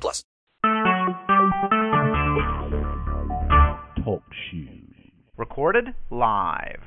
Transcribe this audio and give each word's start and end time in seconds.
plus. 0.00 0.24
Talk 4.04 4.22
shoes. 4.50 4.82
Recorded 5.36 5.94
live. 6.10 6.82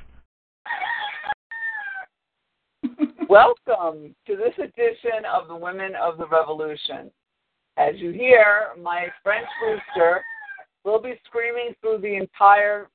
Welcome 3.29 4.15
to 4.27 4.35
this 4.35 4.53
edition 4.57 5.25
of 5.31 5.47
the 5.47 5.55
Women 5.55 5.93
of 6.01 6.17
the 6.17 6.27
Revolution. 6.27 7.11
As 7.77 7.95
you 7.95 8.11
hear, 8.11 8.69
my 8.81 9.07
French 9.23 9.47
rooster 9.61 10.23
will 10.83 11.01
be 11.01 11.15
screaming 11.25 11.73
through 11.81 11.99
the 11.99 12.15
entire 12.15 12.89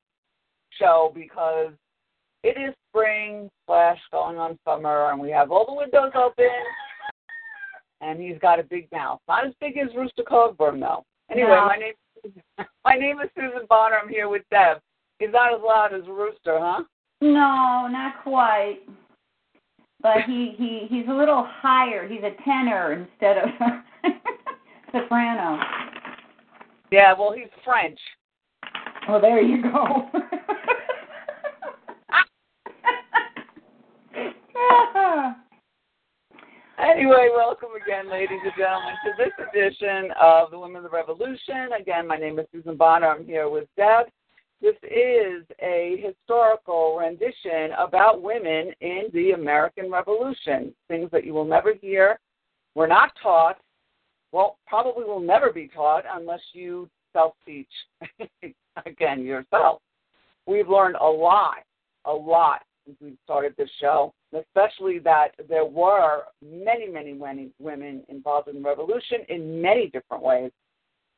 show 0.79 1.11
because 1.13 1.73
it 2.43 2.57
is 2.57 2.73
spring 2.89 3.49
slash 3.67 3.99
going 4.11 4.37
on 4.37 4.57
summer, 4.65 5.11
and 5.11 5.19
we 5.19 5.29
have 5.29 5.51
all 5.51 5.65
the 5.65 5.73
windows 5.73 6.11
open, 6.15 6.45
and 8.01 8.19
he's 8.19 8.37
got 8.39 8.59
a 8.59 8.63
big 8.63 8.91
mouth. 8.91 9.19
Not 9.27 9.47
as 9.47 9.53
big 9.61 9.77
as 9.77 9.95
Rooster 9.95 10.23
Cogburn, 10.23 10.79
though. 10.79 11.05
Anyway, 11.31 11.49
No. 11.49 11.65
my 11.67 11.75
name 11.77 11.93
my 12.85 12.95
name 12.95 13.19
is 13.21 13.29
Susan 13.35 13.65
Bonner. 13.69 13.97
I'm 14.01 14.09
here 14.09 14.29
with 14.29 14.43
Deb. 14.51 14.79
He's 15.19 15.31
not 15.31 15.53
as 15.53 15.61
loud 15.63 15.93
as 15.93 16.07
rooster, 16.07 16.59
huh? 16.59 16.83
No, 17.21 17.87
not 17.87 18.21
quite. 18.23 18.79
But 20.01 20.23
he, 20.27 20.53
he 20.57 20.87
he's 20.89 21.07
a 21.07 21.13
little 21.13 21.47
higher. 21.47 22.07
He's 22.07 22.21
a 22.23 22.35
tenor 22.43 22.93
instead 22.93 23.37
of 23.37 23.49
soprano. 24.91 25.59
Yeah, 26.91 27.13
well, 27.17 27.31
he's 27.31 27.47
French. 27.63 27.99
Well, 29.07 29.21
there 29.21 29.41
you 29.41 29.63
go. 29.63 30.09
Anyway, 36.81 37.29
welcome 37.35 37.69
again, 37.79 38.09
ladies 38.09 38.39
and 38.43 38.53
gentlemen, 38.57 38.95
to 39.05 39.11
this 39.15 39.31
edition 39.49 40.11
of 40.19 40.49
the 40.49 40.57
Women 40.57 40.77
of 40.77 40.83
the 40.83 40.89
Revolution. 40.89 41.69
Again, 41.79 42.07
my 42.07 42.17
name 42.17 42.39
is 42.39 42.47
Susan 42.51 42.75
Bonner. 42.75 43.07
I'm 43.07 43.23
here 43.23 43.49
with 43.49 43.67
Deb. 43.77 44.07
This 44.63 44.75
is 44.81 45.45
a 45.61 46.03
historical 46.03 46.97
rendition 46.97 47.71
about 47.77 48.23
women 48.23 48.71
in 48.81 49.03
the 49.13 49.33
American 49.33 49.91
Revolution, 49.91 50.73
things 50.87 51.11
that 51.11 51.23
you 51.23 51.33
will 51.33 51.45
never 51.45 51.75
hear, 51.79 52.19
were 52.73 52.87
not 52.87 53.11
taught, 53.21 53.57
well, 54.31 54.57
probably 54.65 55.03
will 55.03 55.19
never 55.19 55.53
be 55.53 55.67
taught 55.67 56.03
unless 56.11 56.41
you 56.51 56.89
self 57.13 57.33
teach, 57.45 57.69
again, 58.87 59.23
yourself. 59.23 59.83
We've 60.47 60.67
learned 60.67 60.95
a 60.95 61.05
lot, 61.05 61.57
a 62.05 62.11
lot 62.11 62.63
since 62.85 62.97
we 63.01 63.17
started 63.23 63.53
this 63.57 63.69
show, 63.79 64.13
especially 64.37 64.99
that 64.99 65.29
there 65.49 65.65
were 65.65 66.23
many, 66.43 66.87
many, 66.87 67.13
women 67.59 68.03
involved 68.09 68.47
in 68.47 68.61
the 68.61 68.67
revolution 68.67 69.19
in 69.29 69.61
many 69.61 69.87
different 69.87 70.23
ways, 70.23 70.51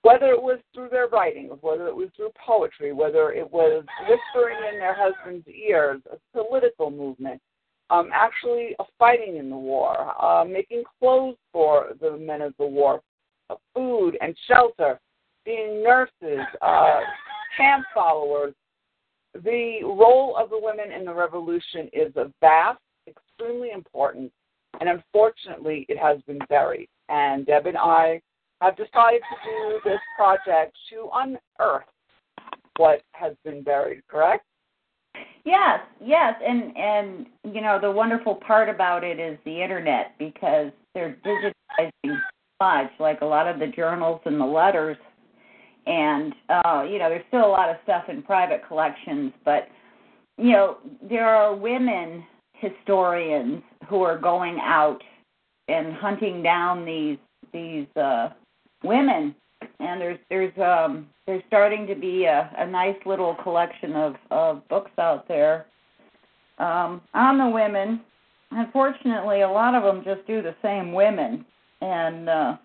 whether 0.02 0.32
it 0.32 0.42
was 0.42 0.60
through 0.74 0.90
their 0.90 1.08
writing, 1.08 1.50
whether 1.62 1.88
it 1.88 1.96
was 1.96 2.10
through 2.16 2.32
poetry, 2.46 2.92
whether 2.92 3.32
it 3.32 3.50
was 3.52 3.84
whispering 4.02 4.58
in 4.74 4.80
their 4.80 4.96
husband's 4.96 5.48
ears, 5.48 6.02
a 6.12 6.18
political 6.38 6.92
movement, 6.92 7.42
um, 7.90 8.10
actually 8.14 8.76
fighting 9.00 9.38
in 9.38 9.50
the 9.50 9.56
war, 9.56 10.14
uh, 10.22 10.44
making 10.44 10.84
clothes 11.00 11.38
for 11.52 11.90
the 12.02 12.18
men 12.18 12.42
of 12.42 12.54
the 12.58 12.66
war, 12.66 13.02
uh, 13.50 13.56
food 13.74 14.18
and 14.22 14.36
shelter, 14.48 15.00
being 15.46 15.84
nurses, 15.84 16.46
uh, 16.62 17.02
camp 17.58 17.86
followers, 17.94 18.54
the 19.34 19.80
role 19.84 20.36
of 20.38 20.50
the 20.50 20.60
women 20.60 20.92
in 20.92 21.06
the 21.06 21.14
revolution 21.14 21.90
is 21.94 22.16
a 22.16 22.32
vast, 22.42 22.80
extremely 23.08 23.72
important, 23.72 24.32
and 24.80 24.90
unfortunately, 24.90 25.86
it 25.90 25.98
has 25.98 26.22
been 26.24 26.40
buried. 26.50 26.88
And 27.10 27.46
Deb 27.46 27.66
and 27.66 27.78
I 27.78 28.22
have 28.62 28.76
decided 28.76 29.22
to 29.22 29.36
do 29.46 29.80
this 29.84 30.00
project 30.18 30.76
to 30.92 31.10
unearth 31.14 31.86
what 32.78 33.02
has 33.14 33.34
been 33.44 33.64
buried. 33.64 34.02
Correct? 34.08 34.46
yes, 35.46 35.80
yes, 36.04 36.34
and 36.46 36.76
and 36.78 37.26
you 37.54 37.62
know 37.62 37.80
the 37.82 37.92
wonderful 37.92 38.36
part 38.36 38.70
about 38.70 39.04
it 39.04 39.20
is 39.20 39.38
the 39.46 39.62
internet 39.62 40.14
because 40.18 40.72
they're 40.94 41.18
digitizing 41.26 42.18
much, 42.62 42.92
like 43.00 43.22
a 43.22 43.26
lot 43.26 43.48
of 43.48 43.60
the 43.60 43.68
journals 43.68 44.22
and 44.26 44.40
the 44.40 44.46
letters. 44.46 44.98
And 45.86 46.34
uh, 46.50 46.86
you 46.90 47.00
know, 47.00 47.10
there's 47.10 47.26
still 47.28 47.46
a 47.46 47.48
lot 47.48 47.70
of 47.70 47.78
stuff 47.84 48.06
in 48.10 48.22
private 48.24 48.66
collections, 48.68 49.34
but 49.44 49.68
you 50.38 50.52
know, 50.52 50.78
there 51.08 51.28
are 51.28 51.56
women 51.56 52.24
historians 52.64 53.62
who 53.90 54.02
are 54.02 54.18
going 54.18 54.60
out 54.62 55.02
and 55.68 55.94
hunting 55.94 56.42
down 56.42 56.86
these 56.86 57.18
these 57.52 57.88
uh 57.98 58.30
women 58.84 59.36
and 59.80 60.02
there's 60.02 60.20
there's 60.30 60.58
um 60.58 61.08
there's 61.26 61.44
starting 61.48 61.88
to 61.88 61.96
be 61.96 62.26
a, 62.26 62.52
a 62.58 62.68
nice 62.68 62.98
little 63.06 63.36
collection 63.44 63.94
of, 63.94 64.16
of 64.32 64.68
books 64.70 64.92
out 64.98 65.28
there 65.28 65.66
um 66.60 67.02
on 67.14 67.38
the 67.38 67.48
women. 67.48 68.02
Unfortunately 68.52 69.42
a 69.42 69.50
lot 69.50 69.76
of 69.76 69.84
them 69.84 70.04
just 70.04 70.26
do 70.28 70.42
the 70.42 70.56
same 70.62 70.94
women 70.94 71.46
and 71.82 72.30
uh 72.30 72.58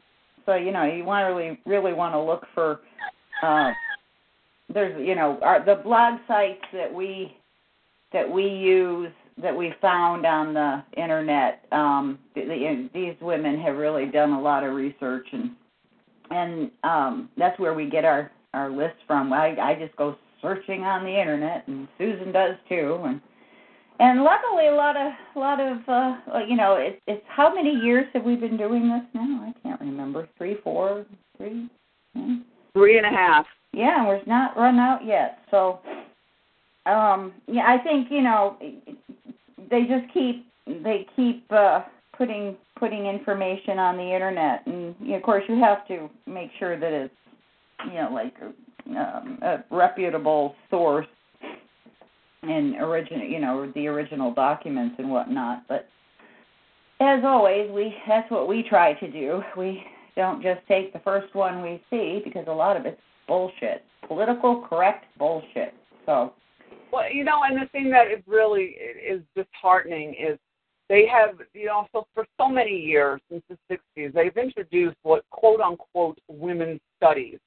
so 0.47 0.55
you 0.55 0.73
know 0.73 0.85
you 0.85 1.05
want 1.05 1.27
to 1.27 1.35
really 1.35 1.59
really 1.67 1.93
want 1.93 2.15
to 2.15 2.21
look 2.21 2.47
for 2.55 2.81
uh 3.43 3.73
there's 4.73 5.07
you 5.07 5.15
know 5.15 5.39
our, 5.43 5.65
the 5.65 5.77
blog 5.77 6.19
sites 6.27 6.65
that 6.73 6.93
we 6.93 7.37
that 8.13 8.29
we 8.31 8.45
use 8.45 9.13
that 9.41 9.57
we 9.57 9.73
found 9.81 10.27
on 10.27 10.55
the 10.55 10.83
internet 11.01 11.65
um 11.73 12.19
the, 12.35 12.43
the, 12.43 12.91
these 12.93 13.15
women 13.21 13.61
have 13.61 13.77
really 13.77 14.07
done 14.07 14.33
a 14.33 14.41
lot 14.41 14.65
of 14.65 14.75
research 14.75 15.27
and 15.33 15.51
and 16.31 16.71
um 16.85 17.29
that's 17.37 17.59
where 17.59 17.75
we 17.75 17.89
get 17.89 18.05
our 18.05 18.31
our 18.55 18.71
list 18.71 18.97
from. 19.07 19.33
I 19.33 19.57
i 19.61 19.75
just 19.75 19.97
go 19.97 20.17
searching 20.41 20.83
on 20.83 21.05
the 21.05 21.21
internet 21.21 21.67
and 21.67 21.89
susan 21.99 22.33
does 22.33 22.57
too. 22.69 23.01
And 23.05 23.21
and 24.01 24.23
luckily 24.23 24.69
a 24.69 24.75
lot 24.75 24.97
of 24.97 25.13
a 25.35 25.39
lot 25.39 25.61
of 25.61 25.79
uh 25.89 26.39
you 26.47 26.57
know 26.57 26.77
it's 26.77 27.01
it's 27.07 27.25
how 27.29 27.55
many 27.55 27.75
years 27.75 28.07
have 28.15 28.25
we 28.25 28.37
been 28.37 28.57
doing 28.57 28.89
this 28.89 29.03
now? 29.15 29.47
I 29.49 29.53
can't 29.63 29.81
remember. 29.81 30.29
Three 30.37 30.57
four 30.63 31.07
three 31.37 31.69
hmm? 32.15 32.37
Three 32.79 32.97
and 32.97 33.07
a 33.07 33.11
half. 33.11 33.45
yeah, 33.73 34.07
we're 34.07 34.25
not 34.27 34.57
run 34.57 34.79
out 34.79 35.05
yet. 35.05 35.41
So, 35.51 35.81
um, 36.87 37.33
yeah, 37.49 37.65
I 37.67 37.79
think 37.83 38.09
you 38.11 38.23
know 38.23 38.57
they 39.71 39.83
just 39.83 40.13
keep 40.15 40.47
they 40.67 41.07
keep 41.17 41.45
uh, 41.51 41.81
putting 42.17 42.57
putting 42.79 43.07
information 43.07 43.81
on 43.81 43.97
the 43.97 44.15
internet, 44.15 44.65
and 44.67 44.95
you 45.01 45.11
know, 45.11 45.17
of 45.17 45.23
course 45.25 45.43
you 45.49 45.59
have 45.61 45.87
to 45.89 46.09
make 46.27 46.51
sure 46.59 46.79
that 46.79 46.93
it's 46.93 47.15
you 47.87 47.95
know 47.95 48.11
like 48.13 48.35
um, 48.97 49.39
a 49.43 49.65
reputable 49.73 50.55
source 50.71 51.07
and 52.43 52.77
original 52.77 53.27
you 53.27 53.41
know 53.41 53.73
the 53.75 53.89
original 53.89 54.33
documents 54.33 54.95
and 54.99 55.11
whatnot. 55.11 55.65
But 55.69 55.89
as 57.01 57.25
always, 57.25 57.71
we 57.73 57.93
that's 58.07 58.31
what 58.31 58.47
we 58.47 58.63
try 58.63 58.95
to 58.95 59.11
do. 59.11 59.43
We 59.57 59.83
don't 60.19 60.43
just 60.43 60.61
take 60.67 60.93
the 60.93 60.99
first 60.99 61.33
one 61.33 61.63
we 61.63 61.81
see 61.89 62.21
because 62.25 62.45
a 62.49 62.53
lot 62.53 62.77
of 62.77 62.85
it's 62.85 63.01
bullshit, 63.29 63.85
political 64.07 64.67
correct 64.69 65.05
bullshit. 65.17 65.73
So 66.07 66.33
Well, 66.93 67.11
you 67.11 67.23
know, 67.23 67.43
and 67.45 67.57
the 67.57 67.69
thing 67.69 67.89
that 67.91 68.09
is 68.09 68.21
really 68.27 68.75
is 68.75 69.23
disheartening 69.37 70.17
is 70.19 70.37
they 70.89 71.07
have, 71.07 71.37
you 71.55 71.67
know, 71.67 71.87
so 71.93 72.09
for 72.15 72.27
so 72.37 72.49
many 72.49 72.77
years 72.77 73.21
since 73.31 73.45
the 73.49 73.57
60s, 73.71 74.13
they've 74.13 74.37
introduced 74.37 74.97
what 75.03 75.23
quote 75.31 75.61
unquote 75.61 76.19
women's 76.27 76.81
studies. 76.97 77.39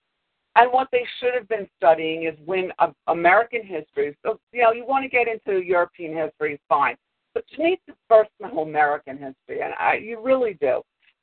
And 0.55 0.71
what 0.71 0.87
they 0.93 1.03
should 1.19 1.33
have 1.33 1.49
been 1.49 1.67
studying 1.77 2.23
is 2.23 2.35
women, 2.45 2.71
uh, 2.79 2.91
American 3.07 3.65
history. 3.65 4.15
So, 4.23 4.39
you 4.53 4.61
know, 4.61 4.71
you 4.71 4.85
want 4.85 5.03
to 5.03 5.09
get 5.09 5.27
into 5.27 5.61
European 5.61 6.15
history, 6.15 6.59
fine. 6.69 6.95
But 7.33 7.43
you 7.51 7.65
need 7.65 7.79
to 7.87 7.95
first 8.09 8.29
know 8.39 8.61
American 8.61 9.17
history, 9.17 9.61
and 9.61 9.73
I, 9.79 9.95
you 9.95 10.21
really 10.21 10.57
do. 10.59 10.81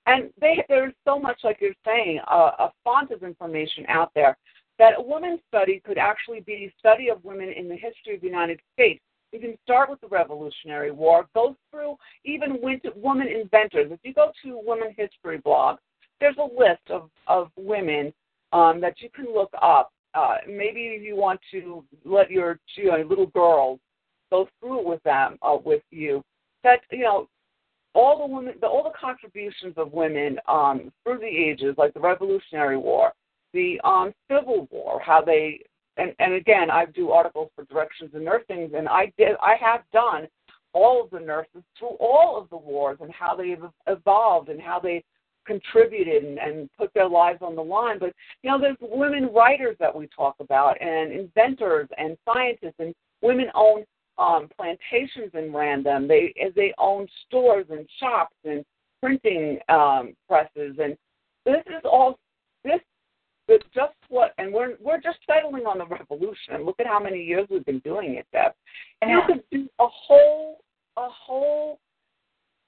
And 0.08 0.30
they, 0.40 0.64
there's 0.70 0.94
so 1.04 1.18
much, 1.20 1.40
like 1.44 1.58
you're 1.60 1.74
saying, 1.84 2.20
uh, 2.26 2.52
a 2.58 2.72
font 2.82 3.10
of 3.10 3.22
information 3.22 3.84
out 3.88 4.10
there 4.14 4.38
that 4.78 4.94
a 4.96 5.02
women's 5.02 5.40
study 5.48 5.82
could 5.84 5.98
actually 5.98 6.40
be 6.40 6.52
a 6.54 6.74
study 6.78 7.10
of 7.10 7.22
women 7.24 7.50
in 7.50 7.68
the 7.68 7.74
history 7.74 8.14
of 8.14 8.22
the 8.22 8.26
United 8.26 8.58
States. 8.72 9.02
You 9.32 9.38
can 9.40 9.58
start 9.62 9.90
with 9.90 10.00
the 10.00 10.08
Revolutionary 10.08 10.92
War, 10.92 11.26
go 11.34 11.54
through 11.70 11.96
even 12.24 12.58
women 12.96 13.28
inventors. 13.28 13.92
If 13.92 14.00
you 14.02 14.14
go 14.14 14.32
to 14.42 14.60
Women 14.64 14.94
History 14.96 15.36
blog, 15.44 15.76
there's 16.20 16.38
a 16.38 16.42
list 16.42 16.88
of 16.88 17.10
of 17.26 17.50
women 17.56 18.12
um, 18.54 18.80
that 18.80 19.02
you 19.02 19.10
can 19.14 19.26
look 19.26 19.52
up. 19.60 19.92
Uh, 20.14 20.36
maybe 20.48 20.98
you 21.02 21.16
want 21.16 21.38
to 21.50 21.84
let 22.06 22.30
your 22.30 22.58
you 22.76 22.86
know, 22.86 23.04
little 23.06 23.26
girls 23.26 23.78
go 24.30 24.48
through 24.58 24.80
it 24.80 24.86
with 24.86 25.02
them 25.02 25.36
uh, 25.42 25.58
with 25.62 25.82
you. 25.90 26.24
That 26.64 26.80
you 26.90 27.04
know 27.04 27.28
all 27.94 28.18
the 28.18 28.34
women, 28.34 28.54
the, 28.60 28.66
all 28.66 28.84
the 28.84 28.98
contributions 28.98 29.74
of 29.76 29.92
women 29.92 30.38
um, 30.46 30.92
through 31.02 31.18
the 31.18 31.26
ages, 31.26 31.74
like 31.78 31.94
the 31.94 32.00
Revolutionary 32.00 32.76
War, 32.76 33.12
the 33.52 33.80
um, 33.84 34.12
Civil 34.30 34.68
War, 34.70 35.00
how 35.04 35.22
they 35.22 35.60
and, 35.96 36.14
and 36.20 36.34
again, 36.34 36.70
I 36.70 36.86
do 36.86 37.10
articles 37.10 37.50
for 37.56 37.64
Directions 37.64 38.10
in 38.14 38.24
Nursing, 38.24 38.70
and 38.74 38.88
I 38.88 39.12
did 39.18 39.36
I 39.42 39.56
have 39.60 39.82
done 39.92 40.28
all 40.72 41.02
of 41.02 41.10
the 41.10 41.18
nurses 41.18 41.62
through 41.78 41.96
all 41.98 42.40
of 42.40 42.48
the 42.50 42.56
wars 42.56 42.98
and 43.00 43.12
how 43.12 43.34
they've 43.34 43.62
evolved 43.86 44.48
and 44.48 44.60
how 44.60 44.78
they 44.78 45.02
contributed 45.46 46.22
and, 46.22 46.38
and 46.38 46.68
put 46.78 46.92
their 46.94 47.08
lives 47.08 47.38
on 47.40 47.56
the 47.56 47.62
line. 47.62 47.98
But 47.98 48.12
you 48.42 48.50
know, 48.50 48.60
there's 48.60 48.76
women 48.80 49.30
writers 49.34 49.76
that 49.80 49.94
we 49.94 50.08
talk 50.14 50.36
about, 50.40 50.80
and 50.80 51.12
inventors 51.12 51.88
and 51.96 52.16
scientists, 52.24 52.76
and 52.78 52.94
women 53.22 53.46
own 53.54 53.84
um, 54.18 54.48
plantations 54.56 55.30
in 55.34 55.52
Random. 55.52 56.08
They 56.08 56.34
they 56.54 56.72
own 56.78 57.06
stores 57.26 57.66
and 57.70 57.86
shops 58.00 58.36
and 58.44 58.64
printing 59.02 59.58
um, 59.68 60.14
presses, 60.28 60.76
and 60.82 60.96
this 61.44 61.62
is 61.66 61.82
all 61.84 62.18
this 62.64 62.80
but 63.48 63.62
just 63.74 63.94
what, 64.10 64.34
and 64.36 64.52
we're 64.52 64.76
we're 64.78 65.00
just 65.00 65.18
settling 65.26 65.64
on 65.64 65.78
the 65.78 65.86
revolution. 65.86 66.64
Look 66.64 66.78
at 66.78 66.86
how 66.86 67.00
many 67.00 67.22
years 67.22 67.46
we've 67.50 67.64
been 67.64 67.78
doing 67.80 68.14
it, 68.16 68.26
Deb. 68.30 68.52
And 69.00 69.10
you 69.10 69.22
could 69.26 69.42
do 69.50 69.68
a 69.80 69.86
whole 69.88 70.58
a 70.98 71.08
whole 71.08 71.78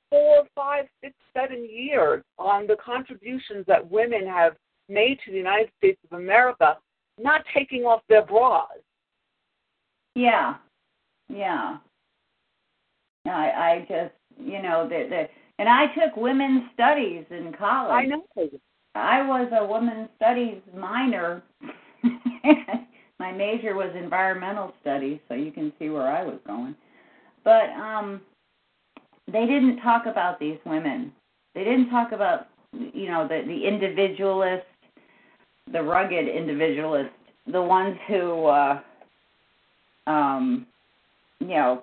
four, 0.08 0.44
five, 0.55 0.87
six, 1.02 1.14
seven 1.35 1.69
years 1.70 2.25
on 2.38 2.67
the 2.67 2.76
contributions 2.85 3.64
that 3.67 3.88
women 3.91 4.26
have 4.26 4.55
made 4.88 5.19
to 5.25 5.31
the 5.31 5.37
United 5.37 5.70
States 5.79 6.00
of 6.11 6.19
America, 6.19 6.79
not 7.19 7.43
taking 7.55 7.82
off 7.82 8.00
their 8.08 8.25
bras. 8.25 8.67
Yeah, 10.14 10.55
yeah. 11.30 11.78
I 13.26 13.30
I 13.30 13.86
just 13.88 14.14
you 14.38 14.62
know 14.62 14.88
the 14.88 15.06
the 15.08 15.28
and 15.58 15.68
I 15.68 15.86
took 15.94 16.16
women's 16.16 16.64
studies 16.74 17.24
in 17.30 17.52
college. 17.58 17.92
I 17.92 18.06
know. 18.06 18.24
I 18.94 19.22
was 19.22 19.50
a 19.52 19.64
women's 19.64 20.08
studies 20.16 20.60
minor. 20.76 21.42
My 23.18 23.30
major 23.30 23.74
was 23.74 23.94
environmental 23.94 24.72
studies, 24.80 25.20
so 25.28 25.34
you 25.34 25.52
can 25.52 25.72
see 25.78 25.90
where 25.90 26.08
I 26.08 26.24
was 26.24 26.38
going. 26.46 26.74
But 27.44 27.70
um 27.70 28.20
they 29.30 29.46
didn't 29.46 29.80
talk 29.80 30.06
about 30.06 30.40
these 30.40 30.58
women. 30.66 31.12
They 31.54 31.64
didn't 31.64 31.90
talk 31.90 32.12
about 32.12 32.48
you 32.72 33.08
know 33.08 33.28
the 33.28 33.42
the 33.46 33.66
individualist, 33.66 34.66
the 35.72 35.82
rugged 35.82 36.26
individualist, 36.26 37.10
the 37.52 37.62
ones 37.62 37.96
who 38.08 38.46
uh 38.46 38.80
um 40.06 40.66
you 41.40 41.48
know 41.48 41.82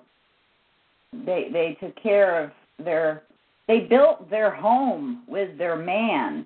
they 1.26 1.50
they 1.52 1.78
took 1.80 1.96
care 2.02 2.44
of 2.44 2.52
their 2.84 3.24
they 3.68 3.82
built 3.82 4.30
their 4.30 4.54
home 4.54 5.24
with 5.28 5.58
their 5.58 5.76
man 5.76 6.46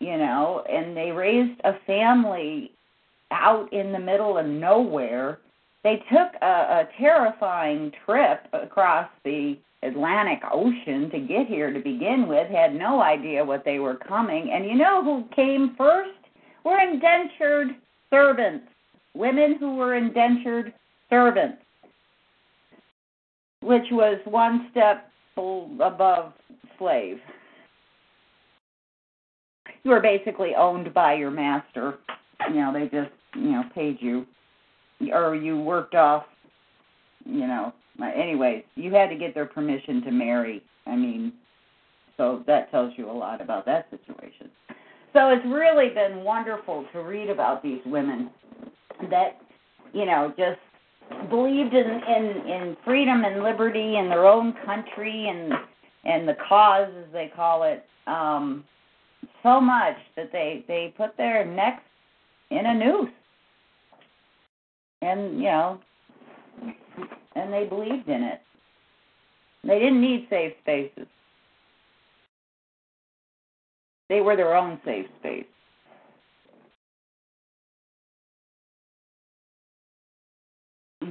you 0.00 0.16
know, 0.16 0.64
and 0.70 0.96
they 0.96 1.10
raised 1.10 1.60
a 1.64 1.74
family 1.86 2.72
out 3.30 3.72
in 3.72 3.92
the 3.92 3.98
middle 3.98 4.38
of 4.38 4.46
nowhere. 4.46 5.38
They 5.82 5.96
took 6.10 6.40
a, 6.40 6.46
a 6.46 6.88
terrifying 6.98 7.92
trip 8.04 8.46
across 8.52 9.08
the 9.24 9.58
Atlantic 9.82 10.40
Ocean 10.50 11.10
to 11.10 11.20
get 11.20 11.46
here 11.46 11.72
to 11.72 11.80
begin 11.80 12.26
with, 12.26 12.50
had 12.50 12.74
no 12.74 13.00
idea 13.00 13.44
what 13.44 13.64
they 13.64 13.78
were 13.78 13.96
coming. 13.96 14.50
And 14.52 14.64
you 14.64 14.74
know 14.74 15.02
who 15.02 15.24
came 15.34 15.74
first? 15.76 16.10
Were 16.64 16.80
indentured 16.80 17.76
servants, 18.10 18.66
women 19.14 19.56
who 19.58 19.76
were 19.76 19.94
indentured 19.94 20.72
servants, 21.08 21.58
which 23.62 23.84
was 23.90 24.18
one 24.24 24.68
step 24.70 25.10
above 25.36 26.32
slave 26.78 27.18
you 29.88 29.90
were 29.90 30.00
basically 30.00 30.54
owned 30.54 30.92
by 30.92 31.14
your 31.14 31.30
master. 31.30 31.98
You 32.48 32.56
know, 32.56 32.72
they 32.72 32.84
just 32.84 33.10
you 33.34 33.52
know 33.52 33.64
paid 33.74 33.98
you, 34.00 34.26
or 35.12 35.34
you 35.34 35.58
worked 35.58 35.94
off. 35.94 36.24
You 37.24 37.46
know, 37.46 37.72
anyways, 38.02 38.64
you 38.74 38.92
had 38.92 39.08
to 39.08 39.16
get 39.16 39.34
their 39.34 39.46
permission 39.46 40.02
to 40.02 40.10
marry. 40.10 40.62
I 40.86 40.96
mean, 40.96 41.32
so 42.16 42.42
that 42.46 42.70
tells 42.70 42.92
you 42.96 43.10
a 43.10 43.12
lot 43.12 43.40
about 43.40 43.66
that 43.66 43.88
situation. 43.90 44.50
So 45.12 45.30
it's 45.30 45.44
really 45.46 45.88
been 45.88 46.22
wonderful 46.22 46.86
to 46.92 47.00
read 47.00 47.30
about 47.30 47.62
these 47.62 47.80
women 47.86 48.30
that, 49.10 49.38
you 49.92 50.04
know, 50.04 50.32
just 50.36 50.58
believed 51.30 51.74
in 51.74 51.86
in, 51.86 52.46
in 52.46 52.76
freedom 52.84 53.24
and 53.24 53.42
liberty 53.42 53.96
in 53.96 54.08
their 54.08 54.26
own 54.26 54.54
country 54.64 55.28
and 55.28 55.52
and 56.04 56.28
the 56.28 56.36
cause 56.48 56.88
as 56.98 57.12
they 57.12 57.30
call 57.34 57.64
it. 57.64 57.84
Um, 58.06 58.64
so 59.42 59.60
much 59.60 59.96
that 60.16 60.30
they 60.32 60.64
they 60.68 60.94
put 60.96 61.16
their 61.16 61.44
necks 61.44 61.82
in 62.50 62.66
a 62.66 62.74
noose. 62.74 63.10
And 65.02 65.38
you 65.38 65.44
know 65.44 65.80
and 67.34 67.52
they 67.52 67.64
believed 67.64 68.08
in 68.08 68.22
it. 68.22 68.40
They 69.64 69.78
didn't 69.78 70.00
need 70.00 70.26
safe 70.30 70.52
spaces. 70.62 71.06
They 74.08 74.20
were 74.20 74.36
their 74.36 74.56
own 74.56 74.80
safe 74.84 75.06
space 75.20 75.44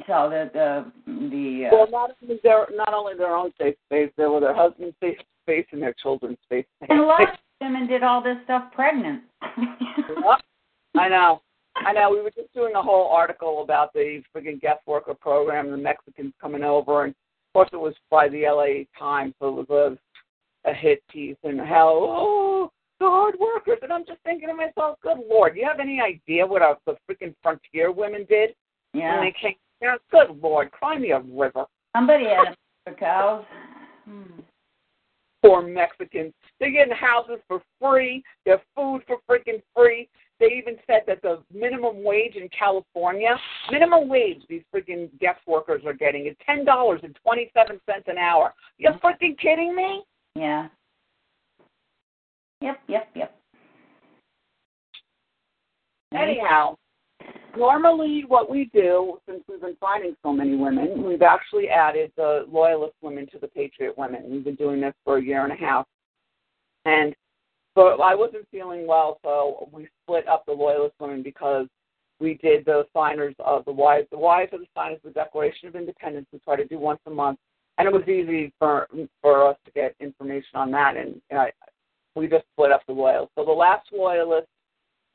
so 0.07 0.29
the 0.29 0.49
the 0.53 0.91
the 1.05 1.67
uh, 1.67 1.69
well 1.71 1.87
not 1.89 2.11
only 2.21 2.39
their 2.43 2.67
not 2.73 2.93
only 2.93 3.15
their 3.15 3.35
own 3.35 3.51
safe 3.59 3.75
space 3.87 4.11
they 4.17 4.25
were 4.25 4.39
their 4.39 4.55
husband's 4.55 4.95
safe 5.01 5.17
space 5.43 5.65
and 5.71 5.81
their 5.81 5.95
children's 6.01 6.37
safe 6.49 6.65
space 6.77 6.89
and 6.89 6.99
a 6.99 7.03
lot 7.03 7.21
of 7.21 7.29
women 7.61 7.87
did 7.87 8.03
all 8.03 8.21
this 8.21 8.37
stuff 8.43 8.71
pregnant. 8.73 9.23
yep. 9.57 10.41
I 10.97 11.09
know. 11.09 11.41
I 11.75 11.93
know. 11.93 12.09
We 12.11 12.21
were 12.21 12.31
just 12.31 12.53
doing 12.53 12.73
a 12.75 12.81
whole 12.81 13.09
article 13.09 13.61
about 13.63 13.93
the 13.93 14.21
friggin' 14.35 14.61
guest 14.61 14.81
worker 14.87 15.13
program, 15.13 15.69
the 15.69 15.77
Mexicans 15.77 16.33
coming 16.41 16.63
over, 16.63 17.03
and 17.03 17.11
of 17.11 17.53
course 17.53 17.69
it 17.71 17.77
was 17.77 17.93
by 18.09 18.27
the 18.29 18.43
LA 18.43 18.85
Times, 18.99 19.33
so 19.39 19.59
it 19.59 19.69
was 19.69 19.97
a, 20.65 20.69
a 20.69 20.73
hit 20.73 21.03
piece, 21.11 21.37
and 21.43 21.59
how 21.59 21.89
oh 21.93 22.71
the 22.99 23.05
hard 23.05 23.35
workers, 23.39 23.77
and 23.83 23.93
I'm 23.93 24.05
just 24.05 24.21
thinking 24.23 24.47
to 24.47 24.55
myself, 24.55 24.97
good 25.01 25.17
lord, 25.29 25.53
do 25.53 25.59
you 25.59 25.67
have 25.67 25.79
any 25.79 26.01
idea 26.01 26.45
what 26.45 26.61
our, 26.61 26.77
the 26.87 26.95
freaking 27.09 27.35
frontier 27.43 27.91
women 27.91 28.25
did 28.27 28.55
yeah. 28.93 29.15
when 29.15 29.25
they 29.25 29.35
came? 29.39 29.55
Yeah, 29.81 29.95
good 30.11 30.41
lord, 30.41 30.71
cry 30.71 30.97
me 30.97 31.11
a 31.11 31.19
river. 31.19 31.65
Somebody 31.95 32.25
had 32.25 32.55
a 32.87 32.95
cows. 32.95 33.45
Hmm 34.05 34.41
poor 35.47 35.61
Mexicans. 35.61 36.33
They're 36.59 36.71
getting 36.71 36.93
houses 36.93 37.39
for 37.47 37.61
free, 37.79 38.23
their 38.45 38.61
food 38.75 39.01
for 39.07 39.17
freaking 39.29 39.61
free. 39.75 40.09
They 40.39 40.47
even 40.47 40.77
said 40.85 41.01
that 41.07 41.21
the 41.21 41.41
minimum 41.53 42.03
wage 42.03 42.35
in 42.35 42.47
California, 42.49 43.35
minimum 43.71 44.07
wage 44.07 44.41
these 44.49 44.61
freaking 44.73 45.09
guest 45.19 45.39
workers 45.47 45.81
are 45.85 45.93
getting 45.93 46.27
is 46.27 46.35
ten 46.45 46.63
dollars 46.63 47.01
and 47.03 47.17
twenty 47.23 47.49
seven 47.55 47.79
cents 47.89 48.05
an 48.07 48.17
hour. 48.17 48.53
You're 48.77 48.93
freaking 48.93 49.37
kidding 49.39 49.75
me? 49.75 50.03
Yeah. 50.35 50.67
Yep, 52.61 52.79
yep, 52.87 53.09
yep. 53.15 53.35
Anyhow, 56.13 56.77
normally 57.57 58.23
what 58.27 58.49
we 58.49 58.69
do, 58.73 59.19
since 59.27 59.41
we've 59.47 59.61
been 59.61 59.77
finding 59.79 60.15
so 60.23 60.31
many 60.31 60.55
women, 60.55 61.03
we've 61.03 61.21
actually 61.21 61.69
added 61.69 62.11
the 62.15 62.45
loyalist 62.49 62.95
women 63.01 63.27
to 63.31 63.39
the 63.39 63.47
patriot 63.47 63.97
women. 63.97 64.23
We've 64.29 64.43
been 64.43 64.55
doing 64.55 64.81
this 64.81 64.93
for 65.03 65.17
a 65.17 65.23
year 65.23 65.43
and 65.43 65.51
a 65.51 65.55
half. 65.55 65.85
And 66.85 67.15
but 67.75 68.01
I 68.01 68.15
wasn't 68.15 68.47
feeling 68.49 68.87
well, 68.87 69.19
so 69.23 69.69
we 69.71 69.87
split 70.03 70.27
up 70.27 70.45
the 70.47 70.51
loyalist 70.51 70.95
women 70.99 71.21
because 71.21 71.67
we 72.19 72.33
did 72.35 72.65
the 72.65 72.87
signers 72.91 73.35
of 73.37 73.65
the 73.65 73.71
wives. 73.71 74.07
The 74.11 74.17
wives 74.17 74.51
of 74.53 74.61
the 74.61 74.67
signers 74.75 74.99
of 75.05 75.13
the 75.13 75.19
Declaration 75.19 75.67
of 75.67 75.75
Independence. 75.75 76.25
We 76.33 76.39
try 76.39 76.55
to 76.55 76.65
do 76.65 76.79
once 76.79 76.99
a 77.05 77.11
month, 77.11 77.37
and 77.77 77.87
it 77.87 77.93
was 77.93 78.07
easy 78.07 78.51
for 78.57 78.87
for 79.21 79.47
us 79.47 79.57
to 79.65 79.71
get 79.71 79.95
information 79.99 80.55
on 80.55 80.71
that. 80.71 80.95
And 80.97 81.21
I, 81.31 81.51
we 82.15 82.27
just 82.27 82.45
split 82.53 82.71
up 82.71 82.81
the 82.87 82.93
loyalists. 82.93 83.33
So 83.35 83.45
the 83.45 83.51
last 83.51 83.87
loyalist 83.93 84.47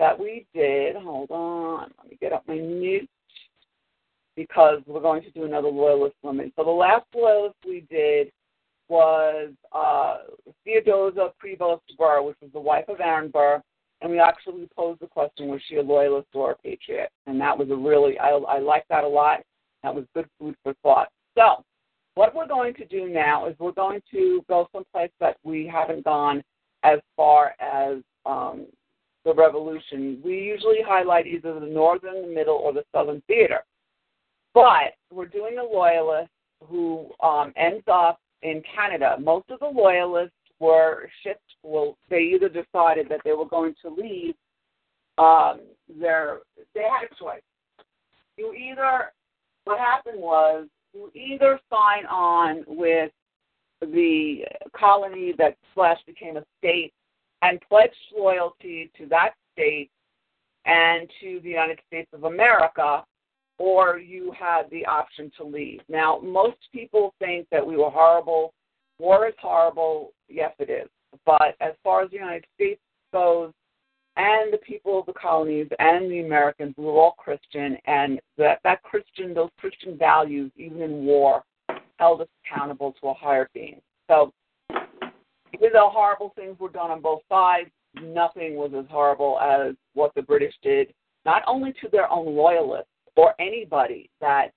that 0.02 0.18
we 0.18 0.44
did. 0.52 0.96
Hold 0.96 1.30
on, 1.30 1.92
let 1.96 2.10
me 2.10 2.18
get 2.20 2.32
up 2.32 2.42
my 2.48 2.56
notes 2.56 3.06
because 4.34 4.82
we're 4.84 5.00
going 5.00 5.22
to 5.22 5.30
do 5.30 5.44
another 5.44 5.68
loyalist 5.68 6.16
woman. 6.24 6.52
So 6.56 6.64
the 6.64 6.70
last 6.70 7.04
loyalist 7.14 7.54
we 7.64 7.86
did 7.88 8.32
was 8.88 9.52
uh, 9.70 10.16
Theodosia 10.64 11.28
Prevost 11.40 11.82
Burr, 11.96 12.20
which 12.20 12.36
was 12.42 12.50
the 12.52 12.58
wife 12.58 12.86
of 12.88 13.00
Aaron 13.00 13.30
Burr, 13.30 13.62
and 14.00 14.10
we 14.10 14.18
actually 14.18 14.68
posed 14.76 15.00
the 15.00 15.06
question: 15.06 15.46
Was 15.46 15.60
she 15.68 15.76
a 15.76 15.82
loyalist 15.82 16.26
or 16.34 16.50
a 16.50 16.56
patriot? 16.56 17.10
And 17.28 17.40
that 17.40 17.56
was 17.56 17.70
a 17.70 17.76
really 17.76 18.18
I, 18.18 18.30
I 18.30 18.58
like 18.58 18.84
that 18.90 19.04
a 19.04 19.08
lot. 19.08 19.44
That 19.84 19.94
was 19.94 20.04
good 20.16 20.26
food 20.36 20.56
for 20.64 20.74
thought. 20.82 21.10
So 21.38 21.64
what 22.16 22.34
we're 22.34 22.48
going 22.48 22.74
to 22.74 22.84
do 22.86 23.08
now 23.08 23.46
is 23.46 23.54
we're 23.60 23.70
going 23.70 24.02
to 24.10 24.44
go 24.48 24.66
someplace 24.72 25.12
that 25.20 25.36
we 25.44 25.64
haven't 25.72 26.02
gone 26.02 26.42
as 26.82 26.98
far 27.16 27.54
as 27.60 27.98
um, 28.26 28.66
the 29.24 29.34
revolution. 29.34 30.20
We 30.24 30.34
usually 30.34 30.78
highlight 30.84 31.26
either 31.26 31.58
the 31.58 31.66
northern, 31.66 32.22
the 32.22 32.34
middle, 32.34 32.56
or 32.56 32.72
the 32.72 32.84
southern 32.92 33.22
theater. 33.26 33.60
But 34.54 34.94
we're 35.10 35.26
doing 35.26 35.56
the 35.56 35.62
loyalists 35.62 36.32
who 36.68 37.08
um, 37.22 37.52
ends 37.56 37.84
up 37.90 38.20
in 38.42 38.62
Canada. 38.74 39.16
Most 39.20 39.50
of 39.50 39.60
the 39.60 39.66
loyalists 39.66 40.34
were 40.58 41.08
shipped. 41.22 41.40
Well, 41.62 41.96
they 42.10 42.20
either 42.34 42.48
decided 42.48 43.08
that 43.08 43.20
they 43.24 43.32
were 43.32 43.48
going 43.48 43.74
to 43.82 43.90
leave. 43.90 44.34
Um, 45.18 45.60
their 46.00 46.38
they 46.74 46.82
had 46.82 47.08
a 47.10 47.14
choice. 47.22 47.42
You 48.36 48.54
either 48.54 49.12
what 49.64 49.78
happened 49.78 50.20
was 50.20 50.66
you 50.94 51.10
either 51.14 51.60
sign 51.70 52.06
on 52.06 52.64
with 52.66 53.12
the 53.80 54.44
colony 54.74 55.34
that 55.38 55.56
slash 55.74 55.98
became 56.06 56.36
a 56.36 56.44
state 56.58 56.92
and 57.42 57.60
pledged 57.68 57.94
loyalty 58.16 58.90
to 58.96 59.06
that 59.06 59.32
state 59.52 59.90
and 60.64 61.08
to 61.20 61.40
the 61.42 61.48
United 61.50 61.78
States 61.86 62.08
of 62.12 62.24
America, 62.24 63.04
or 63.58 63.98
you 63.98 64.32
had 64.38 64.62
the 64.70 64.86
option 64.86 65.30
to 65.36 65.44
leave. 65.44 65.80
Now, 65.88 66.20
most 66.22 66.58
people 66.72 67.14
think 67.18 67.46
that 67.50 67.66
we 67.66 67.76
were 67.76 67.90
horrible. 67.90 68.54
War 68.98 69.28
is 69.28 69.34
horrible. 69.40 70.12
Yes, 70.28 70.52
it 70.58 70.70
is. 70.70 70.88
But 71.26 71.56
as 71.60 71.74
far 71.82 72.02
as 72.02 72.10
the 72.10 72.16
United 72.16 72.46
States 72.54 72.80
goes, 73.12 73.52
and 74.16 74.52
the 74.52 74.58
people 74.58 75.00
of 75.00 75.06
the 75.06 75.12
colonies 75.14 75.68
and 75.78 76.10
the 76.10 76.20
Americans, 76.20 76.74
we 76.76 76.84
were 76.84 76.92
all 76.92 77.14
Christian, 77.18 77.78
and 77.86 78.20
that, 78.36 78.60
that 78.62 78.82
Christian, 78.82 79.32
those 79.32 79.50
Christian 79.58 79.96
values, 79.96 80.52
even 80.56 80.82
in 80.82 81.04
war, 81.04 81.42
held 81.98 82.20
us 82.20 82.28
accountable 82.44 82.94
to 83.00 83.08
a 83.08 83.14
higher 83.14 83.48
being. 83.54 83.80
So, 84.08 84.32
even 85.54 85.70
though 85.72 85.90
horrible 85.92 86.32
things 86.36 86.58
were 86.58 86.68
done 86.68 86.90
on 86.90 87.00
both 87.00 87.20
sides, 87.28 87.70
nothing 88.00 88.56
was 88.56 88.72
as 88.78 88.86
horrible 88.90 89.38
as 89.40 89.74
what 89.94 90.14
the 90.14 90.22
British 90.22 90.54
did, 90.62 90.92
not 91.24 91.42
only 91.46 91.72
to 91.80 91.88
their 91.90 92.10
own 92.10 92.34
loyalists 92.34 92.90
or 93.16 93.34
anybody 93.38 94.10
that 94.20 94.48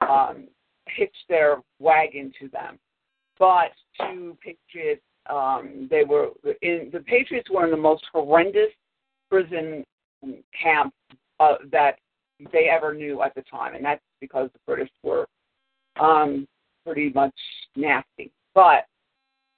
um, 0.00 0.48
hitched 0.86 1.24
their 1.28 1.58
wagon 1.78 2.32
to 2.40 2.48
them, 2.48 2.78
but 3.38 3.72
to 3.98 4.36
patriots. 4.42 5.02
Um, 5.30 5.86
they 5.88 6.02
were 6.02 6.30
in 6.62 6.90
the 6.92 6.98
Patriots 6.98 7.48
were 7.48 7.64
in 7.64 7.70
the 7.70 7.76
most 7.76 8.02
horrendous 8.12 8.70
prison 9.30 9.84
camp 10.60 10.92
uh, 11.38 11.54
that 11.70 11.98
they 12.52 12.68
ever 12.68 12.92
knew 12.92 13.22
at 13.22 13.32
the 13.36 13.42
time, 13.42 13.76
and 13.76 13.84
that's 13.84 14.02
because 14.20 14.50
the 14.52 14.58
British 14.66 14.90
were 15.04 15.28
um, 16.00 16.46
pretty 16.84 17.10
much 17.10 17.34
nasty. 17.76 18.32
But 18.52 18.86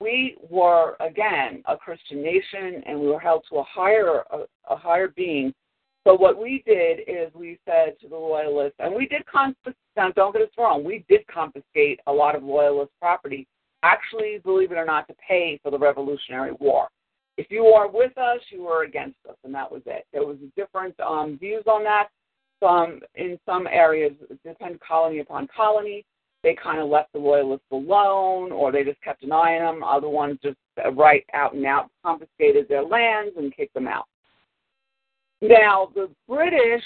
we 0.00 0.36
were 0.50 0.96
again 1.00 1.62
a 1.66 1.76
Christian 1.76 2.22
nation, 2.22 2.82
and 2.86 3.00
we 3.00 3.08
were 3.08 3.20
held 3.20 3.44
to 3.50 3.58
a 3.58 3.64
higher 3.64 4.22
a, 4.30 4.40
a 4.68 4.76
higher 4.76 5.08
being. 5.08 5.52
So 6.06 6.14
what 6.14 6.38
we 6.38 6.62
did 6.66 7.00
is 7.06 7.32
we 7.34 7.58
said 7.64 7.94
to 8.02 8.08
the 8.08 8.16
loyalists, 8.16 8.76
and 8.78 8.94
we 8.94 9.06
did 9.06 9.24
confiscate. 9.26 9.76
Now, 9.96 10.10
don't 10.10 10.32
get 10.32 10.42
us 10.42 10.48
wrong, 10.58 10.84
we 10.84 11.04
did 11.08 11.26
confiscate 11.28 12.00
a 12.06 12.12
lot 12.12 12.34
of 12.34 12.42
loyalist 12.42 12.92
property. 13.00 13.46
Actually, 13.82 14.38
believe 14.42 14.72
it 14.72 14.78
or 14.78 14.84
not, 14.84 15.06
to 15.08 15.14
pay 15.26 15.58
for 15.62 15.70
the 15.70 15.78
Revolutionary 15.78 16.52
War. 16.58 16.88
If 17.36 17.50
you 17.50 17.66
are 17.66 17.88
with 17.88 18.16
us, 18.18 18.40
you 18.50 18.66
are 18.66 18.84
against 18.84 19.18
us, 19.28 19.36
and 19.44 19.54
that 19.54 19.70
was 19.70 19.82
it. 19.86 20.04
There 20.12 20.24
was 20.24 20.36
different 20.56 20.98
um, 21.00 21.38
views 21.38 21.64
on 21.66 21.84
that. 21.84 22.08
Some 22.62 23.00
in 23.14 23.38
some 23.46 23.66
areas, 23.66 24.12
it 24.30 24.38
depends 24.46 24.80
colony 24.86 25.20
upon 25.20 25.48
colony 25.54 26.04
they 26.44 26.54
kind 26.54 26.78
of 26.78 26.88
left 26.88 27.12
the 27.12 27.18
loyalists 27.18 27.66
alone 27.72 28.52
or 28.52 28.70
they 28.70 28.84
just 28.84 29.00
kept 29.02 29.24
an 29.24 29.32
eye 29.32 29.58
on 29.58 29.76
them. 29.76 29.82
Other 29.82 30.10
ones 30.10 30.38
just 30.42 30.58
right 30.92 31.24
out 31.32 31.54
and 31.54 31.64
out 31.64 31.90
confiscated 32.04 32.68
their 32.68 32.84
lands 32.84 33.34
and 33.36 33.56
kicked 33.56 33.74
them 33.74 33.88
out. 33.88 34.04
Now, 35.40 35.88
the 35.94 36.10
British 36.28 36.84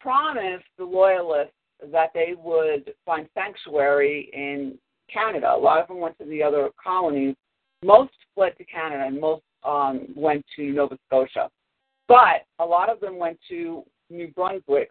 promised 0.00 0.64
the 0.78 0.84
loyalists 0.84 1.54
that 1.92 2.10
they 2.14 2.34
would 2.42 2.92
find 3.04 3.28
sanctuary 3.34 4.30
in 4.32 4.78
Canada. 5.12 5.52
A 5.54 5.56
lot 5.56 5.80
of 5.80 5.88
them 5.88 6.00
went 6.00 6.16
to 6.18 6.24
the 6.24 6.42
other 6.42 6.70
colonies. 6.82 7.36
Most 7.84 8.12
fled 8.34 8.56
to 8.56 8.64
Canada 8.64 9.04
and 9.06 9.20
most 9.20 9.42
um, 9.64 10.06
went 10.16 10.44
to 10.56 10.72
Nova 10.72 10.98
Scotia. 11.06 11.50
But 12.08 12.46
a 12.58 12.64
lot 12.64 12.88
of 12.88 13.00
them 13.00 13.18
went 13.18 13.38
to 13.50 13.84
New 14.08 14.28
Brunswick, 14.28 14.90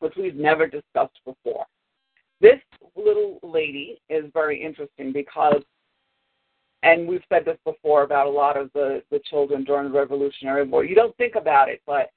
which 0.00 0.14
we've 0.16 0.36
never 0.36 0.66
discussed 0.66 1.18
before. 1.24 1.64
This 2.40 2.60
little 2.96 3.38
lady 3.42 4.00
is 4.08 4.24
very 4.32 4.62
interesting 4.62 5.12
because, 5.12 5.62
and 6.82 7.08
we've 7.08 7.24
said 7.28 7.44
this 7.44 7.58
before 7.64 8.02
about 8.02 8.26
a 8.26 8.30
lot 8.30 8.56
of 8.56 8.70
the, 8.74 9.02
the 9.10 9.20
children 9.28 9.64
during 9.64 9.90
the 9.90 9.98
Revolutionary 9.98 10.64
War. 10.64 10.84
You 10.84 10.94
don't 10.94 11.16
think 11.16 11.34
about 11.34 11.68
it, 11.68 11.82
but 11.86 12.10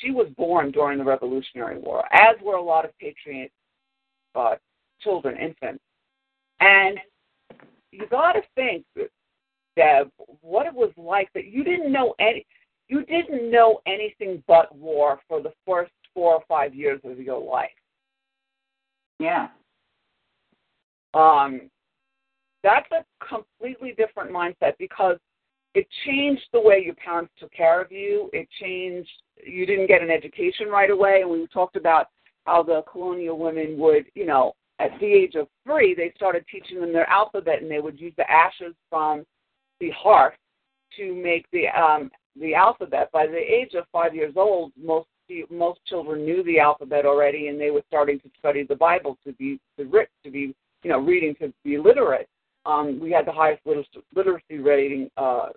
she 0.00 0.10
was 0.10 0.28
born 0.36 0.70
during 0.70 0.98
the 0.98 1.04
Revolutionary 1.04 1.78
War, 1.78 2.04
as 2.12 2.36
were 2.42 2.56
a 2.56 2.62
lot 2.62 2.84
of 2.84 2.96
patriot 2.98 3.50
uh, 4.34 4.56
children, 5.00 5.36
infants. 5.38 5.82
And 6.60 6.98
you 7.92 8.06
got 8.08 8.32
to 8.32 8.42
think, 8.54 8.84
Deb, 9.76 10.10
what 10.40 10.66
it 10.66 10.74
was 10.74 10.92
like 10.96 11.30
that 11.34 11.46
you 11.46 11.64
didn't 11.64 11.92
know 11.92 12.14
any, 12.18 12.46
you 12.88 13.04
didn't 13.04 13.50
know 13.50 13.80
anything 13.86 14.42
but 14.46 14.74
war 14.76 15.20
for 15.28 15.42
the 15.42 15.52
first 15.66 15.92
four 16.14 16.34
or 16.34 16.42
five 16.48 16.74
years 16.74 17.00
of 17.04 17.18
your 17.18 17.42
life. 17.42 17.70
Yeah. 19.18 19.48
Um, 21.14 21.70
that's 22.62 22.88
a 22.92 23.04
completely 23.26 23.94
different 23.96 24.30
mindset 24.30 24.74
because 24.78 25.16
it 25.74 25.86
changed 26.06 26.42
the 26.52 26.60
way 26.60 26.82
your 26.84 26.94
parents 26.94 27.32
took 27.38 27.52
care 27.52 27.80
of 27.80 27.92
you. 27.92 28.30
It 28.32 28.48
changed. 28.60 29.10
You 29.44 29.66
didn't 29.66 29.88
get 29.88 30.02
an 30.02 30.10
education 30.10 30.68
right 30.68 30.90
away, 30.90 31.20
and 31.20 31.30
we 31.30 31.46
talked 31.48 31.76
about 31.76 32.08
how 32.44 32.62
the 32.62 32.82
colonial 32.90 33.38
women 33.38 33.78
would, 33.78 34.06
you 34.14 34.24
know, 34.24 34.54
at 34.78 34.90
the 35.00 35.06
age 35.06 35.34
of 35.34 35.48
three, 35.64 35.94
they 35.94 36.12
started 36.16 36.44
teaching 36.50 36.80
them 36.80 36.92
their 36.92 37.08
alphabet, 37.08 37.62
and 37.62 37.70
they 37.70 37.80
would 37.80 38.00
use 38.00 38.12
the 38.16 38.30
ashes 38.30 38.74
from 38.90 39.24
the 39.80 39.90
hearth 39.90 40.34
to 40.96 41.14
make 41.14 41.46
the 41.52 41.66
um, 41.68 42.10
the 42.38 42.54
alphabet. 42.54 43.10
By 43.12 43.26
the 43.26 43.38
age 43.38 43.74
of 43.74 43.84
five 43.90 44.14
years 44.14 44.34
old, 44.36 44.72
most 44.80 45.08
most 45.50 45.80
children 45.86 46.24
knew 46.24 46.42
the 46.44 46.58
alphabet 46.58 47.04
already, 47.06 47.48
and 47.48 47.60
they 47.60 47.70
were 47.70 47.82
starting 47.88 48.18
to 48.20 48.30
study 48.38 48.64
the 48.64 48.76
Bible 48.76 49.18
to 49.24 49.32
be 49.32 49.60
to, 49.78 49.84
to 50.24 50.30
be 50.30 50.54
you 50.82 50.90
know 50.90 50.98
reading 50.98 51.34
to 51.40 51.52
be 51.64 51.78
literate. 51.78 52.28
Um, 52.64 52.98
we 53.00 53.10
had 53.12 53.26
the 53.26 53.32
highest 53.32 53.64
literacy, 53.64 54.02
literacy 54.14 54.58
rating 54.58 55.10
uh, 55.16 55.48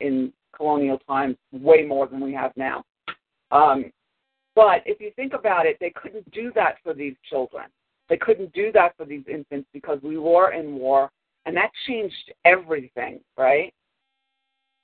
in 0.00 0.32
colonial 0.56 0.98
times, 1.06 1.36
way 1.52 1.84
more 1.86 2.06
than 2.06 2.20
we 2.20 2.32
have 2.32 2.52
now. 2.56 2.84
Um, 3.50 3.92
but 4.54 4.82
if 4.86 5.00
you 5.00 5.10
think 5.16 5.32
about 5.32 5.66
it, 5.66 5.76
they 5.80 5.90
couldn't 5.90 6.30
do 6.30 6.52
that 6.54 6.76
for 6.82 6.94
these 6.94 7.14
children. 7.28 7.66
They 8.08 8.16
couldn't 8.16 8.52
do 8.52 8.70
that 8.72 8.96
for 8.96 9.04
these 9.04 9.24
infants 9.30 9.68
because 9.72 9.98
we 10.02 10.16
were 10.16 10.52
in 10.52 10.76
war, 10.76 11.10
and 11.46 11.56
that 11.56 11.70
changed 11.86 12.32
everything, 12.44 13.20
right? 13.36 13.72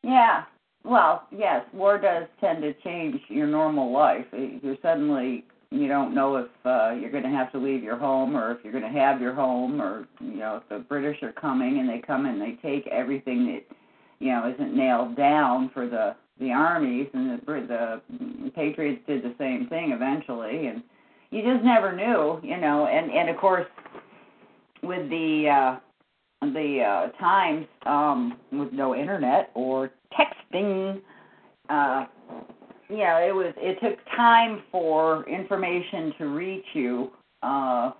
Yeah, 0.02 0.44
well, 0.84 1.26
yes, 1.30 1.64
war 1.72 1.98
does 1.98 2.24
tend 2.40 2.62
to 2.62 2.72
change 2.82 3.20
your 3.28 3.46
normal 3.46 3.92
life. 3.92 4.24
You're 4.32 4.78
suddenly 4.82 5.44
you 5.70 5.86
don't 5.86 6.14
know 6.14 6.36
if 6.36 6.48
uh, 6.64 6.90
you're 7.00 7.12
going 7.12 7.22
to 7.22 7.30
have 7.30 7.52
to 7.52 7.58
leave 7.58 7.82
your 7.82 7.96
home 7.96 8.36
or 8.36 8.52
if 8.52 8.58
you're 8.64 8.72
going 8.72 8.92
to 8.92 8.98
have 8.98 9.20
your 9.20 9.34
home 9.34 9.80
or 9.80 10.08
you 10.20 10.36
know 10.36 10.56
if 10.56 10.68
the 10.68 10.80
British 10.80 11.22
are 11.22 11.32
coming 11.32 11.78
and 11.78 11.88
they 11.88 12.02
come 12.04 12.26
and 12.26 12.40
they 12.40 12.58
take 12.60 12.86
everything 12.88 13.46
that 13.46 13.76
you 14.18 14.32
know 14.32 14.52
isn't 14.52 14.76
nailed 14.76 15.16
down 15.16 15.70
for 15.72 15.88
the 15.88 16.16
the 16.40 16.50
armies 16.50 17.06
and 17.14 17.40
the 17.40 18.00
the 18.42 18.50
Patriots 18.50 19.02
did 19.06 19.22
the 19.22 19.34
same 19.38 19.68
thing 19.68 19.92
eventually 19.92 20.66
and 20.66 20.82
you 21.30 21.42
just 21.42 21.64
never 21.64 21.94
knew 21.94 22.40
you 22.42 22.56
know 22.56 22.86
and 22.86 23.10
and 23.12 23.30
of 23.30 23.36
course 23.36 23.66
with 24.82 25.08
the 25.08 25.48
uh 25.48 25.78
the 26.40 26.80
uh, 26.82 27.18
times 27.18 27.66
um, 27.86 28.38
with 28.52 28.72
no 28.72 28.94
internet 28.94 29.50
or 29.54 29.90
texting. 30.18 31.00
Uh, 31.68 32.06
yeah, 32.88 33.18
it 33.18 33.34
was. 33.34 33.52
It 33.58 33.78
took 33.80 33.98
time 34.16 34.62
for 34.72 35.28
information 35.28 36.12
to 36.18 36.26
reach 36.26 36.64
you, 36.72 37.10
uh, 37.42 37.92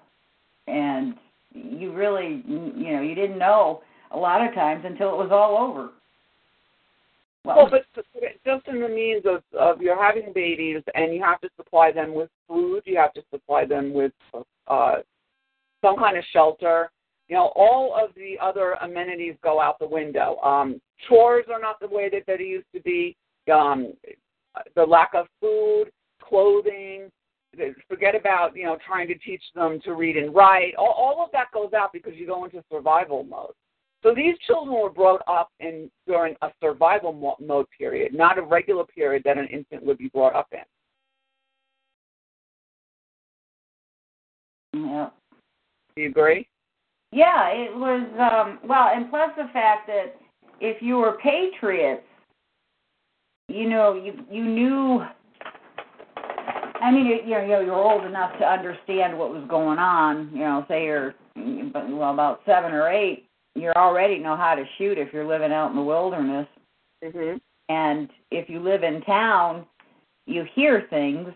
and 0.66 1.14
you 1.52 1.92
really, 1.92 2.42
you 2.47 2.92
know, 2.92 3.02
you 3.02 3.14
didn't 3.14 3.38
know 3.38 3.82
a 4.11 4.18
lot 4.18 4.47
of 4.47 4.54
times 4.54 4.85
until 4.85 5.11
it 5.11 5.16
was 5.16 5.30
all 5.30 5.56
over. 5.56 5.90
Well, 7.44 7.56
well 7.56 7.70
but 7.70 8.04
just 8.44 8.68
in 8.68 8.80
the 8.80 8.88
means 8.88 9.25
of 9.26 9.42
of 9.59 9.80
you're 9.80 10.02
having 10.02 10.32
babies 10.35 10.82
and 10.94 11.14
you 11.14 11.23
have 11.23 11.40
to 11.42 11.49
supply 11.56 11.92
them 11.92 12.14
with 12.14 12.30
food, 12.49 12.82
you 12.87 12.97
have 12.97 13.12
to 13.14 13.23
supply 13.30 13.64
them 13.64 13.92
with 13.92 14.12
uh, 14.66 14.97
some 15.82 15.97
kind 15.97 16.16
of 16.16 16.25
shelter 16.32 16.90
you 17.30 17.37
know, 17.37 17.52
all 17.54 17.94
of 17.96 18.12
the 18.16 18.37
other 18.42 18.72
amenities 18.82 19.37
go 19.42 19.60
out 19.60 19.78
the 19.78 19.87
window. 19.87 20.38
Um, 20.38 20.80
chores 21.08 21.46
are 21.50 21.60
not 21.60 21.78
the 21.78 21.87
way 21.87 22.10
that, 22.10 22.25
that 22.26 22.40
it 22.40 22.46
used 22.46 22.66
to 22.75 22.80
be. 22.80 23.16
Um, 23.50 23.94
the 24.75 24.82
lack 24.82 25.10
of 25.14 25.26
food, 25.40 25.87
clothing, 26.20 27.08
forget 27.88 28.16
about, 28.16 28.56
you 28.56 28.64
know, 28.64 28.76
trying 28.84 29.06
to 29.08 29.14
teach 29.14 29.42
them 29.54 29.80
to 29.84 29.94
read 29.94 30.16
and 30.16 30.34
write. 30.34 30.75
All, 30.76 30.90
all 30.90 31.25
of 31.25 31.30
that 31.30 31.52
goes 31.54 31.72
out 31.72 31.92
because 31.92 32.14
you 32.16 32.26
go 32.26 32.44
into 32.44 32.64
survival 32.70 33.22
mode. 33.22 33.52
So 34.02 34.12
these 34.12 34.34
children 34.46 34.80
were 34.80 34.90
brought 34.90 35.22
up 35.28 35.50
in 35.60 35.88
during 36.08 36.34
a 36.42 36.49
survival 36.60 37.37
mode 37.38 37.66
period, 37.78 38.12
not 38.12 38.38
a 38.38 38.42
regular 38.42 38.84
period 38.84 39.22
that 39.25 39.38
an 39.38 39.46
infant 39.46 39.84
would 39.84 39.99
be 39.99 40.08
brought 40.08 40.34
up 40.34 40.49
in. 40.50 40.58
Yeah. 44.72 45.10
Do 45.94 46.02
you 46.02 46.08
agree? 46.08 46.49
Yeah, 47.12 47.49
it 47.49 47.75
was 47.75 48.07
um 48.19 48.59
well, 48.69 48.90
and 48.95 49.11
plus 49.11 49.31
the 49.37 49.49
fact 49.52 49.87
that 49.88 50.17
if 50.61 50.81
you 50.83 50.97
were 50.97 51.19
patriots, 51.23 52.05
you 53.49 53.69
know, 53.69 53.95
you 53.95 54.25
you 54.31 54.45
knew 54.45 55.02
I 56.83 56.90
mean, 56.90 57.07
you 57.07 57.31
know, 57.31 57.61
you're 57.61 57.75
old 57.75 58.05
enough 58.05 58.38
to 58.38 58.47
understand 58.47 59.19
what 59.19 59.31
was 59.33 59.45
going 59.49 59.79
on. 59.79 60.31
You 60.33 60.40
know, 60.40 60.64
say 60.69 60.85
you're 60.85 61.14
well 61.37 62.12
about 62.14 62.40
seven 62.47 62.73
or 62.73 62.88
eight, 62.88 63.26
you 63.55 63.71
already 63.76 64.19
know 64.19 64.37
how 64.37 64.55
to 64.55 64.64
shoot 64.79 64.97
if 64.97 65.12
you're 65.12 65.26
living 65.26 65.52
out 65.52 65.71
in 65.71 65.76
the 65.76 65.83
wilderness. 65.83 66.47
Mhm. 67.02 67.40
And 67.69 68.11
if 68.31 68.49
you 68.49 68.61
live 68.61 68.83
in 68.83 69.02
town, 69.02 69.67
you 70.26 70.45
hear 70.55 70.83
things. 70.90 71.33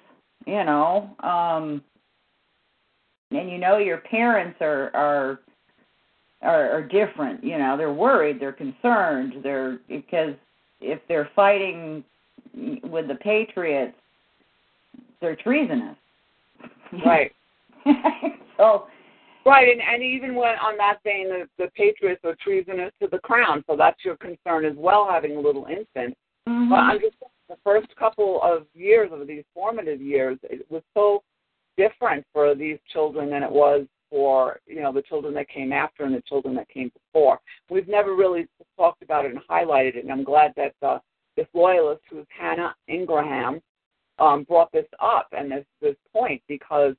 You 0.46 0.62
know, 0.64 1.16
um, 1.20 1.82
and 3.30 3.50
you 3.50 3.58
know 3.58 3.78
your 3.78 3.98
parents 3.98 4.58
are 4.60 4.90
are 4.94 5.40
are, 6.44 6.70
are 6.70 6.82
different. 6.82 7.42
You 7.42 7.58
know, 7.58 7.76
they're 7.76 7.92
worried, 7.92 8.40
they're 8.40 8.52
concerned, 8.52 9.34
they're 9.42 9.78
because 9.88 10.34
if 10.80 11.00
they're 11.08 11.30
fighting 11.34 12.04
with 12.84 13.08
the 13.08 13.16
patriots, 13.16 13.96
they're 15.20 15.36
treasonous. 15.36 15.96
Right. 17.04 17.32
so 18.56 18.86
Right, 19.46 19.68
and, 19.68 19.80
and 19.82 20.02
even 20.02 20.34
when 20.34 20.56
on 20.56 20.78
that 20.78 21.00
vein, 21.04 21.28
the, 21.28 21.46
the 21.58 21.70
patriots 21.76 22.22
are 22.24 22.34
treasonous 22.42 22.92
to 23.02 23.08
the 23.10 23.18
crown, 23.18 23.62
so 23.68 23.76
that's 23.76 24.02
your 24.02 24.16
concern 24.16 24.64
as 24.64 24.72
well, 24.76 25.06
having 25.10 25.36
a 25.36 25.40
little 25.40 25.66
infant. 25.66 26.16
mhm. 26.48 26.70
But 26.70 26.76
I'm 26.76 27.00
just 27.00 27.16
the 27.50 27.56
first 27.62 27.94
couple 27.96 28.40
of 28.42 28.64
years 28.74 29.10
of 29.12 29.26
these 29.26 29.44
formative 29.52 30.00
years, 30.00 30.38
it 30.44 30.64
was 30.70 30.82
so 30.94 31.22
different 31.76 32.24
for 32.32 32.54
these 32.54 32.78
children 32.90 33.28
than 33.28 33.42
it 33.42 33.50
was 33.50 33.86
for 34.14 34.60
you 34.64 34.80
know 34.80 34.92
the 34.92 35.02
children 35.02 35.34
that 35.34 35.48
came 35.48 35.72
after 35.72 36.04
and 36.04 36.14
the 36.14 36.22
children 36.28 36.54
that 36.54 36.68
came 36.68 36.88
before. 37.12 37.40
We've 37.68 37.88
never 37.88 38.14
really 38.14 38.46
talked 38.78 39.02
about 39.02 39.24
it 39.24 39.32
and 39.32 39.40
highlighted 39.50 39.96
it, 39.96 40.04
and 40.04 40.12
I'm 40.12 40.22
glad 40.22 40.52
that 40.56 40.74
uh, 40.86 40.98
this 41.36 41.48
loyalist, 41.52 42.02
who's 42.08 42.24
Hannah 42.28 42.76
Ingraham, 42.88 43.60
um, 44.20 44.44
brought 44.44 44.70
this 44.70 44.86
up 45.02 45.26
and 45.32 45.50
this 45.50 45.64
this 45.82 45.96
point 46.12 46.40
because 46.46 46.94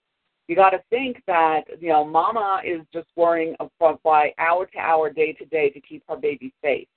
you 0.49 0.57
got 0.57 0.71
to 0.71 0.83
think 0.89 1.23
that 1.25 1.61
you 1.79 1.87
know 1.87 2.03
Mama 2.03 2.59
is 2.65 2.81
just 2.91 3.07
worrying 3.15 3.55
of- 3.61 3.71
by 4.03 4.33
hour 4.37 4.65
to 4.65 4.77
hour, 4.77 5.09
day 5.09 5.31
to 5.31 5.45
day, 5.45 5.69
to 5.69 5.79
keep 5.79 6.03
her 6.09 6.17
baby 6.17 6.53
safe 6.61 6.87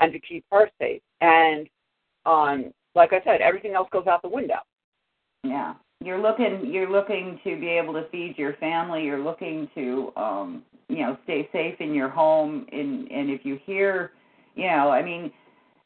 and 0.00 0.12
to 0.12 0.18
keep 0.18 0.44
her 0.52 0.68
safe, 0.78 1.00
and 1.22 1.66
um, 2.26 2.74
like 2.94 3.14
I 3.14 3.24
said, 3.24 3.40
everything 3.40 3.72
else 3.72 3.88
goes 3.90 4.06
out 4.06 4.20
the 4.20 4.28
window. 4.28 4.60
Yeah. 5.44 5.74
You're 6.04 6.20
looking 6.20 6.66
you're 6.66 6.90
looking 6.90 7.38
to 7.44 7.58
be 7.58 7.68
able 7.68 7.92
to 7.94 8.08
feed 8.10 8.34
your 8.36 8.54
family, 8.54 9.04
you're 9.04 9.22
looking 9.22 9.68
to 9.74 10.12
um 10.16 10.62
you 10.88 10.98
know, 10.98 11.16
stay 11.24 11.48
safe 11.52 11.80
in 11.80 11.94
your 11.94 12.08
home. 12.08 12.66
And 12.72 13.10
and 13.10 13.30
if 13.30 13.44
you 13.44 13.58
hear, 13.64 14.12
you 14.54 14.66
know, 14.66 14.90
I 14.90 15.02
mean 15.02 15.32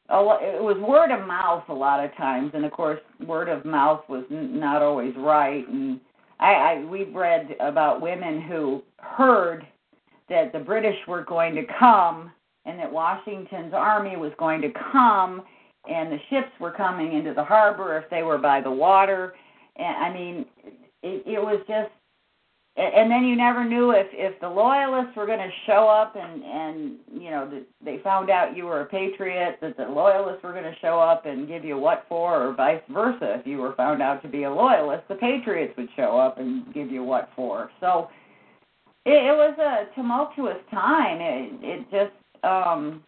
a 0.09 0.21
lo- 0.21 0.39
it 0.41 0.63
was 0.63 0.77
word 0.79 1.11
of 1.11 1.27
mouth 1.27 1.65
a 1.69 1.75
lot 1.75 2.05
of 2.05 2.15
times. 2.17 2.53
And 2.55 2.65
of 2.65 2.73
course 2.73 3.01
word 3.27 3.49
of 3.49 3.65
mouth 3.65 4.03
was 4.09 4.25
n- 4.31 4.59
not 4.59 4.83
always 4.83 5.15
right. 5.17 5.67
And 5.69 6.01
I, 6.41 6.53
I 6.53 6.85
we've 6.85 7.15
read 7.15 7.57
about 7.61 8.01
women 8.01 8.41
who 8.41 8.83
heard 8.99 9.67
that 10.29 10.53
the 10.53 10.59
British 10.59 10.97
were 11.07 11.25
going 11.25 11.55
to 11.55 11.63
come 11.79 12.33
and 12.65 12.79
that 12.79 12.93
Washington's 12.93 13.73
army 13.75 14.17
was 14.17 14.33
going 14.39 14.61
to 14.63 14.71
come 14.93 15.43
and 15.89 16.11
the 16.11 16.19
ships 16.31 16.51
were 16.59 16.73
coming 16.73 17.13
into 17.13 17.33
the 17.33 17.45
harbor 17.45 17.97
if 17.97 18.11
they 18.11 18.23
were 18.23 18.39
by 18.39 18.61
the 18.61 18.71
water 18.71 19.35
and 19.79 19.97
I 19.97 20.13
mean, 20.13 20.45
it, 21.03 21.23
it 21.27 21.41
was 21.41 21.61
just, 21.69 21.91
and 22.77 23.11
then 23.11 23.25
you 23.25 23.37
never 23.37 23.65
knew 23.65 23.93
if 23.93 24.07
if 24.13 24.39
the 24.41 24.49
loyalists 24.49 25.17
were 25.17 25.25
going 25.25 25.39
to 25.39 25.51
show 25.65 25.89
up 25.89 26.15
and 26.15 26.43
and 26.45 26.97
you 27.11 27.31
know 27.31 27.49
the, 27.49 27.65
they 27.83 27.99
found 28.05 28.29
out 28.29 28.55
you 28.55 28.67
were 28.67 28.83
a 28.83 28.87
patriot 28.87 29.57
that 29.63 29.79
the 29.79 29.85
loyalists 29.85 30.43
were 30.45 30.53
going 30.53 30.65
to 30.65 30.79
show 30.83 31.01
up 31.01 31.25
and 31.25 31.49
give 31.49 31.65
you 31.65 31.79
what 31.79 32.05
for 32.07 32.49
or 32.49 32.53
vice 32.55 32.83
versa. 32.93 33.39
If 33.41 33.47
you 33.47 33.59
were 33.59 33.75
found 33.77 34.03
out 34.03 34.21
to 34.23 34.29
be 34.29 34.43
a 34.43 34.53
loyalist 34.53 35.09
the 35.09 35.15
patriots 35.15 35.73
would 35.79 35.89
show 35.97 36.19
up 36.19 36.39
and 36.39 36.73
give 36.75 36.91
you 36.91 37.03
what 37.03 37.31
for. 37.35 37.71
So 37.81 38.11
it, 39.07 39.13
it 39.13 39.35
was 39.35 39.57
a 39.59 39.95
tumultuous 39.95 40.59
time. 40.71 41.19
It 41.23 41.53
it 41.63 41.91
just 41.91 42.45
um 42.45 43.03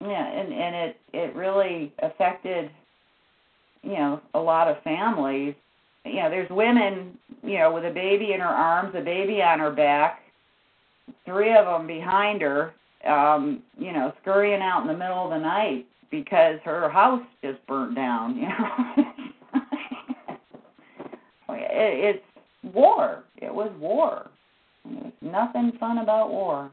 yeah 0.00 0.26
and 0.26 0.52
and 0.52 0.74
it 0.74 0.96
it 1.12 1.36
really 1.36 1.92
affected 2.02 2.72
you 3.86 3.94
know 3.94 4.20
a 4.34 4.38
lot 4.38 4.68
of 4.68 4.82
families. 4.82 5.54
You 6.04 6.16
know 6.16 6.30
there's 6.30 6.50
women 6.50 7.16
you 7.42 7.58
know 7.58 7.72
with 7.72 7.84
a 7.84 7.90
baby 7.90 8.32
in 8.32 8.40
her 8.40 8.46
arms 8.46 8.94
a 8.96 9.00
baby 9.00 9.42
on 9.42 9.58
her 9.60 9.70
back 9.70 10.20
three 11.24 11.56
of 11.56 11.66
them 11.66 11.86
behind 11.86 12.42
her 12.42 12.74
um 13.08 13.62
you 13.78 13.92
know 13.92 14.12
scurrying 14.22 14.62
out 14.62 14.82
in 14.82 14.88
the 14.88 14.96
middle 14.96 15.24
of 15.24 15.30
the 15.30 15.38
night 15.38 15.86
because 16.10 16.58
her 16.64 16.88
house 16.88 17.22
just 17.42 17.64
burnt 17.66 17.94
down 17.94 18.36
you 18.36 18.48
know. 18.48 19.12
It, 21.76 22.16
it's 22.16 22.74
war. 22.74 23.24
It 23.36 23.52
was 23.54 23.70
war. 23.78 24.30
There's 24.84 25.12
nothing 25.20 25.72
fun 25.78 25.98
about 25.98 26.30
war. 26.30 26.70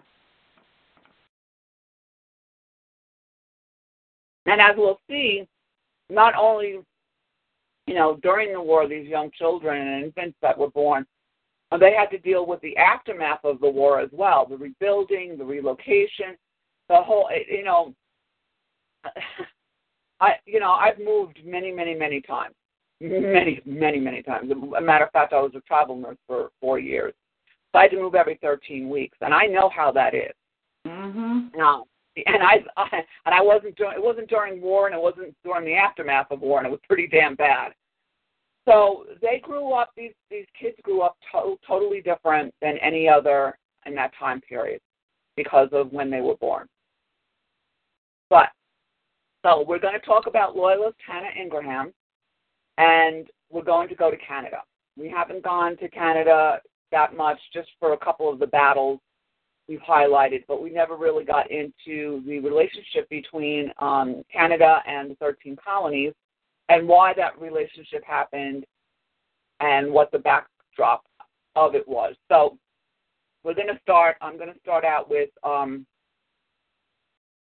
And 4.46 4.62
as 4.62 4.76
we'll 4.78 5.00
see, 5.10 5.48
not 6.10 6.36
only, 6.36 6.80
you 7.88 7.94
know, 7.94 8.18
during 8.22 8.54
the 8.54 8.62
war, 8.62 8.88
these 8.88 9.08
young 9.08 9.30
children 9.32 9.88
and 9.88 10.06
infants 10.06 10.38
that 10.42 10.58
were 10.58 10.70
born, 10.70 11.06
uh, 11.72 11.78
they 11.78 11.94
had 11.94 12.10
to 12.12 12.18
deal 12.18 12.46
with 12.46 12.62
the 12.62 12.76
aftermath 12.78 13.44
of 13.44 13.60
the 13.60 13.70
war 13.70 14.00
as 14.00 14.10
well 14.12 14.46
the 14.46 14.58
rebuilding, 14.58 15.38
the 15.38 15.44
relocation, 15.44 16.38
the 16.90 16.96
whole, 16.96 17.30
you 17.50 17.64
know, 17.64 17.94
I, 20.22 20.34
you 20.46 20.60
know, 20.60 20.72
I've 20.72 21.00
moved 21.00 21.40
many, 21.44 21.72
many, 21.72 21.96
many 21.96 22.22
times. 22.22 22.56
Many, 23.02 23.62
many, 23.66 24.00
many 24.00 24.24
times. 24.24 24.50
As 24.50 24.58
a 24.78 24.82
matter 24.82 25.04
of 25.06 25.12
fact, 25.12 25.34
I 25.34 25.42
was 25.42 25.52
a 25.56 25.62
travel 25.62 25.98
nurse 25.98 26.18
for 26.26 26.52
four 26.62 26.80
years. 26.80 27.14
So 27.72 27.80
I 27.80 27.84
had 27.84 27.92
to 27.92 27.98
move 27.98 28.16
every 28.16 28.40
13 28.42 28.88
weeks, 28.88 29.18
and 29.20 29.34
I 29.34 29.46
know 29.46 29.70
how 29.76 29.92
that 29.92 30.14
is. 30.16 30.32
mhm 30.88 31.50
No, 31.54 31.86
and 32.16 32.44
I, 32.44 32.64
I 32.78 33.04
and 33.26 33.34
I 33.36 33.42
wasn't 33.42 33.76
doing 33.76 33.94
it 33.96 34.04
wasn't 34.04 34.30
during 34.30 34.62
war 34.62 34.88
and 34.88 34.96
it 34.96 35.02
wasn't 35.02 35.36
during 35.44 35.66
the 35.66 35.76
aftermath 35.76 36.28
of 36.32 36.42
war 36.42 36.60
and 36.60 36.68
it 36.68 36.72
was 36.72 36.80
pretty 36.88 37.08
damn 37.08 37.36
bad. 37.36 37.74
So 38.68 39.06
they 39.22 39.40
grew 39.42 39.74
up 39.74 39.92
these 39.98 40.14
these 40.30 40.46
kids 40.60 40.78
grew 40.84 41.02
up 41.02 41.18
to, 41.32 41.58
totally 41.68 42.02
different 42.02 42.54
than 42.62 42.78
any 42.78 43.10
other 43.10 43.58
in 43.86 43.96
that 43.96 44.12
time 44.18 44.42
period 44.42 44.80
because 45.36 45.70
of 45.72 45.92
when 45.92 46.10
they 46.10 46.22
were 46.22 46.36
born. 46.36 46.68
But 48.30 48.50
so 49.46 49.66
we're 49.68 49.80
going 49.80 50.00
to 50.00 50.06
talk 50.06 50.28
about 50.28 50.56
loyalist 50.56 50.98
Hannah 51.06 51.30
Ingraham, 51.40 51.94
and 52.78 53.28
we're 53.52 53.64
going 53.64 53.90
to 53.90 53.96
go 53.96 54.10
to 54.10 54.18
Canada. 54.18 54.58
We 54.98 55.10
haven't 55.10 55.44
gone 55.44 55.76
to 55.78 55.90
Canada 55.90 56.62
that 56.92 57.18
much, 57.18 57.40
just 57.54 57.70
for 57.80 57.94
a 57.94 57.98
couple 57.98 58.32
of 58.32 58.40
the 58.40 58.48
battles 58.48 59.00
we've 59.68 59.80
highlighted, 59.80 60.44
but 60.48 60.62
we 60.62 60.70
never 60.70 60.96
really 60.96 61.24
got 61.24 61.50
into 61.52 62.22
the 62.26 62.40
relationship 62.40 63.10
between 63.10 63.72
um, 63.80 64.24
Canada 64.32 64.80
and 64.88 65.12
the 65.12 65.16
13 65.16 65.58
colonies 65.64 66.14
and 66.70 66.88
why 66.88 67.14
that 67.14 67.40
relationship 67.40 68.04
happened 68.06 68.66
and 69.60 69.92
what 69.92 70.12
the 70.12 70.20
backdrop 70.20 71.06
of 71.56 71.76
it 71.76 71.88
was. 71.88 72.16
So 72.30 72.58
we're 73.44 73.54
going 73.54 73.68
to 73.68 73.80
start, 73.82 74.18
I'm 74.22 74.38
going 74.38 74.54
to 74.54 74.60
start 74.60 74.86
out 74.86 75.10
with 75.10 75.30
um, 75.44 75.86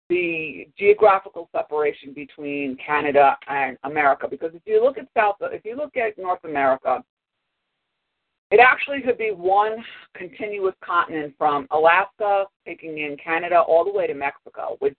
the 0.09 0.69
geographical 0.79 1.49
separation 1.53 2.13
between 2.13 2.77
Canada 2.85 3.37
and 3.49 3.79
America 3.85 4.29
because 4.29 4.51
if 4.55 4.63
you 4.67 4.83
look 4.83 4.99
at 4.99 5.09
South, 5.17 5.37
if 5.41 5.65
you 5.65 5.77
look 5.77 5.97
at 5.97 6.19
North 6.19 6.45
America, 6.45 7.03
it 8.55 8.61
actually 8.61 9.01
could 9.01 9.19
be 9.19 9.33
one 9.33 9.85
continuous 10.15 10.77
continent 10.81 11.35
from 11.37 11.67
Alaska, 11.73 12.45
taking 12.65 12.99
in 12.99 13.17
Canada, 13.17 13.59
all 13.59 13.85
the 13.85 13.91
way 13.93 14.07
to 14.07 14.15
Mexico, 14.15 14.77
which, 14.79 14.97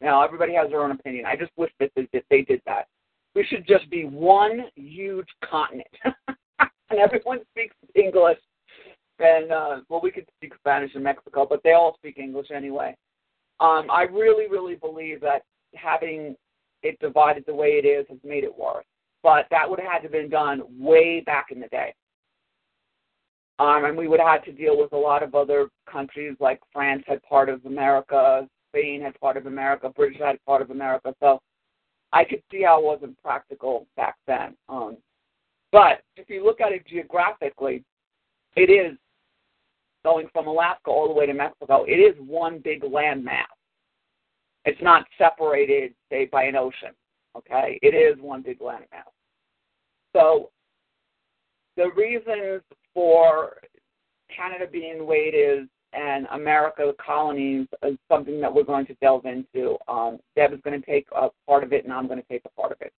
you 0.00 0.08
know, 0.08 0.20
everybody 0.20 0.54
has 0.54 0.70
their 0.70 0.82
own 0.82 0.90
opinion. 0.90 1.24
I 1.24 1.36
just 1.36 1.52
wish 1.56 1.70
that 1.78 1.92
they, 1.94 2.42
did 2.42 2.60
that. 2.66 2.88
We 3.36 3.44
should 3.44 3.64
just 3.68 3.88
be 3.90 4.06
one 4.06 4.62
huge 4.74 5.28
continent. 5.48 5.86
and 6.58 6.98
everyone 6.98 7.42
speaks 7.52 7.76
English. 7.94 8.38
And, 9.20 9.52
uh, 9.52 9.76
well, 9.88 10.00
we 10.02 10.10
could 10.10 10.26
speak 10.36 10.54
Spanish 10.58 10.96
in 10.96 11.04
Mexico, 11.04 11.46
but 11.48 11.60
they 11.62 11.74
all 11.74 11.94
speak 11.94 12.18
English 12.18 12.48
anyway. 12.52 12.96
Um, 13.60 13.88
I 13.88 14.02
really, 14.10 14.48
really 14.50 14.74
believe 14.74 15.20
that 15.20 15.42
having 15.76 16.34
it 16.82 16.98
divided 16.98 17.44
the 17.46 17.54
way 17.54 17.80
it 17.80 17.86
is 17.86 18.04
has 18.08 18.18
made 18.24 18.42
it 18.42 18.58
worse. 18.58 18.84
But 19.22 19.46
that 19.52 19.70
would 19.70 19.78
have 19.78 19.92
had 19.92 19.98
to 19.98 20.02
have 20.06 20.12
been 20.12 20.28
done 20.28 20.62
way 20.76 21.20
back 21.20 21.52
in 21.52 21.60
the 21.60 21.68
day. 21.68 21.94
Um, 23.58 23.84
and 23.84 23.96
we 23.96 24.08
would 24.08 24.20
have 24.20 24.44
to 24.44 24.52
deal 24.52 24.76
with 24.76 24.92
a 24.92 24.96
lot 24.96 25.22
of 25.22 25.34
other 25.34 25.68
countries, 25.90 26.36
like 26.40 26.60
France 26.72 27.04
had 27.06 27.22
part 27.22 27.48
of 27.48 27.64
America, 27.66 28.48
Spain 28.70 29.00
had 29.00 29.18
part 29.20 29.36
of 29.36 29.46
America, 29.46 29.92
British 29.94 30.18
had 30.18 30.44
part 30.44 30.60
of 30.60 30.70
America. 30.70 31.14
So 31.20 31.40
I 32.12 32.24
could 32.24 32.42
see 32.50 32.62
how 32.62 32.80
it 32.80 32.84
wasn't 32.84 33.20
practical 33.22 33.86
back 33.96 34.16
then. 34.26 34.56
Um, 34.68 34.96
but 35.70 36.02
if 36.16 36.28
you 36.28 36.44
look 36.44 36.60
at 36.60 36.72
it 36.72 36.86
geographically, 36.86 37.84
it 38.56 38.70
is 38.70 38.96
going 40.04 40.28
from 40.32 40.46
Alaska 40.46 40.90
all 40.90 41.08
the 41.08 41.14
way 41.14 41.26
to 41.26 41.32
Mexico. 41.32 41.84
It 41.84 41.96
is 41.96 42.14
one 42.18 42.58
big 42.58 42.82
landmass. 42.82 43.46
It's 44.64 44.80
not 44.82 45.06
separated, 45.18 45.94
say, 46.10 46.26
by 46.26 46.44
an 46.44 46.56
ocean. 46.56 46.90
Okay, 47.36 47.78
it 47.82 47.94
is 47.94 48.20
one 48.22 48.42
big 48.42 48.60
landmass. 48.60 49.10
So 50.14 50.50
the 51.76 51.90
reasons 51.96 52.62
for 52.94 53.56
Canada 54.34 54.66
being 54.70 54.98
the 54.98 55.04
way 55.04 55.30
it 55.32 55.36
is 55.36 55.68
and 55.94 56.26
America, 56.32 56.82
the 56.86 56.96
colonies, 57.04 57.66
is 57.84 57.96
something 58.10 58.40
that 58.40 58.52
we're 58.52 58.64
going 58.64 58.86
to 58.86 58.94
delve 58.94 59.26
into. 59.26 59.76
Um, 59.88 60.18
Deb 60.36 60.52
is 60.52 60.58
going 60.64 60.80
to 60.80 60.86
take 60.86 61.06
a 61.14 61.28
part 61.46 61.62
of 61.62 61.72
it, 61.72 61.84
and 61.84 61.92
I'm 61.92 62.08
going 62.08 62.20
to 62.20 62.28
take 62.28 62.42
a 62.44 62.60
part 62.60 62.72
of 62.72 62.78
it. 62.80 62.92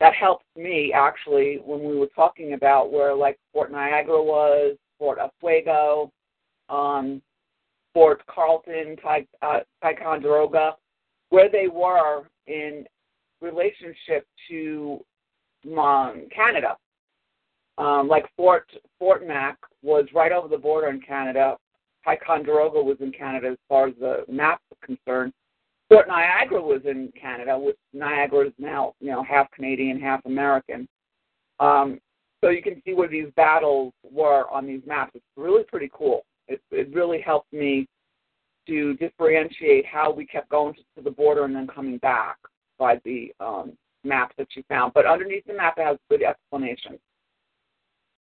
that 0.00 0.14
helped 0.14 0.44
me 0.56 0.92
actually 0.92 1.60
when 1.64 1.82
we 1.82 1.96
were 1.96 2.08
talking 2.14 2.54
about 2.54 2.92
where 2.92 3.14
like 3.14 3.38
Fort 3.52 3.70
Niagara 3.70 4.22
was, 4.22 4.76
Fort 4.98 5.18
Oswego, 5.18 6.10
um, 6.68 7.22
Fort 7.92 8.22
Carlton, 8.26 8.96
uh, 9.42 9.60
Ticonderoga, 9.82 10.76
where 11.30 11.48
they 11.48 11.68
were 11.68 12.24
in 12.46 12.84
relationship 13.40 14.26
to 14.48 15.04
um, 15.78 16.26
Canada. 16.34 16.76
Um, 17.76 18.06
like 18.06 18.26
Fort 18.36 18.70
Fort 18.98 19.26
Mac 19.26 19.58
was 19.82 20.06
right 20.14 20.32
over 20.32 20.48
the 20.48 20.58
border 20.58 20.90
in 20.90 21.00
Canada. 21.00 21.56
Ticonderoga 22.04 22.80
was 22.80 22.96
in 23.00 23.10
Canada 23.10 23.48
as 23.48 23.58
far 23.68 23.88
as 23.88 23.94
the 23.98 24.24
map 24.28 24.60
is 24.70 24.78
concerned. 24.84 25.32
Fort 25.94 26.08
Niagara 26.08 26.60
was 26.60 26.80
in 26.84 27.12
Canada, 27.20 27.56
which 27.56 27.76
Niagara 27.92 28.48
is 28.48 28.52
now, 28.58 28.94
you 29.00 29.12
know, 29.12 29.22
half 29.22 29.48
Canadian, 29.52 30.00
half 30.00 30.20
American. 30.26 30.88
Um, 31.60 32.00
so 32.42 32.50
you 32.50 32.62
can 32.62 32.82
see 32.84 32.94
where 32.94 33.08
these 33.08 33.28
battles 33.36 33.92
were 34.02 34.50
on 34.50 34.66
these 34.66 34.80
maps. 34.86 35.12
It's 35.14 35.24
really 35.36 35.62
pretty 35.62 35.88
cool. 35.92 36.24
It, 36.48 36.60
it 36.72 36.92
really 36.92 37.20
helped 37.20 37.52
me 37.52 37.86
to 38.66 38.94
differentiate 38.94 39.86
how 39.86 40.10
we 40.12 40.26
kept 40.26 40.48
going 40.48 40.74
to 40.74 41.02
the 41.02 41.10
border 41.10 41.44
and 41.44 41.54
then 41.54 41.68
coming 41.68 41.98
back 41.98 42.38
by 42.76 43.00
the 43.04 43.32
um, 43.38 43.74
map 44.02 44.32
that 44.36 44.48
you 44.56 44.64
found. 44.68 44.94
But 44.94 45.06
underneath 45.06 45.46
the 45.46 45.54
map, 45.54 45.74
it 45.78 45.84
has 45.84 45.96
good 46.10 46.24
explanation. 46.24 46.98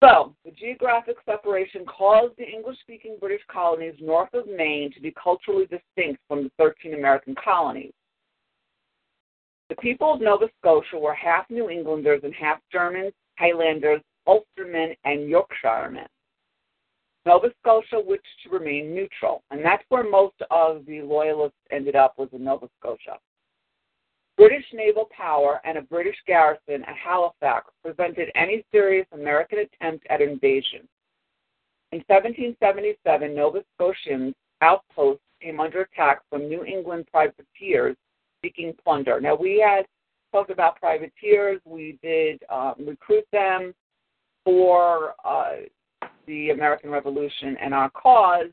So, 0.04 0.36
the 0.44 0.52
geographic 0.52 1.16
separation 1.26 1.86
caused 1.86 2.36
the 2.38 2.44
English 2.44 2.78
speaking 2.82 3.16
British 3.22 3.40
colonies 3.50 3.94
north 4.02 4.34
of 4.34 4.48
Maine 4.48 4.92
to 4.92 5.00
be 5.00 5.14
culturally 5.22 5.66
distinct 5.66 6.22
from 6.28 6.44
the 6.44 6.52
13 6.58 6.94
American 6.94 7.34
colonies. 7.42 7.94
The 9.70 9.78
people 9.78 10.14
of 10.14 10.20
Nova 10.20 10.48
Scotia 10.60 11.00
were 11.00 11.14
half 11.14 11.50
New 11.50 11.70
Englanders 11.70 12.20
and 12.26 12.34
half 12.34 12.60
Germans, 12.70 13.14
Highlanders, 13.40 14.02
Ulstermen, 14.28 14.94
and 15.06 15.30
Yorkshiremen. 15.30 16.08
Nova 17.26 17.48
Scotia 17.62 18.02
wished 18.06 18.24
to 18.44 18.50
remain 18.50 18.94
neutral, 18.94 19.42
and 19.52 19.64
that's 19.64 19.86
where 19.88 20.04
most 20.04 20.36
of 20.52 20.86
the 20.86 21.02
loyalists 21.02 21.58
ended 21.72 21.96
up 21.96 22.16
was 22.18 22.28
in 22.34 22.44
Nova 22.44 22.68
Scotia. 22.78 23.20
British 24.38 24.66
naval 24.74 25.08
power 25.16 25.62
and 25.64 25.78
a 25.78 25.82
British 25.82 26.16
garrison 26.26 26.84
at 26.84 26.96
Halifax 26.96 27.68
prevented 27.84 28.32
any 28.36 28.66
serious 28.72 29.06
American 29.14 29.60
attempt 29.60 30.06
at 30.10 30.22
invasion. 30.22 30.88
In 31.92 32.00
1777, 32.08 33.36
Nova 33.36 33.64
Scotians' 33.76 34.34
outposts 34.62 35.22
came 35.42 35.60
under 35.60 35.82
attack 35.82 36.22
from 36.30 36.50
New 36.50 36.66
England 36.66 37.06
privateers 37.12 37.96
seeking 38.44 38.74
plunder. 38.84 39.22
Now, 39.22 39.36
we 39.36 39.60
had 39.60 39.86
talked 40.32 40.50
about 40.50 40.80
privateers. 40.80 41.62
We 41.66 42.00
did 42.02 42.42
um, 42.50 42.76
recruit 42.80 43.26
them 43.32 43.74
for 44.44 45.14
uh, 45.24 45.58
the 46.26 46.50
American 46.50 46.90
Revolution 46.90 47.56
and 47.62 47.74
our 47.74 47.90
cause, 47.92 48.50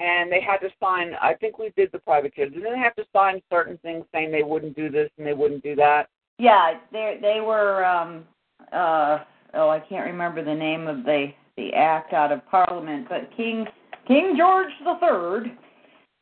and 0.00 0.30
they 0.30 0.40
had 0.40 0.58
to 0.58 0.68
sign. 0.80 1.12
I 1.20 1.34
think 1.34 1.58
we 1.58 1.72
did 1.76 1.90
the 1.92 1.98
privateers. 1.98 2.52
Didn't 2.52 2.72
they 2.72 2.78
have 2.78 2.94
to 2.96 3.04
sign 3.12 3.40
certain 3.50 3.78
things 3.78 4.04
saying 4.12 4.30
they 4.30 4.42
wouldn't 4.42 4.76
do 4.76 4.90
this 4.90 5.10
and 5.18 5.26
they 5.26 5.34
wouldn't 5.34 5.62
do 5.62 5.74
that? 5.76 6.08
Yeah, 6.38 6.74
they 6.92 7.18
they 7.20 7.40
were. 7.40 7.84
um 7.84 8.24
uh 8.72 9.18
Oh, 9.54 9.70
I 9.70 9.80
can't 9.80 10.06
remember 10.06 10.44
the 10.44 10.54
name 10.54 10.86
of 10.86 11.04
the 11.04 11.28
the 11.56 11.72
act 11.72 12.12
out 12.12 12.32
of 12.32 12.46
Parliament, 12.50 13.06
but 13.08 13.30
King 13.36 13.66
King 14.06 14.34
George 14.36 14.70
the 14.84 14.96
Third 15.00 15.50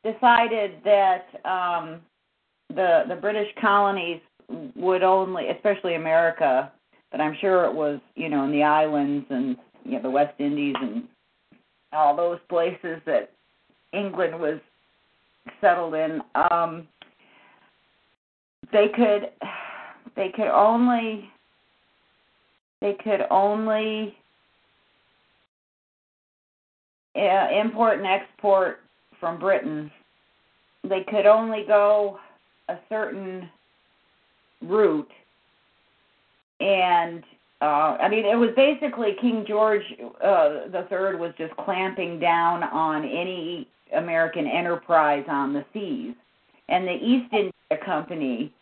decided 0.03 0.77
that 0.83 1.25
um 1.45 2.01
the 2.73 3.03
the 3.07 3.15
British 3.15 3.49
colonies 3.59 4.21
would 4.75 5.03
only, 5.03 5.49
especially 5.49 5.95
America, 5.95 6.71
but 7.11 7.19
I'm 7.21 7.35
sure 7.39 7.65
it 7.65 7.73
was 7.73 7.99
you 8.15 8.29
know 8.29 8.43
in 8.45 8.51
the 8.51 8.63
islands 8.63 9.25
and 9.29 9.57
you 9.83 9.93
know 9.93 10.01
the 10.01 10.09
West 10.09 10.39
Indies 10.39 10.75
and 10.81 11.03
all 11.93 12.15
those 12.15 12.39
places 12.49 13.01
that 13.05 13.31
England 13.93 14.39
was 14.39 14.59
settled 15.61 15.93
in, 15.93 16.21
um, 16.51 16.87
they 18.71 18.87
could 18.89 19.29
they 20.15 20.29
could 20.29 20.49
only 20.49 21.29
they 22.81 22.93
could 23.03 23.21
only 23.31 24.15
uh, 27.15 27.47
import 27.51 27.97
and 27.97 28.07
export 28.07 28.79
from 29.19 29.39
Britain. 29.39 29.91
They 30.87 31.03
could 31.09 31.25
only 31.25 31.63
go 31.67 32.19
a 32.69 32.77
certain 32.89 33.49
route, 34.61 35.09
and 36.59 37.23
uh, 37.61 37.97
I 37.99 38.07
mean, 38.09 38.25
it 38.25 38.37
was 38.37 38.51
basically 38.55 39.15
King 39.19 39.43
George 39.47 39.81
uh, 40.23 40.69
the 40.71 40.85
Third 40.89 41.19
was 41.19 41.33
just 41.37 41.55
clamping 41.57 42.19
down 42.19 42.63
on 42.63 43.03
any 43.03 43.66
American 43.95 44.47
enterprise 44.47 45.25
on 45.27 45.53
the 45.53 45.65
seas, 45.73 46.15
and 46.69 46.87
the 46.87 46.95
East 46.95 47.31
India 47.33 47.85
Company 47.85 48.53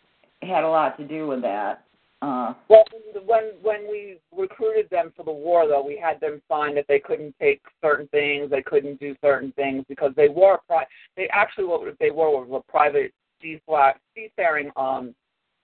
had 0.42 0.64
a 0.64 0.68
lot 0.68 0.96
to 0.98 1.06
do 1.06 1.26
with 1.26 1.42
that. 1.42 1.82
Uh, 2.22 2.54
well, 2.68 2.84
when 3.26 3.52
when 3.62 3.88
we 3.90 4.18
recruited 4.36 4.88
them 4.90 5.12
for 5.14 5.22
the 5.22 5.32
war, 5.32 5.68
though, 5.68 5.84
we 5.84 5.98
had 6.02 6.18
them 6.20 6.40
sign 6.50 6.74
that 6.74 6.86
they 6.88 6.98
couldn't 6.98 7.34
take 7.40 7.60
certain 7.82 8.08
things, 8.08 8.50
they 8.50 8.62
couldn't 8.62 8.98
do 8.98 9.14
certain 9.20 9.52
things 9.52 9.84
because 9.88 10.12
they 10.16 10.28
were 10.28 10.58
pri- 10.66 10.86
they 11.16 11.28
actually 11.28 11.64
what 11.64 11.82
they 12.00 12.10
were 12.10 12.30
was 12.30 12.62
a 12.66 12.70
private 12.70 13.12
seafaring 13.42 14.70
um 14.76 15.14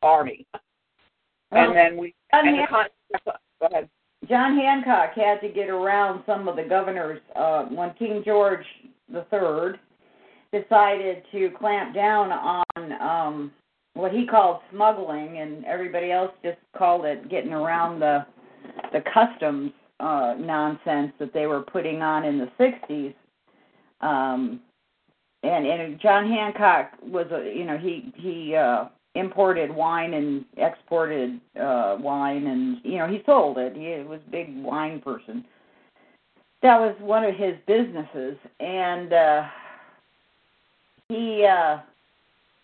army. 0.03 0.47
well, 1.51 1.69
and 1.69 1.77
then 1.77 1.97
we 1.97 2.15
John, 2.33 2.49
and 2.49 2.59
the 2.59 2.67
con- 2.69 2.87
go 3.61 3.67
ahead. 3.67 3.89
John 4.29 4.57
Hancock 4.57 5.15
had 5.15 5.41
to 5.41 5.49
get 5.49 5.69
around 5.69 6.23
some 6.27 6.47
of 6.49 6.57
the 6.57 6.63
governors 6.63 7.21
uh, 7.35 7.65
when 7.65 7.93
King 7.95 8.23
George 8.25 8.65
the 9.13 9.27
Third 9.31 9.79
decided 10.53 11.23
to 11.33 11.51
clamp 11.59 11.95
down 11.95 12.31
on 12.31 12.93
um, 13.01 13.53
what 13.95 14.13
he 14.13 14.27
called 14.27 14.61
smuggling, 14.71 15.39
and 15.39 15.65
everybody 15.65 16.13
else 16.13 16.33
just 16.43 16.59
called 16.77 17.05
it 17.05 17.29
getting 17.29 17.53
around 17.53 18.01
the 18.01 18.27
the 18.93 19.03
customs 19.13 19.73
uh, 20.01 20.35
nonsense 20.39 21.13
that 21.19 21.33
they 21.33 21.47
were 21.47 21.63
putting 21.63 22.03
on 22.03 22.25
in 22.25 22.39
the 22.39 22.49
'60s. 22.59 23.15
Um, 24.01 24.61
and 25.43 25.67
and 25.67 26.01
John 26.01 26.29
Hancock 26.29 26.93
was 27.03 27.27
a 27.33 27.53
you 27.55 27.65
know 27.65 27.79
he 27.79 28.13
he 28.17 28.55
uh, 28.55 28.87
imported 29.15 29.75
wine 29.75 30.15
and 30.15 30.45
exported 30.57 31.41
uh, 31.61 31.97
wine, 31.99 32.47
and 32.47 32.79
you 32.85 32.99
know 32.99 33.09
he 33.09 33.23
sold 33.27 33.59
it. 33.59 33.75
He 33.75 34.07
was 34.07 34.21
a 34.27 34.31
big 34.31 34.57
wine 34.63 35.01
person. 35.01 35.45
That 36.63 36.79
was 36.81 36.95
one 37.01 37.25
of 37.25 37.35
his 37.35 37.57
businesses, 37.67 38.37
and 38.61 39.13
uh, 39.13 39.43
he 41.09 41.45
uh, 41.45 41.79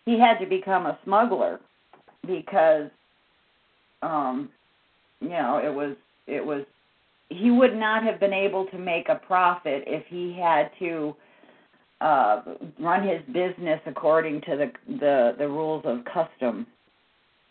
he 0.05 0.19
had 0.19 0.39
to 0.39 0.47
become 0.47 0.87
a 0.87 0.99
smuggler 1.05 1.61
because 2.27 2.91
um 4.03 4.49
you 5.21 5.29
know 5.29 5.61
it 5.63 5.73
was 5.73 5.97
it 6.27 6.45
was 6.45 6.65
he 7.29 7.51
would 7.51 7.77
not 7.77 8.03
have 8.03 8.19
been 8.19 8.33
able 8.33 8.65
to 8.67 8.79
make 8.79 9.09
a 9.09 9.17
profit 9.17 9.85
if 9.87 10.05
he 10.07 10.39
had 10.41 10.71
to 10.79 11.15
uh 12.01 12.43
run 12.81 13.07
his 13.07 13.21
business 13.33 13.81
according 13.87 14.41
to 14.43 14.57
the 14.57 14.73
the 14.99 15.35
the 15.39 15.49
rules 15.49 15.83
of 15.85 16.05
custom 16.05 16.67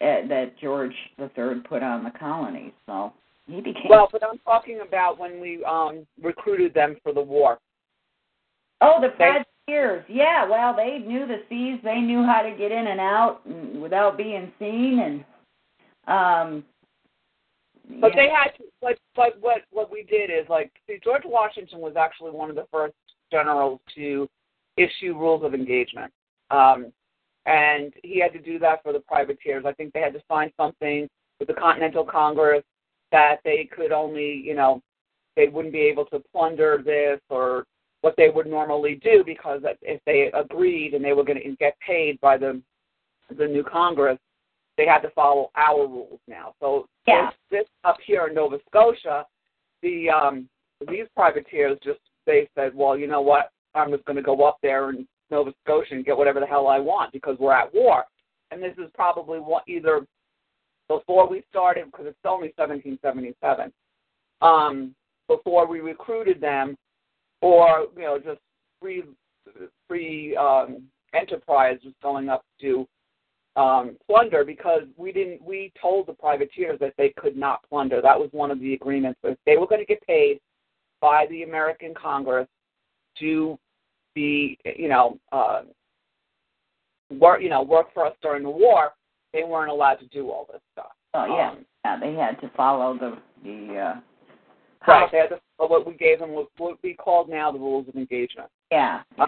uh, 0.01 0.27
that 0.27 0.53
George 0.61 0.95
the 1.17 1.29
Third 1.35 1.63
put 1.65 1.83
on 1.83 2.03
the 2.03 2.11
colonies 2.11 2.73
so 2.85 3.13
he 3.47 3.61
became. 3.61 3.89
Well, 3.89 4.09
but 4.11 4.21
I'm 4.23 4.37
talking 4.39 4.81
about 4.85 5.17
when 5.17 5.39
we 5.39 5.63
um 5.63 6.05
recruited 6.21 6.73
them 6.73 6.97
for 7.03 7.13
the 7.13 7.21
war. 7.21 7.57
oh, 8.81 8.99
the 9.01 9.07
they- 9.17 9.43
privateers. 9.67 10.05
Yeah. 10.09 10.47
Well, 10.47 10.75
they 10.75 10.99
knew 10.99 11.27
the 11.27 11.41
seas. 11.49 11.79
They 11.83 11.99
knew 11.99 12.23
how 12.23 12.41
to 12.41 12.51
get 12.51 12.71
in 12.71 12.87
and 12.87 12.99
out 12.99 13.41
and 13.45 13.81
without 13.81 14.17
being 14.17 14.51
seen. 14.59 14.99
And 14.99 15.25
um. 16.07 16.63
But 18.01 18.11
yeah. 18.15 18.23
they 18.23 18.29
had 18.29 18.49
to, 18.57 18.65
but 18.81 18.97
but 19.15 19.39
what 19.39 19.61
what 19.71 19.89
we 19.89 20.03
did 20.03 20.29
is 20.29 20.45
like 20.49 20.71
see 20.87 20.99
George 21.01 21.23
Washington 21.25 21.79
was 21.79 21.95
actually 21.97 22.31
one 22.31 22.49
of 22.49 22.57
the 22.57 22.67
first 22.69 22.95
generals 23.31 23.79
to 23.95 24.27
issue 24.75 25.17
rules 25.17 25.43
of 25.45 25.53
engagement. 25.53 26.11
Um 26.51 26.91
and 27.45 27.93
he 28.03 28.19
had 28.19 28.33
to 28.33 28.39
do 28.39 28.59
that 28.59 28.83
for 28.83 28.91
the 28.91 28.99
privateers. 28.99 29.63
I 29.65 29.71
think 29.71 29.93
they 29.93 30.01
had 30.01 30.11
to 30.13 30.21
sign 30.29 30.51
something 30.57 31.07
with 31.39 31.47
the 31.47 31.53
Continental 31.53 32.03
Congress 32.03 32.63
that 33.11 33.37
they 33.43 33.69
could 33.73 33.91
only, 33.91 34.41
you 34.43 34.55
know, 34.55 34.81
they 35.35 35.47
wouldn't 35.47 35.73
be 35.73 35.81
able 35.81 36.05
to 36.05 36.21
plunder 36.31 36.81
this 36.83 37.19
or 37.29 37.65
what 38.01 38.15
they 38.17 38.29
would 38.29 38.47
normally 38.47 38.95
do 39.03 39.23
because 39.25 39.61
if 39.81 40.01
they 40.05 40.31
agreed 40.33 40.93
and 40.93 41.03
they 41.03 41.13
were 41.13 41.23
going 41.23 41.41
to 41.41 41.55
get 41.57 41.77
paid 41.79 42.19
by 42.21 42.37
the 42.37 42.61
the 43.37 43.45
new 43.45 43.63
Congress, 43.63 44.17
they 44.77 44.85
had 44.85 44.99
to 44.99 45.09
follow 45.09 45.51
our 45.55 45.85
rules 45.85 46.19
now. 46.27 46.53
So 46.61 46.87
Yeah. 47.07 47.31
this, 47.49 47.59
this 47.59 47.67
up 47.83 47.97
here 48.05 48.27
in 48.27 48.35
Nova 48.35 48.59
Scotia, 48.69 49.25
the 49.81 50.09
um 50.09 50.49
these 50.87 51.07
privateers 51.15 51.77
just 51.83 51.99
they 52.25 52.47
said, 52.55 52.73
well, 52.75 52.97
you 52.97 53.07
know 53.07 53.21
what, 53.21 53.51
I'm 53.73 53.91
just 53.91 54.05
going 54.05 54.17
to 54.17 54.21
go 54.21 54.43
up 54.43 54.57
there 54.61 54.89
in 54.89 55.07
Nova 55.31 55.53
Scotia 55.63 55.95
and 55.95 56.05
get 56.05 56.17
whatever 56.17 56.39
the 56.39 56.45
hell 56.45 56.67
I 56.67 56.79
want 56.79 57.11
because 57.13 57.37
we're 57.39 57.53
at 57.53 57.73
war. 57.73 58.05
And 58.51 58.61
this 58.61 58.75
is 58.77 58.89
probably 58.93 59.39
what 59.39 59.63
either 59.67 60.05
before 60.87 61.27
we 61.27 61.43
started 61.49 61.85
because 61.85 62.07
it's 62.07 62.17
only 62.25 62.53
1777. 62.55 63.71
Um, 64.41 64.95
before 65.27 65.67
we 65.67 65.79
recruited 65.79 66.39
them, 66.39 66.77
or 67.41 67.87
you 67.95 68.03
know 68.03 68.17
just 68.17 68.39
free 68.81 69.03
free 69.87 70.35
um, 70.35 70.83
enterprise 71.13 71.77
was 71.83 71.93
going 72.01 72.29
up 72.29 72.43
to 72.61 72.87
um, 73.55 73.97
plunder 74.05 74.45
because 74.45 74.83
we 74.95 75.11
didn't 75.11 75.41
we 75.41 75.71
told 75.81 76.07
the 76.07 76.13
privateers 76.13 76.79
that 76.79 76.93
they 76.97 77.13
could 77.17 77.35
not 77.35 77.67
plunder. 77.67 78.01
That 78.01 78.19
was 78.19 78.29
one 78.31 78.51
of 78.51 78.59
the 78.59 78.73
agreements. 78.73 79.19
If 79.23 79.37
they 79.45 79.57
were 79.57 79.67
going 79.67 79.81
to 79.81 79.85
get 79.85 80.05
paid 80.05 80.39
by 81.01 81.25
the 81.29 81.43
American 81.43 81.93
Congress 81.93 82.47
to 83.19 83.57
be 84.13 84.57
you 84.77 84.89
know 84.89 85.19
uh, 85.31 85.63
work 87.11 87.41
you 87.41 87.49
know 87.49 87.63
work 87.63 87.93
for 87.93 88.05
us 88.05 88.15
during 88.21 88.43
the 88.43 88.49
war, 88.49 88.91
they 89.37 89.43
weren't 89.43 89.71
allowed 89.71 89.95
to 89.95 90.07
do 90.07 90.31
all 90.31 90.47
this 90.51 90.61
stuff. 90.73 90.91
Oh 91.13 91.25
yeah. 91.25 91.51
Um, 91.51 91.65
yeah. 91.85 91.99
They 91.99 92.13
had 92.13 92.39
to 92.41 92.49
follow 92.55 92.97
the 92.97 93.17
the. 93.43 93.77
uh 93.77 93.99
Right. 94.87 95.11
They 95.11 95.17
had 95.17 95.29
to, 95.29 95.39
what 95.57 95.85
we 95.85 95.93
gave 95.95 96.19
them 96.19 96.29
what 96.57 96.77
we 96.81 96.93
called 96.93 97.29
now 97.29 97.51
the 97.51 97.59
rules 97.59 97.87
of 97.89 97.95
engagement. 97.95 98.49
Yeah. 98.71 99.01
yeah. 99.17 99.25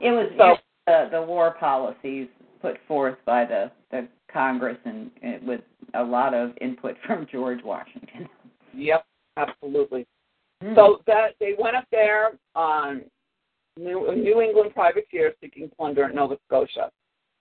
It 0.00 0.10
was 0.10 0.30
So- 0.36 0.56
the 0.86 1.08
the 1.10 1.22
war 1.22 1.52
policies 1.58 2.28
put 2.60 2.76
forth 2.86 3.16
by 3.24 3.44
the 3.44 3.70
the 3.90 4.08
Congress 4.32 4.78
and, 4.84 5.10
and 5.22 5.46
with 5.46 5.60
a 5.94 6.02
lot 6.02 6.34
of 6.34 6.52
input 6.60 6.96
from 7.06 7.26
George 7.30 7.62
Washington. 7.62 8.28
Yep, 8.74 9.04
absolutely. 9.36 10.06
Hmm. 10.60 10.74
So 10.74 11.00
that 11.06 11.36
they 11.40 11.54
went 11.58 11.76
up 11.76 11.84
there 11.92 12.32
on 12.56 13.02
New, 13.78 14.12
New 14.14 14.40
England 14.40 14.72
privateers 14.74 15.34
seeking 15.40 15.70
plunder 15.76 16.08
in 16.08 16.16
Nova 16.16 16.36
Scotia. 16.46 16.90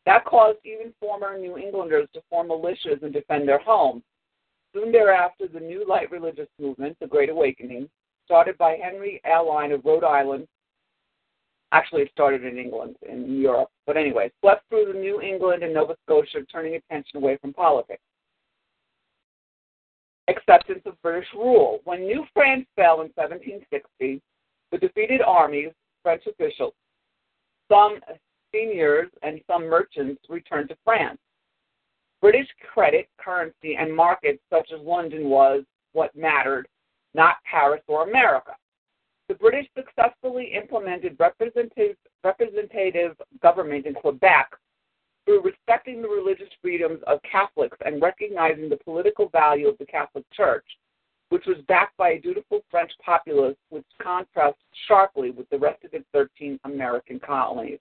That 0.05 0.25
caused 0.25 0.59
even 0.65 0.93
former 0.99 1.37
New 1.37 1.57
Englanders 1.57 2.07
to 2.13 2.21
form 2.29 2.49
militias 2.49 3.01
and 3.03 3.13
defend 3.13 3.47
their 3.47 3.59
homes. 3.59 4.03
Soon 4.73 4.91
thereafter, 4.91 5.47
the 5.47 5.59
new 5.59 5.87
light 5.87 6.11
religious 6.11 6.49
movement, 6.59 6.97
the 6.99 7.07
Great 7.07 7.29
Awakening, 7.29 7.89
started 8.25 8.57
by 8.57 8.75
Henry 8.81 9.21
Alline 9.25 9.71
of 9.71 9.85
Rhode 9.85 10.03
Island. 10.03 10.47
Actually, 11.71 12.03
it 12.03 12.11
started 12.11 12.43
in 12.43 12.57
England, 12.57 12.95
in 13.07 13.39
Europe. 13.39 13.69
But 13.85 13.97
anyway, 13.97 14.31
swept 14.41 14.67
through 14.69 14.91
the 14.91 14.99
New 14.99 15.21
England 15.21 15.63
and 15.63 15.73
Nova 15.73 15.95
Scotia, 16.05 16.43
turning 16.51 16.75
attention 16.75 17.17
away 17.17 17.37
from 17.37 17.53
politics. 17.53 18.01
Acceptance 20.27 20.81
of 20.85 21.01
British 21.01 21.27
rule. 21.33 21.79
When 21.83 22.01
New 22.01 22.25
France 22.33 22.65
fell 22.75 23.01
in 23.01 23.11
1760, 23.15 24.21
the 24.71 24.77
defeated 24.77 25.21
armies, 25.21 25.71
French 26.01 26.23
officials, 26.27 26.73
some 27.69 27.99
seigneurs, 28.53 29.09
and 29.21 29.41
some 29.47 29.67
merchants 29.67 30.21
returned 30.29 30.69
to 30.69 30.77
France. 30.83 31.19
British 32.21 32.47
credit, 32.73 33.09
currency, 33.17 33.75
and 33.75 33.93
markets 33.93 34.41
such 34.49 34.71
as 34.73 34.79
London 34.81 35.29
was 35.29 35.63
what 35.91 36.15
mattered, 36.15 36.67
not 37.13 37.35
Paris 37.49 37.81
or 37.87 38.07
America. 38.07 38.55
The 39.27 39.35
British 39.35 39.67
successfully 39.75 40.53
implemented 40.53 41.17
representative, 41.19 41.95
representative 42.23 43.15
government 43.41 43.85
in 43.85 43.93
Quebec 43.93 44.51
through 45.25 45.41
respecting 45.41 46.01
the 46.01 46.07
religious 46.07 46.49
freedoms 46.61 46.99
of 47.07 47.19
Catholics 47.29 47.77
and 47.85 48.01
recognizing 48.01 48.69
the 48.69 48.77
political 48.77 49.29
value 49.29 49.67
of 49.67 49.77
the 49.77 49.85
Catholic 49.85 50.25
Church, 50.31 50.65
which 51.29 51.45
was 51.45 51.57
backed 51.67 51.95
by 51.97 52.11
a 52.11 52.21
dutiful 52.21 52.61
French 52.69 52.91
populace, 53.03 53.55
which 53.69 53.85
contrasts 54.01 54.61
sharply 54.87 55.31
with 55.31 55.49
the 55.49 55.57
rest 55.57 55.83
of 55.83 55.91
the 55.91 56.03
13 56.13 56.59
American 56.65 57.19
colonies. 57.19 57.79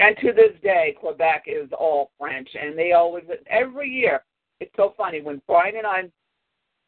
And 0.00 0.16
to 0.18 0.32
this 0.32 0.52
day, 0.62 0.96
Quebec 1.00 1.44
is 1.46 1.68
all 1.76 2.10
French, 2.18 2.48
and 2.60 2.78
they 2.78 2.92
always, 2.92 3.24
every 3.48 3.90
year, 3.90 4.22
it's 4.60 4.74
so 4.76 4.94
funny 4.96 5.20
when 5.20 5.42
Brian 5.46 5.76
and 5.76 5.86
I 5.86 6.08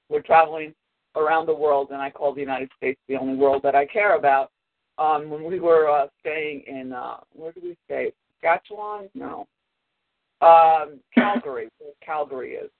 were 0.08 0.22
traveling 0.22 0.74
around 1.16 1.46
the 1.46 1.54
world, 1.54 1.88
and 1.90 2.00
I 2.00 2.10
call 2.10 2.34
the 2.34 2.40
United 2.40 2.70
States 2.76 3.00
the 3.08 3.16
only 3.16 3.36
world 3.36 3.62
that 3.64 3.74
I 3.74 3.86
care 3.86 4.16
about. 4.16 4.50
Um, 4.98 5.30
when 5.30 5.44
we 5.44 5.60
were 5.60 5.88
uh, 5.90 6.06
staying 6.20 6.62
in, 6.66 6.92
uh, 6.92 7.16
where 7.32 7.52
did 7.52 7.64
we 7.64 7.76
stay? 7.86 8.12
Saskatchewan? 8.40 9.08
No. 9.14 9.46
Um, 10.40 11.00
Calgary, 11.14 11.68
where 11.78 11.92
Calgary 12.04 12.52
is. 12.52 12.70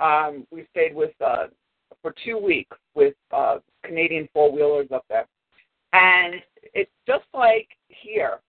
Um, 0.00 0.46
we 0.50 0.66
stayed 0.70 0.94
with 0.94 1.12
uh, 1.24 1.46
for 2.02 2.14
two 2.24 2.38
weeks 2.38 2.76
with 2.94 3.14
uh, 3.32 3.58
Canadian 3.84 4.28
four 4.32 4.52
wheelers 4.52 4.88
up 4.92 5.04
there, 5.08 5.26
and 5.92 6.34
it's 6.74 6.90
just 7.06 7.24
like 7.32 7.68
here. 7.88 8.40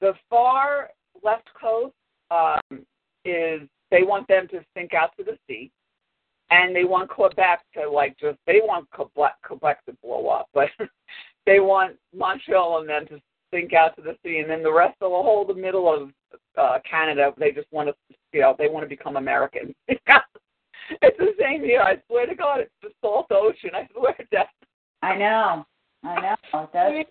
The 0.00 0.14
far 0.28 0.90
left 1.22 1.48
coast 1.60 1.94
um, 2.30 2.84
is 3.24 3.62
they 3.90 4.02
want 4.02 4.28
them 4.28 4.48
to 4.48 4.64
sink 4.76 4.94
out 4.94 5.10
to 5.18 5.24
the 5.24 5.36
sea, 5.46 5.70
and 6.50 6.74
they 6.74 6.84
want 6.84 7.10
Quebec 7.10 7.60
to 7.74 7.88
like 7.88 8.16
just 8.18 8.38
they 8.46 8.60
want 8.62 8.88
Quebec, 8.90 9.34
Quebec 9.44 9.84
to 9.86 9.96
blow 10.02 10.28
up, 10.28 10.48
but 10.54 10.68
they 11.46 11.60
want 11.60 11.96
Montreal 12.16 12.80
and 12.80 12.88
them 12.88 13.06
to 13.08 13.20
sink 13.52 13.72
out 13.72 13.96
to 13.96 14.02
the 14.02 14.16
sea, 14.24 14.38
and 14.38 14.48
then 14.48 14.62
the 14.62 14.72
rest 14.72 14.96
of 15.00 15.10
the 15.10 15.16
whole 15.16 15.44
the 15.44 15.54
middle 15.54 15.92
of 15.92 16.10
uh, 16.56 16.78
Canada 16.88 17.32
they 17.38 17.52
just 17.52 17.70
want 17.72 17.88
to 17.88 17.94
you 18.32 18.40
know 18.40 18.54
they 18.58 18.68
want 18.68 18.84
to 18.84 18.88
become 18.88 19.16
Americans. 19.16 19.74
it's 19.88 21.18
the 21.18 21.34
same 21.38 21.62
here. 21.62 21.80
I 21.80 21.96
swear 22.08 22.26
to 22.26 22.34
God, 22.34 22.60
it's 22.60 22.70
the 22.82 22.90
salt 23.00 23.26
ocean. 23.30 23.70
I 23.74 23.88
swear 23.92 24.14
to 24.14 24.24
death. 24.30 24.46
I 25.02 25.16
know. 25.16 25.66
I 26.04 26.20
know. 26.20 26.36
It 26.42 26.54
I 26.54 26.66
does. 26.72 26.92
mean, 26.92 27.04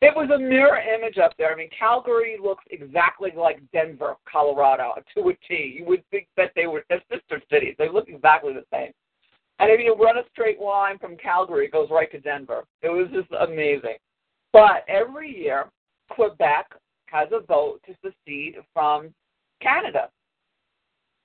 it 0.00 0.14
was 0.14 0.30
a 0.30 0.38
mirror 0.38 0.78
image 0.78 1.18
up 1.18 1.32
there. 1.38 1.52
I 1.52 1.56
mean, 1.56 1.70
Calgary 1.76 2.36
looks 2.42 2.64
exactly 2.70 3.30
like 3.36 3.60
Denver, 3.72 4.14
Colorado, 4.30 4.94
to 5.16 5.30
a 5.30 5.34
T. 5.48 5.76
You 5.78 5.84
would 5.86 6.04
think 6.10 6.28
that 6.36 6.52
they 6.54 6.66
were 6.66 6.84
they're 6.88 7.02
sister 7.10 7.42
cities. 7.50 7.74
They 7.78 7.88
look 7.88 8.08
exactly 8.08 8.52
the 8.52 8.64
same. 8.72 8.92
And 9.60 9.72
if 9.72 9.80
you 9.80 9.96
run 9.96 10.18
a 10.18 10.22
straight 10.30 10.60
line 10.60 10.98
from 10.98 11.16
Calgary, 11.16 11.66
it 11.66 11.72
goes 11.72 11.88
right 11.90 12.10
to 12.12 12.20
Denver. 12.20 12.62
It 12.82 12.90
was 12.90 13.08
just 13.12 13.28
amazing. 13.40 13.96
But 14.52 14.84
every 14.86 15.36
year, 15.36 15.66
Quebec 16.10 16.66
has 17.06 17.28
a 17.32 17.40
vote 17.40 17.80
to 17.86 17.94
secede 18.00 18.54
from 18.72 19.12
Canada. 19.60 20.10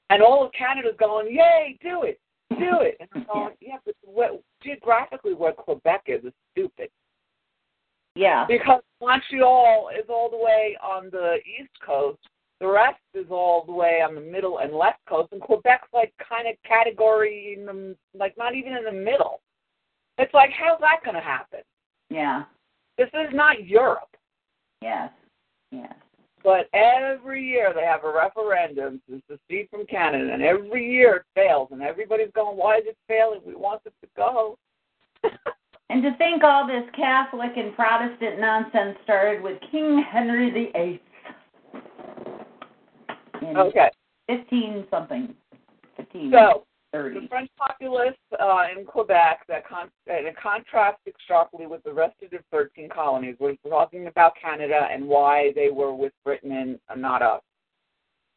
And 0.10 0.24
all 0.24 0.44
of 0.44 0.52
Canada's 0.54 0.96
going, 1.00 1.28
yay, 1.32 1.78
do 1.84 2.04
it, 2.04 2.20
do 2.50 2.82
it. 2.82 2.98
And 3.00 3.10
I'm 3.14 3.26
going, 3.34 3.54
yeah, 3.62 3.78
but 3.86 3.94
what, 4.04 4.42
geographically 4.64 5.36
where 5.36 5.54
Quebec 5.54 6.06
is 6.08 6.24
is 6.26 6.34
stupid 6.52 6.90
Yeah. 8.15 8.45
because 8.47 8.82
Montreal 9.02 9.89
is 9.97 10.06
all 10.10 10.30
the 10.30 10.38
way 10.38 10.78
on 10.82 11.10
the 11.12 11.38
east 11.45 11.71
coast. 11.86 12.19
The 12.60 12.67
rest 12.67 13.02
is 13.13 13.26
all 13.30 13.65
the 13.65 13.73
way 13.73 14.02
on 14.08 14.15
the 14.15 14.21
middle 14.21 14.60
and 14.60 14.73
left 14.73 14.99
coast, 15.10 15.34
and 15.34 15.41
Quebec's 15.41 15.88
like 15.93 16.13
kind 16.17 16.47
of 16.47 16.56
category 16.65 17.58
in 17.58 17.65
the 17.65 17.95
like 18.17 18.38
not 18.38 18.56
even 18.56 18.73
in 18.73 18.86
the 18.86 18.91
middle. 18.91 19.41
It's 20.17 20.34
like 20.34 20.52
how's 20.52 20.80
that 20.80 21.04
going 21.04 21.15
to 21.15 21.21
happen? 21.21 21.60
Yeah. 22.10 22.43
This 22.97 23.10
is 23.13 23.34
not 23.34 23.65
Europe. 23.67 24.15
Yes. 24.82 25.10
Yes. 25.71 25.93
But 26.43 26.69
every 26.73 27.43
year 27.43 27.73
they 27.73 27.84
have 27.84 28.04
a 28.04 28.13
referendum 28.13 29.02
to 29.10 29.21
secede 29.28 29.67
from 29.71 29.86
Canada, 29.86 30.32
and 30.32 30.43
every 30.43 30.89
year 30.89 31.15
it 31.17 31.23
fails, 31.34 31.69
and 31.71 31.82
everybody's 31.82 32.32
going, 32.36 32.58
"Why 32.58 32.78
is 32.78 32.84
it 32.86 32.97
failing? 33.08 33.41
We 33.45 33.56
want 33.56 33.82
it 33.86 33.93
to 34.02 34.08
go." 34.15 34.58
And 35.93 36.01
to 36.01 36.17
think 36.17 36.43
all 36.43 36.65
this 36.65 36.89
Catholic 36.95 37.51
and 37.56 37.75
Protestant 37.75 38.39
nonsense 38.39 38.97
started 39.03 39.43
with 39.43 39.60
King 39.69 40.03
Henry 40.12 40.49
VIII 40.49 40.99
in 43.43 43.56
okay, 43.56 43.91
fifteen 44.25 44.88
something. 44.89 45.36
Fifteen. 45.95 46.32
so 46.32 46.65
30. 46.93 47.19
The 47.21 47.27
French 47.27 47.51
populace 47.60 48.15
uh, 48.39 48.63
in 48.75 48.86
Quebec, 48.86 49.41
that 49.47 49.67
con- 49.67 49.91
it 50.08 50.36
contrasts 50.41 51.01
sharply 51.27 51.67
with 51.67 51.84
the 51.84 51.93
rest 51.93 52.15
of 52.23 52.32
the 52.32 52.39
13 52.51 52.89
colonies. 52.89 53.36
We're 53.39 53.56
talking 53.67 54.08
about 54.08 54.34
Canada 54.39 54.88
and 54.91 55.08
why 55.08 55.51
they 55.56 55.69
were 55.69 55.93
with 55.93 56.13
Britain 56.23 56.79
and 56.89 57.01
not 57.01 57.21
us. 57.21 57.41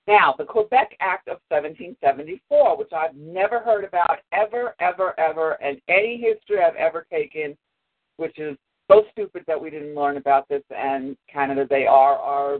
Now, 0.07 0.35
the 0.39 0.45
Quebec 0.45 0.97
Act 1.01 1.27
of 1.29 1.39
1774, 1.49 2.77
which 2.79 2.93
I've 2.93 3.17
never 3.17 3.59
heard 3.59 3.85
about 3.85 4.19
ever, 4.33 4.75
ever, 4.81 5.19
ever, 5.19 5.53
and 5.63 5.81
any 5.89 6.17
history 6.17 6.63
I've 6.63 6.77
ever 6.77 7.07
taken, 7.11 7.57
which 8.17 8.39
is 8.39 8.57
so 8.89 9.03
stupid 9.11 9.43
that 9.49 9.61
we 9.61 9.69
didn't 9.69 9.97
learn 9.97 10.17
about 10.17 10.49
this. 10.49 10.63
And 10.71 11.17
Canada, 11.33 11.67
they 11.69 11.87
are 11.87 12.17
our 12.17 12.59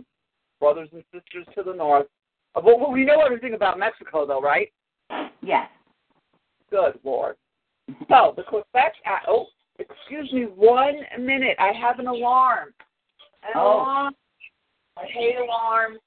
brothers 0.61 0.89
and 0.93 1.05
sisters 1.13 1.47
to 1.55 1.63
the 1.63 1.73
north. 1.73 2.07
Uh, 2.57 2.63
Well, 2.65 2.91
we 2.91 3.05
know 3.05 3.21
everything 3.25 3.55
about 3.55 3.79
Mexico, 3.79 4.27
though, 4.27 4.41
right? 4.41 4.73
Yes. 5.41 5.69
Good 6.71 6.99
Lord. 7.05 7.37
So 8.09 8.35
the 8.37 8.43
Quebec 8.43 8.95
Act. 9.05 9.27
Oh, 9.29 9.47
excuse 9.79 10.33
me, 10.33 10.47
one 10.47 10.97
minute. 11.21 11.57
I 11.61 11.71
have 11.73 12.01
an 12.01 12.09
alarm. 12.09 12.75
An 13.45 13.53
Oh. 13.55 13.61
alarm. 13.83 14.17
I 14.97 15.05
hate 15.05 15.37
alarms. 15.37 16.01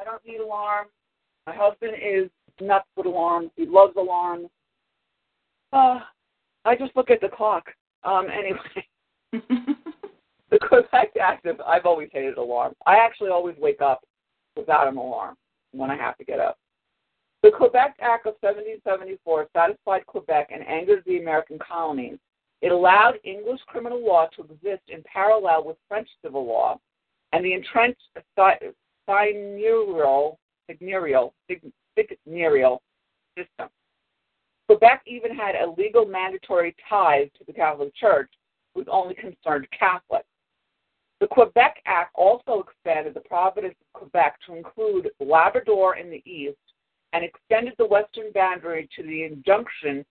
I 0.00 0.04
don't 0.04 0.24
need 0.26 0.40
alarms. 0.40 0.90
My 1.46 1.54
husband 1.54 1.92
is 2.02 2.30
nuts 2.60 2.86
with 2.96 3.06
alarms. 3.06 3.50
He 3.56 3.66
loves 3.66 3.94
alarms. 3.96 4.48
Uh, 5.72 6.00
I 6.64 6.76
just 6.76 6.96
look 6.96 7.10
at 7.10 7.20
the 7.20 7.28
clock. 7.28 7.66
Um. 8.04 8.28
Anyway, 8.32 8.58
the 10.50 10.58
Quebec 10.58 11.12
Act. 11.20 11.46
of- 11.46 11.60
I've 11.60 11.86
always 11.86 12.08
hated 12.12 12.38
alarms. 12.38 12.76
I 12.86 12.96
actually 12.96 13.30
always 13.30 13.56
wake 13.58 13.82
up 13.82 14.00
without 14.56 14.88
an 14.88 14.96
alarm 14.96 15.36
when 15.72 15.90
I 15.90 15.96
have 15.96 16.16
to 16.18 16.24
get 16.24 16.40
up. 16.40 16.56
The 17.42 17.50
Quebec 17.50 17.96
Act 18.00 18.26
of 18.26 18.34
1774 18.40 19.48
satisfied 19.54 20.06
Quebec 20.06 20.48
and 20.52 20.66
angered 20.66 21.02
the 21.06 21.18
American 21.18 21.58
colonies. 21.58 22.18
It 22.60 22.72
allowed 22.72 23.14
English 23.24 23.60
criminal 23.66 24.04
law 24.04 24.26
to 24.36 24.42
exist 24.42 24.82
in 24.88 25.02
parallel 25.04 25.64
with 25.64 25.76
French 25.88 26.08
civil 26.22 26.46
law, 26.46 26.78
and 27.32 27.42
the 27.44 27.54
entrenched 27.54 28.02
si- 29.10 29.34
seigneurial, 29.34 30.36
seigneurial, 30.70 31.32
seigneurial 31.98 32.78
system. 33.36 33.68
Quebec 34.68 35.02
even 35.06 35.34
had 35.34 35.56
a 35.56 35.74
legal 35.76 36.06
mandatory 36.06 36.74
ties 36.88 37.28
to 37.36 37.44
the 37.44 37.52
Catholic 37.52 37.94
Church, 37.94 38.30
which 38.74 38.86
only 38.88 39.14
concerned 39.14 39.66
Catholics. 39.76 40.26
The 41.20 41.26
Quebec 41.26 41.82
Act 41.86 42.12
also 42.14 42.64
expanded 42.66 43.14
the 43.14 43.20
province 43.20 43.66
of 43.66 44.00
Quebec 44.00 44.38
to 44.46 44.54
include 44.54 45.10
Labrador 45.20 45.96
in 45.96 46.08
the 46.08 46.22
east 46.24 46.56
and 47.12 47.24
extended 47.24 47.74
the 47.78 47.86
western 47.86 48.32
boundary 48.32 48.88
to 48.96 49.02
the 49.02 49.24
injunction 49.24 50.04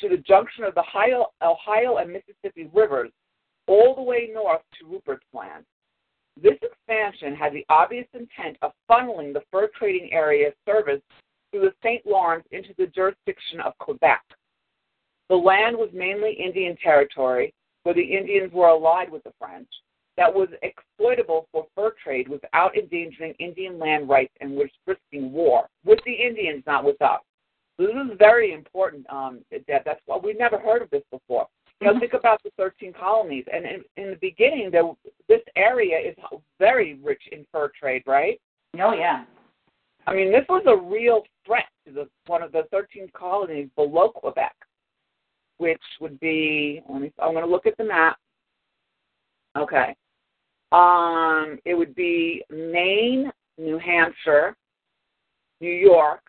to 0.00 0.08
the 0.08 0.16
junction 0.16 0.64
of 0.64 0.74
the 0.74 0.80
Ohio, 0.80 1.26
Ohio 1.42 1.98
and 1.98 2.10
Mississippi 2.10 2.70
rivers 2.72 3.10
all 3.66 3.94
the 3.94 4.02
way 4.02 4.30
north 4.32 4.62
to 4.78 4.86
Rupert's 4.86 5.26
Land. 5.34 5.64
This 6.42 6.58
expansion 6.62 7.34
had 7.34 7.52
the 7.52 7.66
obvious 7.68 8.06
intent 8.14 8.56
of 8.62 8.72
funneling 8.90 9.32
the 9.32 9.42
fur 9.50 9.68
trading 9.78 10.12
area 10.12 10.52
service 10.66 11.02
through 11.50 11.62
the 11.62 11.74
St. 11.82 12.04
Lawrence 12.06 12.46
into 12.50 12.74
the 12.78 12.86
jurisdiction 12.86 13.60
of 13.60 13.76
Quebec. 13.78 14.22
The 15.28 15.36
land 15.36 15.76
was 15.76 15.90
mainly 15.92 16.32
Indian 16.32 16.76
territory, 16.82 17.52
where 17.82 17.94
the 17.94 18.02
Indians 18.02 18.52
were 18.52 18.68
allied 18.68 19.10
with 19.10 19.22
the 19.24 19.32
French, 19.38 19.68
that 20.16 20.32
was 20.32 20.48
exploitable 20.62 21.46
for 21.52 21.66
fur 21.74 21.94
trade 22.02 22.28
without 22.28 22.76
endangering 22.76 23.34
Indian 23.38 23.78
land 23.78 24.08
rights 24.08 24.34
and 24.40 24.52
was 24.52 24.68
risking 24.86 25.32
war 25.32 25.68
with 25.84 25.98
the 26.04 26.12
Indians, 26.12 26.62
not 26.66 26.84
with 26.84 27.00
us. 27.00 27.20
This 27.78 27.88
is 27.88 28.18
very 28.18 28.52
important, 28.52 29.06
um, 29.08 29.40
Deb. 29.50 29.82
That's 29.84 30.00
why 30.04 30.18
we've 30.22 30.38
never 30.38 30.58
heard 30.58 30.82
of 30.82 30.90
this 30.90 31.02
before. 31.10 31.46
You 31.80 31.86
know, 31.86 31.98
think 31.98 32.12
about 32.12 32.42
the 32.42 32.50
13 32.58 32.92
colonies, 32.92 33.46
and 33.50 33.64
in, 33.64 33.82
in 33.96 34.10
the 34.10 34.18
beginning, 34.20 34.70
there, 34.70 34.84
this 35.30 35.40
area 35.56 35.96
is 35.96 36.16
very 36.58 36.98
rich 37.02 37.22
in 37.30 37.46
fur 37.52 37.70
trade, 37.78 38.02
right? 38.06 38.38
oh, 38.80 38.92
yeah. 38.92 39.24
I 40.06 40.14
mean, 40.14 40.32
this 40.32 40.44
was 40.48 40.64
a 40.66 40.76
real 40.76 41.22
threat 41.46 41.66
to 41.86 41.92
the 41.92 42.08
one 42.26 42.42
of 42.42 42.52
the 42.52 42.64
13 42.72 43.08
colonies 43.14 43.68
below 43.76 44.08
Quebec, 44.10 44.54
which 45.58 45.80
would 46.00 46.18
be. 46.18 46.82
Let 46.88 47.00
me. 47.00 47.12
I'm 47.22 47.32
going 47.32 47.44
to 47.44 47.50
look 47.50 47.66
at 47.66 47.76
the 47.78 47.84
map. 47.84 48.18
Okay. 49.56 49.94
Um, 50.72 51.58
it 51.64 51.74
would 51.74 51.94
be 51.94 52.42
Maine, 52.50 53.30
New 53.56 53.78
Hampshire, 53.78 54.56
New 55.60 55.70
York, 55.70 56.22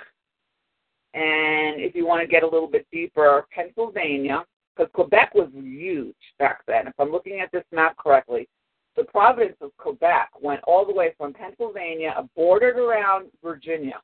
and 1.13 1.79
if 1.79 1.95
you 1.95 2.05
want 2.05 2.21
to 2.21 2.27
get 2.27 2.43
a 2.43 2.47
little 2.47 2.67
bit 2.67 2.85
deeper, 2.91 3.45
Pennsylvania, 3.53 4.43
because 4.75 4.91
Quebec 4.93 5.33
was 5.35 5.49
huge 5.53 6.15
back 6.39 6.61
then. 6.67 6.87
If 6.87 6.93
I'm 6.99 7.11
looking 7.11 7.39
at 7.39 7.51
this 7.51 7.63
map 7.71 7.95
correctly, 7.97 8.47
the 8.95 9.04
province 9.06 9.56
of 9.62 9.75
Quebec 9.77 10.30
went 10.41 10.62
all 10.63 10.86
the 10.86 10.93
way 10.93 11.13
from 11.17 11.34
Pennsylvania, 11.34 12.13
bordered 12.36 12.77
around 12.77 13.27
Virginia. 13.43 14.01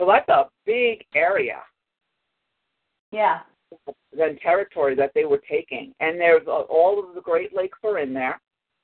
So 0.00 0.06
that's 0.06 0.28
a 0.28 0.48
big 0.66 1.04
area 1.14 1.62
Yeah. 3.12 3.40
Then 4.16 4.38
territory 4.38 4.94
that 4.96 5.12
they 5.14 5.24
were 5.24 5.42
taking. 5.48 5.92
And 6.00 6.20
there's 6.20 6.46
uh, 6.46 6.62
all 6.62 6.98
of 6.98 7.14
the 7.14 7.20
Great 7.20 7.54
Lakes 7.54 7.78
are 7.84 7.98
in 7.98 8.12
there, 8.14 8.40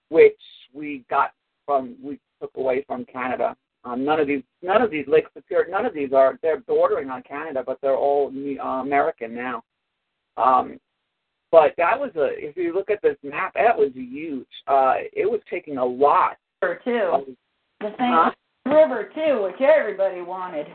which 0.09 0.40
we 0.73 1.05
got 1.09 1.33
from 1.64 1.96
we 2.03 2.18
took 2.40 2.51
away 2.57 2.85
from 2.87 3.05
Canada. 3.05 3.57
Um, 3.85 4.05
none 4.05 4.20
of 4.20 4.27
these 4.27 4.42
none 4.62 4.83
of 4.83 4.90
these 4.90 5.07
lakes 5.07 5.31
appear. 5.37 5.66
None 5.70 5.87
of 5.87 5.94
these 5.94 6.12
are 6.12 6.38
they're 6.42 6.61
bordering 6.61 7.11
on 7.11 7.23
Canada, 7.23 7.62
but 7.64 7.79
they're 7.81 7.96
all 7.96 8.29
uh, 8.29 8.83
American 8.83 9.35
now. 9.35 9.62
Um, 10.37 10.81
but 11.51 11.75
that 11.77 11.99
was 11.99 12.11
a 12.17 12.31
if 12.37 12.57
you 12.57 12.75
look 12.75 12.91
at 12.91 13.03
this 13.03 13.17
map, 13.23 13.55
that 13.55 13.77
was 13.77 13.91
huge. 13.95 14.47
Uh, 14.67 14.95
it 15.13 15.31
was 15.31 15.41
taking 15.51 15.79
a 15.79 15.85
lot. 15.85 16.37
River, 16.63 16.81
too. 16.85 17.11
Of, 17.13 17.25
The 17.81 17.89
St. 17.89 17.97
Huh? 17.99 18.31
River, 18.67 19.11
too, 19.15 19.43
which 19.43 19.61
everybody 19.61 20.21
wanted. 20.21 20.67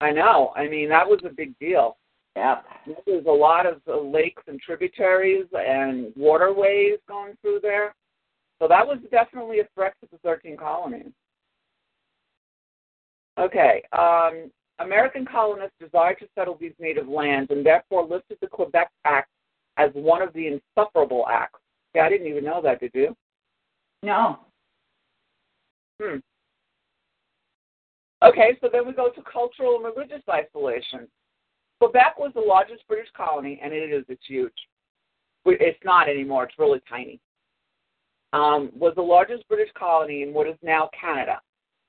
I 0.00 0.10
know. 0.12 0.52
I 0.56 0.66
mean, 0.68 0.88
that 0.88 1.06
was 1.06 1.20
a 1.24 1.34
big 1.34 1.58
deal. 1.58 1.96
Yep. 2.36 2.64
There's 3.06 3.26
a 3.26 3.30
lot 3.30 3.66
of 3.66 3.80
uh, 3.86 4.00
lakes 4.00 4.42
and 4.46 4.60
tributaries 4.60 5.46
and 5.52 6.12
waterways 6.16 6.98
going 7.08 7.34
through 7.42 7.60
there. 7.60 7.94
So 8.60 8.68
that 8.68 8.86
was 8.86 8.98
definitely 9.10 9.60
a 9.60 9.68
threat 9.74 9.94
to 10.00 10.08
the 10.10 10.18
13 10.18 10.56
colonies. 10.56 11.12
Okay. 13.38 13.82
Um, 13.92 14.50
American 14.80 15.26
colonists 15.26 15.76
desired 15.78 16.18
to 16.18 16.28
settle 16.34 16.56
these 16.58 16.72
native 16.78 17.06
lands 17.06 17.50
and 17.50 17.64
therefore 17.64 18.04
listed 18.04 18.38
the 18.40 18.46
Quebec 18.46 18.90
Act 19.04 19.28
as 19.76 19.90
one 19.94 20.22
of 20.22 20.32
the 20.32 20.46
insufferable 20.46 21.26
acts. 21.30 21.60
Yeah, 21.94 22.02
I 22.02 22.08
didn't 22.08 22.28
even 22.28 22.44
know 22.44 22.60
that, 22.62 22.80
did 22.80 22.92
you? 22.94 23.16
No. 24.02 24.38
Hmm. 26.00 26.16
Okay, 28.22 28.58
so 28.60 28.68
then 28.70 28.86
we 28.86 28.92
go 28.92 29.10
to 29.10 29.22
cultural 29.22 29.76
and 29.76 29.84
religious 29.84 30.22
isolation. 30.28 31.08
Quebec 31.80 32.18
was 32.18 32.32
the 32.34 32.40
largest 32.40 32.86
British 32.88 33.08
colony, 33.16 33.58
and 33.62 33.72
it 33.72 33.92
is, 33.92 34.04
it's 34.08 34.26
huge. 34.26 34.52
It's 35.46 35.78
not 35.84 36.08
anymore, 36.08 36.44
it's 36.44 36.58
really 36.58 36.80
tiny. 36.88 37.20
Um, 38.32 38.70
was 38.74 38.94
the 38.94 39.02
largest 39.02 39.48
British 39.48 39.72
colony 39.74 40.22
in 40.22 40.32
what 40.32 40.46
is 40.46 40.56
now 40.62 40.90
Canada. 40.98 41.40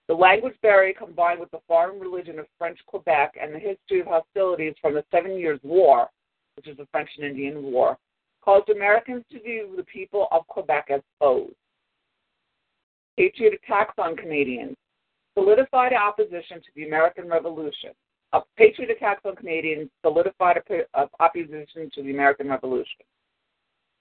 The 0.07 0.13
language 0.13 0.55
barrier 0.61 0.93
combined 0.93 1.39
with 1.39 1.51
the 1.51 1.61
foreign 1.67 1.99
religion 1.99 2.39
of 2.39 2.47
French 2.57 2.79
Quebec 2.85 3.35
and 3.41 3.53
the 3.53 3.59
history 3.59 4.01
of 4.01 4.07
hostilities 4.07 4.73
from 4.81 4.93
the 4.93 5.05
Seven 5.11 5.37
Years' 5.37 5.59
War, 5.63 6.09
which 6.55 6.67
is 6.67 6.77
the 6.77 6.87
French 6.91 7.09
and 7.17 7.25
Indian 7.25 7.63
War, 7.63 7.97
caused 8.41 8.69
Americans 8.69 9.23
to 9.31 9.39
view 9.39 9.73
the 9.77 9.83
people 9.83 10.27
of 10.31 10.47
Quebec 10.47 10.87
as 10.89 11.01
foes. 11.19 11.53
Patriot 13.17 13.59
attacks 13.63 13.93
on 13.97 14.15
Canadians 14.15 14.75
solidified 15.33 15.93
opposition 15.93 16.57
to 16.57 16.69
the 16.75 16.85
American 16.85 17.29
Revolution. 17.29 17.91
A 18.33 18.41
patriot 18.57 18.91
attacks 18.91 19.21
on 19.25 19.35
Canadians 19.35 19.89
solidified 20.01 20.57
a, 20.69 20.99
a 20.99 21.07
opposition 21.19 21.89
to 21.93 22.03
the 22.03 22.11
American 22.11 22.49
Revolution. 22.49 23.05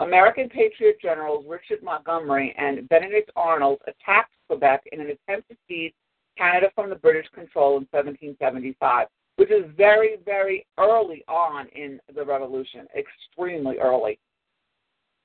American 0.01 0.49
patriot 0.49 0.97
generals 1.01 1.45
Richard 1.47 1.83
Montgomery 1.83 2.55
and 2.57 2.89
Benedict 2.89 3.31
Arnold 3.37 3.81
attacked 3.87 4.33
Quebec 4.49 4.83
in 4.93 5.01
an 5.01 5.11
attempt 5.11 5.49
to 5.51 5.57
seize 5.69 5.93
Canada 6.39 6.71
from 6.75 6.89
the 6.89 6.97
British 6.97 7.27
control 7.35 7.77
in 7.77 7.87
1775, 7.91 9.09
which 9.37 9.51
is 9.51 9.65
very, 9.77 10.17
very 10.25 10.67
early 10.79 11.23
on 11.29 11.69
in 11.69 12.01
the 12.15 12.25
Revolution, 12.25 12.87
extremely 12.97 13.79
early. 13.79 14.19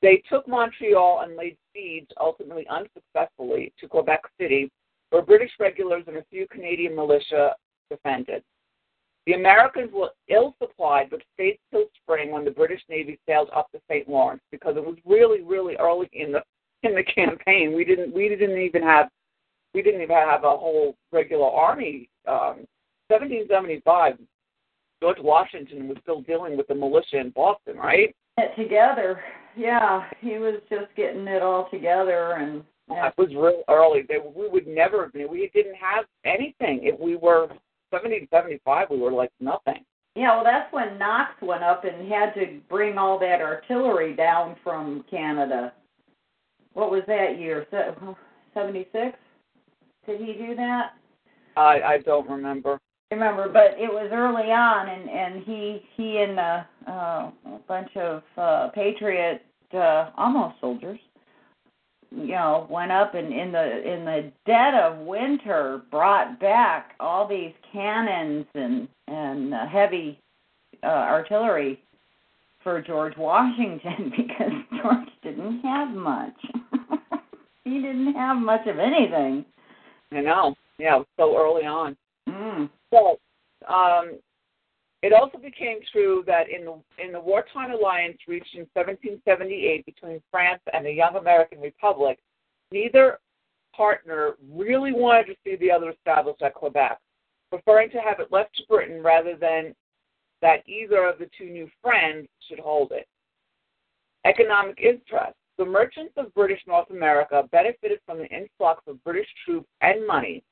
They 0.01 0.21
took 0.29 0.45
Montreal 0.45 1.21
and 1.21 1.37
laid 1.37 1.55
siege, 1.73 2.09
ultimately 2.19 2.67
unsuccessfully, 2.67 3.73
to 3.79 3.87
Quebec 3.87 4.23
City, 4.39 4.69
where 5.09 5.21
British 5.21 5.51
regulars 5.57 6.03
and 6.07 6.17
a 6.17 6.25
few 6.29 6.47
Canadian 6.49 6.95
militia 6.95 7.55
defended. 7.89 8.43
The 9.25 9.33
Americans 9.33 9.91
were 9.91 10.11
ill 10.27 10.55
supplied 10.61 11.09
but 11.09 11.21
stayed 11.33 11.57
till 11.71 11.85
spring 12.01 12.31
when 12.31 12.45
the 12.45 12.51
British 12.51 12.81
Navy 12.89 13.19
sailed 13.27 13.49
up 13.55 13.67
the 13.71 13.81
St. 13.89 14.07
Lawrence 14.07 14.41
because 14.51 14.77
it 14.77 14.85
was 14.85 14.97
really, 15.05 15.41
really 15.41 15.75
early 15.77 16.09
in 16.13 16.31
the 16.31 16.41
in 16.83 16.93
the 16.93 17.03
campaign. 17.03 17.73
We 17.73 17.83
didn't 17.85 18.13
we 18.13 18.29
didn't 18.29 18.59
even 18.59 18.83
have 18.83 19.09
we 19.73 19.81
didn't 19.81 20.01
even 20.01 20.15
have 20.15 20.43
a 20.43 20.49
whole 20.49 20.95
regular 21.11 21.47
army. 21.47 22.09
Um, 22.27 22.65
1775, 23.09 24.17
George 25.01 25.17
Washington 25.19 25.87
was 25.87 25.97
still 26.01 26.21
dealing 26.21 26.57
with 26.57 26.67
the 26.67 26.75
militia 26.75 27.19
in 27.19 27.31
Boston, 27.31 27.77
right? 27.77 28.15
It 28.37 28.55
together. 28.55 29.21
Yeah, 29.55 30.03
he 30.19 30.37
was 30.37 30.55
just 30.69 30.87
getting 30.95 31.27
it 31.27 31.41
all 31.41 31.67
together 31.71 32.33
and 32.33 32.63
yeah. 32.89 33.05
That 33.05 33.17
was 33.17 33.29
real 33.29 33.63
early. 33.67 34.03
They, 34.07 34.17
we 34.19 34.47
would 34.47 34.67
never. 34.67 35.09
We 35.15 35.49
didn't 35.55 35.75
have 35.75 36.05
anything. 36.23 36.81
If 36.83 36.99
we 36.99 37.15
were 37.15 37.47
70 37.95 38.27
75, 38.31 38.87
we 38.89 38.99
were 38.99 39.11
like 39.11 39.31
nothing. 39.39 39.83
Yeah, 40.15 40.35
well, 40.35 40.45
that's 40.45 40.71
when 40.71 40.97
Knox 40.97 41.31
went 41.41 41.63
up 41.63 41.83
and 41.83 42.11
had 42.11 42.33
to 42.35 42.59
bring 42.69 42.97
all 42.97 43.19
that 43.19 43.41
artillery 43.41 44.15
down 44.15 44.55
from 44.63 45.03
Canada. 45.09 45.73
What 46.73 46.89
was 46.89 47.03
that 47.07 47.37
year? 47.37 47.65
Seventy 48.53 48.87
six. 48.91 49.17
Did 50.05 50.21
he 50.21 50.33
do 50.33 50.55
that? 50.55 50.93
I 51.57 51.81
I 51.81 51.97
don't 52.05 52.29
remember. 52.29 52.79
I 53.11 53.15
remember, 53.15 53.49
but 53.49 53.77
it 53.77 53.91
was 53.91 54.09
early 54.13 54.51
on, 54.51 54.89
and 54.89 55.09
and 55.09 55.43
he 55.43 55.81
he 55.95 56.17
and 56.19 56.39
a, 56.39 56.67
uh, 56.87 57.31
a 57.55 57.59
bunch 57.67 57.95
of 57.97 58.23
uh, 58.37 58.69
patriot 58.69 59.41
uh, 59.73 60.11
almost 60.17 60.55
soldiers 60.61 60.99
you 62.15 62.27
know 62.33 62.67
went 62.69 62.91
up 62.91 63.13
and 63.13 63.33
in 63.33 63.51
the 63.51 63.93
in 63.93 64.05
the 64.05 64.31
dead 64.45 64.73
of 64.73 64.99
winter 64.99 65.81
brought 65.91 66.39
back 66.39 66.93
all 66.99 67.27
these 67.27 67.53
cannons 67.71 68.45
and 68.55 68.87
and 69.07 69.53
uh, 69.53 69.67
heavy 69.67 70.19
uh, 70.83 70.87
artillery 70.87 71.79
for 72.63 72.81
George 72.81 73.15
Washington 73.17 74.11
because 74.17 74.51
George 74.81 75.09
didn't 75.23 75.61
have 75.61 75.89
much. 75.89 76.35
he 77.63 77.75
didn't 77.75 78.13
have 78.13 78.37
much 78.37 78.65
of 78.67 78.79
anything. 78.79 79.45
I 80.11 80.21
know. 80.21 80.55
Yeah, 80.77 81.03
so 81.17 81.37
early 81.37 81.65
on. 81.65 81.95
Mm. 82.27 82.69
So, 82.91 83.17
um, 83.67 84.19
it 85.05 85.13
also 85.13 85.37
became 85.37 85.77
true 85.91 86.23
that 86.25 86.49
in 86.49 86.65
the, 86.65 86.81
in 86.97 87.11
the 87.11 87.19
wartime 87.19 87.69
alliance 87.69 88.17
reached 88.27 88.55
in 88.55 88.65
1778 88.73 89.85
between 89.85 90.19
France 90.31 90.61
and 90.73 90.83
the 90.83 90.91
young 90.91 91.15
American 91.15 91.61
Republic, 91.61 92.17
neither 92.71 93.19
partner 93.75 94.33
really 94.51 94.93
wanted 94.93 95.27
to 95.27 95.35
see 95.43 95.57
the 95.57 95.71
other 95.71 95.91
established 95.91 96.41
at 96.41 96.55
Quebec, 96.55 96.97
preferring 97.51 97.91
to 97.91 97.99
have 97.99 98.19
it 98.19 98.31
left 98.31 98.55
to 98.55 98.63
Britain 98.67 99.03
rather 99.03 99.35
than 99.35 99.75
that 100.41 100.67
either 100.67 101.07
of 101.07 101.19
the 101.19 101.29
two 101.37 101.51
new 101.51 101.69
friends 101.83 102.27
should 102.49 102.59
hold 102.59 102.91
it. 102.91 103.07
Economic 104.25 104.79
interest. 104.79 105.35
The 105.59 105.65
merchants 105.65 106.13
of 106.17 106.33
British 106.33 106.61
North 106.65 106.89
America 106.89 107.47
benefited 107.51 107.99
from 108.07 108.17
the 108.17 108.27
influx 108.27 108.81
of 108.87 109.03
British 109.03 109.27
troops 109.45 109.69
and 109.81 110.05
money, 110.07 110.43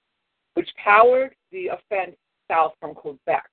which 0.54 0.70
powered 0.78 1.34
the 1.51 1.70
offense 1.70 2.16
south 2.47 2.74
from 2.80 2.93
Quebec. 2.93 3.49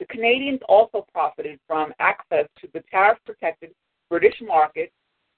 The 0.00 0.06
Canadians 0.06 0.60
also 0.66 1.06
profited 1.12 1.60
from 1.66 1.92
access 2.00 2.46
to 2.62 2.68
the 2.72 2.82
tariff 2.90 3.18
protected 3.26 3.74
British 4.08 4.34
market, 4.40 4.90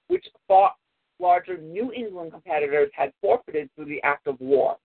which 0.07 0.25
far 0.47 0.73
larger 1.19 1.57
New 1.57 1.91
England 1.91 2.31
competitors 2.31 2.89
had 2.95 3.11
forfeited 3.21 3.69
through 3.75 3.85
the 3.85 4.01
act 4.03 4.25
of 4.25 4.39
war. 4.39 4.77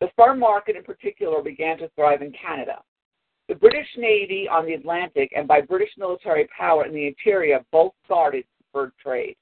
The 0.00 0.10
fur 0.16 0.34
market 0.34 0.74
in 0.74 0.82
particular 0.82 1.42
began 1.42 1.78
to 1.78 1.88
thrive 1.90 2.22
in 2.22 2.32
Canada. 2.32 2.82
The 3.48 3.54
British 3.54 3.86
Navy 3.96 4.48
on 4.48 4.66
the 4.66 4.74
Atlantic 4.74 5.32
and 5.34 5.46
by 5.46 5.60
British 5.60 5.90
military 5.96 6.48
power 6.48 6.84
in 6.84 6.92
the 6.92 7.06
interior 7.06 7.60
both 7.70 7.92
guarded 8.08 8.44
fur 8.72 8.92
trade. 9.00 9.36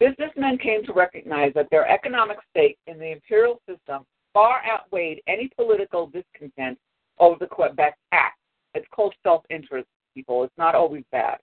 Businessmen 0.00 0.58
came 0.58 0.84
to 0.86 0.92
recognize 0.92 1.52
that 1.54 1.70
their 1.70 1.88
economic 1.88 2.38
stake 2.50 2.78
in 2.88 2.98
the 2.98 3.12
imperial 3.12 3.60
system 3.68 4.04
far 4.32 4.60
outweighed 4.66 5.22
any 5.28 5.50
political 5.56 6.08
discontent 6.08 6.78
of 7.20 7.38
the 7.38 7.46
Quebec 7.46 7.96
Act. 8.12 8.38
It's 8.74 8.86
called 8.90 9.14
self 9.22 9.42
interest, 9.50 9.88
people. 10.14 10.44
It's 10.44 10.58
not 10.58 10.74
always 10.74 11.04
bad. 11.10 11.38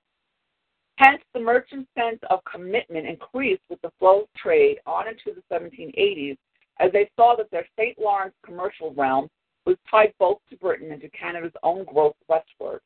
Hence, 0.97 1.21
the 1.33 1.41
merchant 1.41 1.87
sense 1.97 2.19
of 2.29 2.39
commitment 2.49 3.05
increased 3.05 3.63
with 3.69 3.81
the 3.81 3.91
flow 3.99 4.21
of 4.21 4.27
trade 4.37 4.77
on 4.85 5.07
into 5.07 5.33
the 5.35 5.55
1780s 5.55 6.37
as 6.79 6.91
they 6.91 7.09
saw 7.15 7.35
that 7.35 7.51
their 7.51 7.67
St. 7.77 7.97
Lawrence 7.99 8.33
commercial 8.45 8.93
realm 8.93 9.27
was 9.65 9.75
tied 9.89 10.13
both 10.19 10.37
to 10.49 10.57
Britain 10.57 10.91
and 10.91 11.01
to 11.01 11.09
Canada's 11.09 11.53
own 11.63 11.83
growth 11.85 12.15
westward. 12.29 12.79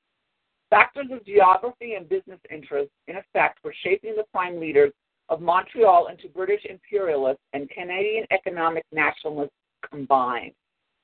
Factors 0.69 1.07
of 1.11 1.25
geography 1.25 1.95
and 1.95 2.07
business 2.07 2.39
interests, 2.51 2.93
in 3.07 3.17
effect, 3.17 3.59
were 3.63 3.73
shaping 3.83 4.15
the 4.15 4.25
prime 4.31 4.59
leaders 4.59 4.91
of 5.29 5.41
Montreal 5.41 6.07
into 6.07 6.27
British 6.29 6.65
imperialists 6.65 7.43
and 7.53 7.69
Canadian 7.69 8.25
economic 8.31 8.85
nationalists 8.91 9.53
combined. 9.87 10.53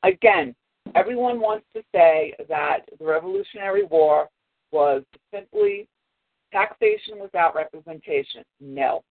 Again, 0.04 0.56
everyone 0.94 1.40
wants 1.40 1.66
to 1.76 1.82
say 1.94 2.34
that 2.48 2.82
the 3.00 3.06
Revolutionary 3.06 3.84
War 3.84 4.28
was 4.72 5.04
simply 5.34 5.88
taxation 6.52 7.20
without 7.20 7.56
representation. 7.56 8.44
No. 8.60 9.04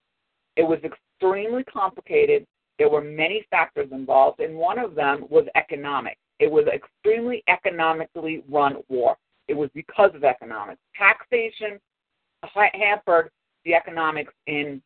It 0.56 0.62
was 0.62 0.78
extremely 0.84 1.64
complicated. 1.64 2.46
There 2.78 2.88
were 2.88 3.02
many 3.02 3.46
factors 3.50 3.88
involved, 3.92 4.40
and 4.40 4.54
one 4.54 4.78
of 4.78 4.94
them 4.94 5.26
was 5.28 5.46
economic. 5.56 6.16
It 6.38 6.50
was 6.50 6.66
extremely 6.66 7.42
economically 7.48 8.42
run 8.48 8.76
war. 8.88 9.16
It 9.48 9.54
was 9.54 9.70
because 9.74 10.10
of 10.14 10.24
economics. 10.24 10.80
Taxation 10.96 11.78
hampered 12.72 13.30
the 13.64 13.74
economics 13.74 14.32
in 14.46 14.82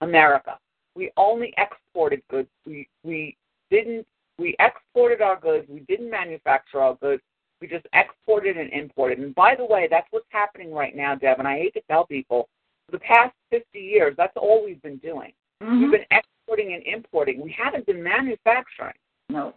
America. 0.00 0.58
We 0.94 1.10
only 1.16 1.54
exported 1.56 2.22
goods. 2.30 2.48
We 2.66 2.88
we 3.04 3.36
didn't 3.70 4.06
we 4.40 4.56
exported 4.58 5.20
our 5.20 5.38
goods. 5.38 5.66
We 5.68 5.80
didn't 5.80 6.10
manufacture 6.10 6.80
our 6.80 6.94
goods. 6.96 7.22
We 7.60 7.68
just 7.68 7.86
exported 7.92 8.56
and 8.56 8.72
imported. 8.72 9.18
And 9.18 9.34
by 9.34 9.54
the 9.54 9.64
way, 9.64 9.86
that's 9.90 10.06
what's 10.10 10.26
happening 10.30 10.72
right 10.72 10.96
now, 10.96 11.14
Deb. 11.14 11.38
And 11.38 11.46
I 11.46 11.58
hate 11.58 11.74
to 11.74 11.82
tell 11.90 12.06
people, 12.06 12.48
for 12.86 12.92
the 12.92 13.00
past 13.00 13.34
50 13.50 13.78
years, 13.78 14.14
that's 14.16 14.36
all 14.36 14.64
we've 14.64 14.82
been 14.82 14.96
doing. 14.96 15.32
Mm-hmm. 15.62 15.82
We've 15.82 15.90
been 15.92 16.06
exporting 16.10 16.72
and 16.72 16.82
importing. 16.84 17.40
We 17.42 17.54
haven't 17.56 17.86
been 17.86 18.02
manufacturing. 18.02 18.94
No. 19.28 19.54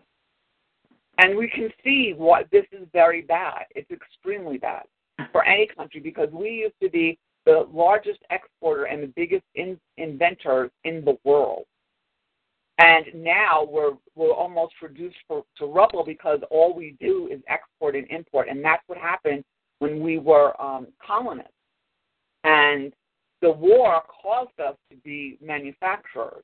And 1.17 1.38
we 1.38 1.47
can 1.47 1.69
see 1.84 2.13
what 2.15 2.47
this 2.51 2.65
is 2.71 2.88
very 2.91 3.21
bad. 3.21 3.65
It's 3.75 3.89
extremely 3.89 4.57
bad 4.57 4.84
for 5.31 5.45
any 5.45 5.67
country 5.67 6.01
because 6.01 6.29
we 6.31 6.49
used 6.49 6.75
to 6.81 6.89
be 6.89 7.17
the 7.45 7.67
largest 7.71 8.19
exporter 8.31 8.86
and 8.86 9.03
the 9.03 9.13
biggest 9.15 9.43
in, 9.55 9.79
inventors 9.97 10.71
in 10.84 11.05
the 11.05 11.17
world. 11.23 11.63
And 12.84 13.23
now 13.23 13.65
we're 13.69 13.93
we're 14.13 14.34
almost 14.34 14.73
reduced 14.81 15.15
for, 15.25 15.45
to 15.57 15.65
rubble 15.65 16.03
because 16.03 16.39
all 16.51 16.75
we 16.75 16.97
do 16.99 17.29
is 17.31 17.39
export 17.47 17.95
and 17.95 18.05
import, 18.09 18.49
and 18.49 18.63
that's 18.63 18.84
what 18.88 18.97
happened 18.97 19.45
when 19.79 20.01
we 20.01 20.17
were 20.17 20.59
um, 20.61 20.88
colonists. 21.05 21.51
And 22.43 22.91
the 23.41 23.51
war 23.51 24.01
caused 24.21 24.59
us 24.59 24.75
to 24.91 24.97
be 24.97 25.38
manufacturers. 25.41 26.43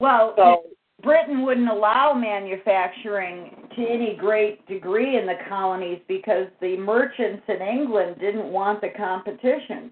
Well, 0.00 0.32
So 0.36 0.62
Britain 1.02 1.42
wouldn't 1.42 1.68
allow 1.68 2.14
manufacturing 2.14 3.68
to 3.76 3.82
any 3.82 4.16
great 4.18 4.66
degree 4.66 5.18
in 5.18 5.26
the 5.26 5.36
colonies 5.50 6.00
because 6.08 6.46
the 6.62 6.78
merchants 6.78 7.42
in 7.48 7.60
England 7.60 8.16
didn't 8.20 8.50
want 8.50 8.80
the 8.80 8.90
competition. 8.96 9.90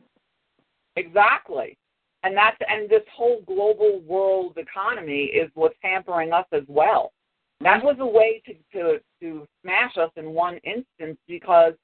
exactly, 0.97 1.77
and 2.23 2.37
that's 2.37 2.57
and 2.69 2.89
this 2.89 3.03
whole 3.15 3.43
global 3.47 4.01
world 4.07 4.57
economy 4.57 5.25
is 5.25 5.51
what's 5.55 5.77
hampering 5.83 6.33
us 6.33 6.47
as 6.53 6.63
well. 6.69 7.13
That 7.61 7.83
was 7.83 7.97
a 8.01 8.07
way 8.07 8.43
to 8.47 8.55
to 8.79 9.01
to 9.21 9.47
smash 9.63 9.97
us 9.97 10.11
in 10.17 10.31
one 10.31 10.59
instance 10.59 11.19
because 11.27 11.75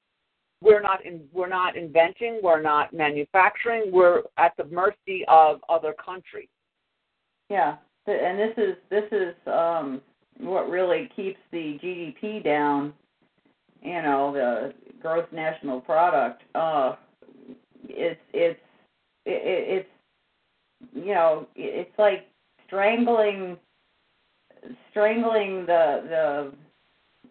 we're 0.61 0.81
not 0.81 1.05
in, 1.05 1.21
we're 1.33 1.49
not 1.49 1.77
inventing, 1.77 2.39
we're 2.41 2.61
not 2.61 2.93
manufacturing, 2.93 3.91
we're 3.91 4.23
at 4.37 4.53
the 4.57 4.65
mercy 4.65 5.23
of 5.27 5.59
other 5.69 5.93
countries. 6.03 6.49
Yeah, 7.49 7.77
and 8.07 8.39
this 8.39 8.53
is 8.57 8.75
this 8.89 9.03
is 9.11 9.35
um, 9.45 10.01
what 10.39 10.69
really 10.69 11.09
keeps 11.15 11.39
the 11.51 11.77
GDP 11.83 12.43
down. 12.43 12.93
You 13.81 14.01
know, 14.01 14.33
the 14.33 14.73
gross 14.99 15.27
national 15.31 15.81
product. 15.81 16.41
Uh, 16.55 16.95
it's 17.87 18.19
it's 18.33 18.59
it, 19.25 19.79
it's 19.85 19.89
you 20.93 21.13
know 21.13 21.47
it's 21.55 21.97
like 21.97 22.27
strangling 22.65 23.57
strangling 24.91 25.65
the 25.65 26.03
the 26.09 26.53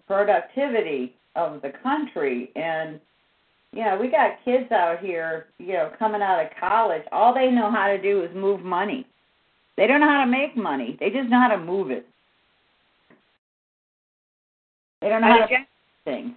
productivity 0.06 1.14
of 1.34 1.60
the 1.62 1.72
country. 1.82 2.50
And 2.56 3.00
you 3.72 3.84
know 3.84 3.98
we 4.00 4.08
got 4.08 4.44
kids 4.44 4.70
out 4.72 5.00
here 5.00 5.46
you 5.58 5.74
know 5.74 5.92
coming 5.98 6.22
out 6.22 6.44
of 6.44 6.50
college. 6.58 7.02
All 7.12 7.34
they 7.34 7.50
know 7.50 7.70
how 7.70 7.88
to 7.88 8.00
do 8.00 8.22
is 8.22 8.34
move 8.34 8.62
money. 8.62 9.06
They 9.76 9.86
don't 9.86 10.00
know 10.00 10.08
how 10.08 10.24
to 10.24 10.30
make 10.30 10.56
money. 10.56 10.96
They 10.98 11.10
just 11.10 11.28
know 11.28 11.40
how 11.40 11.48
to 11.48 11.58
move 11.58 11.90
it. 11.90 12.06
They 15.00 15.08
don't 15.08 15.20
know 15.20 15.26
And 15.28 15.40
how 15.40 15.46
to 15.46 15.66
thing 16.04 16.34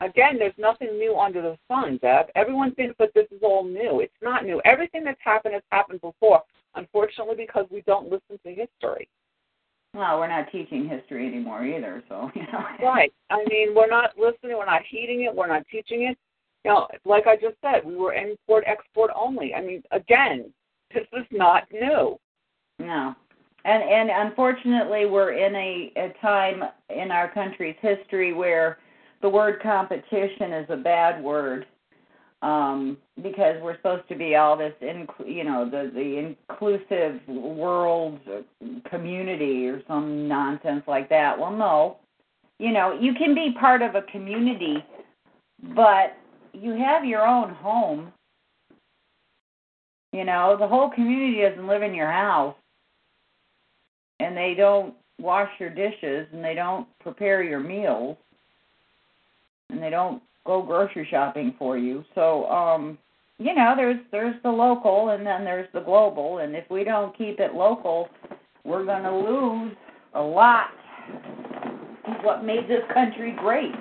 again, 0.00 0.38
there's 0.38 0.54
nothing 0.58 0.98
new 0.98 1.18
under 1.18 1.42
the 1.42 1.56
sun, 1.68 1.98
Deb. 2.02 2.26
Everyone 2.34 2.74
thinks 2.74 2.94
that 2.98 3.12
this 3.14 3.26
is 3.30 3.40
all 3.42 3.64
new. 3.64 4.00
It's 4.00 4.12
not 4.22 4.44
new. 4.44 4.60
Everything 4.64 5.04
that's 5.04 5.20
happened 5.20 5.54
has 5.54 5.62
happened 5.70 6.00
before. 6.00 6.42
Unfortunately, 6.74 7.34
because 7.36 7.66
we 7.70 7.82
don't 7.82 8.10
listen 8.10 8.38
to 8.44 8.48
history. 8.48 9.08
Well, 9.94 10.18
we're 10.18 10.28
not 10.28 10.52
teaching 10.52 10.88
history 10.88 11.26
anymore 11.26 11.64
either, 11.64 12.02
so 12.08 12.30
you 12.34 12.42
know. 12.42 12.64
Right. 12.82 13.12
I 13.30 13.44
mean, 13.48 13.74
we're 13.74 13.88
not 13.88 14.10
listening. 14.18 14.56
We're 14.56 14.66
not 14.66 14.82
heeding 14.88 15.22
it. 15.22 15.34
We're 15.34 15.48
not 15.48 15.64
teaching 15.70 16.02
it. 16.02 16.18
You 16.64 16.72
know, 16.72 16.88
like 17.04 17.26
I 17.26 17.36
just 17.36 17.56
said, 17.62 17.84
we 17.84 17.96
were 17.96 18.14
import 18.14 18.64
export 18.66 19.10
only. 19.16 19.54
I 19.54 19.62
mean, 19.62 19.82
again, 19.92 20.52
this 20.92 21.06
is 21.12 21.26
not 21.30 21.64
new. 21.72 22.18
No. 22.78 23.14
And 23.64 23.82
and 23.82 24.10
unfortunately 24.28 25.06
we're 25.06 25.32
in 25.32 25.54
a, 25.54 25.92
a 25.96 26.12
time 26.20 26.62
in 26.90 27.10
our 27.10 27.30
country's 27.32 27.76
history 27.80 28.32
where 28.32 28.78
the 29.22 29.28
word 29.28 29.60
competition 29.62 30.52
is 30.52 30.66
a 30.70 30.76
bad 30.76 31.22
word. 31.22 31.66
Um, 32.40 32.98
because 33.20 33.56
we're 33.60 33.76
supposed 33.78 34.08
to 34.10 34.14
be 34.14 34.36
all 34.36 34.56
this, 34.56 34.72
inc- 34.80 35.26
you 35.26 35.42
know, 35.42 35.68
the 35.68 35.90
the 35.92 36.36
inclusive 36.48 37.20
world 37.26 38.20
community 38.88 39.66
or 39.66 39.82
some 39.88 40.28
nonsense 40.28 40.84
like 40.86 41.08
that. 41.08 41.36
Well, 41.36 41.50
no, 41.50 41.96
you 42.60 42.72
know, 42.72 42.96
you 43.00 43.14
can 43.14 43.34
be 43.34 43.56
part 43.58 43.82
of 43.82 43.96
a 43.96 44.02
community, 44.02 44.84
but 45.74 46.16
you 46.52 46.72
have 46.74 47.04
your 47.04 47.26
own 47.26 47.54
home. 47.54 48.12
You 50.12 50.24
know, 50.24 50.56
the 50.58 50.66
whole 50.66 50.90
community 50.90 51.42
doesn't 51.42 51.66
live 51.66 51.82
in 51.82 51.94
your 51.94 52.10
house, 52.10 52.56
and 54.20 54.36
they 54.36 54.54
don't 54.56 54.94
wash 55.20 55.50
your 55.58 55.70
dishes, 55.70 56.26
and 56.32 56.42
they 56.44 56.54
don't 56.54 56.86
prepare 57.00 57.42
your 57.42 57.60
meals, 57.60 58.16
and 59.70 59.82
they 59.82 59.90
don't 59.90 60.22
go 60.46 60.62
grocery 60.62 61.06
shopping 61.10 61.54
for 61.58 61.76
you. 61.76 62.04
So, 62.14 62.46
um, 62.46 62.98
you 63.38 63.54
know, 63.54 63.74
there's 63.76 63.98
there's 64.10 64.34
the 64.42 64.50
local, 64.50 65.10
and 65.10 65.24
then 65.26 65.44
there's 65.44 65.68
the 65.72 65.80
global, 65.80 66.38
and 66.38 66.56
if 66.56 66.64
we 66.70 66.84
don't 66.84 67.16
keep 67.16 67.38
it 67.40 67.54
local, 67.54 68.08
we're 68.64 68.84
going 68.84 69.04
to 69.04 69.14
lose 69.14 69.76
a 70.14 70.20
lot 70.20 70.66
of 72.06 72.24
what 72.24 72.44
made 72.44 72.68
this 72.68 72.82
country 72.92 73.34
great. 73.38 73.72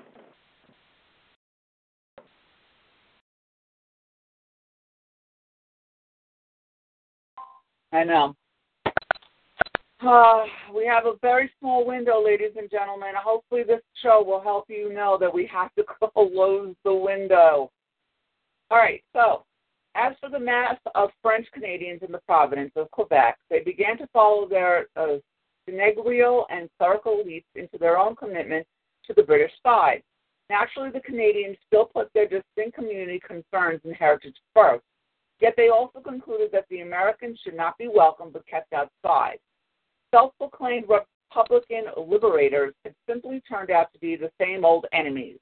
I 7.91 8.03
know. 8.03 8.35
Uh, 10.05 10.43
we 10.75 10.85
have 10.85 11.07
a 11.07 11.13
very 11.23 11.49
small 11.59 11.85
window, 11.85 12.23
ladies 12.23 12.51
and 12.55 12.69
gentlemen. 12.69 13.13
Hopefully, 13.15 13.63
this 13.63 13.81
show 14.03 14.23
will 14.23 14.41
help 14.41 14.65
you 14.67 14.93
know 14.93 15.17
that 15.19 15.33
we 15.33 15.47
have 15.47 15.73
to 15.73 15.83
close 16.03 16.75
the 16.83 16.93
window. 16.93 17.71
All 18.69 18.77
right, 18.77 19.03
so 19.13 19.43
as 19.95 20.13
for 20.19 20.29
the 20.29 20.39
mass 20.39 20.77
of 20.93 21.09
French 21.23 21.47
Canadians 21.51 22.01
in 22.05 22.11
the 22.11 22.19
province 22.19 22.71
of 22.75 22.91
Quebec, 22.91 23.39
they 23.49 23.61
began 23.61 23.97
to 23.97 24.07
follow 24.13 24.47
their 24.47 24.87
uh, 24.95 25.17
and 25.67 26.69
clerical 26.77 27.23
elites 27.25 27.43
into 27.55 27.77
their 27.79 27.97
own 27.97 28.15
commitment 28.15 28.65
to 29.05 29.13
the 29.13 29.23
British 29.23 29.51
side. 29.63 30.03
Naturally, 30.49 30.91
the 30.91 30.99
Canadians 31.01 31.57
still 31.65 31.85
put 31.85 32.13
their 32.13 32.27
distinct 32.27 32.75
community 32.75 33.19
concerns 33.19 33.81
and 33.83 33.95
heritage 33.95 34.35
first, 34.53 34.83
yet 35.41 35.55
they 35.57 35.69
also 35.69 35.99
concluded 35.99 36.49
that 36.53 36.65
the 36.69 36.81
Americans 36.81 37.39
should 37.43 37.55
not 37.55 37.77
be 37.77 37.89
welcomed 37.93 38.33
but 38.33 38.47
kept 38.47 38.71
outside 38.73 39.39
self 40.11 40.33
proclaimed 40.37 40.85
Republican 40.89 41.85
liberators 41.97 42.73
had 42.83 42.95
simply 43.07 43.41
turned 43.49 43.71
out 43.71 43.91
to 43.93 43.99
be 43.99 44.15
the 44.15 44.31
same 44.39 44.65
old 44.65 44.85
enemies. 44.93 45.37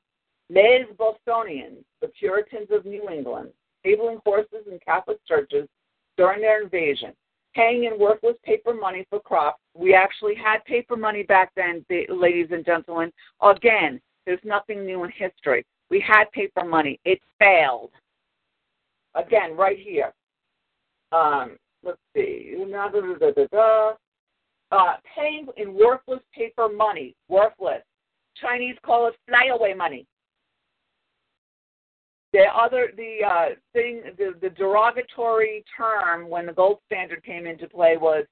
Les 0.50 0.86
Bostonians, 0.98 1.84
the 2.02 2.08
Puritans 2.20 2.68
of 2.72 2.86
New 2.86 3.10
England, 3.10 3.50
stabling 3.80 4.20
horses 4.26 4.66
in 4.72 4.80
Catholic 4.86 5.18
churches 5.28 5.68
during 6.18 6.42
their 6.42 6.62
invasion, 6.62 7.14
paying 7.54 7.86
in 7.86 8.00
worthless 8.00 8.38
paper 8.44 8.74
money 8.74 9.06
for 9.10 9.20
crops. 9.20 9.60
We 9.74 9.94
actually 9.94 10.36
had 10.36 10.64
paper 10.66 10.96
money 10.96 11.24
back 11.24 11.52
then, 11.56 11.86
ladies 12.10 12.50
and 12.52 12.66
gentlemen. 12.66 13.12
Again, 13.42 14.00
there's 14.26 14.40
nothing 14.44 14.86
new 14.86 15.04
in 15.04 15.12
history. 15.12 15.66
We 15.90 16.00
had 16.00 16.32
paper 16.32 16.64
money. 16.64 17.00
It 17.06 17.20
failed. 17.40 17.92
Again, 19.16 19.56
right 19.56 19.78
here. 19.80 20.14
Um, 21.12 21.58
let's 21.84 22.00
see 22.16 22.56
uh, 24.76 24.98
paying 25.16 25.48
in 25.58 25.74
worthless 25.74 26.22
paper 26.34 26.68
money, 26.70 27.16
worthless. 27.30 27.82
Chinese 28.42 28.76
call 28.86 29.08
it 29.08 29.16
flyaway 29.28 29.74
money. 29.74 30.06
The 32.34 32.44
other, 32.54 32.92
the 32.98 33.26
uh, 33.26 33.46
thing, 33.72 34.02
the, 34.18 34.34
the 34.42 34.50
derogatory 34.50 35.64
term 35.78 36.30
when 36.30 36.46
the 36.46 36.52
gold 36.52 36.80
standard 36.86 37.24
came 37.24 37.48
into 37.48 37.70
play 37.70 37.96
was 37.96 38.26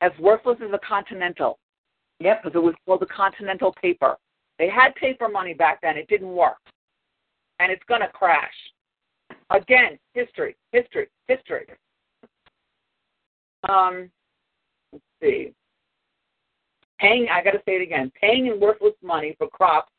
as 0.00 0.10
worthless 0.18 0.58
as 0.60 0.72
a 0.72 0.80
continental. 0.86 1.58
Yep, 2.18 2.42
because 2.42 2.56
it 2.56 2.62
was 2.62 2.74
called 2.84 3.02
the 3.02 3.06
continental 3.06 3.72
paper. 3.80 4.16
They 4.58 4.68
had 4.68 4.94
paper 4.96 5.28
money 5.28 5.54
back 5.54 5.80
then. 5.82 5.96
It 5.96 6.08
didn't 6.08 6.34
work, 6.34 6.56
and 7.60 7.70
it's 7.70 7.82
going 7.86 8.00
to 8.00 8.08
crash. 8.08 8.54
Again, 9.50 9.98
history, 10.14 10.56
history, 10.72 11.08
history. 11.28 11.66
Um, 13.68 14.10
see. 15.20 15.52
Paying, 16.98 17.28
I 17.30 17.42
got 17.42 17.52
to 17.52 17.62
say 17.66 17.76
it 17.76 17.82
again, 17.82 18.10
paying 18.20 18.46
in 18.46 18.60
worthless 18.60 18.94
money 19.02 19.34
for 19.38 19.48
crops 19.48 19.90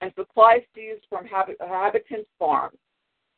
and 0.00 0.12
supplies 0.16 0.60
seized 0.74 1.06
from 1.08 1.26
habitants' 1.26 2.28
farms. 2.38 2.76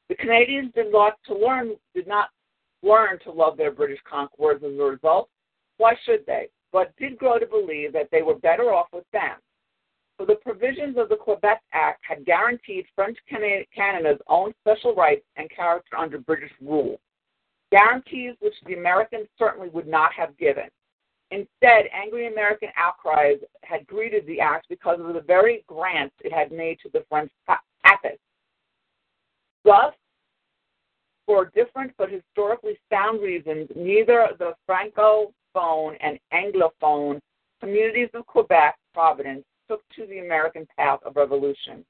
The 0.09 0.16
Canadians 0.16 0.72
did 0.74 0.91
not 0.93 1.14
to 1.26 1.35
learn 1.35 1.76
did 1.95 2.07
not 2.07 2.30
learn 2.82 3.18
to 3.20 3.32
love 3.32 3.57
their 3.57 3.70
British 3.70 4.01
conquerors 4.09 4.62
as 4.62 4.78
a 4.78 4.82
result. 4.82 5.28
Why 5.78 5.95
should 6.05 6.26
they? 6.26 6.49
But 6.72 6.95
did 6.99 7.18
grow 7.18 7.39
to 7.39 7.47
believe 7.47 7.93
that 7.93 8.09
they 8.11 8.22
were 8.22 8.35
better 8.35 8.74
off 8.74 8.89
with 8.93 9.05
them. 9.12 9.37
For 10.16 10.26
the 10.26 10.37
provisions 10.37 10.97
of 10.97 11.09
the 11.09 11.16
Quebec 11.16 11.62
Act 11.72 12.01
had 12.07 12.24
guaranteed 12.24 12.87
French 12.95 13.18
Canada's 13.28 14.20
own 14.28 14.53
special 14.61 14.95
rights 14.95 15.24
and 15.37 15.51
character 15.51 15.97
under 15.97 16.18
British 16.18 16.53
rule, 16.61 17.01
guarantees 17.72 18.35
which 18.41 18.55
the 18.66 18.74
Americans 18.74 19.26
certainly 19.39 19.68
would 19.70 19.89
not 19.89 20.12
have 20.12 20.37
given. 20.39 20.68
Instead, 21.35 21.87
angry 21.93 22.28
American 22.28 22.68
outcries 22.76 23.39
had 23.64 23.85
greeted 23.89 24.24
the 24.26 24.39
act 24.39 24.68
because 24.68 25.01
of 25.01 25.14
the 25.14 25.20
very 25.20 25.64
grants 25.66 26.14
it 26.20 26.32
had 26.32 26.53
made 26.53 26.78
to 26.78 26.89
the 26.93 27.05
French 27.09 27.32
papists. 27.82 28.20
Thus, 29.64 29.93
for 31.26 31.47
different 31.47 31.93
but 31.99 32.09
historically 32.09 32.78
sound 32.89 33.20
reasons, 33.20 33.68
neither 33.74 34.28
the 34.39 34.53
Francophone 34.68 35.97
and 36.01 36.20
Anglophone 36.32 37.18
communities 37.61 38.11
of 38.14 38.26
Quebec 38.26 38.76
Providence 38.93 39.45
took 39.68 39.82
to 39.97 40.07
the 40.07 40.20
American 40.20 40.68
path 40.78 41.01
of 41.05 41.16
revolution. 41.16 41.85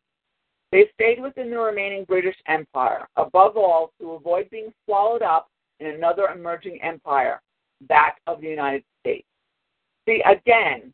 They 0.72 0.88
stayed 0.94 1.20
within 1.20 1.50
the 1.50 1.58
remaining 1.58 2.04
British 2.04 2.36
Empire, 2.46 3.08
above 3.16 3.58
all, 3.58 3.92
to 4.00 4.12
avoid 4.12 4.48
being 4.48 4.72
swallowed 4.86 5.22
up 5.22 5.48
in 5.80 5.88
another 5.88 6.28
emerging 6.28 6.80
empire, 6.82 7.42
that 7.90 8.14
of 8.26 8.40
the 8.40 8.48
United 8.48 8.84
States. 9.00 9.26
See, 10.06 10.22
again, 10.26 10.92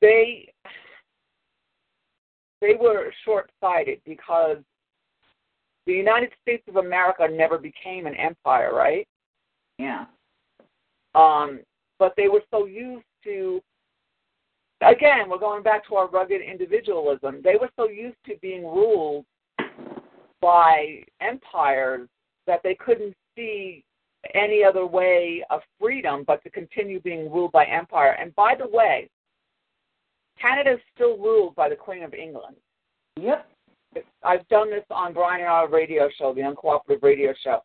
they 0.00 0.48
they 2.60 2.74
were 2.80 3.12
short-sighted 3.24 4.00
because 4.06 4.58
the 5.86 5.92
United 5.92 6.30
States 6.40 6.62
of 6.68 6.76
America 6.76 7.28
never 7.30 7.58
became 7.58 8.06
an 8.06 8.14
empire, 8.14 8.74
right? 8.74 9.06
Yeah. 9.78 10.06
Um, 11.14 11.60
but 11.98 12.14
they 12.16 12.28
were 12.28 12.42
so 12.50 12.64
used 12.64 13.04
to 13.24 13.60
again, 14.80 15.28
we're 15.28 15.38
going 15.38 15.62
back 15.62 15.86
to 15.88 15.96
our 15.96 16.08
rugged 16.08 16.40
individualism. 16.40 17.40
They 17.42 17.56
were 17.60 17.70
so 17.76 17.88
used 17.88 18.16
to 18.26 18.36
being 18.40 18.64
ruled 18.64 19.24
by 20.40 21.02
empires 21.20 22.08
that 22.46 22.60
they 22.62 22.74
couldn't 22.74 23.14
see 23.36 23.84
any 24.34 24.62
other 24.64 24.86
way 24.86 25.44
of 25.50 25.60
freedom 25.80 26.24
but 26.26 26.42
to 26.42 26.50
continue 26.50 27.00
being 27.00 27.30
ruled 27.30 27.52
by 27.52 27.64
empire. 27.64 28.16
And 28.20 28.34
by 28.34 28.54
the 28.58 28.66
way, 28.66 29.08
Canada 30.40 30.72
is 30.74 30.80
still 30.94 31.16
ruled 31.16 31.54
by 31.54 31.68
the 31.68 31.76
Queen 31.76 32.02
of 32.02 32.14
England. 32.14 32.56
Yep. 33.20 33.48
I've 34.24 34.46
done 34.48 34.70
this 34.70 34.84
on 34.90 35.12
Brian 35.12 35.40
and 35.40 35.48
our 35.48 35.68
radio 35.68 36.08
show, 36.18 36.34
the 36.34 36.40
Uncooperative 36.40 37.02
Radio 37.02 37.32
Show. 37.42 37.60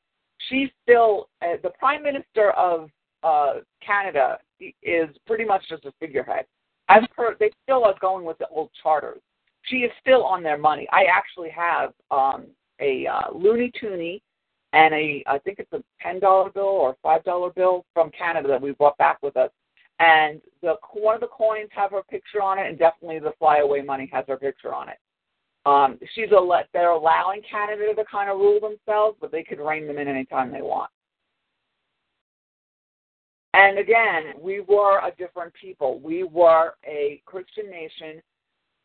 She's 0.50 0.70
still 0.84 1.30
uh, 1.42 1.58
the 1.64 1.72
Prime 1.72 2.04
Minister 2.04 2.52
of 2.52 2.90
uh, 3.24 3.56
Canada 3.86 4.38
is 4.84 5.10
pretty 5.26 5.46
much 5.46 5.64
just 5.68 5.86
a 5.86 5.92
figurehead. 6.00 6.46
I've 6.88 7.08
heard 7.16 7.38
they 7.40 7.52
still 7.64 7.84
are 7.86 7.96
going 8.00 8.26
with 8.26 8.38
the 8.38 8.48
old 8.48 8.70
charters. 8.82 9.22
She 9.64 9.78
is 9.78 9.92
still 10.00 10.24
on 10.24 10.44
their 10.44 10.58
money. 10.58 10.88
I 10.92 11.06
actually 11.12 11.50
have 11.50 11.94
um, 12.12 12.48
a 12.80 13.06
uh, 13.08 13.34
Looney 13.34 13.72
Tooney 13.82 14.22
and 14.74 14.94
a 14.94 15.24
I 15.28 15.40
think 15.40 15.60
it's 15.60 15.74
a 15.74 15.84
ten 16.02 16.20
dollar 16.20 16.50
bill 16.50 16.64
or 16.64 16.96
five 17.02 17.24
dollar 17.24 17.50
bill 17.50 17.86
from 17.94 18.12
Canada 18.12 18.48
that 18.48 18.62
we 18.62 18.72
brought 18.72 18.98
back 18.98 19.22
with 19.22 19.38
us. 19.38 19.52
And 20.00 20.40
the 20.62 20.76
one 20.94 21.16
of 21.16 21.22
the 21.22 21.28
coins 21.28 21.70
have 21.72 21.92
her 21.92 22.04
picture 22.04 22.42
on 22.42 22.60
it, 22.60 22.68
and 22.68 22.80
definitely 22.80 23.20
the 23.20 23.34
flyaway 23.40 23.82
money 23.82 24.10
has 24.14 24.26
her 24.28 24.38
picture 24.38 24.74
on 24.74 24.90
it. 24.90 24.98
Um, 25.66 26.00
she's 26.16 26.32
a 26.36 26.40
let 26.40 26.68
they're 26.74 26.92
allowing 26.92 27.42
Canada 27.50 27.94
to 27.94 28.06
kind 28.06 28.30
of 28.30 28.38
rule 28.40 28.60
themselves, 28.60 29.18
but 29.20 29.32
they 29.32 29.44
could 29.44 29.60
rein 29.60 29.88
them 29.88 29.98
in 29.98 30.08
anytime 30.08 30.52
they 30.52 30.62
want. 30.62 30.90
And 33.54 33.80
again, 33.80 34.34
we 34.40 34.62
were 34.62 35.00
a 35.00 35.12
different 35.18 35.54
people. 35.60 36.00
We 36.00 36.24
were 36.24 36.76
a 36.86 37.22
Christian 37.26 37.70
nation. 37.70 38.22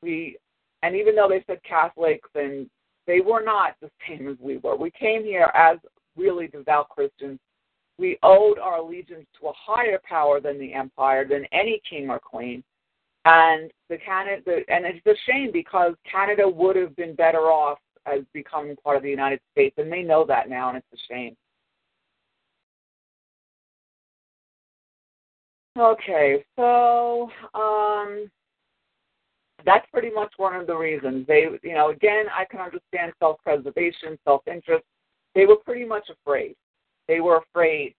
We, 0.03 0.39
and 0.83 0.97
even 0.97 1.15
though 1.15 1.29
they 1.29 1.45
said 1.47 1.61
Catholics, 1.63 2.29
and 2.35 2.69
they 3.07 3.21
were 3.21 3.43
not 3.43 3.75
the 3.81 3.91
same 4.09 4.29
as 4.29 4.37
we 4.41 4.59
were. 4.59 4.77
We 4.77 4.91
came 4.91 5.25
here 5.25 5.51
as 5.55 5.79
really 6.17 6.49
devout 6.49 6.89
Christians. 6.89 7.39
We 7.99 8.19
owed 8.23 8.59
our 8.59 8.79
allegiance 8.79 9.27
to 9.41 9.49
a 9.49 9.53
higher 9.55 10.01
power 10.09 10.41
than 10.41 10.59
the 10.59 10.73
empire, 10.73 11.27
than 11.27 11.47
any 11.53 11.81
king 11.89 12.11
or 12.11 12.19
queen. 12.19 12.65
And 13.25 13.71
the 13.89 13.99
Canada, 13.99 14.59
and 14.69 14.85
it's 14.85 15.07
a 15.07 15.15
shame 15.31 15.51
because 15.53 15.95
Canada 16.11 16.49
would 16.49 16.77
have 16.77 16.95
been 16.97 17.15
better 17.15 17.51
off 17.51 17.79
as 18.07 18.21
becoming 18.33 18.77
part 18.77 18.97
of 18.97 19.03
the 19.03 19.11
United 19.11 19.41
States, 19.53 19.77
and 19.79 19.91
they 19.91 20.03
know 20.03 20.27
that 20.27 20.51
now, 20.51 20.69
and 20.69 20.79
it's 20.79 20.87
a 20.93 21.13
shame. 21.13 21.37
Okay, 25.77 26.45
so 26.57 27.31
um, 27.55 28.31
that's 29.65 29.87
pretty 29.93 30.11
much 30.11 30.33
one 30.37 30.55
of 30.55 30.67
the 30.67 30.77
reasons. 30.77 31.27
They, 31.27 31.47
you 31.63 31.75
know, 31.75 31.91
again, 31.91 32.27
I 32.37 32.45
can 32.45 32.61
understand 32.61 33.13
self-preservation, 33.19 34.19
self-interest. 34.25 34.85
They 35.35 35.47
were 35.47 35.57
pretty 35.57 35.85
much 35.85 36.09
afraid. 36.11 36.55
They 37.09 37.21
were 37.21 37.39
afraid 37.39 37.95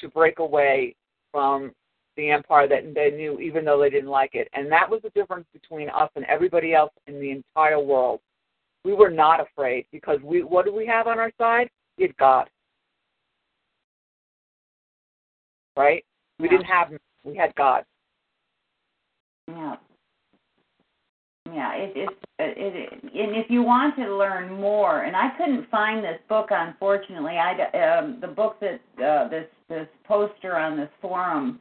to 0.00 0.08
break 0.08 0.38
away 0.38 0.94
from 1.32 1.72
the 2.16 2.30
empire 2.30 2.68
that 2.68 2.94
they 2.94 3.10
knew, 3.10 3.38
even 3.40 3.64
though 3.64 3.80
they 3.80 3.90
didn't 3.90 4.10
like 4.10 4.34
it. 4.34 4.48
And 4.52 4.70
that 4.72 4.88
was 4.88 5.00
the 5.02 5.10
difference 5.10 5.46
between 5.52 5.88
us 5.90 6.10
and 6.16 6.24
everybody 6.26 6.74
else 6.74 6.92
in 7.06 7.20
the 7.20 7.30
entire 7.30 7.80
world. 7.80 8.20
We 8.84 8.94
were 8.94 9.10
not 9.10 9.40
afraid 9.40 9.86
because 9.92 10.18
we. 10.22 10.42
What 10.42 10.64
do 10.64 10.74
we 10.74 10.86
have 10.86 11.06
on 11.06 11.18
our 11.18 11.30
side? 11.38 11.68
We 11.98 12.04
had 12.04 12.16
God. 12.16 12.48
Right? 15.76 16.04
We 16.38 16.46
Yeah. 16.46 16.52
didn't 16.52 16.66
have 16.66 16.92
we 17.22 17.36
had 17.36 17.54
God. 17.54 17.84
Yeah. 19.46 19.76
Yeah, 21.52 21.74
it, 21.74 21.92
it's 21.96 22.12
it, 22.38 22.74
it, 22.74 23.02
and 23.02 23.36
if 23.36 23.50
you 23.50 23.62
want 23.62 23.96
to 23.96 24.16
learn 24.16 24.52
more, 24.52 25.02
and 25.02 25.16
I 25.16 25.30
couldn't 25.36 25.68
find 25.70 26.02
this 26.02 26.18
book, 26.28 26.48
unfortunately. 26.50 27.36
I 27.36 27.98
um, 27.98 28.18
the 28.20 28.28
book 28.28 28.58
that 28.60 28.80
uh, 29.02 29.28
this 29.28 29.46
this 29.68 29.86
poster 30.04 30.56
on 30.56 30.76
this 30.76 30.88
forum 31.00 31.60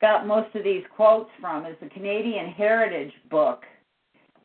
got 0.00 0.26
most 0.26 0.54
of 0.54 0.64
these 0.64 0.82
quotes 0.94 1.30
from 1.40 1.64
is 1.66 1.76
the 1.80 1.88
Canadian 1.88 2.50
Heritage 2.50 3.12
book, 3.30 3.62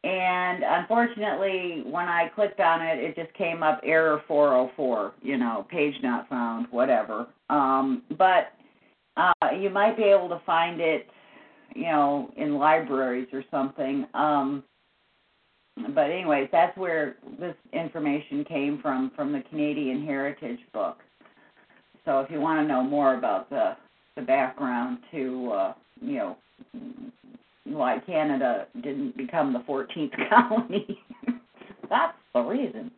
and 0.04 0.64
unfortunately, 0.64 1.84
when 1.86 2.08
I 2.08 2.30
clicked 2.34 2.62
on 2.62 2.82
it, 2.82 3.00
it 3.00 3.16
just 3.16 3.34
came 3.34 3.64
up 3.64 3.82
error 3.84 4.22
404. 4.28 5.14
You 5.22 5.38
know, 5.38 5.66
page 5.70 5.96
not 6.02 6.30
found, 6.30 6.68
whatever. 6.72 7.28
Um, 7.50 8.04
but 8.18 8.54
uh, 9.18 9.52
you 9.60 9.70
might 9.70 9.98
be 9.98 10.04
able 10.04 10.30
to 10.30 10.42
find 10.46 10.80
it 10.80 11.08
you 11.76 11.84
know, 11.84 12.32
in 12.38 12.56
libraries 12.56 13.28
or 13.34 13.44
something. 13.52 14.06
Um, 14.14 14.64
but 15.96 16.10
anyways, 16.12 16.50
that's 16.52 16.78
where 16.78 17.16
this 17.40 17.56
information 17.74 18.44
came 18.44 18.80
from, 18.82 19.12
from 19.16 19.32
the 19.32 19.42
Canadian 19.50 20.06
Heritage 20.06 20.60
book. 20.74 20.98
So 22.06 22.20
if 22.20 22.32
you 22.32 22.40
want 22.40 22.60
to 22.60 22.68
know 22.68 22.84
more 22.84 23.16
about 23.16 23.50
the 23.50 23.76
the 24.16 24.26
background 24.26 24.98
to, 25.12 25.52
uh, 25.54 25.74
you 26.02 26.18
know, 26.18 26.38
why 27.64 28.00
Canada 28.06 28.68
didn't 28.82 29.16
become 29.16 29.54
the 29.54 29.60
14th 29.60 30.12
colony, 30.30 31.00
that's 31.90 32.18
the 32.34 32.42
reason. 32.42 32.92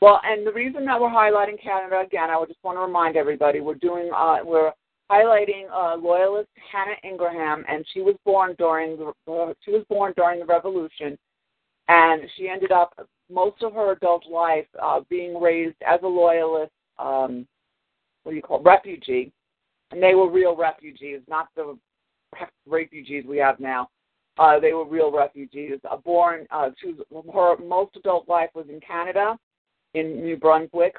Well, 0.00 0.20
and 0.24 0.46
the 0.46 0.52
reason 0.52 0.84
that 0.86 1.00
we're 1.00 1.08
highlighting 1.08 1.62
Canada 1.62 2.02
again, 2.04 2.30
I 2.30 2.38
would 2.38 2.48
just 2.48 2.62
want 2.62 2.76
to 2.76 2.82
remind 2.82 3.16
everybody 3.16 3.60
we're 3.60 3.74
doing 3.74 4.10
uh, 4.16 4.38
we're 4.44 4.72
highlighting 5.10 5.66
uh, 5.72 5.96
loyalist 5.96 6.48
Hannah 6.72 6.96
Ingraham, 7.04 7.64
and 7.68 7.84
she 7.92 8.00
was 8.00 8.16
born 8.24 8.54
during 8.58 8.96
the 8.96 9.32
uh, 9.32 9.52
she 9.64 9.70
was 9.70 9.84
born 9.88 10.12
during 10.16 10.40
the 10.40 10.46
Revolution, 10.46 11.16
and 11.88 12.22
she 12.36 12.48
ended 12.48 12.72
up 12.72 12.92
most 13.30 13.62
of 13.62 13.74
her 13.74 13.92
adult 13.92 14.24
life 14.30 14.66
uh, 14.82 15.00
being 15.08 15.40
raised 15.40 15.76
as 15.86 16.00
a 16.02 16.06
loyalist. 16.06 16.72
Um, 16.98 17.46
what 18.22 18.32
do 18.32 18.36
you 18.36 18.42
call 18.42 18.60
it, 18.60 18.64
refugee? 18.64 19.32
And 19.92 20.02
they 20.02 20.14
were 20.14 20.30
real 20.30 20.56
refugees, 20.56 21.20
not 21.28 21.48
the 21.54 21.78
refugees 22.66 23.24
we 23.26 23.38
have 23.38 23.60
now. 23.60 23.88
Uh, 24.38 24.58
they 24.58 24.72
were 24.72 24.84
real 24.84 25.12
refugees. 25.12 25.78
Uh, 25.90 25.96
born, 25.96 26.46
uh, 26.50 26.70
she 26.80 26.92
was, 27.10 27.24
her 27.32 27.64
most 27.64 27.96
adult 27.96 28.28
life 28.28 28.50
was 28.54 28.66
in 28.68 28.80
Canada, 28.80 29.38
in 29.94 30.22
New 30.22 30.36
Brunswick. 30.36 30.96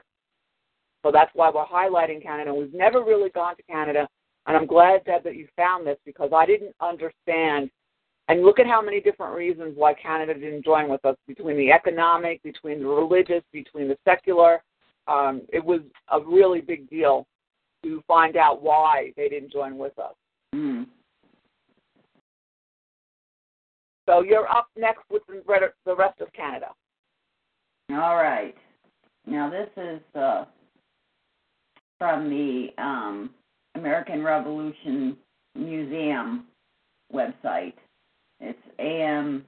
So 1.08 1.12
that's 1.14 1.32
why 1.36 1.50
we're 1.50 1.66
highlighting 1.66 2.22
Canada. 2.22 2.54
We've 2.54 2.74
never 2.74 3.02
really 3.02 3.30
gone 3.30 3.56
to 3.56 3.64
Canada, 3.64 4.10
and 4.46 4.58
I'm 4.58 4.68
glad, 4.68 5.06
Deb, 5.06 5.24
that 5.24 5.38
you 5.38 5.48
found 5.56 5.88
this 5.88 5.96
because 6.06 6.32
I 6.36 6.46
didn't 6.46 6.76
understand. 6.82 7.70
And 8.28 8.44
look 8.44 8.60
at 8.60 8.68
how 8.68 8.82
many 8.82 9.00
different 9.00 9.34
reasons 9.34 9.76
why 9.78 9.94
Canada 9.94 10.34
didn't 10.34 10.66
join 10.66 10.90
with 10.90 11.06
us 11.06 11.16
between 11.26 11.56
the 11.56 11.72
economic, 11.72 12.44
between 12.44 12.82
the 12.82 12.88
religious, 12.88 13.42
between 13.54 13.88
the 13.88 13.96
secular. 14.04 14.62
Um, 15.08 15.44
it 15.48 15.64
was 15.64 15.80
a 16.12 16.20
really 16.20 16.60
big 16.60 16.90
deal 16.90 17.26
to 17.84 18.04
find 18.06 18.36
out 18.36 18.62
why 18.62 19.14
they 19.16 19.30
didn't 19.30 19.54
join 19.54 19.78
with 19.78 19.98
us. 19.98 20.14
Mm. 20.54 20.88
So 24.10 24.24
you're 24.24 24.50
up 24.50 24.68
next 24.76 25.04
with 25.10 25.24
the 25.86 25.96
rest 25.96 26.20
of 26.20 26.34
Canada. 26.34 26.68
All 27.92 28.18
right. 28.18 28.56
Now 29.26 29.50
this 29.50 29.70
is 29.78 30.02
uh, 30.16 30.44
from 31.98 32.30
the 32.30 32.68
um, 32.78 33.30
American 33.76 34.24
Revolution 34.24 35.18
Museum 35.56 36.46
website. 37.14 37.74
It's 38.40 38.60
AmRev 38.80 39.44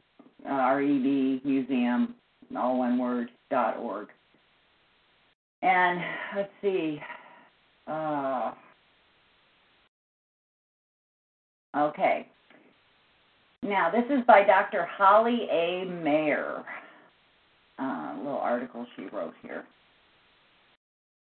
Museum, 1.45 2.15
all 2.55 2.79
one 2.79 2.97
word, 2.97 3.29
dot 3.51 3.77
org. 3.77 4.07
And 5.61 5.99
let's 6.35 6.51
see. 6.61 6.99
Uh, 7.87 8.51
okay. 11.75 12.27
Now, 13.61 13.91
this 13.91 14.05
is 14.09 14.25
by 14.25 14.43
Dr. 14.43 14.85
Holly 14.85 15.47
A. 15.51 15.85
Mayer. 15.85 16.63
Uh, 17.77 18.13
little 18.17 18.37
article 18.37 18.85
she 18.95 19.03
wrote 19.13 19.33
here. 19.41 19.65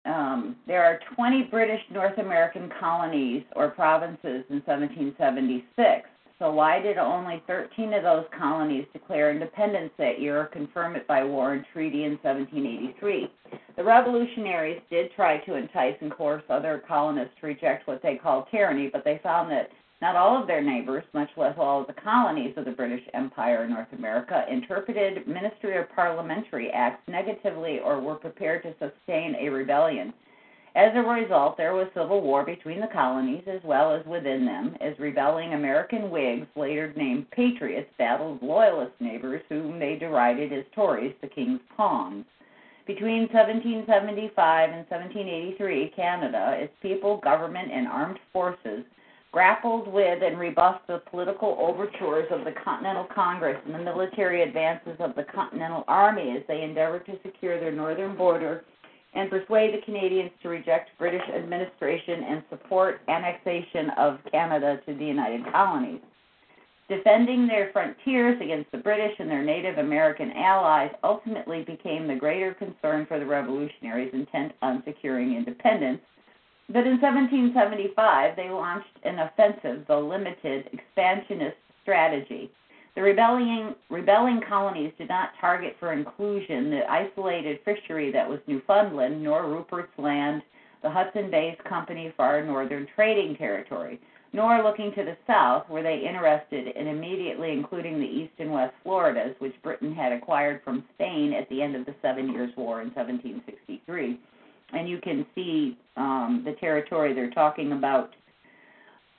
Um, 0.05 0.55
there 0.67 0.83
are 0.83 0.99
20 1.15 1.43
British 1.43 1.81
North 1.91 2.17
American 2.17 2.71
colonies 2.79 3.43
or 3.55 3.69
provinces 3.69 4.43
in 4.49 4.61
1776. 4.65 6.07
So 6.37 6.51
why 6.51 6.81
did 6.81 6.97
only 6.97 7.41
13 7.47 7.93
of 7.93 8.03
those 8.03 8.25
colonies 8.37 8.85
declare 8.91 9.31
independence 9.31 9.91
that 9.97 10.19
year 10.19 10.41
or 10.41 10.45
confirm 10.45 10.95
it 10.97 11.07
by 11.07 11.23
war 11.23 11.53
and 11.53 11.65
treaty 11.71 12.03
in 12.03 12.19
1783? 12.21 13.31
The 13.77 13.83
revolutionaries 13.83 14.81
did 14.89 15.13
try 15.15 15.37
to 15.39 15.55
entice 15.55 15.95
and 16.01 16.11
coerce 16.11 16.43
other 16.49 16.83
colonists 16.85 17.35
to 17.39 17.47
reject 17.47 17.87
what 17.87 18.03
they 18.03 18.17
called 18.17 18.47
tyranny, 18.51 18.89
but 18.91 19.05
they 19.05 19.19
found 19.23 19.49
that 19.51 19.69
not 20.01 20.15
all 20.15 20.39
of 20.39 20.47
their 20.47 20.61
neighbors, 20.61 21.03
much 21.13 21.29
less 21.37 21.55
all 21.57 21.81
of 21.81 21.87
the 21.87 22.01
colonies 22.01 22.53
of 22.57 22.65
the 22.65 22.71
British 22.71 23.03
Empire 23.13 23.63
in 23.63 23.71
North 23.71 23.91
America, 23.97 24.45
interpreted 24.49 25.27
ministry 25.27 25.73
or 25.73 25.89
parliamentary 25.95 26.69
acts 26.71 27.01
negatively 27.07 27.79
or 27.79 28.01
were 28.01 28.15
prepared 28.15 28.63
to 28.63 28.73
sustain 28.73 29.35
a 29.39 29.49
rebellion. 29.49 30.13
As 30.75 30.91
a 30.93 30.99
result, 30.99 31.55
there 31.55 31.73
was 31.73 31.87
civil 31.93 32.19
war 32.19 32.43
between 32.43 32.81
the 32.81 32.87
colonies 32.87 33.43
as 33.47 33.63
well 33.63 33.95
as 33.95 34.05
within 34.05 34.45
them, 34.45 34.75
as 34.81 34.99
rebelling 34.99 35.53
American 35.53 36.09
Whigs, 36.09 36.47
later 36.57 36.91
named 36.97 37.31
Patriots, 37.31 37.89
battled 37.97 38.43
loyalist 38.43 38.91
neighbors 38.99 39.41
whom 39.47 39.79
they 39.79 39.95
derided 39.95 40.51
as 40.51 40.65
Tories, 40.73 41.15
the 41.21 41.27
King's 41.27 41.61
Pawns. 41.77 42.25
Between 42.85 43.29
1775 43.29 44.69
and 44.69 44.85
1783, 44.89 45.93
Canada, 45.95 46.57
its 46.59 46.73
people, 46.81 47.17
government, 47.17 47.71
and 47.71 47.87
armed 47.87 48.19
forces 48.33 48.83
grappled 49.35 49.85
with 49.89 50.23
and 50.23 50.39
rebuffed 50.39 50.87
the 50.87 51.01
political 51.11 51.57
overtures 51.59 52.25
of 52.31 52.45
the 52.45 52.53
Continental 52.63 53.05
Congress 53.13 53.57
and 53.65 53.75
the 53.75 53.83
military 53.83 54.43
advances 54.43 54.95
of 55.01 55.13
the 55.13 55.25
Continental 55.25 55.83
Army 55.89 56.37
as 56.37 56.43
they 56.47 56.61
endeavored 56.61 57.05
to 57.05 57.19
secure 57.21 57.59
their 57.59 57.73
northern 57.73 58.15
border 58.15 58.63
and 59.13 59.29
persuade 59.29 59.73
the 59.73 59.85
Canadians 59.85 60.31
to 60.41 60.47
reject 60.47 60.97
British 60.97 61.21
administration 61.35 62.23
and 62.23 62.43
support 62.49 63.01
annexation 63.09 63.89
of 63.97 64.19
Canada 64.31 64.79
to 64.85 64.95
the 64.95 65.03
United 65.03 65.43
Colonies. 65.51 65.99
Defending 66.87 67.45
their 67.45 67.71
frontiers 67.73 68.39
against 68.41 68.71
the 68.71 68.77
British 68.77 69.19
and 69.19 69.29
their 69.29 69.43
Native 69.43 69.79
American 69.79 70.31
allies 70.31 70.91
ultimately 71.03 71.63
became 71.63 72.07
the 72.07 72.15
greater 72.15 72.53
concern 72.53 73.05
for 73.05 73.19
the 73.19 73.25
revolutionaries 73.25 74.13
intent 74.13 74.53
on 74.61 74.81
securing 74.85 75.35
independence. 75.35 75.99
But 76.67 76.87
in 76.87 76.99
1775, 76.99 78.35
they 78.35 78.49
launched 78.49 78.97
an 79.03 79.19
offensive, 79.19 79.85
the 79.87 79.97
limited 79.97 80.67
expansionist 80.73 81.57
strategy. 81.83 82.51
The 82.95 83.01
rebelling, 83.01 83.75
rebelling 83.89 84.41
colonies 84.41 84.93
did 84.97 85.09
not 85.09 85.33
target 85.39 85.75
for 85.79 85.93
inclusion 85.93 86.71
the 86.71 86.89
isolated 86.89 87.59
fishery 87.63 88.11
that 88.11 88.27
was 88.27 88.39
Newfoundland, 88.47 89.21
nor 89.21 89.45
Rupert's 89.45 89.97
Land, 89.97 90.41
the 90.81 90.89
Hudson 90.89 91.29
Bay's 91.29 91.57
Company 91.69 92.13
Far 92.17 92.41
Northern 92.43 92.87
Trading 92.95 93.35
Territory, 93.35 93.99
nor 94.33 94.63
looking 94.63 94.91
to 94.93 95.03
the 95.03 95.17
south 95.27 95.69
were 95.69 95.83
they 95.83 95.99
interested 95.99 96.75
in 96.75 96.87
immediately 96.87 97.51
including 97.51 97.99
the 97.99 98.05
east 98.05 98.33
and 98.39 98.51
west 98.51 98.73
Floridas, 98.81 99.35
which 99.39 99.61
Britain 99.61 99.93
had 99.93 100.11
acquired 100.11 100.61
from 100.63 100.85
Spain 100.95 101.33
at 101.33 101.47
the 101.49 101.61
end 101.61 101.75
of 101.75 101.85
the 101.85 101.95
Seven 102.01 102.31
Years' 102.31 102.55
War 102.57 102.81
in 102.81 102.87
1763. 102.87 104.19
And 104.73 104.89
you 104.89 104.99
can 104.99 105.25
see 105.35 105.77
um, 105.95 106.43
the 106.45 106.53
territory 106.53 107.13
they're 107.13 107.31
talking 107.31 107.71
about 107.71 108.11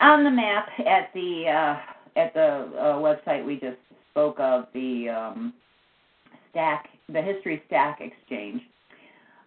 on 0.01 0.25
the 0.25 0.31
map 0.31 0.69
at 0.81 1.11
the 1.15 1.45
uh, 1.49 2.21
at 2.21 2.35
the 2.35 2.71
uh, 2.79 2.99
website 2.99 3.45
we 3.45 3.55
just 3.55 3.79
spoke 4.11 4.41
of, 4.41 4.67
the 4.73 5.09
um, 5.09 5.55
Stack, 6.51 6.89
the 7.13 7.21
History 7.21 7.63
Stack 7.67 8.01
Exchange. 8.01 8.63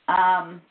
Um, 0.08 0.62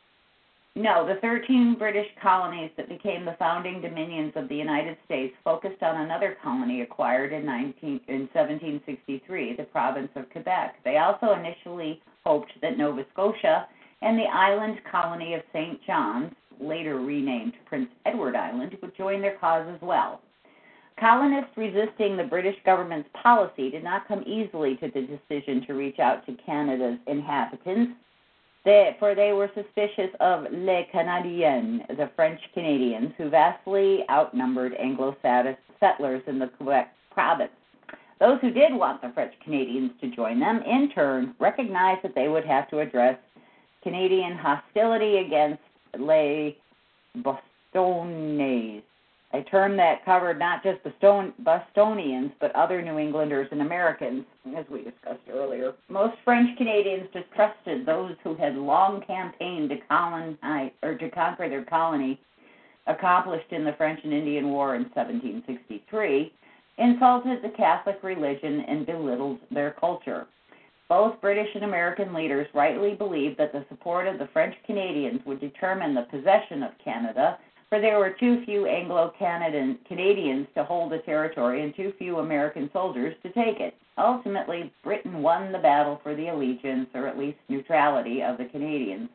no, 0.76 1.04
the 1.04 1.20
13 1.20 1.74
British 1.76 2.06
colonies 2.22 2.70
that 2.76 2.88
became 2.88 3.24
the 3.24 3.34
founding 3.40 3.80
dominions 3.80 4.32
of 4.36 4.48
the 4.48 4.54
United 4.54 4.96
States 5.04 5.34
focused 5.42 5.82
on 5.82 6.02
another 6.02 6.36
colony 6.40 6.82
acquired 6.82 7.32
in, 7.32 7.44
19, 7.44 8.00
in 8.06 8.20
1763, 8.32 9.56
the 9.56 9.64
province 9.64 10.10
of 10.14 10.30
Quebec. 10.30 10.76
They 10.84 10.98
also 10.98 11.32
initially 11.32 12.00
hoped 12.24 12.52
that 12.62 12.78
Nova 12.78 13.04
Scotia 13.12 13.66
and 14.02 14.18
the 14.18 14.24
island 14.24 14.78
colony 14.90 15.34
of 15.34 15.42
St. 15.52 15.80
John's, 15.86 16.32
later 16.60 16.98
renamed 16.98 17.54
Prince 17.66 17.88
Edward 18.06 18.36
Island, 18.36 18.76
would 18.80 18.96
join 18.96 19.20
their 19.20 19.36
cause 19.38 19.66
as 19.72 19.80
well. 19.80 20.20
Colonists 20.98 21.56
resisting 21.56 22.16
the 22.16 22.24
British 22.24 22.56
government's 22.64 23.08
policy 23.22 23.70
did 23.70 23.84
not 23.84 24.08
come 24.08 24.24
easily 24.26 24.76
to 24.76 24.90
the 24.90 25.02
decision 25.02 25.64
to 25.66 25.74
reach 25.74 25.98
out 26.00 26.26
to 26.26 26.36
Canada's 26.44 26.98
inhabitants 27.06 27.92
they, 28.68 28.94
for 28.98 29.14
they 29.14 29.32
were 29.32 29.50
suspicious 29.54 30.10
of 30.20 30.44
les 30.52 30.86
Canadiens, 30.92 31.86
the 31.88 32.10
French 32.14 32.38
Canadians, 32.52 33.12
who 33.16 33.30
vastly 33.30 34.04
outnumbered 34.10 34.74
Anglo 34.74 35.16
settlers 35.22 36.22
in 36.26 36.38
the 36.38 36.48
Quebec 36.48 36.92
province. 37.10 37.50
Those 38.20 38.38
who 38.40 38.50
did 38.50 38.74
want 38.74 39.00
the 39.00 39.10
French 39.14 39.32
Canadians 39.42 39.92
to 40.00 40.10
join 40.10 40.40
them, 40.40 40.60
in 40.66 40.90
turn, 40.90 41.34
recognized 41.38 42.02
that 42.02 42.14
they 42.14 42.28
would 42.28 42.44
have 42.44 42.68
to 42.68 42.80
address 42.80 43.16
Canadian 43.82 44.36
hostility 44.36 45.18
against 45.18 45.62
les 45.98 46.56
Bostonnais, 47.16 48.82
a 49.32 49.42
term 49.42 49.76
that 49.76 50.04
covered 50.04 50.38
not 50.38 50.62
just 50.62 50.82
Boston- 50.82 51.32
Bostonians, 51.38 52.32
but 52.40 52.54
other 52.54 52.80
New 52.82 52.98
Englanders 52.98 53.48
and 53.50 53.60
Americans, 53.60 54.24
as 54.56 54.64
we 54.70 54.82
discussed 54.82 55.28
earlier. 55.30 55.74
Most 55.88 56.16
French 56.24 56.56
Canadians 56.56 57.08
distrusted 57.12 57.84
those 57.84 58.16
who 58.22 58.34
had 58.34 58.56
long 58.56 59.02
campaigned 59.02 59.70
to 59.70 59.76
colonize 59.88 60.72
or 60.82 60.94
to 60.94 61.10
conquer 61.10 61.48
their 61.48 61.64
colony, 61.64 62.18
accomplished 62.86 63.52
in 63.52 63.64
the 63.64 63.74
French 63.74 64.02
and 64.02 64.14
Indian 64.14 64.50
War 64.50 64.74
in 64.74 64.84
1763, 64.94 66.32
insulted 66.78 67.42
the 67.42 67.50
Catholic 67.50 68.02
religion 68.02 68.62
and 68.62 68.86
belittled 68.86 69.38
their 69.50 69.72
culture. 69.72 70.26
Both 70.88 71.20
British 71.20 71.54
and 71.54 71.64
American 71.64 72.14
leaders 72.14 72.48
rightly 72.54 72.94
believed 72.94 73.38
that 73.38 73.52
the 73.52 73.64
support 73.68 74.06
of 74.06 74.18
the 74.18 74.28
French 74.32 74.54
Canadians 74.64 75.20
would 75.26 75.40
determine 75.40 75.94
the 75.94 76.02
possession 76.10 76.62
of 76.62 76.72
Canada 76.82 77.38
for 77.68 77.80
there 77.80 77.98
were 77.98 78.10
too 78.10 78.44
few 78.44 78.66
Anglo 78.66 79.12
Canadians 79.18 80.46
to 80.54 80.64
hold 80.64 80.90
the 80.90 80.98
territory 80.98 81.62
and 81.62 81.76
too 81.76 81.92
few 81.98 82.18
American 82.18 82.70
soldiers 82.72 83.14
to 83.22 83.30
take 83.30 83.60
it. 83.60 83.74
Ultimately, 83.98 84.72
Britain 84.82 85.22
won 85.22 85.52
the 85.52 85.58
battle 85.58 86.00
for 86.02 86.14
the 86.14 86.28
allegiance, 86.28 86.88
or 86.94 87.06
at 87.06 87.18
least 87.18 87.36
neutrality, 87.48 88.22
of 88.22 88.38
the 88.38 88.46
Canadians. 88.46 89.10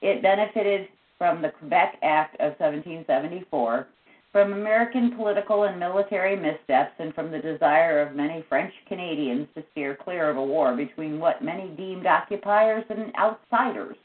It 0.00 0.22
benefited 0.22 0.88
from 1.16 1.42
the 1.42 1.50
Quebec 1.50 1.98
Act 2.02 2.34
of 2.36 2.52
1774, 2.60 3.88
from 4.32 4.52
American 4.52 5.16
political 5.16 5.64
and 5.64 5.80
military 5.80 6.36
missteps, 6.36 6.92
and 6.98 7.14
from 7.14 7.30
the 7.30 7.38
desire 7.38 8.00
of 8.00 8.14
many 8.14 8.44
French 8.48 8.72
Canadians 8.86 9.48
to 9.54 9.64
steer 9.72 9.96
clear 9.96 10.28
of 10.28 10.36
a 10.36 10.44
war 10.44 10.76
between 10.76 11.18
what 11.18 11.42
many 11.42 11.68
deemed 11.76 12.06
occupiers 12.06 12.84
and 12.90 13.12
outsiders. 13.16 13.96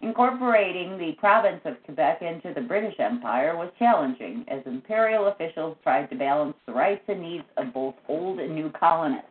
Incorporating 0.00 0.96
the 0.96 1.16
province 1.18 1.60
of 1.64 1.82
Quebec 1.84 2.22
into 2.22 2.54
the 2.54 2.60
British 2.60 2.94
Empire 3.00 3.56
was 3.56 3.72
challenging, 3.80 4.44
as 4.46 4.62
imperial 4.64 5.26
officials 5.26 5.76
tried 5.82 6.08
to 6.10 6.16
balance 6.16 6.54
the 6.66 6.72
rights 6.72 7.02
and 7.08 7.20
needs 7.20 7.44
of 7.56 7.74
both 7.74 7.96
old 8.08 8.38
and 8.38 8.54
new 8.54 8.70
colonists. 8.78 9.26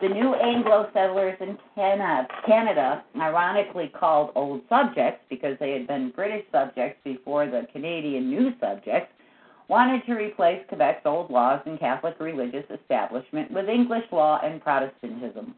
The 0.00 0.08
new 0.08 0.34
Anglo 0.34 0.88
settlers 0.94 1.36
in 1.40 1.58
Canada, 1.74 3.04
ironically 3.20 3.88
called 3.88 4.30
Old 4.34 4.62
Subjects 4.68 5.20
because 5.28 5.58
they 5.58 5.72
had 5.72 5.86
been 5.86 6.12
British 6.12 6.46
subjects 6.52 7.00
before 7.04 7.46
the 7.46 7.66
Canadian 7.72 8.30
New 8.30 8.54
Subjects, 8.60 9.12
wanted 9.68 10.04
to 10.06 10.14
replace 10.14 10.64
Quebec's 10.68 11.04
old 11.04 11.30
laws 11.30 11.60
and 11.66 11.78
Catholic 11.78 12.18
religious 12.18 12.64
establishment 12.70 13.50
with 13.50 13.68
English 13.68 14.04
law 14.10 14.40
and 14.42 14.62
Protestantism. 14.62 15.54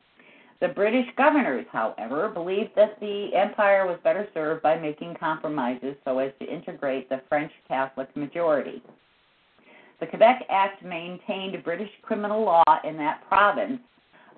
The 0.61 0.69
British 0.69 1.07
governors, 1.17 1.65
however, 1.73 2.29
believed 2.29 2.73
that 2.77 3.01
the 3.01 3.35
empire 3.35 3.87
was 3.87 3.99
better 4.05 4.29
served 4.35 4.63
by 4.63 4.77
making 4.77 5.17
compromises 5.19 5.97
so 6.05 6.19
as 6.19 6.33
to 6.39 6.53
integrate 6.53 7.09
the 7.09 7.23
French 7.29 7.53
Catholic 7.67 8.15
majority. 8.15 8.83
The 10.01 10.07
Quebec 10.07 10.45
Act 10.51 10.83
maintained 10.85 11.63
British 11.65 11.91
criminal 12.03 12.45
law 12.45 12.65
in 12.85 12.97
that 12.99 13.27
province, 13.29 13.81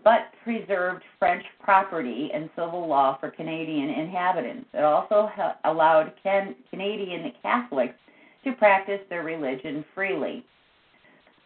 but 0.04 0.32
preserved 0.44 1.02
French 1.18 1.44
property 1.60 2.30
and 2.34 2.50
civil 2.56 2.86
law 2.86 3.16
for 3.18 3.30
Canadian 3.30 3.88
inhabitants. 3.90 4.68
It 4.74 4.84
also 4.84 5.30
allowed 5.64 6.12
can- 6.22 6.56
Canadian 6.70 7.32
Catholics 7.42 7.98
to 8.44 8.52
practice 8.52 9.00
their 9.08 9.22
religion 9.22 9.84
freely. 9.94 10.44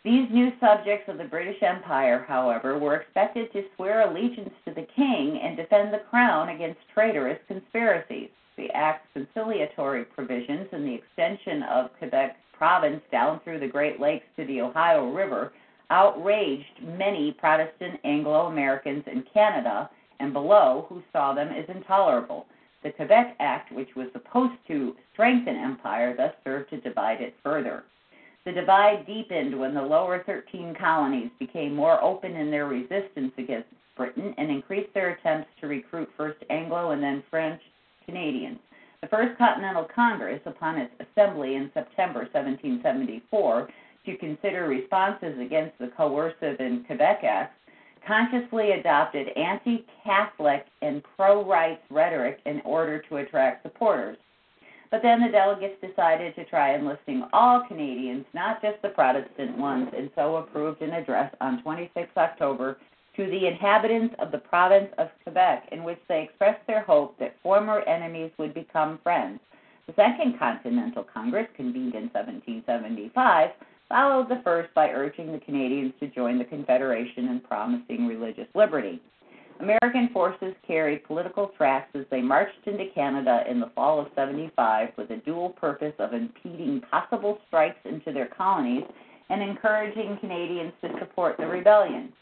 These 0.05 0.30
new 0.30 0.53
subjects 0.61 1.09
of 1.09 1.18
the 1.18 1.24
British 1.24 1.61
Empire, 1.62 2.24
however, 2.28 2.78
were 2.78 2.97
expected 2.97 3.53
to 3.53 3.64
swear 3.74 4.09
allegiance 4.09 4.55
to 4.64 4.72
the 4.72 4.86
king 4.94 5.40
and 5.42 5.57
defend 5.57 5.92
the 5.92 6.05
crown 6.11 6.51
against 6.51 6.78
traitorous 6.94 7.40
conspiracies. 7.49 8.30
The 8.57 8.70
Act's 8.70 9.09
conciliatory 9.12 10.05
provisions 10.05 10.68
and 10.72 10.86
the 10.86 10.94
extension 10.94 11.64
of 11.64 11.90
Quebec 11.99 12.36
province 12.53 13.03
down 13.11 13.40
through 13.40 13.61
the 13.61 13.66
Great 13.66 14.01
Lakes 14.01 14.26
to 14.36 14.47
the 14.47 14.61
Ohio 14.61 15.11
River 15.11 15.53
outraged 15.90 16.82
many 16.82 17.32
Protestant 17.32 18.01
Anglo 18.05 18.47
Americans 18.47 19.05
in 19.07 19.24
Canada 19.34 19.90
and 20.20 20.32
below 20.32 20.86
who 20.88 21.03
saw 21.12 21.34
them 21.34 21.49
as 21.49 21.64
intolerable. 21.68 22.47
The 22.87 22.93
Quebec 22.93 23.34
Act, 23.41 23.72
which 23.72 23.97
was 23.97 24.07
supposed 24.12 24.55
to 24.68 24.95
strengthen 25.12 25.57
empire, 25.57 26.14
thus 26.16 26.32
served 26.45 26.70
to 26.70 26.80
divide 26.80 27.20
it 27.20 27.34
further. 27.43 27.82
The 28.45 28.53
divide 28.53 29.05
deepened 29.09 29.59
when 29.59 29.74
the 29.74 29.82
lower 29.82 30.22
13 30.22 30.72
colonies 30.78 31.32
became 31.41 31.74
more 31.74 32.01
open 32.01 32.37
in 32.37 32.49
their 32.49 32.68
resistance 32.68 33.32
against 33.39 33.66
Britain 33.97 34.37
and 34.39 34.53
increased 34.53 34.95
their 34.95 35.11
attempts 35.11 35.49
to 35.61 35.66
recruit 35.66 36.09
first 36.16 36.39
Anglo 36.49 36.93
and 36.93 37.03
then 37.03 37.24
French 37.28 37.61
Canadians. 38.05 38.61
The 39.01 39.09
First 39.09 39.37
Continental 39.37 39.89
Congress, 39.93 40.41
upon 40.47 40.78
its 40.78 40.95
assembly 41.01 41.57
in 41.57 41.72
September 41.74 42.20
1774 42.32 43.68
to 44.05 44.16
consider 44.18 44.68
responses 44.68 45.37
against 45.41 45.76
the 45.80 45.89
coercive 45.97 46.61
and 46.61 46.87
Quebec 46.87 47.24
Acts, 47.24 47.57
consciously 48.07 48.72
adopted 48.72 49.28
anti 49.36 49.84
Catholic 50.04 50.66
and 50.82 51.02
pro 51.16 51.44
rights 51.44 51.82
rhetoric 51.90 52.40
in 52.46 52.61
order 52.64 53.02
to 53.09 53.16
attract 53.16 53.62
supporters. 53.62 54.16
But 54.90 55.02
then 55.02 55.20
the 55.20 55.28
delegates 55.28 55.80
decided 55.80 56.34
to 56.36 56.44
try 56.44 56.74
enlisting 56.74 57.24
all 57.32 57.64
Canadians, 57.66 58.24
not 58.34 58.62
just 58.62 58.80
the 58.82 58.90
Protestant 58.90 59.59
ones, 59.59 59.88
and 59.96 60.11
so 60.14 60.36
approved 60.36 60.80
an 60.80 60.92
address 60.92 61.34
on 61.40 61.62
26 61.62 62.09
October 62.16 62.78
to 63.16 63.26
the 63.26 63.46
inhabitants 63.46 64.14
of 64.18 64.30
the 64.30 64.38
province 64.38 64.92
of 64.98 65.09
Quebec, 65.24 65.68
in 65.72 65.82
which 65.82 65.98
they 66.09 66.22
expressed 66.22 66.64
their 66.66 66.82
hope 66.82 67.18
that 67.18 67.34
former 67.42 67.80
enemies 67.80 68.30
would 68.38 68.54
become 68.54 69.00
friends. 69.02 69.40
The 69.86 69.94
Second 69.94 70.38
Continental 70.38 71.04
Congress, 71.04 71.46
convened 71.57 71.94
in 71.94 72.11
1775, 72.11 73.50
followed 73.89 74.28
the 74.28 74.41
first 74.45 74.72
by 74.74 74.89
urging 74.89 75.32
the 75.32 75.39
Canadians 75.41 75.93
to 76.01 76.09
join 76.09 76.39
the 76.39 76.45
Confederation 76.45 77.28
and 77.28 77.45
promising 77.45 78.07
religious 78.07 78.49
liberty. 78.55 79.01
American 79.61 80.11
forces 80.12 80.55
carried 80.66 81.05
political 81.05 81.51
tracts 81.57 81.97
as 81.97 82.05
they 82.11 82.20
marched 82.20 82.66
into 82.66 82.87
Canada 82.95 83.45
in 83.49 83.59
the 83.59 83.70
fall 83.74 83.99
of 83.99 84.09
75 84.14 84.91
with 84.99 85.11
a 85.11 85.16
dual 85.18 85.51
purpose 85.51 85.95
of 85.99 86.12
impeding 86.12 86.82
possible 86.91 87.39
strikes 87.47 87.78
into 87.84 88.12
their 88.12 88.28
colonies 88.28 88.84
and 89.30 89.43
encouraging 89.43 90.18
Canadians 90.20 90.72
to 90.82 90.91
support 90.99 91.37
the 91.39 91.47
rebellion. 91.47 92.12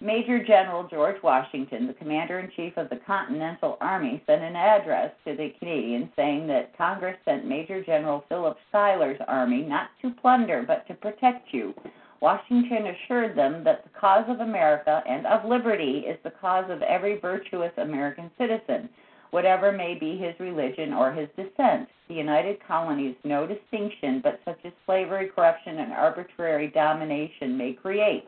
Major 0.00 0.44
General 0.44 0.86
George 0.88 1.22
Washington, 1.22 1.86
the 1.86 1.94
commander 1.94 2.38
in 2.38 2.50
chief 2.54 2.76
of 2.76 2.90
the 2.90 3.00
Continental 3.06 3.78
Army, 3.80 4.22
sent 4.26 4.42
an 4.42 4.54
address 4.54 5.10
to 5.24 5.34
the 5.34 5.54
Canadians 5.58 6.10
saying 6.14 6.46
that 6.48 6.76
Congress 6.76 7.16
sent 7.24 7.46
Major 7.46 7.82
General 7.82 8.22
Philip 8.28 8.58
Schuyler's 8.68 9.20
army 9.26 9.62
not 9.62 9.88
to 10.02 10.10
plunder 10.10 10.62
but 10.66 10.86
to 10.88 10.94
protect 10.94 11.52
you. 11.54 11.74
Washington 12.20 12.88
assured 12.88 13.36
them 13.36 13.64
that 13.64 13.84
the 13.84 13.98
cause 13.98 14.24
of 14.28 14.40
America 14.40 15.02
and 15.08 15.26
of 15.26 15.48
liberty 15.48 16.04
is 16.06 16.18
the 16.24 16.32
cause 16.42 16.70
of 16.70 16.82
every 16.82 17.18
virtuous 17.18 17.72
American 17.78 18.30
citizen. 18.36 18.90
whatever 19.30 19.72
may 19.72 19.94
be 19.94 20.16
his 20.16 20.34
religion 20.40 20.92
or 20.92 21.12
his 21.12 21.28
descent. 21.36 21.88
The 22.08 22.14
United 22.14 22.58
Colonies 22.66 23.16
no 23.24 23.46
distinction 23.46 24.20
but 24.22 24.40
such 24.44 24.58
as 24.64 24.72
slavery, 24.86 25.30
corruption, 25.34 25.78
and 25.78 25.92
arbitrary 25.92 26.68
domination 26.68 27.56
may 27.56 27.72
create. 27.72 28.24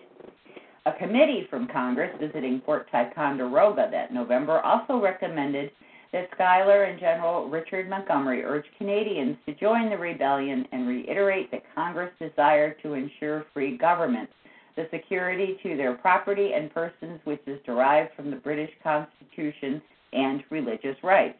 A 0.89 0.93
committee 0.99 1.47
from 1.51 1.69
Congress 1.69 2.11
visiting 2.19 2.63
Fort 2.65 2.91
Ticonderoga 2.91 3.91
that 3.93 4.11
November 4.11 4.61
also 4.61 4.99
recommended 4.99 5.71
that 6.15 6.31
Schuyler 6.35 6.85
and 6.85 6.99
General 6.99 7.47
Richard 7.47 7.91
Montgomery 7.91 8.43
urged 8.43 8.71
Canadians 8.79 9.37
to 9.45 9.53
join 9.53 9.91
the 9.91 9.99
rebellion 9.99 10.67
and 10.73 10.89
reiterate 10.89 11.51
that 11.51 11.75
Congress 11.75 12.11
desired 12.19 12.77
to 12.83 12.95
ensure 12.95 13.45
free 13.53 13.77
government, 13.77 14.31
the 14.77 14.89
security 14.91 15.59
to 15.63 15.77
their 15.77 15.93
property 15.93 16.53
and 16.55 16.73
persons 16.73 17.21
which 17.25 17.43
is 17.47 17.61
derived 17.67 18.15
from 18.17 18.31
the 18.31 18.37
British 18.37 18.73
Constitution 18.83 19.83
and 20.15 20.43
religious 20.49 20.97
rights. 21.03 21.37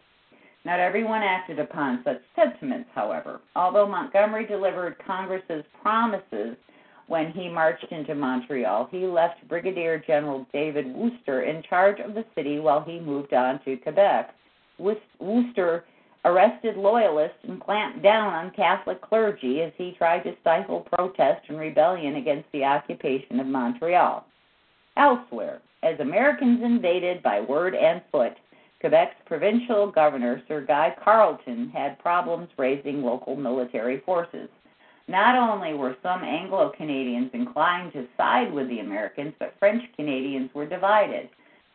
Not 0.67 0.79
everyone 0.79 1.23
acted 1.23 1.59
upon 1.59 2.03
such 2.05 2.21
sentiments, 2.37 2.91
however. 2.95 3.41
Although 3.57 3.89
Montgomery 3.89 4.45
delivered 4.45 4.97
Congress's 5.07 5.65
promises 5.81 6.55
when 7.09 7.33
he 7.33 7.49
marched 7.49 7.91
into 7.91 8.15
Montreal, 8.15 8.89
he 8.91 9.07
left 9.07 9.47
Brigadier 9.49 9.99
General 10.07 10.47
David 10.53 10.95
Wooster 10.95 11.43
in 11.43 11.63
charge 11.63 11.99
of 12.01 12.15
the 12.15 12.25
city 12.35 12.61
while 12.61 12.83
he 12.83 13.01
moved 13.01 13.33
on 13.33 13.61
to 13.65 13.77
Quebec. 13.79 14.35
Wooster 14.79 15.85
arrested 16.25 16.77
loyalists 16.77 17.39
and 17.45 17.61
clamped 17.61 18.03
down 18.03 18.33
on 18.35 18.51
Catholic 18.51 19.01
clergy 19.01 19.63
as 19.63 19.73
he 19.77 19.95
tried 19.97 20.21
to 20.25 20.37
stifle 20.43 20.87
protest 20.93 21.49
and 21.49 21.59
rebellion 21.59 22.17
against 22.17 22.51
the 22.53 22.65
occupation 22.65 23.41
of 23.41 23.47
Montreal. 23.47 24.27
Elsewhere, 24.97 25.61
as 25.83 25.99
Americans 26.01 26.61
invaded 26.63 27.23
by 27.23 27.41
word 27.41 27.75
and 27.75 28.03
foot, 28.13 28.35
Quebec's 28.81 29.17
provincial 29.27 29.91
governor, 29.91 30.43
Sir 30.47 30.61
Guy 30.61 30.95
Carleton, 31.03 31.71
had 31.71 31.99
problems 31.99 32.49
raising 32.59 33.03
local 33.03 33.35
military 33.35 34.01
forces. 34.01 34.49
Not 35.09 35.37
only 35.37 35.73
were 35.73 35.97
some 36.03 36.23
Anglo 36.23 36.71
Canadians 36.77 37.31
inclined 37.33 37.95
to 37.95 38.07
side 38.19 38.53
with 38.53 38.69
the 38.69 38.81
Americans, 38.81 39.33
but 39.39 39.55
French 39.59 39.83
Canadians 39.97 40.51
were 40.55 40.67
divided. 40.67 41.31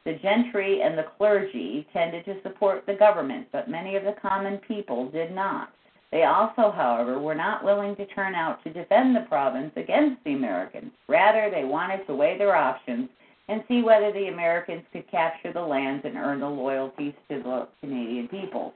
The 0.05 0.13
gentry 0.21 0.81
and 0.83 0.95
the 0.95 1.07
clergy 1.17 1.87
tended 1.91 2.25
to 2.25 2.41
support 2.43 2.85
the 2.85 2.93
government, 2.93 3.47
but 3.51 3.69
many 3.69 3.95
of 3.95 4.03
the 4.03 4.15
common 4.21 4.59
people 4.59 5.09
did 5.09 5.31
not. 5.33 5.73
They 6.11 6.25
also, 6.25 6.69
however, 6.69 7.17
were 7.17 7.33
not 7.33 7.63
willing 7.63 7.95
to 7.95 8.05
turn 8.05 8.35
out 8.35 8.63
to 8.63 8.69
defend 8.73 9.15
the 9.15 9.21
province 9.21 9.71
against 9.77 10.23
the 10.23 10.33
Americans. 10.33 10.91
Rather, 11.07 11.49
they 11.49 11.63
wanted 11.63 12.05
to 12.05 12.15
weigh 12.15 12.37
their 12.37 12.55
options 12.55 13.09
and 13.47 13.63
see 13.67 13.81
whether 13.81 14.11
the 14.11 14.27
Americans 14.27 14.83
could 14.93 15.09
capture 15.09 15.51
the 15.51 15.61
lands 15.61 16.05
and 16.05 16.17
earn 16.17 16.39
the 16.39 16.47
loyalties 16.47 17.15
to 17.29 17.41
the 17.41 17.67
Canadian 17.81 18.27
people. 18.27 18.75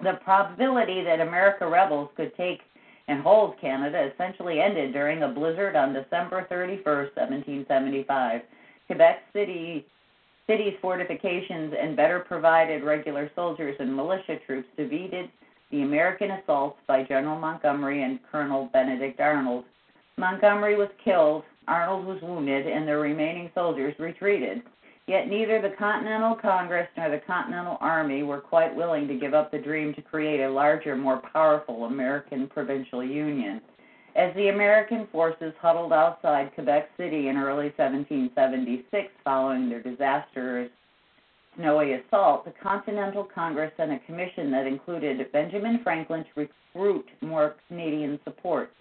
The 0.00 0.20
probability 0.22 1.02
that 1.02 1.20
America 1.20 1.66
rebels 1.66 2.10
could 2.16 2.36
take 2.36 2.60
and 3.08 3.22
hold 3.22 3.60
Canada 3.60 4.10
essentially 4.12 4.60
ended 4.60 4.92
during 4.92 5.22
a 5.22 5.28
blizzard 5.28 5.74
on 5.74 5.92
December 5.92 6.46
31, 6.48 6.84
1775. 6.84 8.42
Quebec 8.86 9.22
City 9.32 9.84
city's 10.46 10.74
fortifications 10.80 11.74
and 11.78 11.94
better 11.94 12.20
provided 12.20 12.82
regular 12.82 13.30
soldiers 13.34 13.76
and 13.80 13.94
militia 13.94 14.38
troops 14.46 14.68
defeated 14.76 15.30
the 15.70 15.82
American 15.82 16.30
assaults 16.30 16.78
by 16.86 17.02
General 17.02 17.38
Montgomery 17.38 18.02
and 18.02 18.18
Colonel 18.30 18.70
Benedict 18.72 19.20
Arnold. 19.20 19.64
Montgomery 20.16 20.76
was 20.76 20.88
killed, 21.04 21.42
Arnold 21.68 22.06
was 22.06 22.22
wounded, 22.22 22.66
and 22.66 22.88
the 22.88 22.96
remaining 22.96 23.50
soldiers 23.54 23.94
retreated. 23.98 24.62
Yet 25.08 25.26
neither 25.26 25.62
the 25.62 25.74
Continental 25.78 26.34
Congress 26.34 26.86
nor 26.94 27.08
the 27.08 27.22
Continental 27.26 27.78
Army 27.80 28.24
were 28.24 28.42
quite 28.42 28.76
willing 28.76 29.08
to 29.08 29.14
give 29.14 29.32
up 29.32 29.50
the 29.50 29.58
dream 29.58 29.94
to 29.94 30.02
create 30.02 30.42
a 30.42 30.50
larger, 30.50 30.94
more 30.96 31.22
powerful 31.32 31.86
American 31.86 32.46
provincial 32.46 33.02
union. 33.02 33.62
As 34.16 34.34
the 34.34 34.48
American 34.48 35.06
forces 35.10 35.54
huddled 35.62 35.94
outside 35.94 36.52
Quebec 36.54 36.90
City 36.98 37.28
in 37.28 37.38
early 37.38 37.72
1776 37.78 39.08
following 39.24 39.70
their 39.70 39.82
disastrous 39.82 40.70
snowy 41.56 41.94
assault, 41.94 42.44
the 42.44 42.52
Continental 42.62 43.24
Congress 43.24 43.72
sent 43.78 43.90
a 43.90 43.98
commission 44.00 44.50
that 44.50 44.66
included 44.66 45.32
Benjamin 45.32 45.80
Franklin 45.82 46.24
to 46.24 46.46
recruit 46.74 47.06
more 47.22 47.56
Canadian 47.68 48.20
support. 48.24 48.72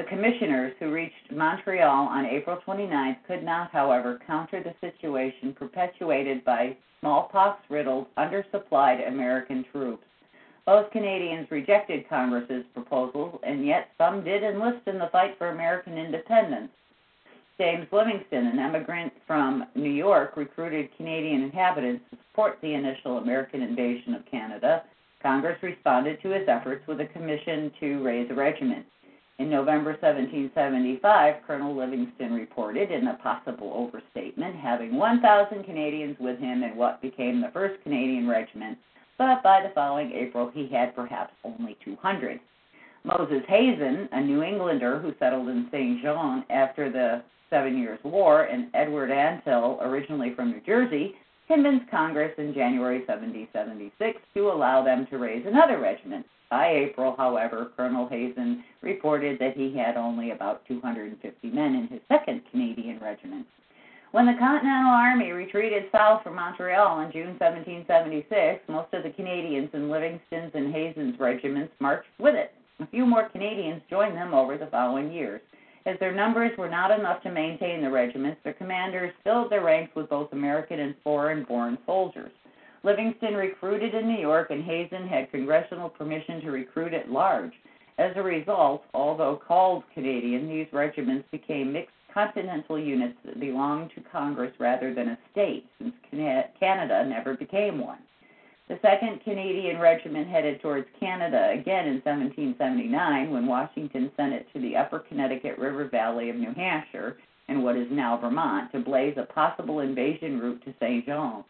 The 0.00 0.06
commissioners, 0.06 0.72
who 0.78 0.90
reached 0.90 1.30
Montreal 1.30 2.08
on 2.08 2.24
April 2.24 2.58
29th, 2.66 3.18
could 3.26 3.42
not, 3.42 3.70
however, 3.70 4.18
counter 4.26 4.62
the 4.62 4.74
situation 4.80 5.52
perpetuated 5.52 6.42
by 6.42 6.74
smallpox 7.00 7.60
riddled, 7.68 8.06
undersupplied 8.16 9.06
American 9.06 9.62
troops. 9.70 10.06
Most 10.66 10.90
Canadians 10.90 11.50
rejected 11.50 12.08
Congress's 12.08 12.64
proposals, 12.72 13.38
and 13.42 13.66
yet 13.66 13.90
some 13.98 14.24
did 14.24 14.42
enlist 14.42 14.86
in 14.86 14.98
the 14.98 15.10
fight 15.12 15.36
for 15.36 15.50
American 15.50 15.98
independence. 15.98 16.70
James 17.58 17.86
Livingston, 17.92 18.46
an 18.46 18.58
emigrant 18.58 19.12
from 19.26 19.66
New 19.74 19.92
York, 19.92 20.34
recruited 20.34 20.96
Canadian 20.96 21.42
inhabitants 21.42 22.04
to 22.10 22.16
support 22.30 22.56
the 22.62 22.72
initial 22.72 23.18
American 23.18 23.60
invasion 23.60 24.14
of 24.14 24.24
Canada. 24.24 24.82
Congress 25.22 25.62
responded 25.62 26.22
to 26.22 26.30
his 26.30 26.48
efforts 26.48 26.86
with 26.86 27.02
a 27.02 27.06
commission 27.06 27.70
to 27.80 28.02
raise 28.02 28.30
a 28.30 28.34
regiment. 28.34 28.86
In 29.40 29.48
November 29.48 29.92
1775, 29.92 31.36
Colonel 31.46 31.74
Livingston 31.74 32.34
reported, 32.34 32.90
in 32.90 33.08
a 33.08 33.14
possible 33.14 33.72
overstatement, 33.74 34.54
having 34.54 34.94
1,000 34.94 35.64
Canadians 35.64 36.16
with 36.20 36.38
him 36.38 36.62
in 36.62 36.76
what 36.76 37.00
became 37.00 37.40
the 37.40 37.48
1st 37.48 37.82
Canadian 37.82 38.28
Regiment 38.28 38.76
but 39.20 39.42
by 39.42 39.62
the 39.62 39.74
following 39.74 40.12
April 40.12 40.50
he 40.52 40.66
had 40.66 40.96
perhaps 40.96 41.34
only 41.44 41.76
200. 41.84 42.40
Moses 43.04 43.42
Hazen, 43.48 44.08
a 44.12 44.20
New 44.22 44.42
Englander 44.42 44.98
who 44.98 45.12
settled 45.18 45.48
in 45.48 45.68
St. 45.70 46.02
John 46.02 46.44
after 46.48 46.90
the 46.90 47.22
Seven 47.50 47.76
Years' 47.76 47.98
War, 48.02 48.44
and 48.44 48.68
Edward 48.72 49.10
Antill, 49.10 49.78
originally 49.82 50.32
from 50.34 50.52
New 50.52 50.60
Jersey, 50.62 51.14
convinced 51.50 51.90
Congress 51.90 52.32
in 52.38 52.54
January 52.54 53.00
1776 53.00 54.20
to 54.34 54.50
allow 54.50 54.84
them 54.84 55.04
to 55.10 55.18
raise 55.18 55.44
another 55.44 55.80
regiment. 55.80 56.24
By 56.48 56.68
April, 56.68 57.16
however, 57.16 57.72
Colonel 57.76 58.08
Hazen 58.08 58.62
reported 58.82 59.40
that 59.40 59.56
he 59.56 59.76
had 59.76 59.96
only 59.96 60.30
about 60.30 60.64
250 60.68 61.50
men 61.50 61.74
in 61.74 61.88
his 61.88 62.00
second 62.06 62.42
Canadian 62.52 63.00
regiment. 63.00 63.46
When 64.12 64.26
the 64.26 64.38
Continental 64.38 64.92
Army 64.92 65.32
retreated 65.32 65.84
south 65.90 66.22
from 66.22 66.36
Montreal 66.36 67.00
in 67.00 67.12
June 67.12 67.36
1776, 67.40 68.62
most 68.68 68.94
of 68.94 69.02
the 69.02 69.10
Canadians 69.10 69.70
in 69.72 69.90
Livingston's 69.90 70.52
and 70.54 70.72
Hazen's 70.72 71.18
regiments 71.18 71.72
marched 71.80 72.10
with 72.20 72.36
it. 72.36 72.52
A 72.78 72.86
few 72.86 73.04
more 73.04 73.28
Canadians 73.28 73.82
joined 73.90 74.16
them 74.16 74.34
over 74.34 74.56
the 74.56 74.66
following 74.66 75.10
years. 75.10 75.40
As 75.86 75.98
their 75.98 76.12
numbers 76.12 76.56
were 76.58 76.68
not 76.68 76.90
enough 76.90 77.22
to 77.22 77.30
maintain 77.30 77.80
the 77.80 77.90
regiments, 77.90 78.40
their 78.44 78.52
commanders 78.52 79.12
filled 79.24 79.50
their 79.50 79.64
ranks 79.64 79.94
with 79.94 80.10
both 80.10 80.32
American 80.32 80.80
and 80.80 80.94
foreign 81.02 81.44
born 81.44 81.78
soldiers. 81.86 82.32
Livingston 82.82 83.34
recruited 83.34 83.94
in 83.94 84.06
New 84.06 84.20
York, 84.20 84.50
and 84.50 84.62
Hazen 84.64 85.06
had 85.06 85.30
congressional 85.30 85.88
permission 85.88 86.40
to 86.42 86.50
recruit 86.50 86.94
at 86.94 87.10
large. 87.10 87.52
As 87.98 88.12
a 88.16 88.22
result, 88.22 88.84
although 88.94 89.36
called 89.36 89.84
Canadian, 89.92 90.48
these 90.48 90.66
regiments 90.72 91.28
became 91.30 91.72
mixed 91.72 91.94
continental 92.12 92.78
units 92.78 93.18
that 93.24 93.38
belonged 93.38 93.90
to 93.94 94.00
Congress 94.10 94.52
rather 94.58 94.94
than 94.94 95.10
a 95.10 95.18
state, 95.30 95.66
since 95.78 95.94
Canada 96.58 97.04
never 97.06 97.34
became 97.36 97.78
one. 97.78 97.98
The 98.70 98.76
2nd 98.88 99.24
Canadian 99.24 99.80
Regiment 99.80 100.28
headed 100.28 100.62
towards 100.62 100.86
Canada 101.00 101.50
again 101.52 101.88
in 101.88 101.94
1779 102.04 103.32
when 103.32 103.48
Washington 103.48 104.12
sent 104.16 104.32
it 104.32 104.46
to 104.52 104.60
the 104.60 104.76
upper 104.76 105.00
Connecticut 105.00 105.58
River 105.58 105.88
Valley 105.88 106.30
of 106.30 106.36
New 106.36 106.54
Hampshire 106.54 107.16
and 107.48 107.64
what 107.64 107.76
is 107.76 107.88
now 107.90 108.16
Vermont 108.16 108.70
to 108.70 108.78
blaze 108.78 109.16
a 109.16 109.24
possible 109.24 109.80
invasion 109.80 110.38
route 110.38 110.64
to 110.64 110.74
St. 110.78 111.04
John. 111.04 111.42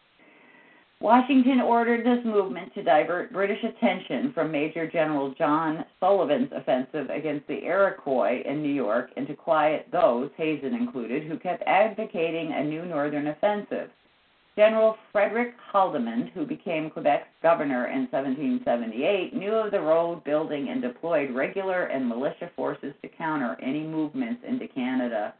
Washington 0.99 1.61
ordered 1.61 2.03
this 2.03 2.25
movement 2.25 2.73
to 2.73 2.81
divert 2.81 3.31
British 3.31 3.63
attention 3.63 4.33
from 4.33 4.51
Major 4.51 4.89
General 4.89 5.31
John 5.37 5.85
Sullivan's 5.99 6.51
offensive 6.55 7.11
against 7.11 7.45
the 7.45 7.63
Iroquois 7.63 8.41
in 8.45 8.63
New 8.63 8.73
York 8.73 9.11
and 9.15 9.27
to 9.27 9.35
quiet 9.35 9.85
those, 9.91 10.31
Hazen 10.37 10.73
included, 10.73 11.25
who 11.25 11.37
kept 11.37 11.61
advocating 11.67 12.51
a 12.51 12.63
new 12.63 12.83
northern 12.83 13.27
offensive. 13.27 13.91
General 14.55 14.97
Frederick 15.11 15.53
Haldimand, 15.73 16.31
who 16.31 16.45
became 16.45 16.89
Quebec's 16.89 17.27
governor 17.41 17.87
in 17.87 18.07
1778, 18.11 19.33
knew 19.33 19.53
of 19.53 19.71
the 19.71 19.79
road 19.79 20.23
building 20.23 20.69
and 20.69 20.81
deployed 20.81 21.31
regular 21.31 21.83
and 21.83 22.07
militia 22.07 22.51
forces 22.55 22.93
to 23.01 23.07
counter 23.07 23.57
any 23.61 23.81
movements 23.81 24.43
into 24.45 24.67
Canada. 24.67 25.33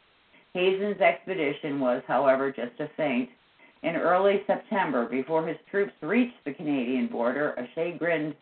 Hazen's 0.54 1.02
expedition 1.02 1.80
was, 1.80 2.02
however, 2.08 2.52
just 2.52 2.80
a 2.80 2.90
feint 2.96 3.30
in 3.84 3.96
early 3.96 4.44
September, 4.46 5.08
before 5.08 5.46
his 5.46 5.58
troops 5.70 5.94
reached 6.02 6.44
the 6.46 6.54
Canadian 6.54 7.08
border, 7.08 7.52
a 7.52 7.68
chagrined 7.74 8.36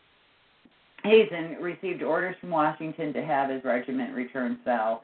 Hazen 1.03 1.55
received 1.61 2.03
orders 2.03 2.35
from 2.41 2.49
Washington 2.49 3.13
to 3.13 3.23
have 3.23 3.49
his 3.49 3.63
regiment 3.63 4.13
return 4.13 4.59
south. 4.65 5.01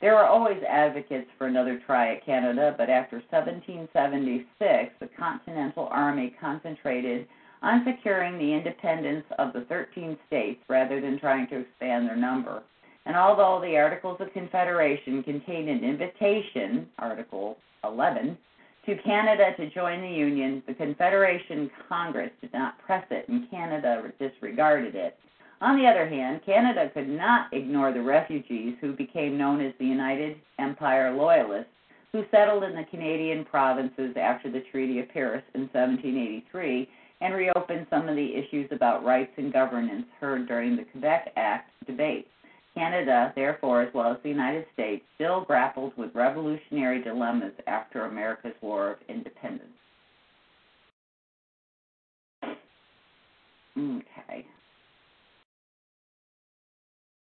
There 0.00 0.14
were 0.14 0.26
always 0.26 0.62
advocates 0.68 1.28
for 1.38 1.46
another 1.46 1.80
try 1.86 2.14
at 2.14 2.24
Canada, 2.26 2.74
but 2.76 2.90
after 2.90 3.22
1776, 3.30 4.94
the 5.00 5.08
Continental 5.18 5.88
Army 5.90 6.34
concentrated 6.38 7.26
on 7.62 7.84
securing 7.86 8.38
the 8.38 8.52
independence 8.52 9.24
of 9.38 9.52
the 9.54 9.62
13 9.62 10.18
states 10.26 10.60
rather 10.68 11.00
than 11.00 11.18
trying 11.18 11.48
to 11.48 11.60
expand 11.60 12.06
their 12.06 12.16
number. 12.16 12.62
And 13.06 13.16
although 13.16 13.60
the 13.60 13.76
Articles 13.76 14.20
of 14.20 14.32
Confederation 14.32 15.22
contained 15.22 15.68
an 15.70 15.82
invitation, 15.82 16.88
Article 16.98 17.56
11, 17.82 18.36
to 18.84 18.96
Canada 18.98 19.52
to 19.56 19.70
join 19.70 20.02
the 20.02 20.08
Union, 20.08 20.62
the 20.66 20.74
Confederation 20.74 21.70
Congress 21.88 22.30
did 22.40 22.52
not 22.52 22.78
press 22.78 23.04
it, 23.10 23.28
and 23.28 23.50
Canada 23.50 24.12
disregarded 24.20 24.94
it. 24.94 25.18
On 25.60 25.78
the 25.78 25.86
other 25.86 26.06
hand, 26.06 26.40
Canada 26.44 26.90
could 26.92 27.08
not 27.08 27.52
ignore 27.52 27.92
the 27.92 28.02
refugees 28.02 28.76
who 28.80 28.92
became 28.92 29.38
known 29.38 29.64
as 29.64 29.72
the 29.78 29.86
United 29.86 30.36
Empire 30.58 31.14
Loyalists, 31.14 31.70
who 32.12 32.24
settled 32.30 32.64
in 32.64 32.74
the 32.74 32.84
Canadian 32.90 33.44
provinces 33.44 34.14
after 34.20 34.50
the 34.50 34.62
Treaty 34.70 35.00
of 35.00 35.08
Paris 35.08 35.42
in 35.54 35.62
1783 35.62 36.88
and 37.20 37.34
reopened 37.34 37.86
some 37.88 38.08
of 38.08 38.16
the 38.16 38.34
issues 38.34 38.68
about 38.70 39.04
rights 39.04 39.32
and 39.38 39.52
governance 39.52 40.04
heard 40.20 40.46
during 40.46 40.76
the 40.76 40.84
Quebec 40.84 41.32
Act 41.36 41.70
debates. 41.86 42.28
Canada, 42.74 43.32
therefore, 43.34 43.80
as 43.80 43.94
well 43.94 44.12
as 44.12 44.18
the 44.22 44.28
United 44.28 44.66
States, 44.74 45.02
still 45.14 45.40
grapples 45.40 45.94
with 45.96 46.14
revolutionary 46.14 47.02
dilemmas 47.02 47.54
after 47.66 48.04
America's 48.04 48.52
War 48.60 48.90
of 48.90 48.98
Independence. 49.08 49.70
Okay. 53.78 54.15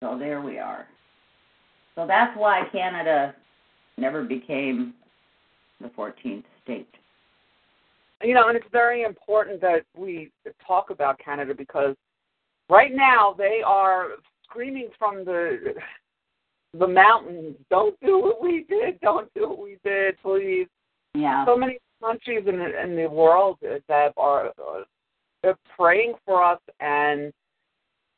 So 0.01 0.17
there 0.17 0.41
we 0.41 0.57
are. 0.57 0.87
So 1.95 2.05
that's 2.07 2.35
why 2.37 2.63
Canada 2.71 3.35
never 3.97 4.23
became 4.23 4.93
the 5.79 5.89
14th 5.89 6.43
state. 6.63 6.87
You 8.23 8.33
know, 8.33 8.49
and 8.49 8.57
it's 8.57 8.67
very 8.71 9.03
important 9.03 9.61
that 9.61 9.83
we 9.95 10.31
talk 10.65 10.89
about 10.89 11.19
Canada 11.19 11.53
because 11.55 11.95
right 12.69 12.93
now 12.93 13.33
they 13.37 13.61
are 13.65 14.09
screaming 14.43 14.89
from 14.97 15.25
the 15.25 15.73
the 16.73 16.87
mountains, 16.87 17.57
"Don't 17.69 17.99
do 17.99 18.19
what 18.19 18.41
we 18.41 18.63
did! 18.69 18.99
Don't 19.01 19.31
do 19.33 19.49
what 19.49 19.59
we 19.59 19.77
did, 19.83 20.17
please!" 20.21 20.67
Yeah. 21.13 21.45
So 21.45 21.57
many 21.57 21.79
countries 22.01 22.43
in 22.47 22.59
the, 22.59 22.83
in 22.83 22.95
the 22.95 23.07
world 23.07 23.57
that 23.61 24.13
are 24.17 24.47
uh, 24.47 24.83
they're 25.41 25.57
praying 25.77 26.13
for 26.25 26.43
us 26.43 26.59
and 26.79 27.33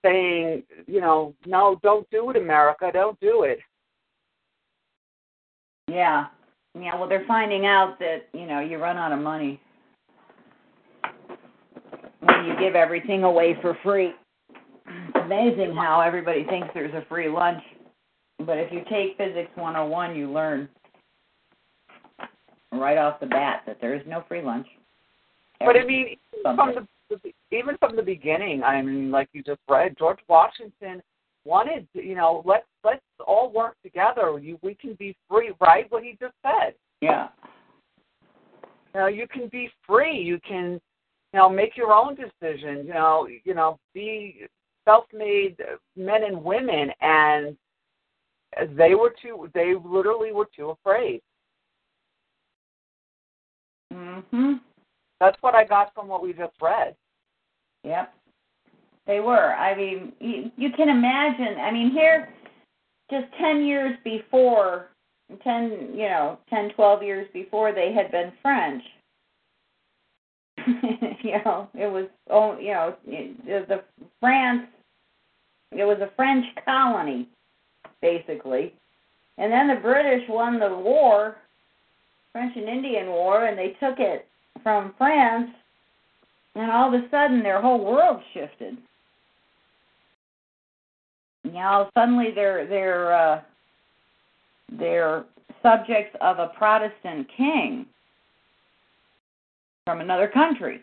saying, 0.03 0.63
you 0.87 1.01
know, 1.01 1.33
no, 1.45 1.79
don't 1.81 2.09
do 2.09 2.29
it, 2.29 2.37
America, 2.37 2.89
don't 2.93 3.19
do 3.19 3.43
it. 3.43 3.59
Yeah. 5.87 6.27
Yeah, 6.79 6.95
well 6.95 7.07
they're 7.07 7.25
finding 7.27 7.65
out 7.65 7.99
that, 7.99 8.27
you 8.33 8.47
know, 8.47 8.59
you 8.59 8.77
run 8.77 8.97
out 8.97 9.11
of 9.11 9.19
money 9.19 9.61
when 12.19 12.45
you 12.45 12.55
give 12.59 12.75
everything 12.75 13.23
away 13.23 13.55
for 13.61 13.77
free. 13.83 14.13
It's 14.85 15.25
amazing 15.25 15.75
how 15.75 16.01
everybody 16.01 16.45
thinks 16.45 16.69
there's 16.73 16.93
a 16.93 17.05
free 17.07 17.29
lunch. 17.29 17.61
But 18.39 18.57
if 18.57 18.71
you 18.71 18.81
take 18.89 19.17
physics 19.17 19.51
101, 19.55 20.15
you 20.15 20.31
learn 20.31 20.67
right 22.71 22.97
off 22.97 23.19
the 23.19 23.27
bat 23.27 23.61
that 23.67 23.77
there 23.79 23.93
is 23.93 24.01
no 24.07 24.23
free 24.27 24.41
lunch. 24.41 24.67
But 25.59 25.77
I 25.77 25.85
mean, 25.85 26.17
from 26.41 26.57
the 27.09 27.33
even 27.53 27.77
from 27.77 27.95
the 27.95 28.01
beginning, 28.01 28.63
I 28.63 28.81
mean, 28.81 29.11
like 29.11 29.29
you 29.33 29.43
just 29.43 29.61
read, 29.69 29.95
George 29.97 30.19
Washington 30.27 31.01
wanted, 31.45 31.87
you 31.93 32.15
know, 32.15 32.41
let's 32.45 32.65
let's 32.83 33.01
all 33.25 33.51
work 33.51 33.75
together. 33.83 34.39
You, 34.39 34.57
we 34.61 34.75
can 34.75 34.95
be 34.95 35.15
free, 35.29 35.51
right? 35.59 35.85
What 35.89 36.03
he 36.03 36.17
just 36.19 36.35
said. 36.41 36.73
Yeah. 37.01 37.29
You 38.93 39.01
know, 39.01 39.07
you 39.07 39.27
can 39.27 39.47
be 39.49 39.69
free. 39.87 40.17
You 40.17 40.39
can, 40.47 40.79
you 41.33 41.39
know, 41.39 41.49
make 41.49 41.75
your 41.75 41.93
own 41.93 42.15
decisions. 42.15 42.87
You 42.87 42.93
know, 42.93 43.27
you 43.43 43.53
know, 43.53 43.79
be 43.93 44.47
self-made 44.85 45.57
men 45.95 46.23
and 46.23 46.43
women, 46.43 46.91
and 47.01 47.57
they 48.77 48.95
were 48.95 49.13
too. 49.21 49.49
They 49.53 49.73
literally 49.83 50.31
were 50.31 50.47
too 50.55 50.69
afraid. 50.69 51.21
Mhm. 53.91 54.59
That's 55.19 55.41
what 55.41 55.55
I 55.55 55.63
got 55.63 55.93
from 55.93 56.07
what 56.07 56.21
we 56.23 56.33
just 56.33 56.53
read. 56.61 56.95
Yep. 57.83 58.13
They 59.05 59.19
were. 59.19 59.53
I 59.53 59.75
mean, 59.75 60.13
you, 60.19 60.51
you 60.57 60.69
can 60.71 60.89
imagine. 60.89 61.59
I 61.59 61.71
mean, 61.71 61.91
here, 61.91 62.29
just 63.11 63.25
10 63.39 63.65
years 63.65 63.97
before, 64.03 64.87
10, 65.43 65.89
you 65.93 66.07
know, 66.07 66.37
10, 66.49 66.69
12 66.75 67.03
years 67.03 67.27
before, 67.33 67.73
they 67.73 67.91
had 67.93 68.11
been 68.11 68.31
French. 68.41 68.83
you 71.21 71.43
know, 71.43 71.67
it 71.73 71.91
was, 71.91 72.05
oh, 72.29 72.57
you 72.57 72.71
know, 72.71 72.95
the, 73.05 73.65
the 73.67 73.83
France, 74.19 74.67
it 75.71 75.83
was 75.83 75.97
a 75.99 76.11
French 76.15 76.45
colony, 76.63 77.27
basically. 78.01 78.73
And 79.37 79.51
then 79.51 79.67
the 79.67 79.81
British 79.81 80.23
won 80.29 80.59
the 80.59 80.69
war, 80.69 81.37
French 82.31 82.55
and 82.55 82.69
Indian 82.69 83.07
War, 83.07 83.45
and 83.45 83.57
they 83.57 83.75
took 83.79 83.99
it 83.99 84.27
from 84.61 84.93
France 84.97 85.49
and 86.55 86.71
all 86.71 86.93
of 86.93 87.01
a 87.01 87.09
sudden 87.09 87.41
their 87.41 87.61
whole 87.61 87.83
world 87.83 88.21
shifted. 88.33 88.77
Now 91.43 91.89
suddenly 91.93 92.31
they're 92.33 92.67
they're 92.67 93.13
uh, 93.13 93.41
they're 94.71 95.25
subjects 95.61 96.15
of 96.21 96.39
a 96.39 96.47
Protestant 96.57 97.27
king 97.35 97.85
from 99.85 100.01
another 100.01 100.27
country. 100.27 100.81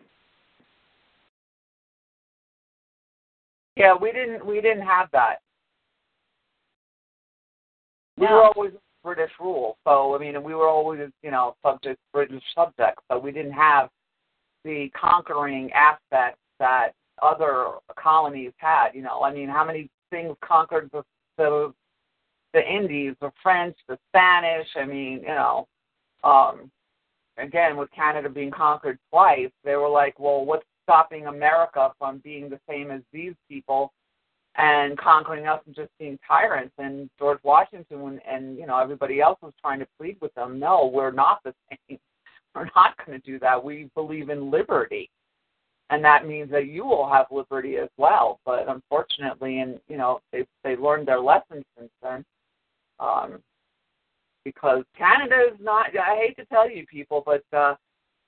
Yeah, 3.77 3.95
we 3.95 4.13
didn't 4.13 4.45
we 4.45 4.61
didn't 4.61 4.87
have 4.87 5.09
that. 5.13 5.37
We 8.19 8.27
No. 8.27 8.35
were 8.35 8.45
always 8.45 8.73
British 9.03 9.31
rule, 9.41 9.79
so 9.85 10.15
I 10.15 10.19
mean, 10.19 10.43
we 10.43 10.55
were 10.55 10.69
always 10.69 11.11
you 11.23 11.31
know 11.31 11.57
subject 11.63 11.99
British 12.13 12.43
subjects, 12.55 13.03
so 13.11 13.19
we 13.19 13.33
didn't 13.33 13.53
have 13.53 13.89
the 14.65 14.91
conquering 14.99 15.71
aspect 15.73 16.39
that 16.59 16.91
other 17.23 17.73
colonies 17.99 18.53
had. 18.57 18.91
You 18.95 19.03
know, 19.03 19.23
I 19.23 19.33
mean, 19.33 19.49
how 19.49 19.65
many 19.65 19.91
things 20.11 20.37
conquered 20.45 20.91
the 20.93 21.03
the, 21.39 21.73
the 22.53 22.61
Indies, 22.61 23.15
the 23.21 23.33
French, 23.43 23.77
the 23.89 23.99
Spanish? 24.09 24.69
I 24.77 24.85
mean, 24.85 25.21
you 25.23 25.29
know, 25.29 25.69
um, 26.25 26.71
again 27.39 27.77
with 27.77 27.91
Canada 27.93 28.29
being 28.29 28.51
conquered 28.51 28.99
twice, 29.11 29.51
they 29.65 29.77
were 29.77 29.89
like, 29.89 30.19
well, 30.19 30.45
what's 30.45 30.67
stopping 30.85 31.27
America 31.27 31.93
from 31.99 32.19
being 32.19 32.51
the 32.51 32.61
same 32.69 32.91
as 32.91 33.03
these 33.13 33.35
people? 33.49 33.93
And 34.57 34.99
conquering 34.99 35.47
us 35.47 35.61
and 35.65 35.77
just 35.77 35.91
being 36.01 36.19
tyrants, 36.27 36.75
and 36.77 37.09
George 37.21 37.39
Washington 37.45 38.01
and, 38.01 38.21
and 38.29 38.59
you 38.59 38.67
know 38.67 38.79
everybody 38.79 39.21
else 39.21 39.39
was 39.41 39.53
trying 39.61 39.79
to 39.79 39.87
plead 39.97 40.17
with 40.21 40.35
them. 40.35 40.59
No, 40.59 40.91
we're 40.93 41.13
not 41.13 41.39
the 41.45 41.55
same 41.71 42.01
we're 42.55 42.69
not 42.77 42.95
going 43.05 43.21
to 43.21 43.27
do 43.27 43.39
that. 43.41 43.63
We 43.63 43.91
believe 43.95 44.31
in 44.31 44.51
liberty, 44.51 45.11
and 45.91 46.05
that 46.05 46.27
means 46.27 46.51
that 46.51 46.67
you 46.67 46.85
will 46.85 47.09
have 47.09 47.27
liberty 47.31 47.77
as 47.77 47.89
well. 47.97 48.41
But 48.45 48.69
unfortunately, 48.69 49.61
and 49.61 49.79
you 49.89 49.97
know, 49.97 50.21
they 50.33 50.45
they 50.65 50.77
learned 50.77 51.09
their 51.09 51.21
lessons 51.21 51.65
since 51.79 51.91
then. 52.03 52.25
Um, 52.99 53.41
because 54.45 54.85
Canada 54.97 55.37
is 55.53 55.59
not. 55.61 55.87
I 55.97 56.17
hate 56.17 56.37
to 56.37 56.45
tell 56.47 56.71
you, 56.71 56.87
people, 56.87 57.23
but 57.25 57.45
uh, 57.57 57.75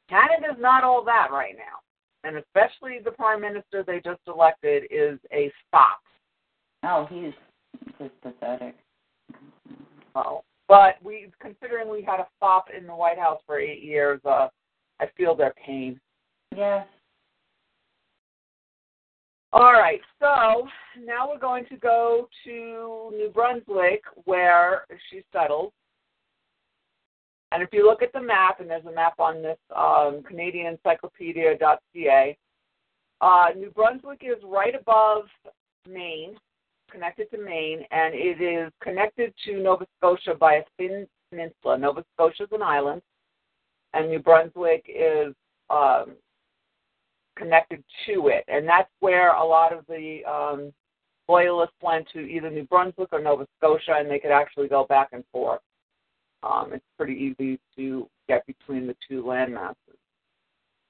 Canada 0.09 0.53
is 0.53 0.61
not 0.61 0.85
all 0.85 1.05
that 1.05 1.29
right 1.31 1.55
now, 1.57 2.29
and 2.29 2.37
especially 2.37 2.99
the 3.05 3.11
prime 3.11 3.41
minister 3.41 3.83
they 3.83 4.01
just 4.01 4.20
elected 4.27 4.85
is 4.91 5.18
a 5.33 5.51
stop. 5.68 6.01
Oh, 6.85 7.07
he's 7.11 7.33
just 7.99 8.20
pathetic. 8.23 8.75
Oh, 10.14 10.43
but 10.73 10.97
we, 11.05 11.31
considering 11.39 11.91
we 11.91 12.03
had 12.03 12.18
a 12.18 12.27
stop 12.39 12.68
in 12.75 12.87
the 12.87 12.95
White 12.95 13.18
House 13.18 13.43
for 13.47 13.61
eight 13.61 13.83
years, 13.83 14.18
uh, 14.25 14.49
I 15.01 15.07
feel 15.18 15.37
their 15.37 15.53
pain. 15.66 16.01
Yes. 16.57 16.87
All 19.53 19.75
right, 19.75 20.01
so 20.18 20.66
now 20.99 21.29
we're 21.29 21.39
going 21.39 21.66
to 21.66 21.77
go 21.77 22.27
to 22.47 23.11
New 23.14 23.31
Brunswick, 23.35 24.03
where 24.25 24.87
she 25.11 25.23
settled. 25.31 25.75
And 27.51 27.62
if 27.62 27.68
you 27.70 27.85
look 27.85 28.01
at 28.01 28.14
the 28.14 28.23
map, 28.23 28.61
and 28.61 28.70
there's 28.70 28.87
a 28.87 28.93
map 28.93 29.12
on 29.18 29.43
this 29.43 29.59
um, 29.77 30.23
CanadianEncyclopedia.ca, 30.33 32.39
uh, 33.20 33.47
New 33.59 33.70
Brunswick 33.73 34.23
is 34.23 34.43
right 34.43 34.75
above 34.75 35.25
Maine, 35.87 36.35
connected 36.93 37.30
to 37.30 37.38
Maine, 37.38 37.84
and 37.90 38.14
it 38.14 38.40
is 38.40 38.70
connected 38.82 39.32
to 39.47 39.62
Nova 39.62 39.86
Scotia 39.99 40.34
by 40.38 40.55
a 40.55 40.62
thin 40.76 41.07
peninsula. 41.30 41.78
Nova 41.78 42.05
Scotia 42.14 42.45
is 42.45 42.53
an 42.53 42.62
island, 42.62 43.03
and 43.95 44.11
New 44.11 44.18
Brunswick 44.18 44.84
is 44.88 45.34
um, 45.70 46.12
connected 47.36 47.82
to 48.07 48.28
it, 48.28 48.45
and 48.49 48.68
that's 48.68 48.90
where 49.01 49.30
a 49.34 49.45
lot 49.45 49.72
of 49.72 49.84
the 49.88 50.20
um, 50.30 50.72
loyalists 51.28 51.76
went 51.82 52.07
to 52.12 52.20
either 52.20 52.51
New 52.51 52.64
Brunswick 52.64 53.09
or 53.12 53.20
Nova 53.20 53.47
Scotia, 53.59 53.95
and 53.99 54.11
they 54.11 54.18
could 54.18 54.30
actually 54.30 54.68
go 54.68 54.84
back 54.84 55.09
and 55.12 55.24
forth. 55.32 55.61
Um, 56.43 56.72
it's 56.72 56.84
pretty 56.99 57.14
easy 57.14 57.59
to 57.76 58.09
get 58.28 58.47
between 58.47 58.86
the 58.86 58.97
two 59.09 59.26
land 59.26 59.55
masses. 59.55 59.76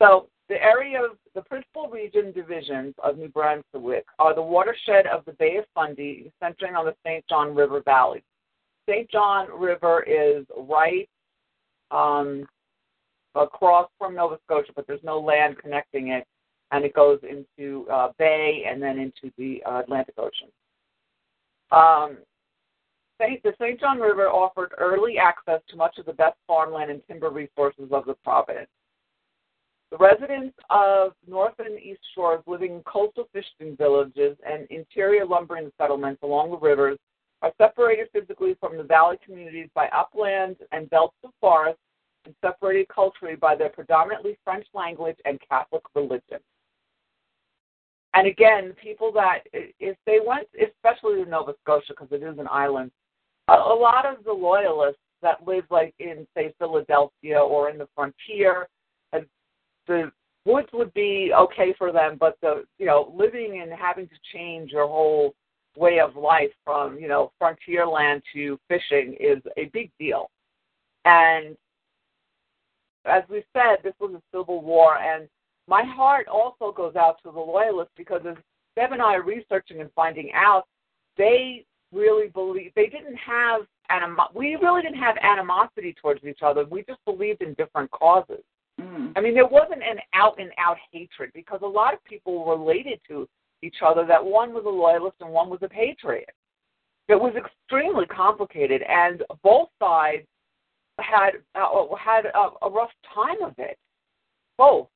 So 0.00 0.28
the 0.52 0.62
area 0.62 1.02
of 1.02 1.16
the 1.34 1.40
principal 1.40 1.88
region 1.88 2.30
divisions 2.30 2.94
of 3.02 3.16
New 3.16 3.28
Brunswick 3.28 4.04
are 4.18 4.34
the 4.34 4.42
watershed 4.42 5.06
of 5.06 5.24
the 5.24 5.32
Bay 5.32 5.56
of 5.56 5.64
Fundy, 5.74 6.30
centering 6.40 6.74
on 6.74 6.84
the 6.84 6.94
St. 7.06 7.24
John 7.26 7.54
River 7.54 7.80
Valley. 7.86 8.22
St. 8.86 9.10
John 9.10 9.48
River 9.58 10.02
is 10.02 10.44
right 10.54 11.08
um, 11.90 12.46
across 13.34 13.88
from 13.98 14.14
Nova 14.14 14.38
Scotia, 14.44 14.72
but 14.76 14.86
there's 14.86 15.02
no 15.02 15.18
land 15.18 15.56
connecting 15.58 16.08
it, 16.08 16.26
and 16.70 16.84
it 16.84 16.92
goes 16.92 17.20
into 17.22 17.88
uh, 17.88 18.08
Bay 18.18 18.64
and 18.68 18.82
then 18.82 18.98
into 18.98 19.32
the 19.38 19.62
uh, 19.64 19.80
Atlantic 19.80 20.16
Ocean. 20.18 20.48
Um, 21.70 22.18
Saint, 23.18 23.42
the 23.42 23.54
St. 23.58 23.80
John 23.80 24.00
River 24.00 24.28
offered 24.28 24.74
early 24.76 25.16
access 25.16 25.62
to 25.70 25.76
much 25.76 25.96
of 25.96 26.04
the 26.04 26.12
best 26.12 26.36
farmland 26.46 26.90
and 26.90 27.00
timber 27.08 27.30
resources 27.30 27.88
of 27.90 28.04
the 28.04 28.14
province. 28.22 28.68
The 29.92 29.98
residents 29.98 30.56
of 30.70 31.12
north 31.28 31.52
and 31.58 31.78
east 31.78 32.00
shores 32.14 32.42
living 32.46 32.76
in 32.76 32.82
coastal 32.84 33.28
fishing 33.30 33.76
villages 33.76 34.38
and 34.42 34.66
interior 34.70 35.26
lumbering 35.26 35.70
settlements 35.78 36.22
along 36.22 36.50
the 36.50 36.56
rivers 36.56 36.96
are 37.42 37.52
separated 37.58 38.08
physically 38.10 38.56
from 38.58 38.78
the 38.78 38.84
valley 38.84 39.18
communities 39.22 39.68
by 39.74 39.88
uplands 39.88 40.58
and 40.72 40.88
belts 40.88 41.16
of 41.22 41.30
forest 41.42 41.78
and 42.24 42.34
separated 42.40 42.88
culturally 42.88 43.36
by 43.36 43.54
their 43.54 43.68
predominantly 43.68 44.38
French 44.44 44.66
language 44.72 45.18
and 45.26 45.38
Catholic 45.46 45.82
religion. 45.94 46.38
And 48.14 48.26
again, 48.26 48.72
people 48.82 49.12
that, 49.12 49.40
if 49.52 49.98
they 50.06 50.20
went, 50.26 50.48
especially 50.54 51.22
to 51.22 51.28
Nova 51.28 51.52
Scotia, 51.62 51.92
because 51.92 52.08
it 52.12 52.22
is 52.22 52.38
an 52.38 52.48
island, 52.50 52.90
a, 53.48 53.52
a 53.52 53.76
lot 53.78 54.06
of 54.06 54.24
the 54.24 54.32
loyalists 54.32 55.02
that 55.20 55.46
live 55.46 55.64
like 55.70 55.92
in, 55.98 56.26
say, 56.34 56.54
Philadelphia 56.58 57.38
or 57.38 57.68
in 57.68 57.76
the 57.76 57.88
frontier, 57.94 58.68
the 59.92 60.12
woods 60.50 60.68
would 60.72 60.92
be 60.94 61.32
okay 61.34 61.74
for 61.78 61.92
them, 61.92 62.16
but 62.18 62.36
the, 62.42 62.64
you 62.78 62.86
know, 62.86 63.12
living 63.14 63.60
and 63.62 63.72
having 63.72 64.08
to 64.08 64.14
change 64.32 64.70
your 64.70 64.86
whole 64.86 65.34
way 65.76 66.00
of 66.00 66.16
life 66.16 66.50
from, 66.64 66.98
you 66.98 67.08
know, 67.08 67.32
frontier 67.38 67.86
land 67.86 68.22
to 68.32 68.58
fishing 68.68 69.16
is 69.18 69.38
a 69.56 69.70
big 69.72 69.90
deal. 69.98 70.30
And 71.04 71.56
as 73.04 73.22
we 73.28 73.42
said, 73.52 73.78
this 73.82 73.94
was 74.00 74.14
a 74.14 74.36
civil 74.36 74.62
war, 74.62 74.98
and 74.98 75.28
my 75.68 75.82
heart 75.84 76.28
also 76.28 76.72
goes 76.72 76.96
out 76.96 77.16
to 77.22 77.30
the 77.30 77.40
loyalists 77.40 77.92
because 77.96 78.20
as 78.28 78.36
Deb 78.76 78.92
and 78.92 79.02
I 79.02 79.14
are 79.14 79.22
researching 79.22 79.80
and 79.80 79.90
finding 79.94 80.30
out, 80.34 80.64
they 81.16 81.64
really 81.92 82.28
believe 82.28 82.72
they 82.74 82.86
didn't 82.86 83.16
have 83.16 83.62
anim- 83.90 84.16
we 84.34 84.56
really 84.56 84.82
didn't 84.82 84.98
have 84.98 85.16
animosity 85.22 85.94
towards 86.00 86.24
each 86.24 86.40
other. 86.42 86.64
We 86.64 86.84
just 86.84 87.04
believed 87.04 87.42
in 87.42 87.54
different 87.54 87.90
causes. 87.90 88.42
Mm. 88.80 89.12
I 89.16 89.20
mean, 89.20 89.34
there 89.34 89.46
wasn't 89.46 89.82
an 89.82 89.98
out 90.14 90.38
and 90.38 90.50
out 90.58 90.76
hatred 90.90 91.30
because 91.34 91.60
a 91.62 91.66
lot 91.66 91.94
of 91.94 92.04
people 92.04 92.46
related 92.46 93.00
to 93.08 93.28
each 93.62 93.76
other 93.84 94.04
that 94.06 94.24
one 94.24 94.52
was 94.52 94.64
a 94.66 94.68
loyalist 94.68 95.16
and 95.20 95.30
one 95.30 95.50
was 95.50 95.60
a 95.62 95.68
patriot. 95.68 96.30
It 97.08 97.20
was 97.20 97.34
extremely 97.36 98.06
complicated, 98.06 98.82
and 98.82 99.22
both 99.42 99.68
sides 99.78 100.26
had 100.98 101.32
uh, 101.54 101.94
had 101.96 102.26
a, 102.26 102.66
a 102.66 102.70
rough 102.70 102.90
time 103.14 103.42
of 103.42 103.54
it. 103.58 103.76
Both. 104.56 104.88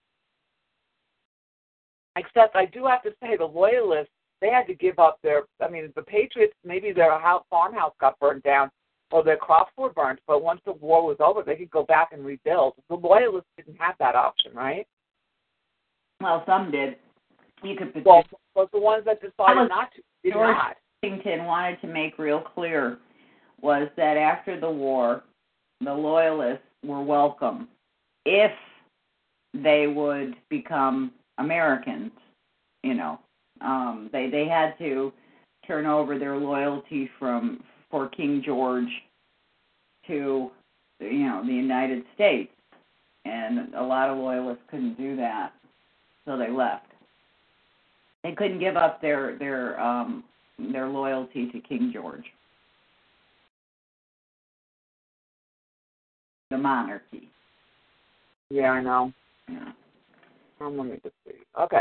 Except 2.16 2.57
I 2.57 2.66
do 2.66 2.87
have 2.87 3.03
to 3.03 3.11
say 3.20 3.37
the 3.37 3.45
loyalists 3.45 4.12
they 4.41 4.51
had 4.51 4.66
to 4.68 4.74
give 4.74 4.99
up 4.99 5.18
their. 5.22 5.43
I 5.61 5.68
mean, 5.68 5.93
the 5.97 6.03
Patriots 6.03 6.55
maybe 6.64 6.93
their 6.93 7.18
house, 7.18 7.45
farmhouse 7.51 7.93
got 8.01 8.18
burned 8.18 8.43
down 8.45 8.70
or 9.12 9.22
their 9.22 9.36
crops 9.36 9.72
were 9.76 9.92
burnt, 9.92 10.18
but 10.26 10.42
once 10.42 10.61
the 10.64 10.72
war 10.72 11.04
was 11.07 11.16
over, 11.20 11.42
they 11.42 11.57
could 11.57 11.70
go 11.70 11.84
back 11.84 12.11
and 12.12 12.24
rebuild. 12.24 12.74
The 12.88 12.96
loyalists 12.96 13.48
didn't 13.57 13.76
have 13.78 13.94
that 13.98 14.14
option, 14.14 14.52
right? 14.54 14.86
Well, 16.20 16.42
some 16.46 16.70
did. 16.70 16.96
You 17.62 17.76
could 17.76 18.04
Well, 18.04 18.24
but 18.54 18.70
the 18.72 18.80
ones 18.80 19.04
that 19.04 19.20
decided 19.20 19.61
was- 19.61 19.68
not 19.68 19.92
to 19.92 20.02
did 20.22 20.32
George 20.32 20.57
not. 20.57 20.76
Washington 21.02 21.44
wanted 21.44 21.80
to 21.82 21.86
make 21.86 22.18
real 22.18 22.40
clear 22.40 22.98
was 23.61 23.88
that 23.96 24.16
after 24.16 24.59
the 24.59 24.70
war, 24.70 25.22
the 25.80 25.92
loyalists 25.92 26.66
were 26.84 27.02
welcome 27.02 27.68
if 28.24 28.52
they 29.54 29.86
would 29.86 30.36
become 30.48 31.12
Americans. 31.38 32.12
You 32.82 32.94
know, 32.94 33.20
um, 33.61 34.09
they 34.12 34.28
they 34.28 34.46
had 34.46 34.76
to 34.78 35.12
turn 35.66 35.86
over 35.86 36.18
their 36.18 36.36
loyalty 36.36 37.11
from 37.18 37.62
for 37.97 38.09
King 38.11 38.42
George 38.44 38.90
to 40.07 40.51
you 41.01 41.26
know 41.26 41.42
the 41.47 41.53
United 41.53 42.05
States, 42.14 42.53
and 43.24 43.74
a 43.74 43.82
lot 43.82 44.11
of 44.11 44.18
loyalists 44.18 44.62
couldn't 44.70 44.99
do 44.99 45.16
that, 45.16 45.55
so 46.26 46.36
they 46.36 46.51
left. 46.51 46.84
They 48.22 48.32
couldn't 48.32 48.59
give 48.59 48.76
up 48.76 49.01
their 49.01 49.38
their 49.38 49.80
um, 49.80 50.24
their 50.59 50.88
loyalty 50.88 51.51
to 51.53 51.61
King 51.61 51.90
George, 51.90 52.24
the 56.51 56.59
monarchy. 56.59 57.30
Yeah, 58.51 58.72
I 58.72 58.82
know. 58.82 59.11
Yeah. 59.49 59.72
Um, 60.61 60.76
let 60.76 60.86
me 60.86 60.99
just 61.03 61.14
see. 61.26 61.32
Okay. 61.59 61.80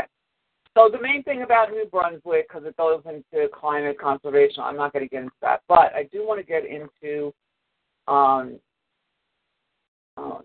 So 0.76 0.90
the 0.92 1.00
main 1.00 1.22
thing 1.22 1.40
about 1.40 1.70
New 1.70 1.86
Brunswick, 1.86 2.48
because 2.48 2.66
it 2.66 2.76
goes 2.76 3.00
into 3.06 3.48
climate 3.48 3.98
conservation, 3.98 4.62
I'm 4.62 4.76
not 4.76 4.92
going 4.92 5.06
to 5.06 5.08
get 5.08 5.22
into 5.22 5.32
that, 5.40 5.62
but 5.68 5.94
I 5.94 6.06
do 6.12 6.26
want 6.26 6.38
to 6.38 6.46
get 6.46 6.64
into 6.66 7.32
um, 8.06 8.60
uh, 10.18 10.40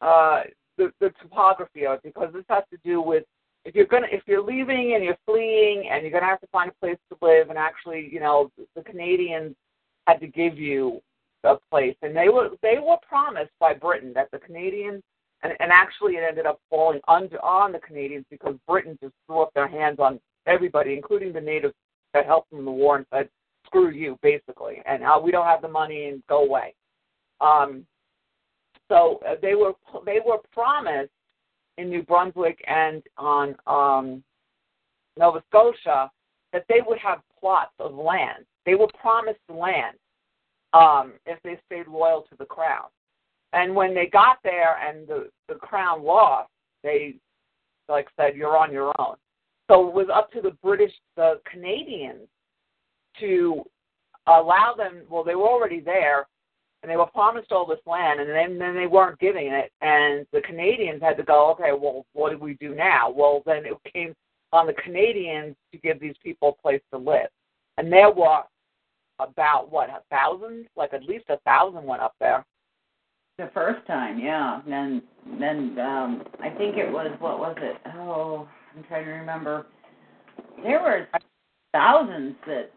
uh, 0.00 0.42
the, 0.78 0.90
the 1.00 1.10
topography 1.20 1.86
of 1.86 1.96
it, 1.96 2.14
because 2.14 2.32
this 2.32 2.44
has 2.48 2.64
to 2.70 2.78
do 2.82 3.02
with 3.02 3.24
if 3.66 3.74
you're 3.74 3.84
gonna 3.84 4.06
if 4.10 4.22
you're 4.26 4.42
leaving 4.42 4.94
and 4.94 5.04
you're 5.04 5.18
fleeing 5.26 5.90
and 5.92 6.02
you're 6.02 6.10
gonna 6.10 6.24
have 6.24 6.40
to 6.40 6.46
find 6.46 6.70
a 6.70 6.74
place 6.80 6.96
to 7.10 7.18
live, 7.20 7.50
and 7.50 7.58
actually, 7.58 8.08
you 8.10 8.18
know, 8.18 8.50
the 8.74 8.82
Canadians 8.82 9.54
had 10.06 10.18
to 10.20 10.26
give 10.26 10.58
you 10.58 11.02
a 11.44 11.56
place, 11.70 11.94
and 12.00 12.16
they 12.16 12.30
were 12.30 12.48
they 12.62 12.78
were 12.82 12.96
promised 13.06 13.52
by 13.60 13.74
Britain 13.74 14.12
that 14.14 14.30
the 14.30 14.38
Canadians 14.38 15.02
and, 15.42 15.52
and 15.60 15.70
actually 15.72 16.14
it 16.14 16.24
ended 16.26 16.46
up 16.46 16.60
falling 16.68 17.00
under 17.08 17.42
on 17.44 17.72
the 17.72 17.78
Canadians 17.78 18.24
because 18.30 18.56
Britain 18.66 18.98
just 19.02 19.14
threw 19.26 19.42
up 19.42 19.52
their 19.54 19.68
hands 19.68 19.98
on 19.98 20.20
everybody, 20.46 20.94
including 20.94 21.32
the 21.32 21.40
natives 21.40 21.74
that 22.12 22.26
helped 22.26 22.50
them 22.50 22.60
in 22.60 22.64
the 22.64 22.70
war, 22.70 22.96
and 22.96 23.06
said, 23.12 23.28
"Screw 23.66 23.90
you," 23.90 24.18
basically, 24.22 24.82
and 24.86 25.02
uh, 25.02 25.20
we 25.22 25.30
don't 25.30 25.46
have 25.46 25.62
the 25.62 25.68
money 25.68 26.06
and 26.06 26.22
go 26.28 26.44
away. 26.44 26.74
Um, 27.40 27.86
so 28.88 29.20
uh, 29.26 29.36
they 29.40 29.54
were 29.54 29.72
they 30.04 30.18
were 30.24 30.38
promised 30.52 31.12
in 31.78 31.88
New 31.88 32.02
Brunswick 32.02 32.62
and 32.66 33.02
on 33.16 33.54
um, 33.66 34.22
Nova 35.16 35.42
Scotia 35.48 36.10
that 36.52 36.64
they 36.68 36.80
would 36.86 36.98
have 36.98 37.20
plots 37.38 37.72
of 37.78 37.94
land. 37.94 38.44
They 38.66 38.74
were 38.74 38.88
promised 39.00 39.38
land 39.48 39.96
um, 40.72 41.14
if 41.26 41.38
they 41.42 41.58
stayed 41.66 41.86
loyal 41.86 42.26
to 42.30 42.36
the 42.36 42.44
crown. 42.44 42.86
And 43.52 43.74
when 43.74 43.94
they 43.94 44.06
got 44.06 44.38
there 44.44 44.76
and 44.78 45.06
the, 45.06 45.28
the 45.48 45.54
crown 45.54 46.04
lost, 46.04 46.50
they 46.82 47.16
like 47.88 48.08
said, 48.16 48.36
You're 48.36 48.56
on 48.56 48.72
your 48.72 48.92
own. 49.00 49.16
So 49.70 49.86
it 49.88 49.94
was 49.94 50.08
up 50.12 50.32
to 50.32 50.40
the 50.40 50.56
British 50.62 50.92
the 51.16 51.40
Canadians 51.50 52.28
to 53.18 53.62
allow 54.26 54.74
them 54.76 55.02
well, 55.08 55.24
they 55.24 55.34
were 55.34 55.48
already 55.48 55.80
there 55.80 56.26
and 56.82 56.90
they 56.90 56.96
were 56.96 57.06
promised 57.06 57.52
all 57.52 57.66
this 57.66 57.78
land 57.86 58.20
and 58.20 58.30
then 58.30 58.58
then 58.58 58.74
they 58.74 58.86
weren't 58.86 59.18
giving 59.18 59.48
it 59.48 59.72
and 59.80 60.26
the 60.32 60.40
Canadians 60.42 61.02
had 61.02 61.16
to 61.16 61.22
go, 61.22 61.50
Okay, 61.50 61.72
well 61.72 62.06
what 62.12 62.30
do 62.30 62.38
we 62.38 62.54
do 62.54 62.74
now? 62.74 63.10
Well 63.10 63.42
then 63.46 63.64
it 63.66 63.92
came 63.92 64.14
on 64.52 64.66
the 64.66 64.72
Canadians 64.74 65.56
to 65.72 65.78
give 65.78 66.00
these 66.00 66.16
people 66.22 66.56
a 66.58 66.62
place 66.62 66.82
to 66.92 66.98
live. 66.98 67.28
And 67.78 67.92
there 67.92 68.10
were 68.10 68.42
about 69.20 69.70
what, 69.70 69.90
a 69.90 70.00
thousand? 70.10 70.66
Like 70.76 70.92
at 70.92 71.04
least 71.04 71.26
a 71.28 71.38
thousand 71.38 71.84
went 71.84 72.02
up 72.02 72.14
there. 72.20 72.44
The 73.40 73.50
first 73.54 73.86
time, 73.86 74.18
yeah. 74.18 74.60
Then 74.68 75.02
then 75.38 75.78
um 75.78 76.24
I 76.42 76.50
think 76.50 76.76
it 76.76 76.92
was 76.92 77.10
what 77.20 77.38
was 77.38 77.56
it? 77.58 77.78
Oh, 77.94 78.46
I'm 78.76 78.84
trying 78.84 79.06
to 79.06 79.12
remember. 79.12 79.66
There 80.62 80.82
were 80.82 81.08
thousands 81.72 82.34
that 82.46 82.70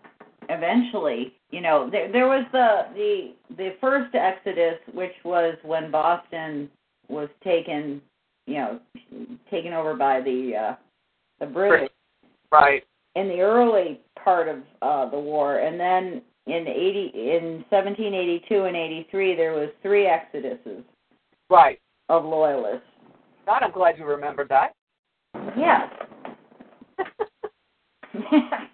eventually, 0.48 1.34
you 1.52 1.60
know, 1.60 1.90
there 1.92 2.10
there 2.10 2.28
was 2.28 2.46
the 2.54 2.94
the 2.96 3.34
the 3.58 3.76
first 3.82 4.16
exodus 4.16 4.80
which 4.94 5.12
was 5.26 5.58
when 5.64 5.92
Boston 5.92 6.70
was 7.10 7.28
taken, 7.44 8.02
you 8.48 8.56
know, 8.56 8.80
taken 9.52 9.74
over 9.74 9.96
by 9.96 10.22
the 10.22 10.54
uh 10.56 10.76
the 11.42 11.46
British 11.46 11.90
Right. 12.54 12.84
in 13.16 13.28
the 13.28 13.42
early 13.42 14.00
part 14.24 14.48
of 14.48 14.60
uh 14.82 15.10
the 15.10 15.20
war 15.20 15.58
and 15.58 15.78
then 15.78 16.22
in 16.48 16.68
80 16.68 17.12
in 17.16 17.66
1782 17.70 18.66
and 18.66 18.76
83 18.76 19.36
there 19.36 19.54
was 19.54 19.70
three 19.82 20.06
exoduses 20.06 20.84
Right. 21.50 21.80
of 22.10 22.26
loyalists. 22.26 22.88
God, 23.46 23.64
I'm 23.64 23.72
glad 23.72 23.98
you 23.98 24.06
remembered 24.06 24.50
that. 24.50 24.74
Yes. 25.58 25.90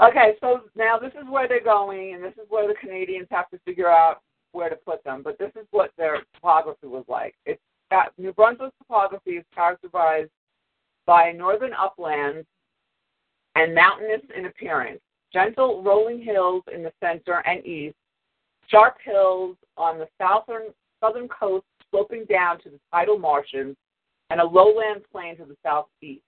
Okay, 0.00 0.34
so 0.40 0.60
now 0.76 0.96
this 0.96 1.12
is 1.20 1.28
where 1.28 1.48
they're 1.48 1.62
going, 1.62 2.14
and 2.14 2.22
this 2.22 2.34
is 2.34 2.48
where 2.48 2.68
the 2.68 2.74
Canadians 2.74 3.26
have 3.32 3.50
to 3.50 3.58
figure 3.64 3.90
out 3.90 4.20
where 4.52 4.70
to 4.70 4.76
put 4.76 5.02
them. 5.02 5.22
But 5.24 5.38
this 5.38 5.50
is 5.56 5.66
what 5.72 5.90
their 5.98 6.22
topography 6.34 6.86
was 6.86 7.04
like. 7.08 7.34
It's 7.46 7.60
uh, 7.90 8.04
New 8.16 8.32
Brunswick's 8.32 8.76
topography 8.78 9.32
is 9.32 9.44
characterized 9.52 10.30
by 11.04 11.32
northern 11.32 11.72
uplands 11.72 12.46
and 13.56 13.74
mountainous 13.74 14.20
in 14.36 14.46
appearance, 14.46 15.00
gentle 15.32 15.82
rolling 15.82 16.22
hills 16.22 16.62
in 16.72 16.82
the 16.82 16.92
center 17.00 17.42
and 17.46 17.64
east, 17.66 17.96
sharp 18.68 18.96
hills 19.04 19.56
on 19.76 19.98
the 19.98 20.08
southern 20.20 20.72
southern 21.00 21.28
coast 21.28 21.64
sloping 21.90 22.24
down 22.28 22.60
to 22.60 22.70
the 22.70 22.80
tidal 22.92 23.18
marshes, 23.18 23.74
and 24.30 24.40
a 24.40 24.44
lowland 24.44 25.02
plain 25.10 25.36
to 25.36 25.44
the 25.44 25.56
southeast. 25.64 26.22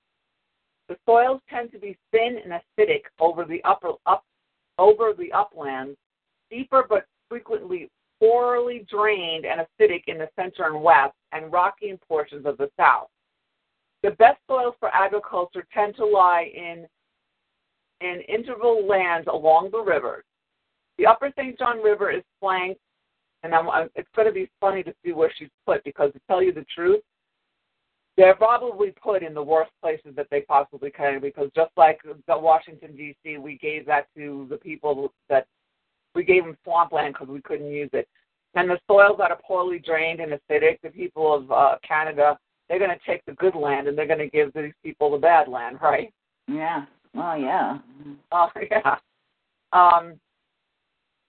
The 0.88 0.96
soils 1.06 1.40
tend 1.48 1.70
to 1.72 1.78
be 1.78 1.96
thin 2.10 2.38
and 2.42 2.52
acidic 2.52 3.02
over 3.18 3.44
the 3.44 3.62
upper 3.64 3.92
up 4.06 4.24
over 4.78 5.12
the 5.12 5.32
uplands, 5.32 5.96
deeper 6.50 6.84
but 6.88 7.06
frequently 7.28 7.90
poorly 8.18 8.86
drained 8.90 9.44
and 9.46 9.60
acidic 9.60 10.02
in 10.06 10.18
the 10.18 10.28
center 10.36 10.66
and 10.66 10.82
west, 10.82 11.14
and 11.32 11.52
rocky 11.52 11.90
in 11.90 11.98
portions 12.08 12.46
of 12.46 12.56
the 12.58 12.70
south. 12.76 13.08
The 14.02 14.10
best 14.12 14.38
soils 14.46 14.74
for 14.80 14.88
agriculture 14.94 15.66
tend 15.72 15.96
to 15.96 16.04
lie 16.04 16.50
in 16.54 16.86
in 18.00 18.20
interval 18.28 18.86
lands 18.86 19.28
along 19.30 19.70
the 19.72 19.80
rivers. 19.80 20.24
The 20.98 21.06
Upper 21.06 21.32
St. 21.36 21.58
John 21.58 21.82
River 21.82 22.10
is 22.10 22.22
flanked, 22.40 22.80
and 23.42 23.54
I'm, 23.54 23.68
I'm, 23.70 23.88
it's 23.94 24.08
going 24.14 24.28
to 24.28 24.34
be 24.34 24.50
funny 24.60 24.82
to 24.82 24.94
see 25.04 25.12
where 25.12 25.32
she's 25.38 25.48
put 25.66 25.82
because 25.84 26.12
to 26.12 26.20
tell 26.28 26.42
you 26.42 26.52
the 26.52 26.66
truth, 26.74 27.00
they're 28.16 28.34
probably 28.34 28.92
put 29.02 29.22
in 29.22 29.32
the 29.32 29.42
worst 29.42 29.70
places 29.80 30.14
that 30.16 30.26
they 30.30 30.42
possibly 30.42 30.90
can 30.90 31.20
because 31.20 31.50
just 31.54 31.70
like 31.76 32.00
the 32.04 32.38
Washington 32.38 32.94
D.C., 32.96 33.38
we 33.38 33.56
gave 33.56 33.86
that 33.86 34.08
to 34.16 34.46
the 34.50 34.56
people 34.56 35.12
that 35.28 35.46
we 36.14 36.24
gave 36.24 36.44
them 36.44 36.56
swampland 36.64 37.14
because 37.14 37.28
we 37.28 37.40
couldn't 37.40 37.70
use 37.70 37.90
it. 37.92 38.06
And 38.54 38.68
the 38.68 38.78
soils 38.88 39.16
that 39.18 39.30
are 39.30 39.38
poorly 39.46 39.78
drained 39.78 40.20
and 40.20 40.32
acidic, 40.32 40.80
the 40.82 40.90
people 40.90 41.32
of 41.32 41.50
uh, 41.52 41.76
Canada, 41.86 42.36
they're 42.68 42.80
going 42.80 42.90
to 42.90 42.98
take 43.06 43.24
the 43.24 43.32
good 43.32 43.54
land 43.54 43.88
and 43.88 43.96
they're 43.96 44.06
going 44.06 44.18
to 44.18 44.28
give 44.28 44.52
these 44.52 44.72
people 44.82 45.12
the 45.12 45.18
bad 45.18 45.48
land, 45.48 45.78
right? 45.80 46.12
Yeah. 46.48 46.84
Well, 47.14 47.38
yeah. 47.38 47.78
Oh, 48.32 48.48
yeah. 48.70 48.96
Um, 49.72 50.14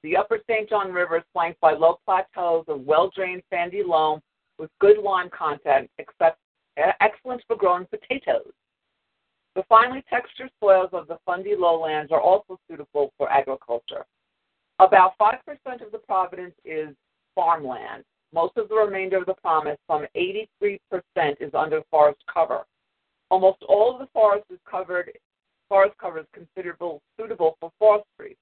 the 0.03 0.17
upper 0.17 0.39
St. 0.49 0.69
John 0.69 0.91
River 0.91 1.17
is 1.17 1.23
flanked 1.33 1.59
by 1.59 1.73
low 1.73 1.99
plateaus 2.05 2.65
of 2.67 2.81
well 2.81 3.11
drained 3.15 3.43
sandy 3.49 3.83
loam 3.83 4.19
with 4.57 4.69
good 4.79 4.97
lime 4.97 5.29
content, 5.29 5.89
except 5.97 6.37
excellent 6.99 7.43
for 7.47 7.55
growing 7.55 7.85
potatoes. 7.87 8.51
The 9.55 9.63
finely 9.67 10.03
textured 10.09 10.49
soils 10.59 10.89
of 10.93 11.07
the 11.07 11.17
Fundy 11.25 11.55
lowlands 11.57 12.11
are 12.11 12.21
also 12.21 12.57
suitable 12.69 13.11
for 13.17 13.29
agriculture. 13.31 14.05
About 14.79 15.17
5% 15.19 15.35
of 15.85 15.91
the 15.91 15.99
province 15.99 16.55
is 16.63 16.95
farmland. 17.35 18.03
Most 18.33 18.55
of 18.57 18.69
the 18.69 18.75
remainder 18.75 19.17
of 19.17 19.25
the 19.25 19.33
province, 19.33 19.77
some 19.87 20.05
83%, 20.15 20.79
is 21.41 21.53
under 21.53 21.81
forest 21.91 22.21
cover. 22.33 22.61
Almost 23.29 23.63
all 23.67 23.91
of 23.93 23.99
the 23.99 24.07
forest 24.13 24.45
is 24.49 24.59
covered 24.69 25.11
forest 25.71 25.97
cover 26.01 26.19
is 26.19 26.25
considerable 26.33 27.01
suitable 27.17 27.55
for 27.61 27.71
forestry. 27.79 28.35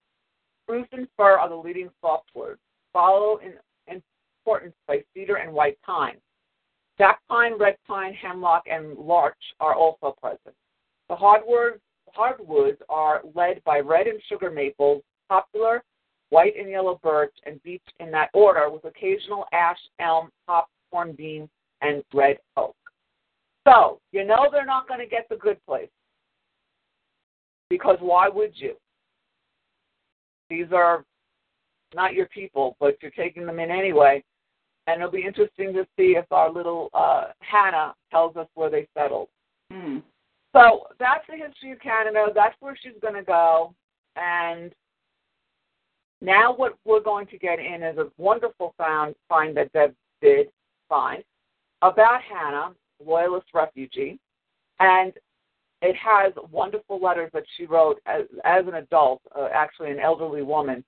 Spruce 0.64 0.88
and 0.94 1.08
fir 1.16 1.38
are 1.38 1.48
the 1.48 1.56
leading 1.56 1.92
softwoods, 2.04 2.58
followed 2.92 3.42
in 3.44 3.54
importance 4.50 4.74
by 4.88 5.04
cedar 5.14 5.36
and 5.36 5.54
white 5.54 5.78
pine. 5.86 6.16
Jack 6.98 7.20
pine, 7.30 7.54
red 7.60 7.76
pine, 7.88 8.16
hemlock, 8.16 8.64
and 8.66 8.98
larch 8.98 9.38
are 9.60 9.76
also 9.76 10.16
present. 10.20 10.56
The 11.08 11.16
hardwoods, 11.16 11.80
hardwoods 12.14 12.82
are 12.90 13.22
led 13.36 13.64
by 13.64 13.78
red 13.80 14.08
and 14.08 14.20
sugar 14.28 14.50
maples, 14.50 15.04
poplar, 15.30 15.84
white 16.30 16.54
and 16.58 16.68
yellow 16.68 17.00
birch, 17.04 17.34
and 17.46 17.62
beech 17.62 17.84
in 18.00 18.10
that 18.10 18.30
order, 18.34 18.72
with 18.72 18.86
occasional 18.86 19.46
ash, 19.54 19.78
elm, 20.00 20.30
hop, 20.48 20.68
hornbeam, 20.92 21.48
and 21.82 22.04
red 22.12 22.38
oak. 22.58 22.76
So, 23.68 24.00
you 24.12 24.26
know 24.26 24.48
they're 24.52 24.66
not 24.66 24.88
going 24.88 25.00
to 25.00 25.06
get 25.06 25.30
the 25.30 25.36
good 25.36 25.64
place. 25.68 25.90
Because 27.70 27.98
why 28.00 28.28
would 28.30 28.52
you? 28.56 28.76
These 30.50 30.68
are 30.74 31.06
not 31.94 32.14
your 32.14 32.28
people, 32.28 32.76
but 32.80 32.98
you're 33.02 33.12
taking 33.12 33.46
them 33.46 33.60
in 33.60 33.70
anyway. 33.72 34.24
And 34.88 35.02
it'll 35.02 35.12
be 35.12 35.26
interesting 35.26 35.74
to 35.74 35.86
see 35.96 36.16
if 36.18 36.26
our 36.32 36.52
little 36.52 36.90
uh, 36.94 37.26
Hannah 37.40 37.94
tells 38.10 38.36
us 38.36 38.48
where 38.56 38.72
they 38.72 38.88
settled. 38.98 39.28
Hmm. 39.72 40.00
So 40.54 40.88
that's 41.00 41.26
the 41.28 41.36
history 41.36 41.72
of 41.72 41.80
Canada. 41.80 42.28
That's 42.34 42.56
where 42.60 42.78
she's 42.82 43.00
going 43.02 43.14
to 43.14 43.24
go. 43.24 43.74
And 44.16 44.74
now 46.22 46.56
what 46.56 46.76
we're 46.86 47.04
going 47.04 47.28
to 47.28 47.38
get 47.38 47.60
in 47.60 47.84
is 47.84 47.98
a 47.98 48.08
wonderful 48.18 48.74
find, 48.78 49.14
find 49.28 49.56
that 49.58 49.72
Deb 49.74 49.94
did 50.22 50.48
find 50.88 51.24
about 51.82 52.22
Hannah, 52.22 52.74
loyalist 53.06 53.48
refugee. 53.54 54.20
And 54.80 55.14
it 55.82 55.96
has 55.96 56.34
wonderful 56.52 57.02
letters 57.02 57.32
that 57.34 57.44
she 57.56 57.66
wrote 57.66 58.00
as, 58.06 58.24
as 58.44 58.68
an 58.68 58.76
adult, 58.76 59.22
uh, 59.38 59.48
actually 59.54 59.92
an 59.92 60.00
elderly 60.00 60.42
woman, 60.42 60.84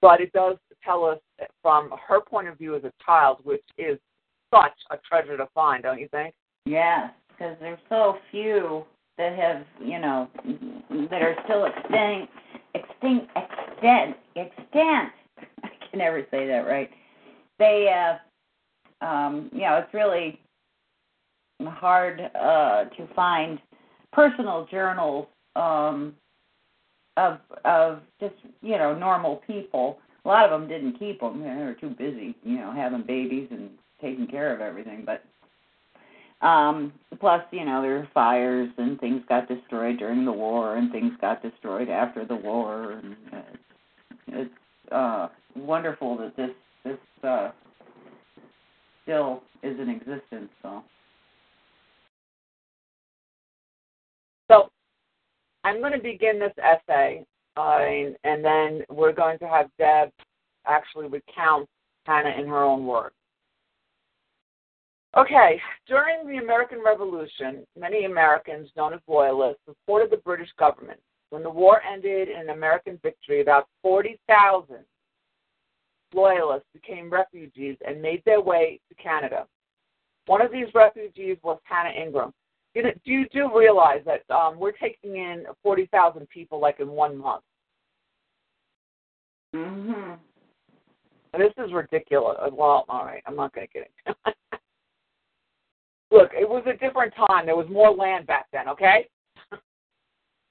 but 0.00 0.20
it 0.20 0.32
does 0.32 0.56
tell 0.84 1.04
us 1.04 1.18
from 1.62 1.90
her 2.06 2.20
point 2.20 2.48
of 2.48 2.58
view 2.58 2.76
as 2.76 2.84
a 2.84 2.92
child, 3.04 3.38
which 3.44 3.64
is 3.78 3.98
such 4.52 4.74
a 4.90 4.96
treasure 5.08 5.36
to 5.36 5.48
find, 5.54 5.82
don't 5.82 6.00
you 6.00 6.08
think? 6.08 6.34
Yes, 6.66 7.10
because 7.30 7.56
there's 7.60 7.78
so 7.88 8.16
few 8.30 8.84
that 9.18 9.36
have, 9.36 9.64
you 9.80 9.98
know, 9.98 10.28
that 11.10 11.22
are 11.22 11.34
still 11.44 11.64
extinct, 11.64 12.32
extinct, 12.74 13.30
extent, 13.36 14.16
extent. 14.34 15.12
I 15.64 15.68
can 15.90 15.98
never 15.98 16.26
say 16.30 16.46
that 16.46 16.66
right. 16.66 16.90
They, 17.58 17.88
uh, 19.00 19.04
um, 19.04 19.50
you 19.52 19.60
know, 19.60 19.82
it's 19.82 19.94
really 19.94 20.38
hard 21.64 22.20
uh, 22.34 22.84
to 22.84 23.14
find 23.14 23.58
personal 24.16 24.66
journals 24.70 25.26
um, 25.54 26.14
of 27.18 27.38
of 27.64 28.00
just 28.18 28.34
you 28.62 28.78
know 28.78 28.98
normal 28.98 29.42
people. 29.46 29.98
A 30.24 30.28
lot 30.28 30.50
of 30.50 30.50
them 30.50 30.68
didn't 30.68 30.98
keep 30.98 31.20
them; 31.20 31.40
they 31.40 31.48
were 31.48 31.76
too 31.80 31.90
busy, 31.90 32.34
you 32.42 32.56
know, 32.56 32.72
having 32.72 33.04
babies 33.06 33.46
and 33.52 33.70
taking 34.00 34.26
care 34.26 34.52
of 34.52 34.60
everything. 34.60 35.06
But 35.06 35.22
um, 36.44 36.92
plus, 37.20 37.42
you 37.52 37.64
know, 37.64 37.80
there 37.82 37.92
were 37.92 38.08
fires 38.12 38.70
and 38.78 38.98
things 38.98 39.22
got 39.28 39.48
destroyed 39.48 39.98
during 39.98 40.24
the 40.24 40.32
war, 40.32 40.76
and 40.76 40.90
things 40.90 41.12
got 41.20 41.42
destroyed 41.42 41.88
after 41.88 42.24
the 42.24 42.34
war, 42.34 42.92
and 42.92 43.16
it's, 43.32 43.58
it's 44.28 44.92
uh, 44.92 45.28
wonderful 45.54 46.16
that 46.16 46.36
this 46.36 46.50
this 46.84 46.98
uh, 47.22 47.50
still 49.04 49.42
is 49.62 49.78
in 49.78 49.90
existence. 49.90 50.50
So. 50.62 50.82
So 54.50 54.70
I'm 55.64 55.80
going 55.80 55.92
to 55.92 55.98
begin 55.98 56.38
this 56.38 56.52
essay, 56.58 57.24
uh, 57.56 57.78
and, 57.80 58.16
and 58.24 58.44
then 58.44 58.82
we're 58.88 59.12
going 59.12 59.38
to 59.40 59.48
have 59.48 59.68
Deb 59.78 60.10
actually 60.66 61.08
recount 61.08 61.68
Hannah 62.04 62.34
in 62.38 62.46
her 62.46 62.62
own 62.62 62.86
words. 62.86 63.14
Okay, 65.16 65.60
during 65.88 66.26
the 66.26 66.36
American 66.36 66.80
Revolution, 66.84 67.66
many 67.78 68.04
Americans, 68.04 68.68
known 68.76 68.92
as 68.92 69.00
Loyalists, 69.08 69.62
supported 69.66 70.10
the 70.10 70.18
British 70.18 70.50
government. 70.58 71.00
When 71.30 71.42
the 71.42 71.50
war 71.50 71.80
ended 71.82 72.28
in 72.28 72.42
an 72.42 72.50
American 72.50 73.00
victory, 73.02 73.40
about 73.40 73.66
40,000 73.82 74.76
Loyalists 76.14 76.68
became 76.72 77.10
refugees 77.10 77.76
and 77.86 78.00
made 78.00 78.22
their 78.24 78.40
way 78.40 78.78
to 78.88 79.02
Canada. 79.02 79.46
One 80.26 80.42
of 80.42 80.52
these 80.52 80.66
refugees 80.74 81.38
was 81.42 81.58
Hannah 81.64 81.90
Ingraham. 81.90 82.32
You 82.76 82.82
do 82.82 83.10
you 83.10 83.26
do 83.32 83.58
realize 83.58 84.02
that 84.04 84.30
um, 84.30 84.58
we're 84.58 84.72
taking 84.72 85.16
in 85.16 85.44
40,000 85.62 86.28
people 86.28 86.60
like 86.60 86.78
in 86.78 86.88
one 86.88 87.16
month? 87.16 87.42
Mhm. 89.54 90.18
And 91.32 91.42
this 91.42 91.54
is 91.56 91.72
ridiculous. 91.72 92.36
Well, 92.52 92.84
all 92.90 93.06
right, 93.06 93.22
I'm 93.26 93.34
not 93.34 93.54
going 93.54 93.66
to 93.66 93.72
get 93.72 93.90
into 94.06 94.18
it. 94.26 94.36
Look, 96.10 96.32
it 96.34 96.46
was 96.46 96.64
a 96.66 96.76
different 96.76 97.14
time. 97.14 97.46
There 97.46 97.56
was 97.56 97.68
more 97.70 97.90
land 97.90 98.26
back 98.26 98.44
then, 98.52 98.68
okay? 98.68 99.08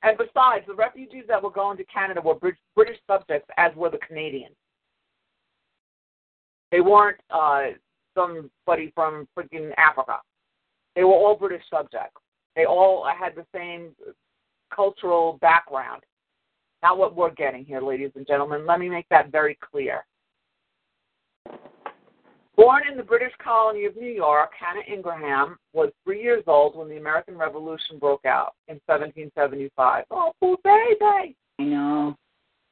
and 0.02 0.18
besides, 0.18 0.66
the 0.66 0.74
refugees 0.74 1.26
that 1.28 1.44
were 1.44 1.52
going 1.52 1.78
to 1.78 1.86
Canada 1.86 2.22
were 2.22 2.34
British, 2.34 2.60
British 2.76 2.98
subjects, 3.06 3.48
as 3.58 3.72
were 3.76 3.92
the 3.92 4.00
Canadians. 4.00 4.56
They 6.72 6.82
weren't 6.82 7.20
uh, 7.30 7.66
somebody 8.16 8.92
from 8.96 9.28
freaking 9.38 9.72
Africa. 9.78 10.22
They 10.96 11.04
were 11.04 11.14
all 11.14 11.36
British 11.36 11.64
subjects. 11.70 12.22
They 12.56 12.66
all 12.66 13.06
had 13.06 13.36
the 13.36 13.46
same 13.54 13.92
cultural 14.74 15.38
background. 15.42 16.04
Not 16.84 16.98
what 16.98 17.16
we're 17.16 17.34
getting 17.34 17.66
here, 17.66 17.82
ladies 17.82 18.12
and 18.16 18.28
gentlemen. 18.28 18.66
Let 18.66 18.80
me 18.80 18.90
make 18.90 19.08
that 19.10 19.32
very 19.32 19.58
clear. 19.60 20.06
Born 22.56 22.84
in 22.90 22.96
the 22.96 23.04
British 23.04 23.34
colony 23.44 23.86
of 23.86 23.98
New 23.98 24.10
York, 24.10 24.52
Hannah 24.58 24.86
Ingraham 24.88 25.58
was 25.74 25.92
three 26.06 26.22
years 26.22 26.44
old 26.48 26.78
when 26.78 26.88
the 26.88 26.98
American 26.98 27.38
Revolution 27.38 28.00
broke 28.00 28.26
out 28.26 28.54
in 28.70 28.80
1775. 28.86 30.06
Oh, 30.12 30.32
poor 30.40 30.58
baby. 30.64 31.36
I 31.60 31.64
know. 31.64 32.16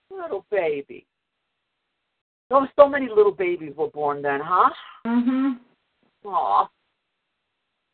Little 0.09 0.45
baby. 0.49 1.05
So, 2.49 2.65
so 2.77 2.87
many 2.87 3.09
little 3.09 3.31
babies 3.31 3.73
were 3.75 3.89
born 3.89 4.21
then, 4.21 4.39
huh? 4.41 4.69
Mm-hmm. 5.05 6.29
Aw. 6.29 6.69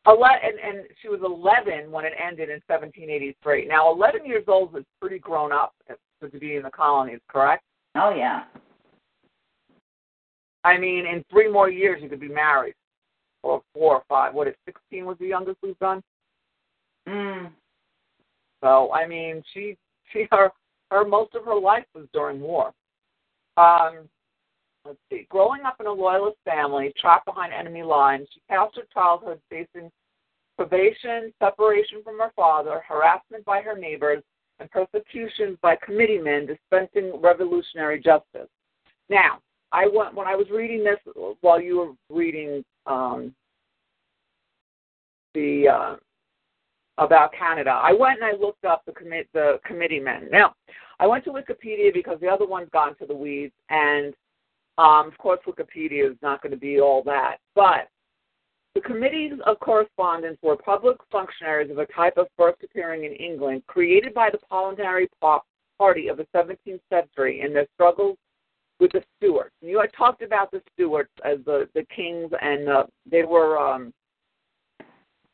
Ele- 0.08 0.24
and, 0.24 0.60
and 0.60 0.86
she 1.02 1.10
was 1.10 1.20
11 1.24 1.92
when 1.92 2.06
it 2.06 2.14
ended 2.18 2.50
in 2.50 2.62
1783. 2.68 3.68
Now, 3.68 3.92
11 3.92 4.26
years 4.26 4.46
old 4.48 4.76
is 4.78 4.86
pretty 5.00 5.20
grown 5.20 5.52
up 5.52 5.74
to 6.22 6.40
be 6.40 6.56
in 6.56 6.64
the 6.64 6.72
colonies, 6.72 7.20
correct? 7.28 7.64
Oh 7.96 8.14
yeah. 8.16 8.44
I 10.64 10.78
mean, 10.78 11.06
in 11.06 11.24
three 11.30 11.50
more 11.50 11.70
years, 11.70 12.02
you 12.02 12.10
could 12.10 12.20
be 12.20 12.28
married, 12.28 12.76
or 13.44 13.62
four 13.74 13.96
or 13.96 14.04
five. 14.10 14.34
What, 14.34 14.48
if 14.48 14.56
16 14.66 15.06
was 15.06 15.18
the 15.20 15.28
youngest 15.28 15.58
we've 15.64 15.80
done? 15.80 16.04
Mm. 17.08 17.50
So, 18.62 18.92
I 18.92 19.08
mean, 19.08 19.42
she, 19.54 19.78
she, 20.12 20.28
her, 20.32 20.52
her, 20.92 21.06
most 21.06 21.34
of 21.36 21.46
her 21.46 21.58
life 21.58 21.86
was 21.96 22.08
during 22.14 22.42
war. 22.42 22.74
Um, 23.56 24.10
let's 24.86 25.00
see. 25.10 25.28
Growing 25.30 25.62
up 25.66 25.78
in 25.80 25.88
a 25.88 25.92
loyalist 25.92 26.38
family, 26.46 26.94
trapped 26.98 27.26
behind 27.26 27.54
enemy 27.54 27.84
lines, 27.84 28.28
she 28.34 28.42
passed 28.50 28.76
her 28.76 28.84
childhood 28.94 29.40
facing 29.50 29.92
privation, 30.58 31.34
separation 31.40 32.04
from 32.04 32.20
her 32.20 32.32
father, 32.36 32.82
harassment 32.88 33.46
by 33.46 33.62
her 33.62 33.78
neighbors, 33.78 34.24
and 34.60 34.70
persecution 34.72 35.58
by 35.62 35.78
committeemen 35.84 36.46
dispensing 36.46 37.14
revolutionary 37.22 38.02
justice. 38.02 38.50
Now, 39.10 39.40
I 39.72 39.88
went 39.88 40.16
when 40.16 40.28
I 40.28 40.36
was 40.36 40.48
reading 40.52 40.84
this 40.84 41.00
while 41.42 41.62
you 41.62 41.78
were 41.78 42.16
reading 42.16 42.64
um, 42.86 43.34
the 45.34 45.68
uh, 45.68 45.96
about 46.98 47.32
Canada. 47.34 47.70
I 47.70 47.94
went 47.94 48.22
and 48.22 48.26
I 48.26 48.40
looked 48.40 48.66
up 48.66 48.84
the 48.86 48.92
commit 48.92 49.28
the 49.34 49.60
committeemen. 49.66 50.28
Now, 50.32 50.54
I 51.00 51.08
went 51.08 51.24
to 51.26 51.32
Wikipedia 51.32 51.94
because 51.94 52.20
the 52.20 52.28
other 52.28 52.46
one's 52.46 52.70
gone 52.72 52.96
to 52.98 53.06
the 53.06 53.16
weeds, 53.16 53.54
and 53.70 54.14
um, 54.80 55.08
of 55.08 55.18
course, 55.18 55.40
Wikipedia 55.46 56.10
is 56.10 56.18
not 56.22 56.42
going 56.42 56.52
to 56.52 56.58
be 56.58 56.80
all 56.80 57.04
that. 57.04 57.38
But 57.54 57.90
the 58.76 58.82
committees 58.82 59.34
of 59.46 59.60
correspondence 59.60 60.38
were 60.42 60.56
public 60.56 60.96
functionaries 61.12 61.70
of 61.70 61.80
a 61.80 61.86
type 61.88 62.18
of 62.18 62.28
first 62.38 62.64
appearing 62.64 63.04
in 63.04 63.12
England, 63.12 63.64
created 63.68 64.14
by 64.14 64.30
the 64.32 64.38
parliamentary 64.38 65.10
party 65.78 66.08
of 66.08 66.16
the 66.16 66.26
17th 66.34 66.80
century 66.90 67.42
in 67.42 67.54
their 67.54 67.68
struggles 67.74 68.18
with 68.80 68.94
the 68.94 69.04
Stuarts. 69.18 69.54
And 69.62 69.70
you 69.70 69.82
had 69.82 69.92
talked 69.92 70.22
about 70.22 70.50
the 70.50 70.62
Stuarts 70.74 71.12
as 71.26 71.40
the 71.46 71.68
the 71.74 71.84
kings, 71.94 72.32
and 72.42 72.70
uh, 72.70 72.84
they 73.10 73.24
were 73.24 73.58
um, 73.58 73.94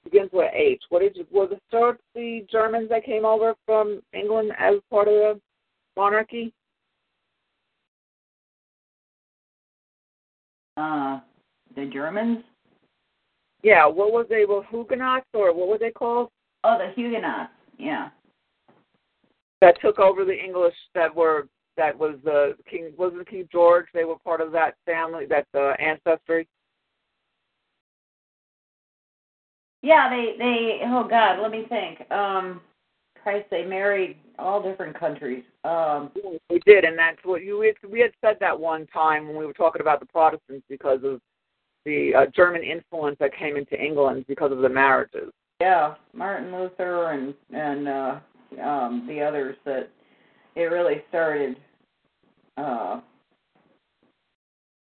begins 0.03 0.31
with 0.34 0.51
H. 0.55 0.81
What 0.89 1.03
did 1.03 1.17
you? 1.17 1.27
Were 1.31 1.45
the 1.45 1.59
Stuarts 1.67 2.01
the 2.15 2.47
Germans 2.51 2.89
that 2.89 3.05
came 3.05 3.26
over 3.26 3.53
from 3.67 4.01
England 4.13 4.53
as 4.57 4.76
part 4.89 5.07
of 5.07 5.13
the 5.13 5.39
monarchy? 5.95 6.51
Uh, 10.77 11.19
the 11.76 11.85
Germans. 11.85 12.43
Yeah. 13.64 13.85
What 13.85 14.11
was 14.11 14.26
they? 14.30 14.45
Were 14.45 14.64
Huguenots 14.69 15.26
or 15.34 15.53
what 15.53 15.68
were 15.68 15.77
they 15.77 15.91
called? 15.91 16.30
Oh, 16.64 16.77
the 16.77 16.91
Huguenots. 16.95 17.52
Yeah. 17.77 18.10
That 19.61 19.80
took 19.81 19.99
over 19.99 20.26
the 20.26 20.38
English. 20.38 20.76
That 20.93 21.14
were 21.15 21.47
that 21.77 21.97
was 21.97 22.15
the 22.23 22.56
King 22.69 22.91
wasn't 22.97 23.30
King 23.30 23.47
George. 23.52 23.85
They 23.93 24.06
were 24.06 24.19
part 24.19 24.41
of 24.41 24.52
that 24.53 24.76
family, 24.85 25.26
that 25.27 25.47
uh, 25.53 25.73
ancestry. 25.80 26.47
Yeah, 29.81 30.10
they 30.10 30.35
they 30.38 30.80
oh 30.84 31.07
god, 31.07 31.39
let 31.41 31.52
me 31.52 31.65
think. 31.69 32.10
Um 32.11 32.61
Christ, 33.26 33.47
they 33.49 33.64
married 33.64 34.18
all 34.38 34.61
different 34.61 34.97
countries. 34.99 35.43
Um 35.64 36.11
We 36.52 36.60
did, 36.60 36.84
and 36.84 36.95
that's 36.95 37.18
what 37.23 37.41
you 37.43 37.60
had, 37.61 37.91
we 37.91 37.99
had 37.99 38.11
said 38.22 38.38
that 38.39 38.57
one 38.57 38.85
time 38.88 39.27
when 39.27 39.35
we 39.35 39.47
were 39.47 39.53
talking 39.53 39.81
about 39.81 39.99
the 39.99 40.06
Protestants 40.06 40.64
because 40.69 40.99
of 41.03 41.19
the 41.85 42.14
uh, 42.14 42.26
German 42.35 42.61
influence 42.61 43.18
that 43.19 43.35
came 43.35 43.57
into 43.57 43.84
England 43.84 44.26
because 44.27 44.52
of 44.52 44.60
the 44.60 44.69
marriages. 44.69 45.31
Yeah, 45.60 45.95
Martin 46.14 46.56
Luther 46.56 47.14
and 47.14 47.34
and 47.52 47.88
uh 47.88 48.19
um 48.64 49.06
the 49.07 49.22
others 49.22 49.56
that 49.65 49.89
it 50.56 50.65
really 50.65 51.02
started 51.10 51.57
uh 52.57 52.99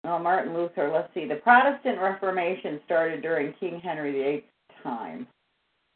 Oh, 0.05 0.17
Martin 0.17 0.53
Luther. 0.53 0.89
Let's 0.93 1.13
see. 1.13 1.25
The 1.27 1.35
Protestant 1.35 1.99
Reformation 1.99 2.79
started 2.85 3.21
during 3.21 3.53
King 3.59 3.81
Henry 3.83 4.13
VIII's 4.13 4.43
time, 4.81 5.27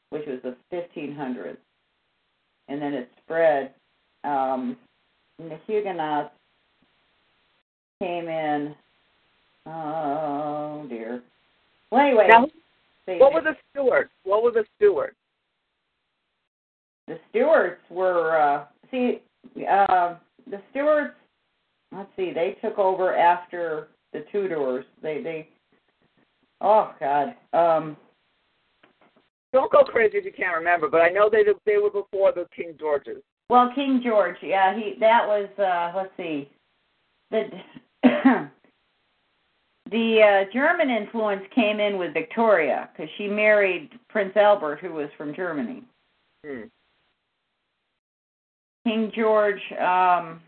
which 0.10 0.24
was 0.28 0.40
the 0.44 0.58
1500s, 0.76 1.58
and 2.68 2.82
then 2.82 2.94
it 2.94 3.10
spread. 3.24 3.74
Um, 4.24 4.78
and 5.40 5.52
the 5.52 5.60
Huguenots 5.68 6.32
came 8.00 8.28
in. 8.28 8.76
Oh 9.66 10.86
dear. 10.90 11.22
Well, 11.92 12.02
anyway, 12.02 12.28
Now, 12.28 12.48
what 13.06 13.34
were 13.34 13.42
the 13.42 13.56
Stuarts? 13.72 14.12
What 14.24 14.44
were 14.44 14.52
the 14.52 14.66
Stuarts? 14.78 15.16
the 17.08 17.20
Stuarts 17.30 17.82
were 17.90 18.40
uh, 18.40 18.66
see 18.92 19.22
uh, 19.70 20.16
the 20.50 20.62
Stuarts. 20.72 21.16
Let's 21.92 22.10
see, 22.16 22.32
they 22.34 22.58
took 22.62 22.80
over 22.80 23.16
after 23.16 23.90
the 24.14 24.26
Tudors. 24.32 24.86
They 25.02 25.22
they. 25.22 25.50
Oh 26.62 26.94
God. 27.00 27.36
Um, 27.54 27.98
Don't 29.54 29.72
go 29.72 29.84
crazy 29.84 30.18
if 30.18 30.26
you 30.26 30.34
can't 30.34 30.58
remember, 30.58 30.90
but 30.90 31.02
I 31.02 31.10
know 31.10 31.30
they 31.30 31.44
they 31.66 31.78
were 31.78 31.92
before 31.92 32.32
the 32.34 32.48
King 32.56 32.74
Georges. 32.80 33.22
Well, 33.50 33.72
King 33.76 34.02
George, 34.04 34.38
yeah, 34.42 34.76
he 34.76 34.96
that 35.00 35.28
was 35.28 35.48
uh 35.60 35.96
let's 35.96 36.12
see. 36.18 36.50
The 37.30 37.50
the 39.92 40.22
uh 40.22 40.52
German 40.52 40.90
influence 40.90 41.44
came 41.54 41.80
in 41.80 42.00
with 42.00 42.14
Victoria 42.14 42.90
cuz 42.98 43.08
she 43.18 43.28
married 43.28 43.92
Prince 44.10 44.36
Albert 44.36 44.80
who 44.80 44.92
was 44.92 45.10
from 45.18 45.36
Germany. 45.36 45.84
Hmm. 46.44 46.64
King 48.86 49.12
George 49.16 49.62
um 49.74 50.42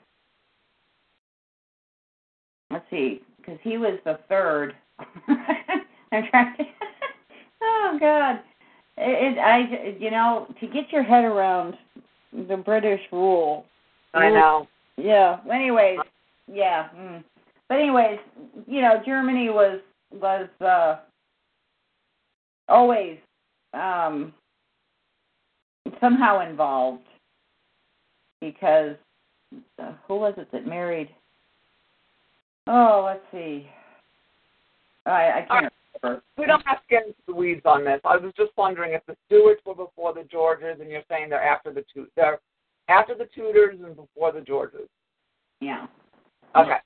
let's 2.72 2.90
see 2.90 3.22
cuz 3.44 3.60
he 3.62 3.78
was 3.78 4.00
the 4.04 4.18
third. 4.28 4.76
I'm 6.12 6.28
trying 6.32 6.58
to 6.58 6.66
Oh 7.62 7.98
god. 8.00 8.42
It, 8.98 9.38
I 9.38 9.98
you 10.00 10.12
know, 10.12 10.48
to 10.60 10.68
get 10.68 10.92
your 10.92 11.04
head 11.04 11.26
around 11.26 11.76
the 12.48 12.58
British 12.58 13.02
rule 13.12 13.66
I 14.14 14.30
know. 14.30 14.68
Yeah. 14.98 15.40
Anyways, 15.52 16.00
yeah. 16.52 16.90
Mm. 16.96 17.24
But 17.68 17.76
anyways, 17.80 18.20
you 18.68 18.82
know, 18.82 19.02
Germany 19.06 19.50
was 19.50 19.80
was 20.14 20.48
uh 20.62 20.98
always 22.70 23.18
um 23.74 24.34
somehow 26.00 26.48
involved 26.48 27.04
because 28.40 28.96
uh, 29.80 29.92
who 30.08 30.16
was 30.16 30.34
it 30.38 30.52
that 30.52 30.66
married 30.66 31.10
Oh, 32.68 33.04
let's 33.06 33.22
see. 33.32 33.68
I 35.06 35.12
I 35.12 35.46
can't 35.48 35.74
remember. 36.06 36.24
We 36.38 36.46
don't 36.46 36.66
have 36.66 36.78
to 36.78 36.88
get 36.90 37.08
into 37.08 37.20
the 37.28 37.36
weeds 37.36 37.62
on 37.66 37.84
this. 37.84 38.00
I 38.06 38.18
was 38.18 38.34
just 38.38 38.52
wondering 38.58 38.94
if 38.94 39.02
the 39.08 39.16
Stuarts 39.28 39.62
were 39.66 39.76
before 39.76 40.14
the 40.14 40.24
Georges, 40.24 40.78
and 40.80 40.90
you're 40.90 41.04
saying 41.10 41.30
they're 41.30 41.44
after 41.44 41.74
the 41.74 41.84
two, 41.94 42.08
they're 42.16 42.40
after 42.88 43.16
the 43.16 43.28
Tudors 43.36 43.80
and 43.84 43.96
before 43.96 44.32
the 44.32 44.42
Georges. 44.42 44.88
Yeah. 45.62 45.88
Okay. 46.56 46.78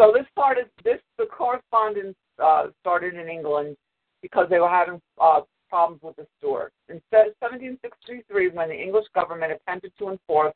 So 0.00 0.12
this 0.12 0.26
part 0.34 0.58
is 0.58 0.66
this 0.82 1.00
the 1.18 1.26
correspondence 1.26 2.16
uh, 2.42 2.66
started 2.80 3.14
in 3.14 3.28
England 3.28 3.76
because 4.22 4.48
they 4.50 4.58
were 4.58 4.68
having 4.68 5.00
uh, 5.20 5.42
problems 5.68 6.02
with 6.02 6.16
the 6.16 6.26
Stuarts. 6.38 6.74
In 6.88 7.00
1763, 7.10 8.50
when 8.50 8.68
the 8.68 8.74
English 8.74 9.06
government 9.14 9.52
attempted 9.52 9.92
to 9.98 10.10
enforce 10.10 10.54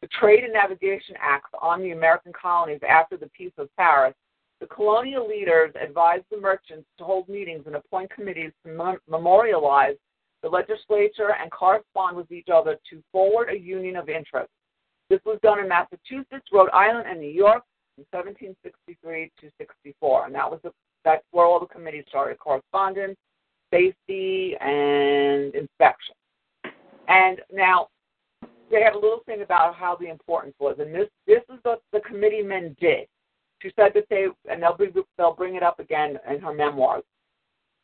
the 0.00 0.08
Trade 0.20 0.44
and 0.44 0.52
Navigation 0.52 1.16
Acts 1.20 1.50
on 1.60 1.82
the 1.82 1.90
American 1.90 2.32
colonies 2.32 2.80
after 2.88 3.16
the 3.16 3.28
Peace 3.36 3.52
of 3.58 3.68
Paris, 3.76 4.14
the 4.60 4.66
colonial 4.66 5.28
leaders 5.28 5.72
advised 5.80 6.24
the 6.30 6.40
merchants 6.40 6.86
to 6.98 7.04
hold 7.04 7.28
meetings 7.28 7.64
and 7.66 7.76
appoint 7.76 8.10
committees 8.10 8.52
to 8.64 8.72
mem- 8.72 8.98
memorialize 9.08 9.96
the 10.42 10.48
legislature 10.48 11.34
and 11.40 11.50
correspond 11.50 12.16
with 12.16 12.30
each 12.30 12.48
other 12.52 12.76
to 12.90 13.02
forward 13.12 13.50
a 13.50 13.58
union 13.58 13.96
of 13.96 14.08
interest. 14.08 14.50
This 15.08 15.20
was 15.24 15.38
done 15.42 15.58
in 15.58 15.68
Massachusetts, 15.68 16.48
Rhode 16.52 16.70
Island, 16.72 17.06
and 17.08 17.20
New 17.20 17.30
York 17.30 17.62
from 17.96 18.04
1763 18.10 19.32
to 19.40 19.50
64, 19.58 20.26
and 20.26 20.34
that 20.34 20.50
was 20.50 20.60
the, 20.62 20.70
that's 21.04 21.24
where 21.30 21.46
all 21.46 21.60
the 21.60 21.66
committees 21.66 22.04
started: 22.08 22.38
correspondence, 22.38 23.16
safety, 23.72 24.54
and 24.60 25.54
inspection. 25.54 26.14
And 27.08 27.40
now 27.52 27.88
they 28.70 28.82
had 28.82 28.92
a 28.92 28.98
little 28.98 29.22
thing 29.24 29.42
about 29.42 29.74
how 29.74 29.96
the 29.96 30.10
importance 30.10 30.54
was, 30.60 30.76
and 30.78 30.94
this 30.94 31.08
this 31.26 31.42
is 31.48 31.58
what 31.62 31.82
the 31.92 32.00
committee 32.00 32.42
men 32.42 32.76
did. 32.80 33.06
She 33.60 33.70
said 33.76 33.92
that 33.94 34.04
they, 34.08 34.26
and 34.50 34.62
they'll 34.62 34.76
bring, 34.76 34.92
they'll 35.16 35.34
bring 35.34 35.56
it 35.56 35.62
up 35.62 35.80
again 35.80 36.18
in 36.30 36.40
her 36.40 36.52
memoirs. 36.52 37.02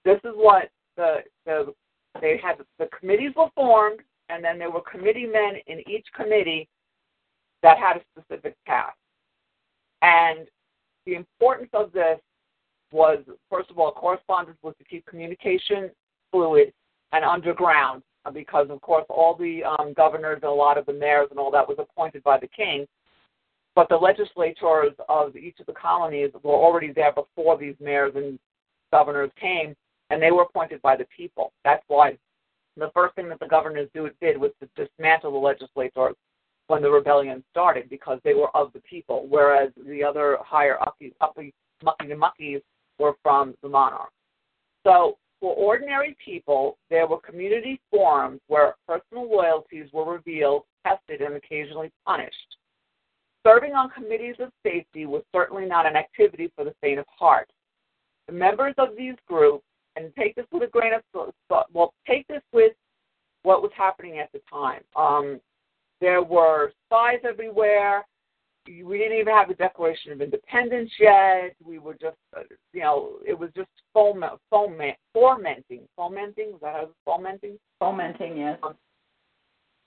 This 0.04 0.18
is 0.24 0.32
what 0.34 0.70
the 0.96 1.18
the 1.46 1.74
they 2.20 2.38
had 2.42 2.58
the 2.78 2.88
committees 2.98 3.32
were 3.36 3.50
formed, 3.54 4.00
and 4.28 4.44
then 4.44 4.58
there 4.58 4.70
were 4.70 4.82
committee 4.82 5.26
men 5.26 5.54
in 5.66 5.80
each 5.88 6.06
committee 6.14 6.68
that 7.62 7.78
had 7.78 7.96
a 7.96 8.20
specific 8.20 8.54
task. 8.66 8.96
And 10.02 10.46
the 11.06 11.14
importance 11.14 11.70
of 11.72 11.92
this 11.92 12.18
was, 12.92 13.18
first 13.50 13.70
of 13.70 13.78
all, 13.78 13.90
correspondence 13.90 14.58
was 14.62 14.74
to 14.78 14.84
keep 14.84 15.04
communication 15.06 15.90
fluid 16.30 16.72
and 17.12 17.24
underground 17.24 18.02
because, 18.32 18.68
of 18.70 18.80
course, 18.80 19.04
all 19.08 19.34
the 19.34 19.62
um, 19.64 19.92
governors 19.94 20.40
and 20.42 20.50
a 20.50 20.54
lot 20.54 20.78
of 20.78 20.86
the 20.86 20.92
mayors 20.92 21.28
and 21.30 21.38
all 21.38 21.50
that 21.50 21.66
was 21.66 21.78
appointed 21.78 22.22
by 22.22 22.38
the 22.38 22.48
king. 22.48 22.86
But 23.74 23.88
the 23.88 23.96
legislators 23.96 24.92
of 25.08 25.36
each 25.36 25.58
of 25.60 25.66
the 25.66 25.72
colonies 25.72 26.30
were 26.42 26.54
already 26.54 26.92
there 26.92 27.12
before 27.12 27.58
these 27.58 27.74
mayors 27.80 28.12
and 28.14 28.38
governors 28.92 29.30
came, 29.40 29.74
and 30.10 30.22
they 30.22 30.30
were 30.30 30.42
appointed 30.42 30.80
by 30.82 30.96
the 30.96 31.06
people. 31.16 31.52
That's 31.64 31.82
why 31.88 32.16
the 32.76 32.90
first 32.94 33.14
thing 33.14 33.28
that 33.28 33.40
the 33.40 33.48
governors 33.48 33.88
did 33.94 34.38
was 34.38 34.52
to 34.60 34.68
dismantle 34.76 35.32
the 35.32 35.38
legislators 35.38 36.14
when 36.68 36.82
the 36.82 36.90
rebellion 36.90 37.44
started 37.50 37.90
because 37.90 38.18
they 38.24 38.34
were 38.34 38.54
of 38.56 38.72
the 38.72 38.80
people, 38.80 39.26
whereas 39.28 39.70
the 39.88 40.02
other 40.02 40.38
higher 40.42 40.80
uppy, 40.80 41.12
uppy 41.20 41.52
mucky 41.82 42.06
muckies 42.06 42.62
were 42.98 43.14
from 43.22 43.54
the 43.62 43.68
monarch. 43.68 44.10
So 44.84 45.18
for 45.40 45.54
ordinary 45.54 46.16
people, 46.24 46.78
there 46.90 47.06
were 47.06 47.18
community 47.18 47.80
forums 47.90 48.40
where 48.46 48.76
personal 48.86 49.28
loyalties 49.28 49.92
were 49.92 50.10
revealed, 50.10 50.62
tested, 50.86 51.20
and 51.20 51.34
occasionally 51.34 51.90
punished. 52.06 52.56
Serving 53.46 53.74
on 53.74 53.90
committees 53.90 54.36
of 54.40 54.50
safety 54.64 55.06
was 55.06 55.22
certainly 55.34 55.66
not 55.66 55.86
an 55.86 55.96
activity 55.96 56.50
for 56.56 56.64
the 56.64 56.74
faint 56.80 56.98
of 56.98 57.06
heart. 57.08 57.48
The 58.26 58.32
members 58.32 58.74
of 58.78 58.96
these 58.96 59.16
groups, 59.28 59.64
and 59.96 60.12
take 60.18 60.34
this 60.34 60.46
with 60.50 60.62
a 60.62 60.66
grain 60.66 60.94
of 60.94 61.02
salt, 61.12 61.34
well, 61.72 61.92
take 62.06 62.26
this 62.26 62.42
with 62.52 62.72
what 63.42 63.62
was 63.62 63.70
happening 63.76 64.18
at 64.18 64.32
the 64.32 64.40
time. 64.50 64.80
Um, 64.96 65.40
there 66.00 66.22
were 66.22 66.72
spies 66.86 67.20
everywhere 67.28 68.04
we 68.66 68.98
didn't 68.98 69.18
even 69.18 69.34
have 69.34 69.48
the 69.48 69.54
Declaration 69.54 70.12
of 70.12 70.20
Independence 70.20 70.90
yet. 70.98 71.54
We 71.64 71.78
were 71.78 71.94
just, 72.00 72.16
uh, 72.36 72.42
you 72.72 72.80
know, 72.80 73.12
it 73.26 73.38
was 73.38 73.50
just 73.54 73.68
foment, 73.92 74.34
foment, 74.50 74.96
fomenting, 75.12 75.82
fomenting. 75.96 76.52
Was 76.52 76.60
that 76.62 76.74
how 76.74 76.82
it 76.82 76.88
was 76.88 76.94
fomenting? 77.04 77.58
Fomenting, 77.78 78.38
yes. 78.38 78.58
Um, 78.62 78.74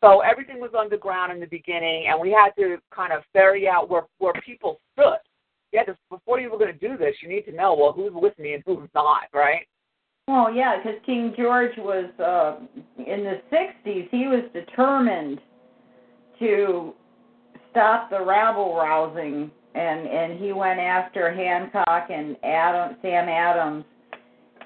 so 0.02 0.22
everything 0.22 0.60
was 0.60 0.72
underground 0.78 1.32
in 1.32 1.40
the 1.40 1.48
beginning, 1.48 2.06
and 2.08 2.20
we 2.20 2.32
had 2.32 2.52
to 2.62 2.78
kind 2.94 3.14
of 3.14 3.24
ferry 3.34 3.68
out 3.68 3.90
where 3.90 4.04
where 4.20 4.34
people 4.46 4.80
stood. 4.94 5.18
Yeah, 5.74 5.84
before 6.10 6.40
you 6.40 6.50
were 6.50 6.58
going 6.58 6.72
to 6.72 6.88
do 6.88 6.98
this, 6.98 7.16
you 7.22 7.28
need 7.28 7.44
to 7.44 7.52
know 7.52 7.76
well 7.76 7.92
who's 7.92 8.14
with 8.14 8.38
me 8.40 8.54
and 8.54 8.64
who's 8.66 8.90
not, 8.96 9.24
right? 9.34 9.68
Well, 10.28 10.54
yeah, 10.54 10.78
because 10.78 11.00
King 11.06 11.34
George 11.38 11.78
was 11.78 12.10
uh, 12.20 12.58
in 12.98 13.24
the 13.24 13.42
'60s. 13.52 14.10
He 14.12 14.28
was 14.28 14.44
determined 14.54 15.40
to 16.40 16.94
stop 17.72 18.10
the 18.10 18.24
rabble 18.24 18.76
rousing 18.76 19.52
and 19.76 20.08
and 20.08 20.40
he 20.40 20.52
went 20.52 20.80
after 20.80 21.34
Hancock 21.34 22.10
and 22.10 22.36
Adam 22.44 22.98
Sam 23.02 23.30
Adams 23.30 23.86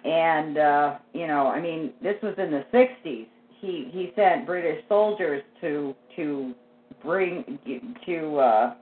and 0.03 0.57
uh 0.57 0.97
you 1.13 1.27
know 1.27 1.47
I 1.47 1.61
mean 1.61 1.91
this 2.01 2.15
was 2.23 2.35
in 2.37 2.51
the 2.51 2.63
60s 2.73 3.27
he 3.61 3.89
he 3.91 4.11
sent 4.15 4.45
British 4.45 4.83
soldiers 4.89 5.43
to 5.61 5.95
to 6.15 6.53
bring 7.03 7.59
to 8.05 8.37
uh 8.37 8.73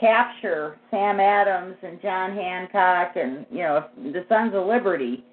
capture 0.00 0.76
Sam 0.90 1.20
Adams 1.20 1.76
and 1.82 2.00
John 2.02 2.34
Hancock 2.34 3.16
and 3.16 3.46
you 3.50 3.58
know 3.58 3.86
the 3.96 4.24
Sons 4.28 4.54
of 4.54 4.66
Liberty 4.66 5.24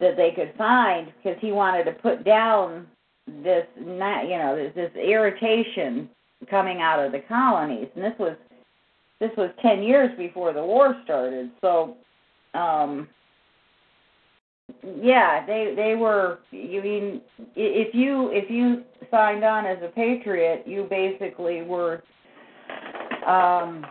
that 0.00 0.16
they 0.16 0.30
could 0.34 0.54
find 0.56 1.12
because 1.22 1.38
he 1.40 1.52
wanted 1.52 1.84
to 1.84 1.92
put 1.92 2.24
down 2.24 2.86
this 3.26 3.66
not 3.78 4.24
you 4.24 4.38
know 4.38 4.56
this, 4.56 4.72
this 4.74 4.92
irritation 4.96 6.08
coming 6.48 6.80
out 6.80 7.04
of 7.04 7.12
the 7.12 7.20
colonies, 7.28 7.88
and 7.94 8.04
this 8.04 8.18
was 8.18 8.36
this 9.20 9.30
was 9.36 9.50
ten 9.60 9.82
years 9.82 10.16
before 10.16 10.52
the 10.52 10.62
war 10.62 11.00
started. 11.04 11.50
So, 11.60 11.96
um, 12.54 13.08
yeah, 15.00 15.44
they 15.46 15.74
they 15.76 15.94
were. 15.94 16.38
You 16.50 16.82
mean 16.82 17.20
if 17.56 17.94
you 17.94 18.30
if 18.32 18.50
you 18.50 18.84
signed 19.10 19.44
on 19.44 19.66
as 19.66 19.78
a 19.82 19.88
patriot, 19.88 20.64
you 20.66 20.86
basically 20.88 21.62
were. 21.62 22.02
Um, 23.26 23.84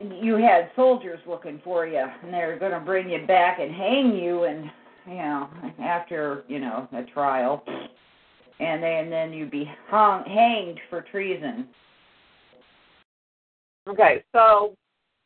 you 0.00 0.36
had 0.36 0.70
soldiers 0.76 1.18
looking 1.26 1.60
for 1.64 1.86
you, 1.86 2.04
and 2.22 2.32
they're 2.32 2.58
going 2.58 2.70
to 2.70 2.80
bring 2.80 3.10
you 3.10 3.26
back 3.26 3.58
and 3.58 3.74
hang 3.74 4.14
you, 4.14 4.44
and 4.44 4.70
you 5.06 5.16
know 5.16 5.48
after 5.80 6.44
you 6.48 6.60
know 6.60 6.88
a 6.92 7.02
trial 7.04 7.64
and 8.60 8.82
then, 8.82 9.04
and 9.04 9.12
then 9.12 9.32
you'd 9.32 9.50
be 9.50 9.70
hung, 9.88 10.24
hanged 10.24 10.80
for 10.90 11.02
treason. 11.02 11.68
Okay, 13.88 14.24
so 14.32 14.74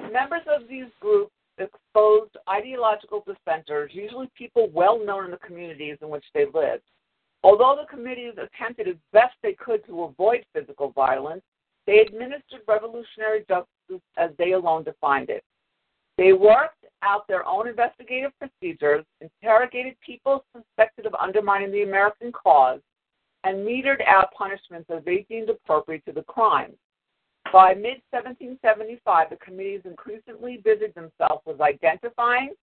members 0.00 0.42
of 0.46 0.68
these 0.68 0.86
groups 1.00 1.32
exposed 1.58 2.36
ideological 2.48 3.24
dissenters, 3.26 3.90
usually 3.94 4.30
people 4.36 4.70
well 4.72 5.04
known 5.04 5.26
in 5.26 5.30
the 5.30 5.36
communities 5.38 5.98
in 6.02 6.08
which 6.08 6.24
they 6.34 6.46
lived. 6.52 6.82
Although 7.42 7.76
the 7.80 7.94
committees 7.94 8.34
attempted 8.38 8.88
as 8.88 8.96
best 9.12 9.34
they 9.42 9.54
could 9.54 9.84
to 9.86 10.04
avoid 10.04 10.44
physical 10.52 10.90
violence, 10.90 11.42
they 11.86 11.98
administered 11.98 12.60
revolutionary 12.68 13.44
justice 13.48 14.02
as 14.16 14.30
they 14.38 14.52
alone 14.52 14.84
defined 14.84 15.28
it. 15.28 15.42
They 16.18 16.32
worked 16.32 16.84
out 17.02 17.26
their 17.26 17.44
own 17.44 17.68
investigative 17.68 18.32
procedures, 18.38 19.04
interrogated 19.20 19.96
people 20.04 20.44
suspected 20.54 21.06
of 21.06 21.14
undermining 21.14 21.72
the 21.72 21.82
American 21.82 22.30
cause, 22.32 22.80
and 23.44 23.66
metered 23.66 24.06
out 24.06 24.32
punishments 24.36 24.88
as 24.90 25.04
they 25.04 25.26
deemed 25.28 25.48
appropriate 25.48 26.04
to 26.06 26.12
the 26.12 26.22
crime. 26.22 26.72
By 27.50 27.74
mid 27.74 28.00
1775, 28.10 29.30
the 29.30 29.36
committees 29.36 29.82
increasingly 29.84 30.58
busied 30.64 30.94
themselves 30.94 31.42
with 31.46 31.60
identifying, 31.60 32.54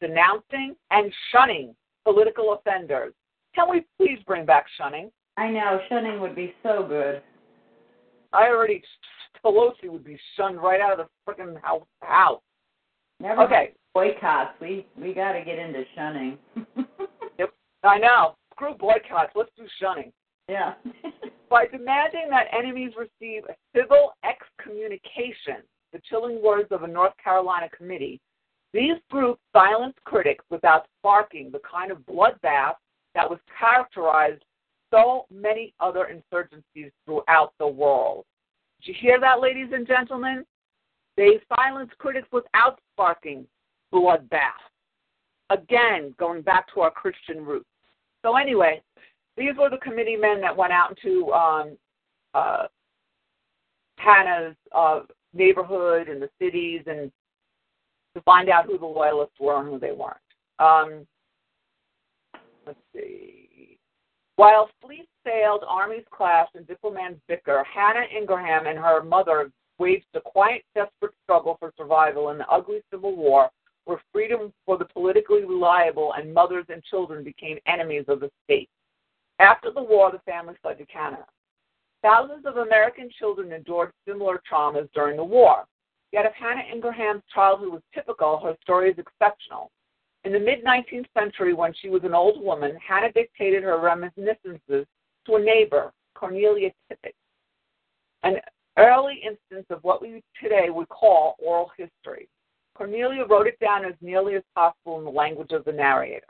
denouncing, 0.00 0.74
and 0.90 1.12
shunning 1.30 1.74
political 2.04 2.54
offenders. 2.54 3.14
Can 3.54 3.70
we 3.70 3.84
please 3.98 4.18
bring 4.26 4.46
back 4.46 4.66
shunning? 4.78 5.10
I 5.36 5.50
know, 5.50 5.80
shunning 5.88 6.20
would 6.20 6.34
be 6.34 6.54
so 6.62 6.84
good. 6.88 7.22
I 8.32 8.48
already, 8.48 8.82
Pelosi 9.44 9.88
would 9.88 10.04
be 10.04 10.18
shunned 10.36 10.60
right 10.62 10.80
out 10.80 10.98
of 10.98 11.06
the 11.06 11.32
freaking 11.32 11.60
house. 11.62 11.86
house. 12.00 12.40
Never 13.20 13.42
okay. 13.42 13.72
boycotts. 13.94 14.54
We 14.60 14.86
we 15.00 15.14
got 15.14 15.32
to 15.32 15.44
get 15.44 15.58
into 15.58 15.84
shunning. 15.94 16.38
yep, 17.38 17.52
I 17.84 17.98
know. 17.98 18.36
Screw 18.52 18.74
boycotts. 18.74 19.32
Let's 19.34 19.50
do 19.56 19.64
shunning. 19.80 20.12
Yeah. 20.48 20.74
By 21.52 21.66
demanding 21.66 22.30
that 22.30 22.46
enemies 22.50 22.92
receive 22.96 23.42
a 23.44 23.54
civil 23.76 24.14
excommunication, 24.24 25.56
the 25.92 26.00
chilling 26.08 26.42
words 26.42 26.68
of 26.70 26.82
a 26.82 26.86
North 26.86 27.12
Carolina 27.22 27.68
committee, 27.76 28.22
these 28.72 28.96
groups 29.10 29.38
silenced 29.52 30.02
critics 30.04 30.42
without 30.48 30.86
sparking 30.98 31.50
the 31.50 31.60
kind 31.70 31.92
of 31.92 31.98
bloodbath 32.06 32.76
that 33.14 33.28
was 33.28 33.38
characterized 33.60 34.42
so 34.90 35.26
many 35.30 35.74
other 35.78 36.08
insurgencies 36.10 36.90
throughout 37.04 37.52
the 37.58 37.66
world. 37.66 38.24
Did 38.80 38.88
you 38.88 38.94
hear 38.98 39.20
that, 39.20 39.42
ladies 39.42 39.72
and 39.74 39.86
gentlemen? 39.86 40.46
They 41.18 41.38
silenced 41.54 41.98
critics 41.98 42.28
without 42.32 42.80
sparking 42.94 43.46
bloodbath. 43.92 44.64
Again, 45.50 46.14
going 46.18 46.40
back 46.40 46.72
to 46.72 46.80
our 46.80 46.90
Christian 46.90 47.44
roots. 47.44 47.68
So, 48.24 48.36
anyway, 48.36 48.80
these 49.36 49.52
were 49.58 49.70
the 49.70 49.78
committee 49.78 50.16
men 50.16 50.40
that 50.40 50.56
went 50.56 50.72
out 50.72 50.90
into 50.90 51.32
um, 51.32 51.76
uh, 52.34 52.66
Hannah's 53.96 54.56
uh, 54.72 55.00
neighborhood 55.32 56.08
and 56.08 56.20
the 56.20 56.30
cities 56.40 56.82
and 56.86 57.10
to 58.14 58.20
find 58.22 58.48
out 58.48 58.66
who 58.66 58.78
the 58.78 58.86
loyalists 58.86 59.40
were 59.40 59.60
and 59.60 59.68
who 59.68 59.78
they 59.78 59.92
weren't. 59.92 60.16
Um, 60.58 61.06
let's 62.66 62.78
see. 62.94 63.78
While 64.36 64.70
fleets 64.80 65.08
sailed, 65.24 65.64
armies 65.68 66.04
clashed, 66.10 66.54
and 66.54 66.66
diplomats 66.66 67.16
bicker, 67.28 67.64
Hannah 67.64 68.06
Ingraham 68.14 68.66
and 68.66 68.78
her 68.78 69.02
mother 69.02 69.50
waged 69.78 70.06
a 70.14 70.20
quiet, 70.20 70.62
desperate 70.74 71.14
struggle 71.24 71.56
for 71.58 71.72
survival 71.76 72.30
in 72.30 72.38
the 72.38 72.48
ugly 72.48 72.82
civil 72.90 73.16
war 73.16 73.50
where 73.84 74.00
freedom 74.12 74.52
for 74.64 74.78
the 74.78 74.84
politically 74.84 75.44
reliable 75.44 76.14
and 76.14 76.32
mothers 76.32 76.64
and 76.68 76.82
children 76.84 77.24
became 77.24 77.58
enemies 77.66 78.04
of 78.08 78.20
the 78.20 78.30
state. 78.44 78.68
After 79.38 79.70
the 79.70 79.82
war, 79.82 80.10
the 80.10 80.18
family 80.20 80.54
fled 80.62 80.78
to 80.78 80.86
Canada. 80.86 81.26
Thousands 82.02 82.46
of 82.46 82.56
American 82.56 83.10
children 83.18 83.52
endured 83.52 83.92
similar 84.06 84.40
traumas 84.50 84.88
during 84.92 85.16
the 85.16 85.24
war. 85.24 85.64
Yet, 86.12 86.26
if 86.26 86.32
Hannah 86.34 86.64
Ingraham's 86.70 87.22
childhood 87.32 87.72
was 87.72 87.82
typical, 87.94 88.38
her 88.40 88.56
story 88.62 88.90
is 88.90 88.98
exceptional. 88.98 89.70
In 90.24 90.32
the 90.32 90.38
mid 90.38 90.64
19th 90.64 91.06
century, 91.18 91.54
when 91.54 91.72
she 91.80 91.88
was 91.88 92.04
an 92.04 92.14
old 92.14 92.42
woman, 92.42 92.76
Hannah 92.86 93.12
dictated 93.12 93.62
her 93.62 93.80
reminiscences 93.80 94.86
to 95.26 95.34
a 95.34 95.40
neighbor, 95.40 95.92
Cornelia 96.14 96.70
Tippett, 96.90 97.14
an 98.22 98.36
early 98.76 99.20
instance 99.24 99.66
of 99.70 99.82
what 99.82 100.00
we 100.02 100.22
today 100.40 100.70
would 100.70 100.88
call 100.88 101.36
oral 101.38 101.70
history. 101.76 102.28
Cornelia 102.74 103.24
wrote 103.24 103.46
it 103.46 103.58
down 103.58 103.84
as 103.84 103.94
nearly 104.00 104.34
as 104.34 104.42
possible 104.54 104.98
in 104.98 105.04
the 105.04 105.10
language 105.10 105.52
of 105.52 105.64
the 105.64 105.72
narrator. 105.72 106.26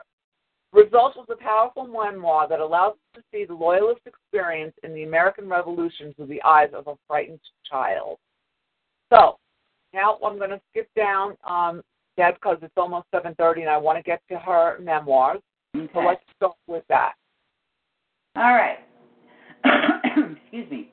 Result 0.73 1.15
was 1.15 1.27
a 1.31 1.35
powerful 1.35 1.85
memoir 1.85 2.47
that 2.49 2.59
allows 2.59 2.93
us 2.93 2.97
to 3.15 3.23
see 3.31 3.45
the 3.45 3.53
Loyalist 3.53 4.01
experience 4.07 4.73
in 4.83 4.93
the 4.95 5.03
American 5.03 5.47
Revolution 5.47 6.13
through 6.15 6.25
the 6.25 6.41
eyes 6.41 6.69
of 6.73 6.87
a 6.87 6.95
frightened 7.07 7.39
child. 7.69 8.17
So, 9.11 9.37
now 9.93 10.17
I'm 10.25 10.39
going 10.39 10.49
to 10.49 10.61
skip 10.71 10.89
down, 10.95 11.37
um, 11.47 11.83
Deb, 12.17 12.35
because 12.35 12.57
it's 12.63 12.73
almost 12.75 13.05
7:30, 13.13 13.61
and 13.61 13.69
I 13.69 13.77
want 13.77 13.99
to 13.99 14.03
get 14.03 14.21
to 14.29 14.39
her 14.39 14.79
memoirs. 14.79 15.41
Okay. 15.75 15.89
So 15.93 15.99
let's 15.99 16.21
start 16.35 16.55
with 16.67 16.83
that. 16.89 17.13
All 18.35 18.55
right. 18.55 18.79
Excuse 20.41 20.71
me. 20.71 20.91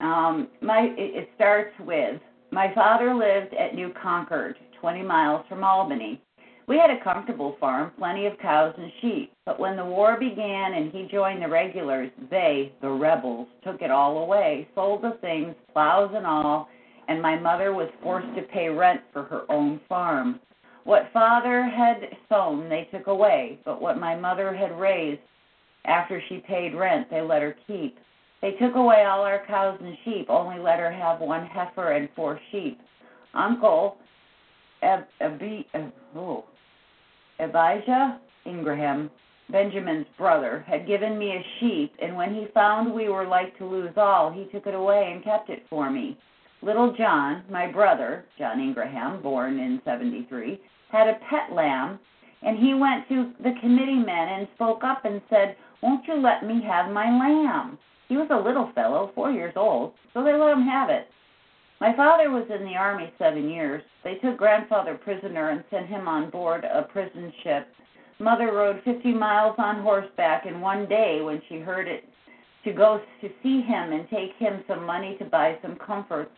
Um, 0.00 0.48
my 0.60 0.92
it, 0.98 1.16
it 1.16 1.30
starts 1.34 1.74
with 1.80 2.20
my 2.50 2.72
father 2.74 3.14
lived 3.14 3.54
at 3.54 3.74
New 3.74 3.90
Concord, 4.00 4.56
20 4.80 5.02
miles 5.02 5.46
from 5.48 5.64
Albany. 5.64 6.20
We 6.66 6.78
had 6.78 6.90
a 6.90 7.02
comfortable 7.04 7.56
farm, 7.60 7.92
plenty 7.98 8.26
of 8.26 8.38
cows 8.38 8.74
and 8.78 8.90
sheep. 9.00 9.32
But 9.44 9.60
when 9.60 9.76
the 9.76 9.84
war 9.84 10.18
began 10.18 10.74
and 10.74 10.90
he 10.90 11.06
joined 11.10 11.42
the 11.42 11.48
regulars, 11.48 12.10
they, 12.30 12.72
the 12.80 12.88
rebels, 12.88 13.48
took 13.62 13.82
it 13.82 13.90
all 13.90 14.18
away, 14.18 14.66
sold 14.74 15.02
the 15.02 15.18
things, 15.20 15.54
plows 15.72 16.12
and 16.14 16.26
all, 16.26 16.68
and 17.08 17.20
my 17.20 17.38
mother 17.38 17.74
was 17.74 17.90
forced 18.02 18.34
to 18.36 18.42
pay 18.42 18.68
rent 18.68 19.02
for 19.12 19.24
her 19.24 19.42
own 19.50 19.78
farm. 19.88 20.40
What 20.84 21.10
father 21.12 21.64
had 21.64 22.00
sown, 22.30 22.68
they 22.70 22.88
took 22.90 23.08
away, 23.08 23.58
but 23.64 23.80
what 23.80 23.98
my 23.98 24.16
mother 24.16 24.54
had 24.54 24.78
raised, 24.78 25.20
after 25.84 26.22
she 26.28 26.38
paid 26.38 26.74
rent, 26.74 27.10
they 27.10 27.20
let 27.20 27.42
her 27.42 27.56
keep. 27.66 27.98
They 28.40 28.52
took 28.52 28.74
away 28.74 29.04
all 29.04 29.20
our 29.22 29.44
cows 29.46 29.78
and 29.82 29.96
sheep, 30.04 30.26
only 30.30 30.58
let 30.58 30.78
her 30.78 30.90
have 30.90 31.20
one 31.20 31.46
heifer 31.46 31.92
and 31.92 32.08
four 32.16 32.40
sheep. 32.50 32.80
Uncle 33.34 33.98
Ab- 34.82 35.06
Abi- 35.20 35.66
uh, 35.74 35.88
oh, 36.16 36.44
Abijah 37.40 38.20
Ingraham, 38.46 39.10
Benjamin's 39.50 40.06
brother, 40.16 40.64
had 40.66 40.86
given 40.86 41.18
me 41.18 41.32
a 41.32 41.44
sheep, 41.58 41.92
and 42.00 42.16
when 42.16 42.34
he 42.34 42.46
found 42.54 42.92
we 42.92 43.08
were 43.08 43.26
like 43.26 43.56
to 43.58 43.66
lose 43.66 43.92
all, 43.96 44.30
he 44.30 44.44
took 44.46 44.66
it 44.66 44.74
away 44.74 45.10
and 45.12 45.24
kept 45.24 45.50
it 45.50 45.64
for 45.68 45.90
me. 45.90 46.16
Little 46.62 46.94
John, 46.96 47.44
my 47.50 47.66
brother, 47.66 48.24
John 48.38 48.60
Ingraham, 48.60 49.20
born 49.20 49.58
in 49.58 49.82
73, 49.84 50.60
had 50.90 51.08
a 51.08 51.18
pet 51.28 51.52
lamb, 51.52 51.98
and 52.42 52.58
he 52.58 52.74
went 52.74 53.08
to 53.08 53.32
the 53.42 53.54
committee 53.60 53.98
men 53.98 54.28
and 54.28 54.48
spoke 54.54 54.84
up 54.84 55.04
and 55.04 55.20
said, 55.28 55.56
Won't 55.82 56.06
you 56.06 56.14
let 56.14 56.44
me 56.44 56.62
have 56.62 56.90
my 56.90 57.10
lamb? 57.10 57.78
He 58.08 58.16
was 58.16 58.28
a 58.30 58.36
little 58.36 58.70
fellow, 58.74 59.10
four 59.14 59.30
years 59.30 59.54
old, 59.56 59.92
so 60.12 60.22
they 60.22 60.34
let 60.34 60.52
him 60.52 60.62
have 60.62 60.88
it. 60.88 61.08
My 61.84 61.94
father 61.94 62.30
was 62.30 62.46
in 62.48 62.64
the 62.64 62.76
army 62.76 63.12
seven 63.18 63.46
years. 63.50 63.82
They 64.04 64.14
took 64.14 64.38
grandfather 64.38 64.94
prisoner 64.94 65.50
and 65.50 65.62
sent 65.70 65.86
him 65.86 66.08
on 66.08 66.30
board 66.30 66.64
a 66.64 66.84
prison 66.84 67.30
ship. 67.42 67.68
Mother 68.18 68.54
rode 68.54 68.80
50 68.86 69.12
miles 69.12 69.54
on 69.58 69.82
horseback 69.82 70.46
in 70.46 70.62
one 70.62 70.86
day 70.88 71.20
when 71.20 71.42
she 71.46 71.58
heard 71.58 71.86
it 71.86 72.08
to 72.64 72.72
go 72.72 73.02
to 73.20 73.28
see 73.42 73.60
him 73.60 73.92
and 73.92 74.08
take 74.08 74.32
him 74.38 74.64
some 74.66 74.86
money 74.86 75.18
to 75.18 75.26
buy 75.26 75.58
some 75.60 75.76
comforts. 75.76 76.30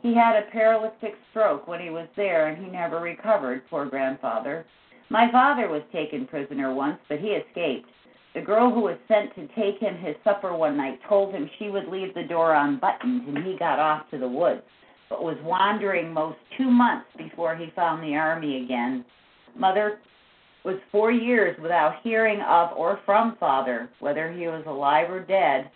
He 0.00 0.14
had 0.14 0.36
a 0.36 0.48
paralytic 0.52 1.16
stroke 1.30 1.66
when 1.66 1.80
he 1.80 1.90
was 1.90 2.06
there 2.14 2.46
and 2.46 2.64
he 2.64 2.70
never 2.70 3.00
recovered, 3.00 3.68
poor 3.68 3.86
grandfather. 3.86 4.64
My 5.10 5.28
father 5.32 5.68
was 5.68 5.82
taken 5.90 6.24
prisoner 6.24 6.72
once, 6.72 7.00
but 7.08 7.18
he 7.18 7.30
escaped. 7.30 7.88
The 8.34 8.42
girl 8.42 8.70
who 8.70 8.82
was 8.82 8.98
sent 9.08 9.34
to 9.34 9.48
take 9.56 9.80
him 9.80 9.96
his 9.96 10.14
supper 10.22 10.54
one 10.54 10.76
night 10.76 11.00
told 11.08 11.34
him 11.34 11.50
she 11.58 11.68
would 11.70 11.88
leave 11.88 12.14
the 12.14 12.22
door 12.22 12.54
unbuttoned, 12.54 13.26
and 13.26 13.44
he 13.44 13.56
got 13.56 13.80
off 13.80 14.08
to 14.10 14.18
the 14.18 14.28
woods, 14.28 14.62
but 15.14 15.22
was 15.22 15.36
wandering 15.44 16.12
most 16.12 16.38
two 16.58 16.68
months 16.68 17.06
before 17.16 17.54
he 17.54 17.72
found 17.76 18.02
the 18.02 18.16
army 18.16 18.64
again. 18.64 19.04
Mother 19.56 20.00
was 20.64 20.76
four 20.90 21.12
years 21.12 21.56
without 21.62 22.00
hearing 22.02 22.40
of 22.40 22.70
or 22.76 22.98
from 23.06 23.36
father, 23.38 23.88
whether 24.00 24.32
he 24.32 24.48
was 24.48 24.64
alive 24.66 25.10
or 25.10 25.20
dead. 25.20 25.70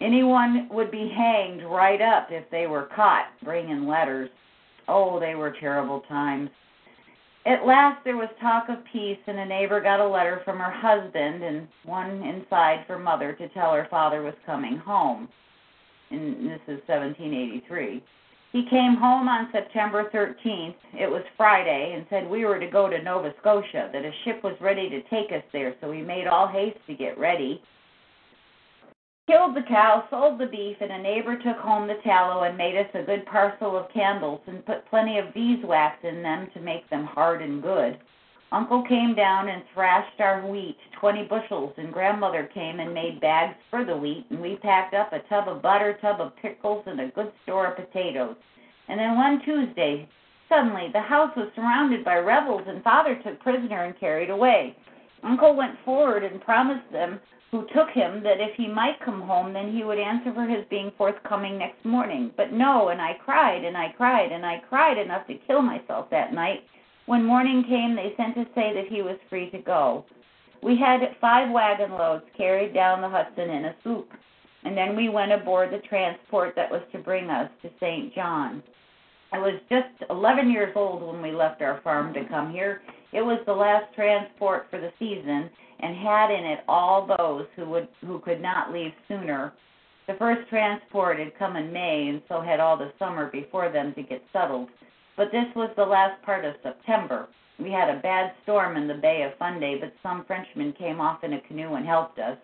Anyone 0.00 0.68
would 0.72 0.90
be 0.90 1.08
hanged 1.14 1.62
right 1.62 2.00
up 2.02 2.28
if 2.30 2.50
they 2.50 2.66
were 2.66 2.88
caught 2.96 3.26
bringing 3.44 3.86
letters. 3.86 4.28
Oh, 4.88 5.20
they 5.20 5.36
were 5.36 5.54
terrible 5.60 6.00
times. 6.08 6.50
At 7.46 7.66
last 7.66 8.02
there 8.02 8.16
was 8.16 8.28
talk 8.40 8.68
of 8.70 8.78
peace, 8.92 9.18
and 9.28 9.38
a 9.38 9.46
neighbor 9.46 9.80
got 9.80 10.00
a 10.00 10.08
letter 10.08 10.40
from 10.44 10.58
her 10.58 10.72
husband 10.72 11.44
and 11.44 11.68
one 11.84 12.22
inside 12.22 12.84
for 12.88 12.98
mother 12.98 13.34
to 13.34 13.48
tell 13.50 13.72
her 13.72 13.86
father 13.88 14.22
was 14.22 14.34
coming 14.44 14.78
home. 14.78 15.28
And 16.10 16.46
this 16.46 16.60
is 16.66 16.80
1783. 16.88 18.02
He 18.54 18.64
came 18.70 18.94
home 18.94 19.26
on 19.26 19.48
September 19.50 20.08
13th. 20.14 20.76
It 20.92 21.10
was 21.10 21.24
Friday, 21.36 21.94
and 21.96 22.06
said 22.08 22.30
we 22.30 22.44
were 22.44 22.60
to 22.60 22.68
go 22.68 22.88
to 22.88 23.02
Nova 23.02 23.34
Scotia, 23.40 23.90
that 23.92 24.04
a 24.04 24.12
ship 24.24 24.44
was 24.44 24.54
ready 24.60 24.88
to 24.90 25.02
take 25.10 25.32
us 25.32 25.42
there, 25.52 25.74
so 25.80 25.90
we 25.90 26.02
made 26.02 26.28
all 26.28 26.46
haste 26.46 26.78
to 26.86 26.94
get 26.94 27.18
ready. 27.18 27.60
Killed 29.26 29.56
the 29.56 29.64
cow, 29.68 30.04
sold 30.08 30.38
the 30.38 30.46
beef, 30.46 30.76
and 30.80 30.92
a 30.92 31.02
neighbor 31.02 31.34
took 31.34 31.56
home 31.56 31.88
the 31.88 31.98
tallow 32.04 32.44
and 32.44 32.56
made 32.56 32.76
us 32.76 32.86
a 32.94 33.02
good 33.02 33.26
parcel 33.26 33.76
of 33.76 33.90
candles 33.92 34.40
and 34.46 34.64
put 34.64 34.88
plenty 34.88 35.18
of 35.18 35.34
beeswax 35.34 35.96
in 36.04 36.22
them 36.22 36.46
to 36.54 36.60
make 36.60 36.88
them 36.90 37.06
hard 37.06 37.42
and 37.42 37.60
good. 37.60 37.98
Uncle 38.54 38.84
came 38.84 39.16
down 39.16 39.48
and 39.48 39.64
thrashed 39.74 40.20
our 40.20 40.46
wheat, 40.46 40.76
twenty 41.00 41.24
bushels, 41.24 41.74
and 41.76 41.92
grandmother 41.92 42.48
came 42.54 42.78
and 42.78 42.94
made 42.94 43.20
bags 43.20 43.56
for 43.68 43.84
the 43.84 43.96
wheat, 43.96 44.24
and 44.30 44.40
we 44.40 44.54
packed 44.54 44.94
up 44.94 45.12
a 45.12 45.18
tub 45.28 45.48
of 45.48 45.60
butter, 45.60 45.98
tub 46.00 46.20
of 46.20 46.36
pickles, 46.36 46.84
and 46.86 47.00
a 47.00 47.08
good 47.08 47.32
store 47.42 47.66
of 47.66 47.76
potatoes. 47.76 48.36
And 48.86 49.00
then 49.00 49.16
one 49.16 49.42
Tuesday, 49.44 50.08
suddenly 50.48 50.88
the 50.92 51.00
house 51.00 51.32
was 51.36 51.50
surrounded 51.56 52.04
by 52.04 52.18
rebels, 52.18 52.62
and 52.68 52.80
father 52.84 53.20
took 53.24 53.40
prisoner 53.40 53.86
and 53.86 53.98
carried 53.98 54.30
away. 54.30 54.76
Uncle 55.24 55.56
went 55.56 55.74
forward 55.84 56.22
and 56.22 56.40
promised 56.40 56.92
them 56.92 57.18
who 57.50 57.66
took 57.74 57.90
him 57.90 58.22
that 58.22 58.40
if 58.40 58.54
he 58.56 58.68
might 58.68 59.04
come 59.04 59.22
home, 59.22 59.52
then 59.52 59.72
he 59.72 59.82
would 59.82 59.98
answer 59.98 60.32
for 60.32 60.44
his 60.44 60.64
being 60.70 60.92
forthcoming 60.96 61.58
next 61.58 61.84
morning. 61.84 62.30
But 62.36 62.52
no, 62.52 62.90
and 62.90 63.02
I 63.02 63.14
cried 63.14 63.64
and 63.64 63.76
I 63.76 63.92
cried 63.96 64.30
and 64.30 64.46
I 64.46 64.62
cried 64.68 64.96
enough 64.96 65.26
to 65.26 65.34
kill 65.48 65.60
myself 65.60 66.08
that 66.10 66.32
night. 66.32 66.60
When 67.06 67.24
morning 67.24 67.64
came, 67.68 67.94
they 67.94 68.14
sent 68.16 68.34
to 68.36 68.46
say 68.54 68.72
that 68.74 68.88
he 68.88 69.02
was 69.02 69.18
free 69.28 69.50
to 69.50 69.58
go. 69.58 70.04
We 70.62 70.76
had 70.76 71.00
five 71.20 71.50
wagon 71.50 71.92
loads 71.92 72.24
carried 72.36 72.72
down 72.72 73.02
the 73.02 73.08
Hudson 73.08 73.50
in 73.50 73.66
a 73.66 73.74
sloop, 73.82 74.08
and 74.64 74.76
then 74.76 74.96
we 74.96 75.10
went 75.10 75.32
aboard 75.32 75.70
the 75.70 75.86
transport 75.86 76.54
that 76.56 76.70
was 76.70 76.80
to 76.92 76.98
bring 76.98 77.28
us 77.28 77.50
to 77.62 77.70
St. 77.78 78.14
John. 78.14 78.62
I 79.32 79.38
was 79.38 79.60
just 79.68 79.88
11 80.08 80.50
years 80.50 80.72
old 80.76 81.02
when 81.02 81.20
we 81.20 81.32
left 81.32 81.60
our 81.60 81.80
farm 81.82 82.14
to 82.14 82.24
come 82.28 82.52
here. 82.52 82.82
It 83.12 83.20
was 83.20 83.40
the 83.44 83.52
last 83.52 83.92
transport 83.94 84.68
for 84.70 84.80
the 84.80 84.92
season 84.98 85.50
and 85.80 85.96
had 85.96 86.30
in 86.30 86.44
it 86.44 86.60
all 86.68 87.06
those 87.18 87.46
who 87.56 87.68
would 87.68 87.88
who 88.00 88.20
could 88.20 88.40
not 88.40 88.72
leave 88.72 88.92
sooner. 89.08 89.52
The 90.06 90.14
first 90.14 90.48
transport 90.48 91.18
had 91.18 91.38
come 91.38 91.56
in 91.56 91.72
May 91.72 92.08
and 92.08 92.22
so 92.28 92.40
had 92.40 92.60
all 92.60 92.76
the 92.76 92.92
summer 92.98 93.28
before 93.30 93.70
them 93.70 93.92
to 93.94 94.02
get 94.02 94.22
settled. 94.32 94.68
But 95.16 95.30
this 95.30 95.46
was 95.54 95.70
the 95.76 95.84
last 95.84 96.20
part 96.22 96.44
of 96.44 96.54
September. 96.62 97.28
We 97.58 97.70
had 97.70 97.88
a 97.88 98.00
bad 98.00 98.32
storm 98.42 98.76
in 98.76 98.88
the 98.88 98.94
Bay 98.94 99.22
of 99.22 99.38
Fundy, 99.38 99.78
but 99.80 99.92
some 100.02 100.24
Frenchmen 100.24 100.72
came 100.72 101.00
off 101.00 101.22
in 101.22 101.34
a 101.34 101.40
canoe 101.42 101.74
and 101.74 101.86
helped 101.86 102.18
us. 102.18 102.36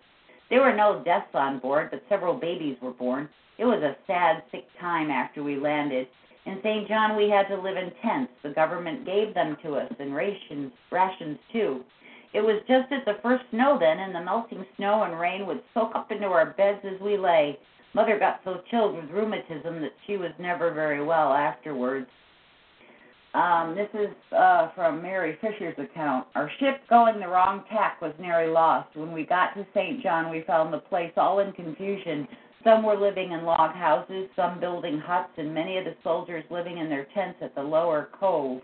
There 0.49 0.61
were 0.61 0.75
no 0.75 1.01
deaths 1.03 1.33
on 1.33 1.59
board, 1.59 1.91
but 1.91 2.03
several 2.07 2.33
babies 2.33 2.77
were 2.81 2.91
born. 2.91 3.27
It 3.57 3.65
was 3.65 3.83
a 3.83 3.97
sad, 4.07 4.43
sick 4.51 4.65
time 4.79 5.11
after 5.11 5.43
we 5.43 5.57
landed. 5.57 6.07
In 6.45 6.59
St. 6.63 6.87
John, 6.87 7.15
we 7.17 7.29
had 7.29 7.47
to 7.49 7.61
live 7.61 7.77
in 7.77 7.91
tents. 8.01 8.31
The 8.41 8.49
government 8.49 9.05
gave 9.05 9.33
them 9.33 9.57
to 9.63 9.75
us, 9.75 9.91
and 9.99 10.15
rations, 10.15 10.71
rations 10.91 11.39
too. 11.51 11.83
It 12.33 12.41
was 12.41 12.61
just 12.67 12.91
at 12.91 13.03
the 13.05 13.19
first 13.21 13.43
snow 13.51 13.77
then, 13.77 13.99
and 13.99 14.15
the 14.15 14.23
melting 14.23 14.65
snow 14.77 15.03
and 15.03 15.19
rain 15.19 15.45
would 15.45 15.61
soak 15.73 15.93
up 15.93 16.11
into 16.11 16.27
our 16.27 16.47
beds 16.51 16.79
as 16.85 16.99
we 17.01 17.17
lay. 17.17 17.59
Mother 17.93 18.17
got 18.17 18.39
so 18.45 18.61
chilled 18.71 18.95
with 18.95 19.11
rheumatism 19.11 19.81
that 19.81 19.93
she 20.07 20.15
was 20.15 20.31
never 20.39 20.71
very 20.71 21.03
well 21.03 21.33
afterwards. 21.33 22.07
Um, 23.33 23.75
this 23.75 23.87
is 23.93 24.09
uh, 24.35 24.69
from 24.75 25.01
Mary 25.01 25.37
Fisher's 25.39 25.77
account. 25.79 26.27
Our 26.35 26.51
ship 26.59 26.81
going 26.89 27.19
the 27.19 27.27
wrong 27.27 27.63
tack 27.69 28.01
was 28.01 28.13
nearly 28.19 28.51
lost. 28.51 28.95
When 28.95 29.13
we 29.13 29.25
got 29.25 29.53
to 29.53 29.65
St. 29.73 30.03
John, 30.03 30.29
we 30.29 30.43
found 30.45 30.73
the 30.73 30.79
place 30.79 31.13
all 31.15 31.39
in 31.39 31.53
confusion. 31.53 32.27
Some 32.63 32.83
were 32.83 32.99
living 32.99 33.31
in 33.31 33.43
log 33.43 33.73
houses, 33.73 34.29
some 34.35 34.59
building 34.59 34.99
huts, 34.99 35.31
and 35.37 35.53
many 35.53 35.77
of 35.77 35.85
the 35.85 35.95
soldiers 36.03 36.43
living 36.49 36.77
in 36.77 36.89
their 36.89 37.07
tents 37.13 37.39
at 37.41 37.55
the 37.55 37.61
lower 37.61 38.09
cove. 38.19 38.61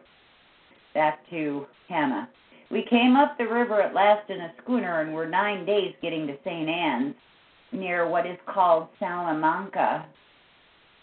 Back 0.94 1.28
to 1.30 1.66
Hannah. 1.88 2.30
We 2.70 2.86
came 2.90 3.16
up 3.16 3.38
the 3.38 3.48
river 3.48 3.82
at 3.82 3.94
last 3.94 4.30
in 4.30 4.42
a 4.42 4.54
schooner 4.62 5.00
and 5.00 5.14
were 5.14 5.28
nine 5.28 5.66
days 5.66 5.96
getting 6.02 6.28
to 6.28 6.36
St. 6.44 6.68
Anne's, 6.68 7.16
near 7.72 8.08
what 8.08 8.28
is 8.28 8.38
called 8.46 8.90
Salamanca. 9.00 10.06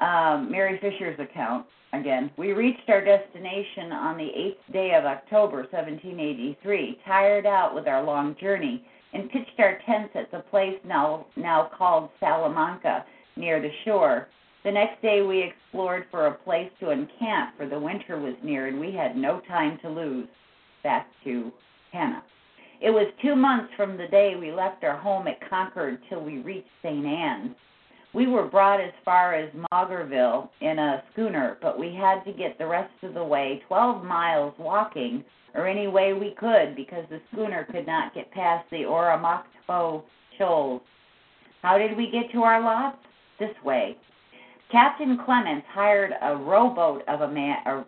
Um, 0.04 0.50
Mary 0.50 0.78
Fisher's 0.82 1.18
account 1.18 1.64
again. 1.94 2.30
We 2.36 2.52
reached 2.52 2.88
our 2.88 3.02
destination 3.02 3.90
on 3.90 4.18
the 4.18 4.28
eighth 4.28 4.60
day 4.70 4.92
of 4.92 5.06
October, 5.06 5.66
1783, 5.70 6.98
tired 7.06 7.46
out 7.46 7.74
with 7.74 7.88
our 7.88 8.04
long 8.04 8.36
journey, 8.38 8.84
and 9.14 9.30
pitched 9.30 9.58
our 9.58 9.78
tents 9.86 10.10
at 10.14 10.30
the 10.30 10.40
place 10.50 10.76
now 10.84 11.24
now 11.36 11.70
called 11.78 12.10
Salamanca, 12.20 13.06
near 13.36 13.62
the 13.62 13.70
shore. 13.86 14.28
The 14.62 14.72
next 14.72 15.00
day 15.00 15.22
we 15.22 15.42
explored 15.42 16.04
for 16.10 16.26
a 16.26 16.34
place 16.34 16.70
to 16.80 16.90
encamp, 16.90 17.56
for 17.56 17.66
the 17.66 17.80
winter 17.80 18.20
was 18.20 18.34
near 18.42 18.66
and 18.66 18.78
we 18.78 18.92
had 18.92 19.16
no 19.16 19.40
time 19.48 19.78
to 19.80 19.88
lose. 19.88 20.28
Back 20.82 21.06
to 21.24 21.50
Hannah. 21.92 22.22
It 22.82 22.90
was 22.90 23.06
two 23.22 23.36
months 23.36 23.72
from 23.74 23.96
the 23.96 24.08
day 24.08 24.34
we 24.38 24.52
left 24.52 24.84
our 24.84 24.98
home 24.98 25.28
at 25.28 25.48
Concord 25.48 25.98
till 26.10 26.20
we 26.20 26.40
reached 26.40 26.68
St. 26.82 27.06
Anne's. 27.06 27.54
We 28.14 28.28
were 28.28 28.46
brought 28.46 28.80
as 28.80 28.92
far 29.04 29.34
as 29.34 29.50
Maugerville 29.72 30.48
in 30.60 30.78
a 30.78 31.02
schooner, 31.12 31.58
but 31.60 31.78
we 31.78 31.92
had 31.92 32.22
to 32.24 32.32
get 32.32 32.56
the 32.58 32.66
rest 32.66 32.92
of 33.02 33.12
the 33.12 33.24
way 33.24 33.60
12 33.66 34.04
miles 34.04 34.54
walking 34.56 35.24
or 35.54 35.66
any 35.66 35.88
way 35.88 36.12
we 36.12 36.34
could 36.38 36.76
because 36.76 37.04
the 37.10 37.20
schooner 37.32 37.66
could 37.72 37.86
not 37.86 38.14
get 38.14 38.30
past 38.30 38.70
the 38.70 38.84
Oromocto 38.84 40.04
shoals. 40.38 40.82
How 41.62 41.76
did 41.76 41.96
we 41.96 42.08
get 42.10 42.30
to 42.32 42.42
our 42.42 42.62
lots? 42.62 42.98
This 43.40 43.54
way. 43.64 43.96
Captain 44.70 45.18
Clements 45.24 45.66
hired 45.72 46.12
a 46.22 46.36
rowboat 46.36 47.02
of 47.08 47.22
a 47.22 47.28
man, 47.28 47.56
or, 47.66 47.84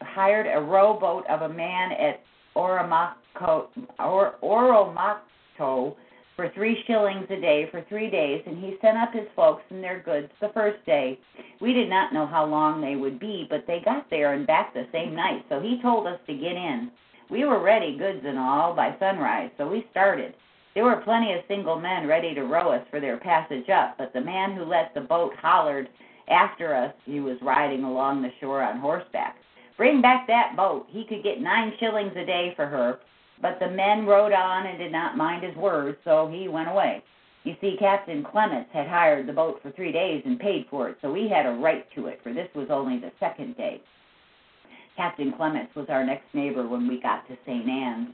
hired 0.00 0.46
a 0.46 0.60
rowboat 0.60 1.24
of 1.28 1.42
a 1.42 1.48
man 1.48 1.92
at 1.92 2.20
Oromocto, 2.54 3.68
or, 3.98 4.34
Oromocto 4.42 5.94
for 6.40 6.50
three 6.54 6.82
shillings 6.86 7.26
a 7.28 7.38
day 7.38 7.68
for 7.70 7.84
three 7.90 8.08
days, 8.08 8.42
and 8.46 8.56
he 8.56 8.78
sent 8.80 8.96
up 8.96 9.12
his 9.12 9.26
folks 9.36 9.62
and 9.68 9.84
their 9.84 10.00
goods 10.00 10.32
the 10.40 10.48
first 10.54 10.82
day. 10.86 11.18
We 11.60 11.74
did 11.74 11.90
not 11.90 12.14
know 12.14 12.26
how 12.26 12.46
long 12.46 12.80
they 12.80 12.96
would 12.96 13.20
be, 13.20 13.46
but 13.50 13.66
they 13.66 13.82
got 13.84 14.08
there 14.08 14.32
and 14.32 14.46
back 14.46 14.72
the 14.72 14.86
same 14.90 15.14
night, 15.14 15.44
so 15.50 15.60
he 15.60 15.82
told 15.82 16.06
us 16.06 16.18
to 16.26 16.32
get 16.32 16.52
in. 16.52 16.90
We 17.28 17.44
were 17.44 17.62
ready, 17.62 17.98
goods 17.98 18.22
and 18.24 18.38
all, 18.38 18.74
by 18.74 18.96
sunrise, 18.98 19.50
so 19.58 19.68
we 19.68 19.86
started. 19.90 20.32
There 20.74 20.84
were 20.84 21.02
plenty 21.04 21.34
of 21.34 21.42
single 21.46 21.78
men 21.78 22.06
ready 22.06 22.34
to 22.34 22.44
row 22.44 22.72
us 22.72 22.86
for 22.90 23.00
their 23.00 23.18
passage 23.18 23.68
up, 23.68 23.98
but 23.98 24.14
the 24.14 24.22
man 24.22 24.56
who 24.56 24.64
let 24.64 24.94
the 24.94 25.02
boat 25.02 25.34
hollered 25.42 25.90
after 26.28 26.74
us, 26.74 26.94
he 27.04 27.20
was 27.20 27.36
riding 27.42 27.84
along 27.84 28.22
the 28.22 28.32
shore 28.40 28.62
on 28.62 28.78
horseback. 28.78 29.36
Bring 29.76 30.00
back 30.00 30.26
that 30.28 30.56
boat. 30.56 30.86
He 30.88 31.04
could 31.04 31.22
get 31.22 31.42
nine 31.42 31.74
shillings 31.78 32.12
a 32.16 32.24
day 32.24 32.54
for 32.56 32.64
her. 32.64 33.00
But 33.42 33.58
the 33.58 33.70
men 33.70 34.06
rode 34.06 34.32
on 34.32 34.66
and 34.66 34.78
did 34.78 34.92
not 34.92 35.16
mind 35.16 35.42
his 35.42 35.56
words, 35.56 35.98
so 36.04 36.30
he 36.32 36.48
went 36.48 36.68
away. 36.68 37.02
You 37.44 37.54
see, 37.60 37.76
Captain 37.78 38.22
Clements 38.22 38.68
had 38.72 38.86
hired 38.86 39.26
the 39.26 39.32
boat 39.32 39.60
for 39.62 39.70
three 39.72 39.92
days 39.92 40.22
and 40.26 40.38
paid 40.38 40.66
for 40.68 40.90
it, 40.90 40.98
so 41.00 41.10
we 41.10 41.28
had 41.28 41.46
a 41.46 41.58
right 41.58 41.86
to 41.94 42.06
it, 42.06 42.20
for 42.22 42.34
this 42.34 42.48
was 42.54 42.68
only 42.70 42.98
the 42.98 43.12
second 43.18 43.56
day. 43.56 43.80
Captain 44.96 45.32
Clements 45.32 45.74
was 45.74 45.86
our 45.88 46.04
next 46.04 46.26
neighbor 46.34 46.68
when 46.68 46.86
we 46.86 47.00
got 47.00 47.26
to 47.28 47.38
St. 47.46 47.66
Anne's. 47.66 48.10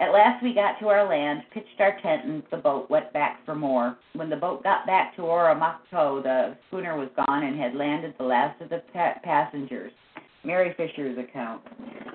At 0.00 0.12
last 0.12 0.42
we 0.42 0.54
got 0.54 0.78
to 0.80 0.88
our 0.88 1.06
land, 1.06 1.42
pitched 1.52 1.78
our 1.78 2.00
tent, 2.00 2.24
and 2.24 2.42
the 2.50 2.56
boat 2.56 2.90
went 2.90 3.12
back 3.12 3.44
for 3.44 3.54
more. 3.54 3.96
When 4.14 4.30
the 4.30 4.36
boat 4.36 4.64
got 4.64 4.86
back 4.86 5.14
to 5.16 5.22
Oromocto, 5.22 6.22
the 6.22 6.56
schooner 6.66 6.96
was 6.96 7.10
gone 7.14 7.44
and 7.44 7.60
had 7.60 7.74
landed 7.74 8.14
the 8.18 8.24
last 8.24 8.60
of 8.60 8.70
the 8.70 8.82
pa- 8.92 9.20
passengers. 9.22 9.92
Mary 10.44 10.74
Fisher's 10.76 11.18
account. 11.18 11.62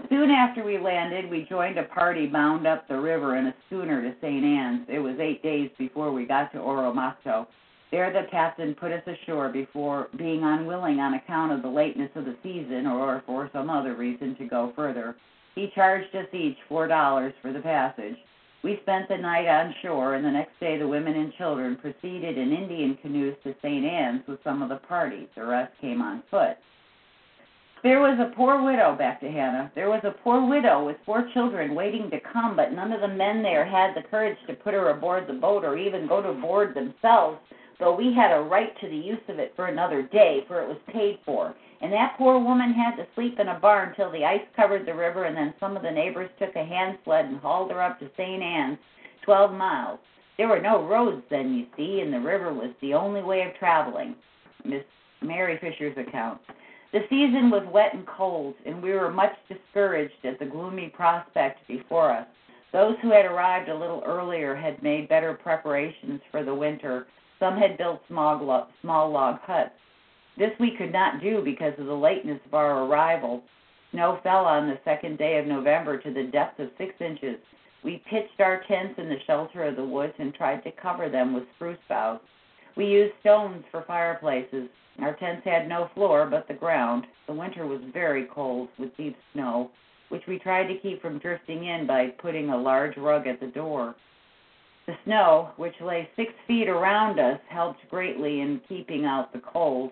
Soon 0.10 0.32
after 0.32 0.64
we 0.64 0.78
landed, 0.78 1.30
we 1.30 1.46
joined 1.50 1.78
a 1.78 1.84
party 1.84 2.28
bound 2.28 2.66
up 2.66 2.88
the 2.88 3.00
river 3.00 3.38
in 3.38 3.48
a 3.48 3.56
schooner 3.68 4.02
to 4.02 4.16
St. 4.22 4.44
Anne's. 4.44 4.86
It 4.88 5.00
was 5.00 5.18
eight 5.20 5.44
days 5.44 5.70
before 5.78 6.12
we 6.12 6.26
got 6.26 6.52
to 6.54 6.58
Oromocto. 6.60 7.48
There 7.92 8.12
the 8.14 8.28
captain 8.30 8.76
put 8.76 8.92
us 8.92 9.04
ashore 9.08 9.50
before 9.50 10.10
being 10.18 10.44
unwilling 10.44 11.00
on 11.00 11.16
account 11.16 11.52
of 11.52 11.64
the 11.64 11.70
lateness 11.70 12.12
of 12.16 12.26
the 12.26 12.38
season 12.44 12.86
or 12.86 13.24
for 13.26 13.50
some 13.52 13.70
other 13.70 13.96
reason 13.96 14.36
to 14.38 14.46
go 14.46 14.74
further. 14.76 15.16
He 15.56 15.72
charged 15.74 16.16
us 16.16 16.28
each 16.34 16.58
four 16.68 16.88
dollars 16.88 17.34
for 17.42 17.52
the 17.52 17.60
passage. 17.60 18.16
We 18.64 18.80
spent 18.84 19.08
the 19.08 19.18
night 19.18 19.48
on 19.48 19.74
shore, 19.82 20.16
and 20.16 20.26
the 20.26 20.32
next 20.32 20.60
day 20.60 20.78
the 20.78 20.88
women 20.88 21.16
and 21.16 21.34
children 21.34 21.78
proceeded 21.78 22.38
in 22.38 22.52
Indian 22.52 22.98
canoes 23.02 23.36
to 23.44 23.56
St. 23.62 23.86
Anne's 23.86 24.28
with 24.28 24.44
some 24.44 24.62
of 24.62 24.70
the 24.70 24.76
party. 24.88 25.30
The 25.36 25.46
rest 25.46 25.72
came 25.80 26.02
on 26.02 26.24
foot. 26.30 26.58
There 27.82 28.02
was 28.02 28.20
a 28.20 28.36
poor 28.36 28.62
widow, 28.62 28.94
back 28.98 29.22
to 29.22 29.32
Hannah. 29.32 29.72
There 29.74 29.90
was 29.90 30.02
a 30.04 30.12
poor 30.12 30.46
widow 30.46 30.86
with 30.86 30.98
four 31.06 31.30
children 31.34 31.76
waiting 31.76 32.10
to 32.10 32.20
come, 32.20 32.58
but 32.58 32.74
none 32.74 32.92
of 32.92 33.00
the 33.00 33.08
men 33.08 33.42
there 33.42 33.64
had 33.64 33.96
the 33.96 34.08
courage 34.10 34.38
to 34.48 34.54
put 34.54 34.74
her 34.74 34.90
aboard 34.90 35.28
the 35.28 35.34
boat 35.34 35.64
or 35.64 35.78
even 35.78 36.06
go 36.06 36.22
to 36.22 36.34
board 36.34 36.76
themselves, 36.76 37.40
though 37.80 37.96
we 37.96 38.14
had 38.14 38.36
a 38.36 38.42
right 38.42 38.78
to 38.82 38.90
the 38.90 38.98
use 38.98 39.22
of 39.30 39.40
it 39.40 39.54
for 39.56 39.68
another 39.68 40.02
day, 40.02 40.44
for 40.46 40.62
it 40.62 40.68
was 40.68 40.78
paid 40.92 41.20
for. 41.26 41.56
And 41.82 41.94
that 41.94 42.16
poor 42.18 42.38
woman 42.38 42.74
had 42.74 42.98
to 42.98 43.08
sleep 43.16 43.40
in 43.40 43.48
a 43.48 43.60
barn 43.60 43.94
till 43.96 44.12
the 44.12 44.26
ice 44.26 44.46
covered 44.58 44.86
the 44.86 44.94
river, 44.94 45.24
and 45.24 45.38
then 45.38 45.54
some 45.58 45.78
of 45.78 45.84
the 45.84 45.92
neighbors 45.92 46.30
took 46.38 46.54
a 46.58 46.66
hand 46.66 46.98
sled 47.06 47.26
and 47.26 47.40
hauled 47.40 47.72
her 47.72 47.82
up 47.82 47.98
to 48.00 48.12
St. 48.18 48.44
Anne's, 48.44 48.78
twelve 49.24 49.54
miles. 49.54 50.00
There 50.38 50.50
were 50.50 50.62
no 50.62 50.86
roads 50.86 51.24
then, 51.30 51.54
you 51.54 51.66
see, 51.78 52.02
and 52.02 52.12
the 52.12 52.20
river 52.20 52.54
was 52.54 52.72
the 52.82 52.94
only 52.94 53.22
way 53.22 53.44
of 53.44 53.56
traveling. 53.56 54.16
Miss 54.66 54.84
Mary 55.22 55.58
Fisher's 55.62 55.98
account. 55.98 56.42
The 56.92 57.06
season 57.10 57.52
was 57.52 57.68
wet 57.72 57.94
and 57.94 58.06
cold, 58.08 58.56
and 58.66 58.82
we 58.82 58.92
were 58.92 59.12
much 59.12 59.34
discouraged 59.48 60.26
at 60.26 60.40
the 60.40 60.46
gloomy 60.46 60.90
prospect 60.90 61.68
before 61.68 62.12
us. 62.12 62.28
Those 62.72 62.96
who 63.02 63.12
had 63.12 63.26
arrived 63.26 63.70
a 63.70 63.78
little 63.78 64.04
earlier 64.06 64.56
had 64.56 64.82
made 64.82 65.08
better 65.08 65.34
preparations 65.34 66.22
for 66.32 66.44
the 66.44 66.54
winter. 66.54 67.08
Some 67.40 67.58
had 67.58 67.78
built 67.78 68.02
small 68.08 68.70
small 68.82 69.12
log 69.12 69.40
huts. 69.42 69.72
This 70.38 70.52
we 70.60 70.76
could 70.78 70.92
not 70.92 71.22
do 71.22 71.44
because 71.44 71.74
of 71.78 71.86
the 71.86 71.94
lateness 71.94 72.40
of 72.46 72.54
our 72.54 72.86
arrival. 72.86 73.44
Snow 73.92 74.20
fell 74.24 74.46
on 74.46 74.68
the 74.68 74.80
second 74.84 75.18
day 75.18 75.38
of 75.38 75.46
November 75.46 75.98
to 75.98 76.12
the 76.12 76.24
depth 76.24 76.60
of 76.60 76.70
six 76.78 76.94
inches. 77.00 77.38
We 77.84 78.04
pitched 78.10 78.40
our 78.40 78.64
tents 78.68 78.98
in 78.98 79.10
the 79.10 79.20
shelter 79.26 79.64
of 79.64 79.76
the 79.76 79.84
woods 79.84 80.14
and 80.18 80.34
tried 80.34 80.64
to 80.64 80.72
cover 80.72 81.10
them 81.10 81.34
with 81.34 81.44
spruce 81.56 81.78
boughs. 81.88 82.20
We 82.76 82.86
used 82.86 83.14
stones 83.20 83.64
for 83.72 83.84
fireplaces. 83.84 84.70
Our 85.02 85.14
tents 85.16 85.46
had 85.46 85.68
no 85.68 85.90
floor 85.94 86.28
but 86.30 86.48
the 86.48 86.54
ground. 86.54 87.06
The 87.28 87.34
winter 87.34 87.66
was 87.66 87.82
very 87.94 88.26
cold 88.26 88.70
with 88.78 88.96
deep 88.98 89.16
snow, 89.34 89.72
which 90.10 90.24
we 90.28 90.40
tried 90.40 90.68
to 90.68 90.80
keep 90.80 91.02
from 91.02 91.20
drifting 91.20 91.66
in 91.66 91.88
by 91.88 92.08
putting 92.08 92.50
a 92.50 92.58
large 92.58 92.98
rug 92.98 93.28
at 93.28 93.40
the 93.40 93.48
door. 93.48 93.96
The 94.88 94.98
snow, 95.06 95.52
which 95.58 95.80
lay 95.82 96.10
six 96.16 96.34
feet 96.48 96.68
around 96.68 97.20
us, 97.20 97.40
helped 97.48 97.88
greatly 97.90 98.42
in 98.42 98.60
keeping 98.68 99.06
out 99.06 99.32
the 99.32 99.40
cold. 99.40 99.92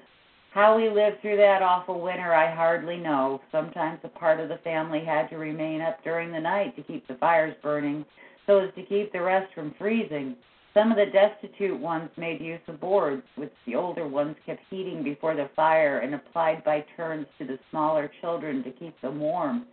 How 0.51 0.75
we 0.75 0.89
lived 0.89 1.21
through 1.21 1.37
that 1.37 1.61
awful 1.61 2.01
winter, 2.01 2.33
I 2.33 2.53
hardly 2.53 2.97
know. 2.97 3.39
Sometimes 3.51 3.99
a 4.03 4.07
part 4.07 4.39
of 4.39 4.49
the 4.49 4.57
family 4.63 5.05
had 5.05 5.29
to 5.29 5.37
remain 5.37 5.81
up 5.81 6.03
during 6.03 6.31
the 6.31 6.39
night 6.39 6.75
to 6.75 6.83
keep 6.83 7.07
the 7.07 7.15
fires 7.15 7.55
burning, 7.61 8.03
so 8.47 8.59
as 8.59 8.73
to 8.73 8.83
keep 8.83 9.13
the 9.13 9.21
rest 9.21 9.53
from 9.53 9.75
freezing. 9.77 10.35
Some 10.77 10.91
of 10.91 10.97
the 10.97 11.07
destitute 11.07 11.79
ones 11.79 12.11
made 12.17 12.39
use 12.39 12.59
of 12.67 12.79
boards, 12.79 13.23
which 13.35 13.51
the 13.65 13.73
older 13.73 14.07
ones 14.07 14.35
kept 14.45 14.61
heating 14.69 15.01
before 15.01 15.35
the 15.35 15.49
fire 15.55 15.99
and 15.99 16.13
applied 16.13 16.63
by 16.63 16.85
turns 16.95 17.25
to 17.39 17.47
the 17.47 17.57
smaller 17.71 18.11
children 18.21 18.63
to 18.63 18.69
keep 18.69 18.93
them 19.01 19.19
warm. 19.19 19.65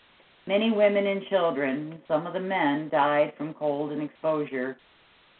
Many 0.46 0.70
women 0.70 1.06
and 1.06 1.20
children, 1.28 2.00
some 2.08 2.26
of 2.26 2.32
the 2.32 2.40
men, 2.40 2.88
died 2.88 3.34
from 3.36 3.52
cold 3.52 3.92
and 3.92 4.00
exposure. 4.00 4.78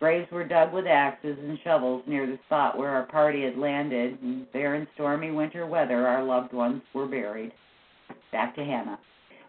Graves 0.01 0.31
were 0.31 0.45
dug 0.45 0.74
with 0.74 0.86
axes 0.86 1.39
and 1.41 1.59
shovels 1.65 2.03
near 2.07 2.27
the 2.27 2.39
spot 2.45 2.77
where 2.77 2.91
our 2.91 3.05
party 3.05 3.43
had 3.43 3.57
landed, 3.57 4.20
and 4.20 4.47
there 4.53 4.74
in 4.74 4.86
stormy 4.93 5.31
winter 5.31 5.65
weather 5.65 6.07
our 6.07 6.23
loved 6.23 6.53
ones 6.53 6.82
were 6.93 7.07
buried. 7.07 7.53
Back 8.32 8.55
to 8.57 8.65
Hannah. 8.65 8.99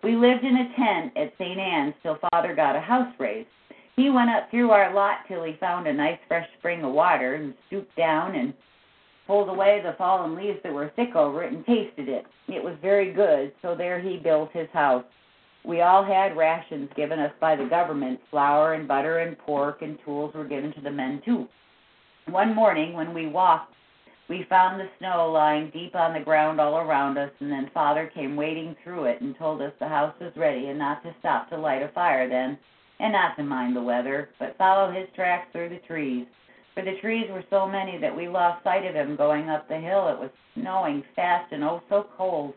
We 0.01 0.15
lived 0.15 0.45
in 0.45 0.55
a 0.55 0.75
tent 0.77 1.17
at 1.17 1.33
St. 1.37 1.59
Anne's 1.59 1.93
till 2.01 2.19
Father 2.31 2.55
got 2.55 2.77
a 2.77 2.79
house 2.79 3.13
raised. 3.19 3.49
He 3.95 4.09
went 4.09 4.29
up 4.29 4.51
through 4.51 4.71
our 4.71 4.93
lot 4.93 5.19
till 5.27 5.43
he 5.43 5.53
found 5.53 5.87
a 5.87 5.93
nice 5.93 6.19
fresh 6.27 6.47
spring 6.59 6.83
of 6.83 6.91
water 6.91 7.35
and 7.35 7.53
stooped 7.67 7.95
down 7.95 8.35
and 8.35 8.53
pulled 9.25 9.47
away 9.47 9.81
the 9.81 9.93
fallen 9.93 10.35
leaves 10.35 10.59
that 10.63 10.73
were 10.73 10.91
thick 10.95 11.15
over 11.15 11.43
it 11.43 11.53
and 11.53 11.65
tasted 11.65 12.09
it. 12.09 12.25
It 12.47 12.63
was 12.63 12.75
very 12.81 13.13
good, 13.13 13.53
so 13.61 13.73
there 13.73 13.99
he 13.99 14.17
built 14.17 14.51
his 14.51 14.69
house. 14.73 15.05
We 15.63 15.81
all 15.81 16.03
had 16.03 16.35
rations 16.35 16.89
given 16.95 17.19
us 17.19 17.31
by 17.39 17.55
the 17.55 17.65
government. 17.65 18.19
Flour 18.29 18.73
and 18.73 18.87
butter 18.87 19.19
and 19.19 19.37
pork 19.37 19.81
and 19.81 19.97
tools 20.03 20.33
were 20.35 20.43
given 20.43 20.73
to 20.73 20.81
the 20.81 20.91
men 20.91 21.21
too. 21.23 21.47
One 22.27 22.53
morning 22.53 22.93
when 22.93 23.13
we 23.13 23.27
walked, 23.27 23.73
we 24.27 24.43
found 24.49 24.79
the 24.79 24.89
snow 24.97 25.31
lying 25.31 25.69
deep 25.69 25.95
on 25.95 26.13
the 26.13 26.19
ground 26.19 26.59
all 26.59 26.77
around 26.77 27.17
us, 27.17 27.31
and 27.39 27.51
then 27.51 27.69
Father 27.73 28.11
came 28.13 28.35
wading 28.35 28.75
through 28.83 29.05
it 29.05 29.21
and 29.21 29.37
told 29.37 29.61
us 29.61 29.71
the 29.79 29.87
house 29.87 30.13
was 30.19 30.35
ready 30.35 30.67
and 30.67 30.79
not 30.79 31.01
to 31.03 31.15
stop 31.19 31.49
to 31.49 31.57
light 31.57 31.81
a 31.81 31.87
fire 31.89 32.27
then 32.27 32.57
and 32.99 33.13
not 33.13 33.35
to 33.37 33.43
mind 33.43 33.75
the 33.75 33.81
weather, 33.81 34.29
but 34.39 34.57
follow 34.57 34.91
his 34.91 35.07
tracks 35.15 35.47
through 35.51 35.69
the 35.69 35.79
trees. 35.87 36.25
For 36.73 36.83
the 36.83 36.97
trees 37.01 37.27
were 37.29 37.43
so 37.49 37.67
many 37.67 37.97
that 37.99 38.15
we 38.15 38.27
lost 38.27 38.63
sight 38.63 38.85
of 38.85 38.95
him 38.95 39.15
going 39.15 39.49
up 39.49 39.67
the 39.67 39.77
hill. 39.77 40.09
It 40.09 40.19
was 40.19 40.29
snowing 40.55 41.03
fast 41.15 41.51
and 41.51 41.63
oh 41.63 41.81
so 41.89 42.07
cold. 42.17 42.53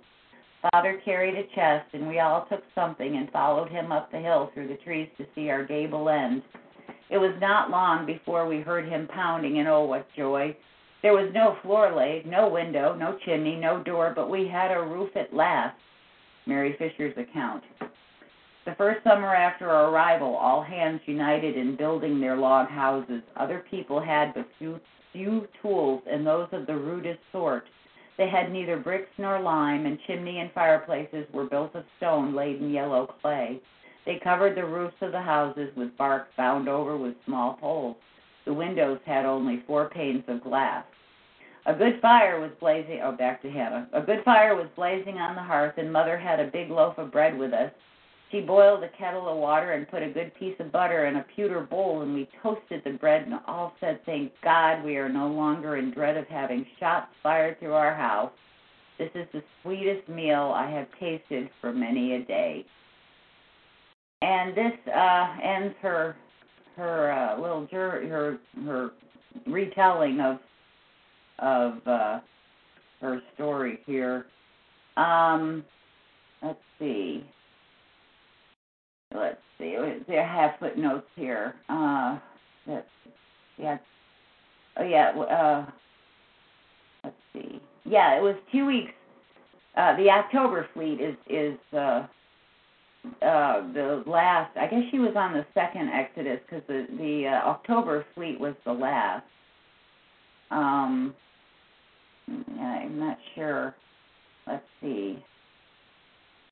Father 0.73 1.01
carried 1.05 1.37
a 1.37 1.45
chest, 1.55 1.87
and 1.93 2.09
we 2.09 2.19
all 2.19 2.47
took 2.51 2.63
something 2.75 3.17
and 3.17 3.31
followed 3.31 3.71
him 3.71 3.93
up 3.93 4.11
the 4.11 4.19
hill 4.19 4.51
through 4.53 4.69
the 4.69 4.83
trees 4.83 5.09
to 5.19 5.27
see 5.35 5.51
our 5.51 5.65
gable 5.65 6.09
end. 6.09 6.43
It 7.11 7.19
was 7.19 7.35
not 7.41 7.71
long 7.71 8.07
before 8.07 8.47
we 8.47 8.61
heard 8.61 8.89
him 8.89 9.07
pounding, 9.07 9.61
and 9.61 9.69
oh, 9.69 9.85
what 9.85 10.07
joy! 10.17 10.57
There 11.01 11.13
was 11.13 11.31
no 11.33 11.57
floor 11.63 11.95
laid, 11.95 12.27
no 12.27 12.49
window, 12.49 12.95
no 12.95 13.17
chimney, 13.25 13.55
no 13.55 13.83
door, 13.85 14.13
but 14.15 14.29
we 14.29 14.49
had 14.49 14.73
a 14.73 14.83
roof 14.83 15.11
at 15.15 15.33
last. 15.33 15.77
Mary 16.47 16.75
Fisher's 16.77 17.17
account. 17.17 17.63
The 18.69 18.75
first 18.75 19.03
summer 19.03 19.35
after 19.35 19.71
our 19.71 19.89
arrival, 19.91 20.37
all 20.37 20.63
hands 20.63 21.01
united 21.07 21.57
in 21.57 21.75
building 21.75 22.21
their 22.21 22.37
log 22.37 22.69
houses. 22.69 23.23
Other 23.35 23.65
people 23.71 23.99
had 23.99 24.35
but 24.35 24.47
few, 24.59 24.79
few 25.11 25.49
tools, 25.63 26.03
and 26.07 26.27
those 26.27 26.49
of 26.53 26.67
the 26.67 26.77
rudest 26.77 27.21
sort. 27.33 27.65
They 28.19 28.29
had 28.29 28.53
neither 28.53 28.77
bricks 28.77 29.09
nor 29.17 29.41
lime, 29.41 29.87
and 29.87 29.99
chimney 30.07 30.41
and 30.41 30.53
fireplaces 30.53 31.25
were 31.33 31.47
built 31.47 31.75
of 31.75 31.85
stone 31.97 32.35
laid 32.35 32.61
in 32.61 32.71
yellow 32.71 33.07
clay. 33.23 33.59
They 34.05 34.21
covered 34.23 34.55
the 34.55 34.67
roofs 34.67 35.01
of 35.01 35.13
the 35.13 35.23
houses 35.23 35.75
with 35.75 35.97
bark 35.97 36.29
bound 36.37 36.69
over 36.69 36.95
with 36.99 37.15
small 37.25 37.55
poles. 37.55 37.97
The 38.45 38.53
windows 38.53 39.01
had 39.07 39.25
only 39.25 39.63
four 39.67 39.89
panes 39.89 40.25
of 40.29 40.43
glass. 40.43 40.85
A 41.65 41.73
good 41.73 42.03
fire 42.03 42.39
was 42.39 42.51
blazing. 42.61 43.01
Oh, 43.03 43.13
back 43.13 43.41
to 43.41 43.51
Hannah. 43.51 43.89
A 43.95 44.03
good 44.03 44.23
fire 44.25 44.55
was 44.55 44.69
blazing 44.77 45.17
on 45.17 45.37
the 45.37 45.43
hearth, 45.43 45.79
and 45.79 45.91
Mother 45.91 46.19
had 46.19 46.39
a 46.39 46.51
big 46.51 46.71
loaf 46.71 46.99
of 46.99 47.11
bread 47.11 47.39
with 47.39 47.55
us. 47.55 47.73
She 48.31 48.41
boiled 48.41 48.83
a 48.85 48.91
kettle 48.91 49.29
of 49.29 49.39
water 49.39 49.73
and 49.73 49.89
put 49.89 50.03
a 50.03 50.11
good 50.11 50.35
piece 50.35 50.55
of 50.61 50.71
butter 50.71 51.07
in 51.07 51.17
a 51.17 51.27
pewter 51.35 51.61
bowl, 51.61 52.03
and 52.03 52.13
we 52.13 52.29
toasted 52.43 52.83
the 52.85 52.93
bread 52.93 53.23
and 53.23 53.35
all 53.47 53.73
said, 53.81 54.01
Thank 54.05 54.33
God 54.45 54.85
we 54.85 54.97
are 54.97 55.09
no 55.09 55.29
longer 55.29 55.77
in 55.77 55.93
dread 55.93 56.17
of 56.17 56.27
having 56.27 56.67
shots 56.79 57.09
fired 57.23 57.59
through 57.59 57.73
our 57.73 57.95
house. 57.95 58.33
This 58.99 59.11
is 59.15 59.27
the 59.33 59.43
sweetest 59.63 60.09
meal 60.09 60.53
I 60.55 60.71
have 60.71 60.89
tasted 61.01 61.49
for 61.61 61.73
many 61.73 62.15
a 62.15 62.25
day. 62.25 62.67
And 64.21 64.55
this 64.55 64.73
uh, 64.95 65.37
ends 65.43 65.75
her 65.81 66.17
her 66.77 67.13
uh, 67.13 67.41
little 67.41 67.67
jur- 67.67 68.07
her 68.09 68.39
her 68.65 68.91
retelling 69.47 70.21
of 70.21 70.39
of 71.39 71.87
uh, 71.87 72.21
her 73.01 73.21
story 73.35 73.79
here. 73.87 74.27
Um, 74.97 75.65
let's 76.43 76.59
see. 76.79 77.25
Let's 79.15 79.39
see. 79.59 79.77
There 80.07 80.27
have 80.27 80.53
footnotes 80.61 81.07
here. 81.17 81.55
Uh, 81.69 82.19
yeah. 83.59 83.79
Oh 84.77 84.85
yeah. 84.85 85.11
Uh, 85.11 85.67
let's 87.05 87.17
see. 87.33 87.61
Yeah, 87.85 88.17
it 88.19 88.23
was 88.23 88.37
two 88.53 88.67
weeks. 88.67 88.93
Uh, 89.77 89.97
the 89.97 90.11
October 90.11 90.69
fleet 90.75 91.01
is 91.01 91.17
is 91.29 91.59
uh, 91.73 92.07
uh, 93.23 93.73
the 93.73 94.03
last. 94.07 94.57
I 94.57 94.67
guess 94.67 94.83
she 94.91 94.99
was 94.99 95.15
on 95.17 95.33
the 95.33 95.47
second 95.55 95.89
Exodus 95.89 96.41
because 96.49 96.65
the 96.69 96.87
the 96.99 97.29
uh, 97.29 97.49
October 97.49 98.05
fleet 98.15 98.39
was 98.39 98.55
the 98.65 98.73
last. 98.73 99.25
Um, 100.51 101.15
I'm 102.29 102.99
not 102.99 103.19
sure. 103.35 103.75
Let's 104.47 104.65
see. 104.83 105.25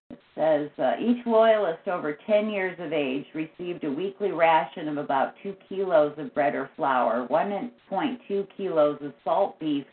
It 0.08 0.20
says 0.36 0.70
uh, 0.78 0.92
each 1.00 1.26
loyalist 1.26 1.88
over 1.88 2.16
10 2.26 2.50
years 2.50 2.78
of 2.78 2.92
age 2.92 3.26
received 3.34 3.82
a 3.84 3.90
weekly 3.90 4.30
ration 4.30 4.88
of 4.88 4.98
about 4.98 5.34
2 5.42 5.56
kilos 5.68 6.14
of 6.16 6.32
bread 6.32 6.54
or 6.54 6.70
flour, 6.76 7.26
1.2 7.28 8.46
kilos 8.56 8.98
of 9.02 9.12
salt 9.24 9.58
beef, 9.58 9.84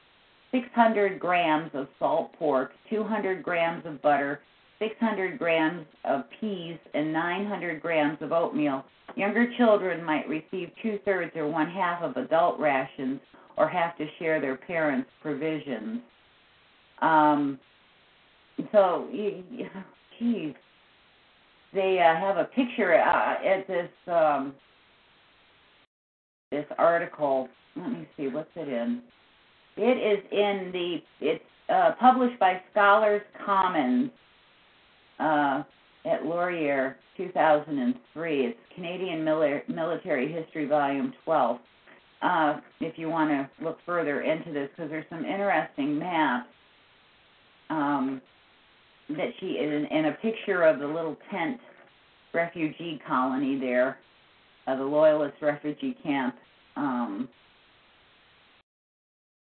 600 0.52 1.20
grams 1.20 1.72
of 1.74 1.88
salt 1.98 2.32
pork, 2.34 2.74
200 2.90 3.42
grams 3.42 3.86
of 3.88 4.02
butter, 4.04 4.42
600 4.78 5.40
grams 5.40 5.86
of 6.06 6.26
peas, 6.40 6.78
and 6.94 7.12
900 7.12 7.82
grams 7.82 8.18
of 8.22 8.32
oatmeal. 8.32 8.86
Younger 9.16 9.52
children 9.58 10.04
might 10.04 10.28
receive 10.28 10.70
two 10.82 11.00
thirds 11.06 11.36
or 11.36 11.48
one 11.48 11.70
half 11.70 12.04
of 12.04 12.18
adult 12.18 12.60
rations 12.60 13.20
or 13.58 13.68
have 13.68 13.98
to 13.98 14.06
share 14.20 14.40
their 14.40 14.58
parents' 14.58 15.10
provisions. 15.22 16.02
Um, 17.02 17.60
so, 18.72 19.08
they 21.74 22.00
uh, 22.00 22.20
have 22.20 22.38
a 22.38 22.46
picture 22.46 22.94
uh, 22.94 23.36
at 23.46 23.68
this 23.68 23.90
um, 24.08 24.54
this 26.52 26.66
article. 26.78 27.50
Let 27.76 27.92
me 27.92 28.08
see, 28.16 28.28
what's 28.28 28.50
it 28.56 28.68
in? 28.68 29.02
It 29.78 30.20
is 30.20 30.24
in 30.32 30.72
the. 30.72 30.98
It's 31.20 31.44
uh, 31.70 31.92
published 32.00 32.40
by 32.40 32.62
Scholars 32.72 33.22
Commons 33.46 34.12
uh, 35.20 35.64
at 36.06 36.26
Laurier, 36.26 36.98
2003. 37.18 38.46
It's 38.46 38.60
Canadian 38.76 39.24
Mil- 39.24 39.62
Military 39.68 40.32
History, 40.32 40.66
Volume 40.68 41.14
12 41.24 41.60
uh, 42.24 42.60
if 42.80 42.98
you 42.98 43.10
want 43.10 43.30
to 43.30 43.64
look 43.64 43.78
further 43.86 44.22
into 44.22 44.54
this, 44.54 44.70
because 44.76 44.90
there's 44.90 45.06
some 45.10 45.26
interesting 45.26 46.00
maps 46.00 46.48
um, 47.70 48.22
that 49.10 49.30
she 49.40 49.58
and, 49.60 49.92
and 49.92 50.08
a 50.08 50.12
picture 50.14 50.64
of 50.64 50.80
the 50.80 50.88
little 50.88 51.18
tent 51.32 51.60
refugee 52.34 53.02
colony 53.08 53.60
there, 53.60 53.98
uh, 54.68 54.76
the 54.76 54.84
Loyalist 54.84 55.36
refugee 55.42 55.96
camp. 56.04 56.36
Um, 56.76 57.30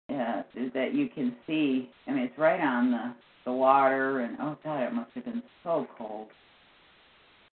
yeah, 0.09 0.43
that 0.73 0.93
you 0.93 1.07
can 1.09 1.35
see. 1.45 1.89
I 2.07 2.11
mean, 2.11 2.23
it's 2.23 2.37
right 2.37 2.59
on 2.59 2.91
the 2.91 3.13
the 3.45 3.53
water, 3.53 4.21
and 4.21 4.37
oh 4.41 4.57
god, 4.63 4.83
it 4.83 4.93
must 4.93 5.11
have 5.13 5.25
been 5.25 5.43
so 5.63 5.87
cold. 5.97 6.27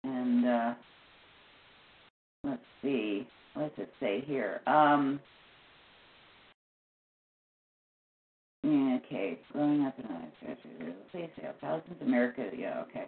And 0.04 0.48
uh, 0.48 0.74
let's 2.44 2.62
see 2.82 3.28
what 3.54 3.76
does 3.76 3.86
it 3.86 3.94
say 4.00 4.24
here? 4.26 4.62
Um, 4.68 5.20
yeah, 8.64 8.98
okay, 9.06 9.40
growing 9.54 9.86
up 9.86 9.98
in 9.98 10.06
a 10.06 10.56
please 11.12 11.30
say 11.38 11.48
thousands 11.62 11.96
of 12.02 12.08
America. 12.08 12.50
Yeah, 12.56 12.84
okay. 12.90 13.06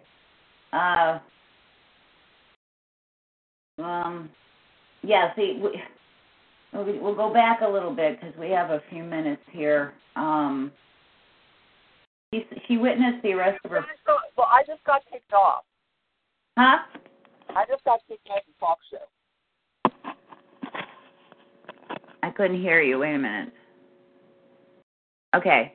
Uh, 0.72 1.18
um, 3.82 4.30
yeah. 5.02 5.34
See, 5.36 5.60
we, 5.62 6.98
we'll 6.98 7.14
go 7.14 7.32
back 7.32 7.60
a 7.60 7.68
little 7.68 7.94
bit 7.94 8.18
because 8.18 8.34
we 8.38 8.50
have 8.50 8.70
a 8.70 8.82
few 8.90 9.02
minutes 9.02 9.42
here. 9.50 9.92
Um, 10.16 10.72
she, 12.32 12.46
she 12.66 12.76
witnessed 12.78 13.22
the 13.22 13.32
arrest 13.32 13.60
of 13.64 13.70
her. 13.72 13.84
Well, 14.36 14.48
I 14.50 14.62
just 14.66 14.82
got 14.84 15.02
kicked 15.10 15.32
off. 15.34 15.64
Huh? 16.56 16.78
I 17.54 17.64
just 17.68 17.84
got 17.84 18.00
kicked 18.08 18.28
off 18.30 18.40
the 18.46 18.52
talk 18.58 18.78
show. 18.90 20.12
I 22.22 22.30
couldn't 22.30 22.60
hear 22.60 22.80
you. 22.80 23.00
Wait 23.00 23.14
a 23.14 23.18
minute. 23.18 23.52
Okay. 25.34 25.72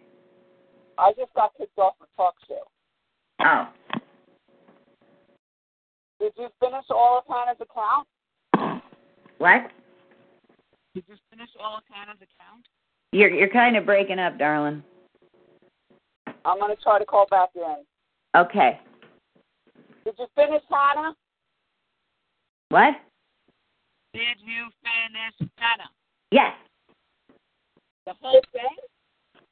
I 0.98 1.14
just 1.14 1.34
got 1.36 1.52
kicked 1.58 1.78
off 1.78 1.94
the 2.00 2.06
talk 2.16 2.36
show. 2.48 2.62
Oh. 3.40 3.68
Did 6.20 6.34
you 6.38 6.50
finish 6.60 6.86
all 6.90 7.20
of 7.20 7.24
Hannah's 7.28 7.62
account? 7.62 8.08
What? 9.38 9.72
Did 10.96 11.04
you 11.08 11.16
finish 11.30 11.50
all 11.62 11.78
of 11.78 11.84
Hannah's 11.92 12.18
account? 12.18 12.66
You're 13.12 13.30
you're 13.30 13.50
kind 13.50 13.78
of 13.78 13.86
breaking 13.86 14.20
up, 14.20 14.38
darling. 14.38 14.84
I'm 16.44 16.60
gonna 16.60 16.76
try 16.82 17.00
to 17.00 17.06
call 17.06 17.28
back 17.30 17.50
in. 17.56 17.84
Okay. 18.36 18.80
Did 20.06 20.16
you 20.18 20.28
finish 20.36 20.64
Hannah? 20.70 21.16
What? 22.70 22.96
Did 24.14 24.38
you 24.44 24.68
finish 24.82 25.52
Hannah? 25.58 25.90
Yes. 26.32 26.54
The 28.06 28.14
whole 28.22 28.42
thing? 28.52 28.64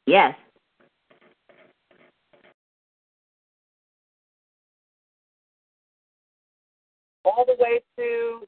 Yes. 0.07 0.35
All 7.23 7.45
the 7.45 7.55
way 7.59 7.81
to. 7.97 8.41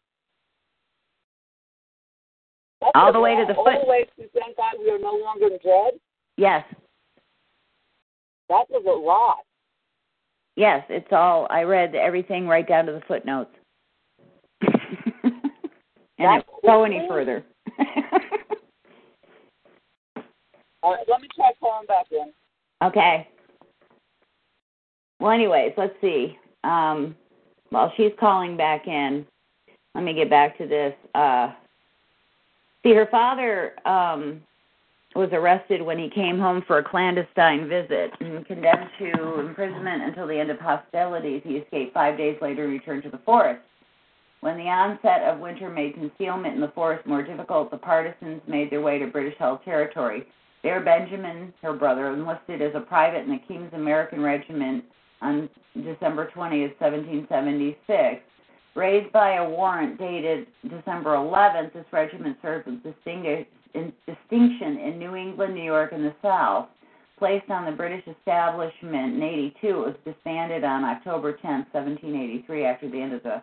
All 2.93 3.11
the 3.11 3.19
way 3.19 3.35
to 3.35 3.45
the 3.45 3.53
All 3.55 3.65
foot- 3.65 3.81
the 3.81 3.89
way 3.89 4.03
to 4.19 4.27
thank 4.39 4.55
God 4.55 4.75
we 4.79 4.89
are 4.91 4.99
no 4.99 5.13
longer 5.15 5.47
in 5.47 5.57
dread. 5.63 5.99
Yes. 6.37 6.63
That 8.49 8.69
was 8.69 8.83
a 8.85 8.89
lot. 8.89 9.39
Yes, 10.55 10.85
it's 10.89 11.11
all 11.11 11.47
I 11.49 11.63
read 11.63 11.95
everything 11.95 12.47
right 12.47 12.67
down 12.67 12.85
to 12.85 12.91
the 12.93 13.01
footnotes. 13.07 13.51
and 14.61 14.73
That's 16.17 16.43
it 16.43 16.49
won't 16.49 16.63
go 16.63 16.83
any 16.83 17.07
further. 17.07 17.43
All 20.87 20.93
right, 20.93 21.03
let 21.09 21.21
me 21.21 21.27
try 21.35 21.51
calling 21.59 21.85
back 21.85 22.05
in. 22.11 22.31
okay. 22.81 23.27
Well 25.19 25.31
anyways, 25.31 25.73
let's 25.75 25.95
see. 25.99 26.37
Um 26.63 27.13
while 27.71 27.91
she's 27.97 28.13
calling 28.17 28.55
back 28.55 28.87
in, 28.87 29.25
let 29.95 30.05
me 30.05 30.13
get 30.13 30.29
back 30.29 30.57
to 30.59 30.65
this. 30.65 30.93
Uh 31.13 31.51
see 32.83 32.93
her 32.93 33.07
father 33.11 33.73
um 33.85 34.41
was 35.13 35.27
arrested 35.33 35.81
when 35.81 35.99
he 35.99 36.09
came 36.09 36.39
home 36.39 36.63
for 36.65 36.77
a 36.77 36.83
clandestine 36.83 37.67
visit 37.67 38.11
and 38.21 38.45
condemned 38.45 38.89
to 38.99 39.41
imprisonment 39.41 40.03
until 40.03 40.25
the 40.25 40.39
end 40.39 40.51
of 40.51 40.59
hostilities. 40.59 41.41
He 41.43 41.57
escaped 41.57 41.93
five 41.93 42.17
days 42.17 42.37
later 42.41 42.63
and 42.63 42.71
returned 42.71 43.03
to 43.03 43.09
the 43.09 43.19
forest. 43.25 43.61
When 44.39 44.55
the 44.55 44.69
onset 44.69 45.23
of 45.23 45.39
winter 45.39 45.69
made 45.69 45.95
concealment 45.95 46.55
in 46.55 46.61
the 46.61 46.69
forest 46.69 47.05
more 47.05 47.23
difficult, 47.23 47.71
the 47.71 47.77
partisans 47.77 48.41
made 48.47 48.71
their 48.71 48.81
way 48.81 48.99
to 48.99 49.07
British 49.07 49.37
held 49.37 49.65
territory. 49.65 50.25
There, 50.63 50.81
Benjamin, 50.81 51.53
her 51.61 51.73
brother, 51.73 52.11
enlisted 52.13 52.61
as 52.61 52.73
a 52.75 52.81
private 52.81 53.21
in 53.21 53.29
the 53.29 53.39
King's 53.47 53.73
American 53.73 54.21
Regiment 54.21 54.83
on 55.21 55.49
December 55.75 56.29
20th, 56.35 56.79
1776. 56.79 58.21
Raised 58.75 59.11
by 59.11 59.35
a 59.35 59.49
warrant 59.49 59.97
dated 59.97 60.47
December 60.63 61.15
11th, 61.15 61.73
this 61.73 61.85
regiment 61.91 62.37
served 62.41 62.67
with 62.67 62.83
distinction 62.83 64.77
in 64.77 64.99
New 64.99 65.15
England, 65.15 65.55
New 65.55 65.63
York, 65.63 65.93
and 65.93 66.05
the 66.05 66.13
South. 66.21 66.67
Placed 67.17 67.49
on 67.49 67.65
the 67.65 67.71
British 67.71 68.07
establishment 68.07 69.15
in 69.15 69.23
82, 69.23 69.67
it 69.67 69.73
was 69.73 69.95
disbanded 70.05 70.63
on 70.63 70.83
October 70.83 71.33
10, 71.33 71.65
1783, 71.71 72.65
after 72.65 72.87
the 72.87 73.01
end 73.01 73.13
of 73.13 73.23
the 73.23 73.41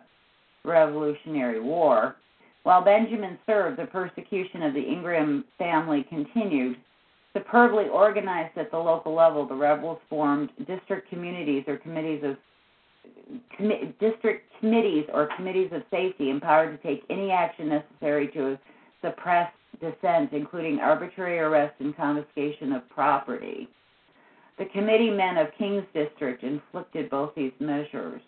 Revolutionary 0.63 1.59
War. 1.59 2.15
While 2.63 2.81
Benjamin 2.83 3.37
served, 3.45 3.77
the 3.77 3.85
persecution 3.85 4.63
of 4.63 4.73
the 4.73 4.79
Ingraham 4.79 5.43
family 5.57 6.05
continued. 6.07 6.77
Superbly 7.35 7.89
organized 7.89 8.57
at 8.57 8.71
the 8.71 8.77
local 8.77 9.13
level, 9.13 9.45
the 9.45 9.55
rebels 9.55 9.99
formed 10.09 10.49
district 10.65 11.09
communities 11.09 11.65
or 11.67 11.77
committees 11.77 12.23
of 12.23 12.37
commi- 13.59 13.93
district 13.99 14.49
committees 14.59 15.05
or 15.13 15.27
committees 15.35 15.69
of 15.73 15.83
safety 15.91 16.29
empowered 16.29 16.81
to 16.81 16.87
take 16.87 17.03
any 17.09 17.31
action 17.31 17.67
necessary 17.67 18.29
to 18.29 18.57
suppress 19.01 19.51
dissent, 19.81 20.31
including 20.31 20.79
arbitrary 20.79 21.39
arrest 21.39 21.75
and 21.79 21.95
confiscation 21.97 22.71
of 22.71 22.87
property. 22.89 23.67
The 24.57 24.65
committee 24.67 25.09
men 25.09 25.37
of 25.37 25.47
King's 25.57 25.83
District 25.93 26.41
inflicted 26.41 27.09
both 27.09 27.35
these 27.35 27.51
measures 27.59 28.21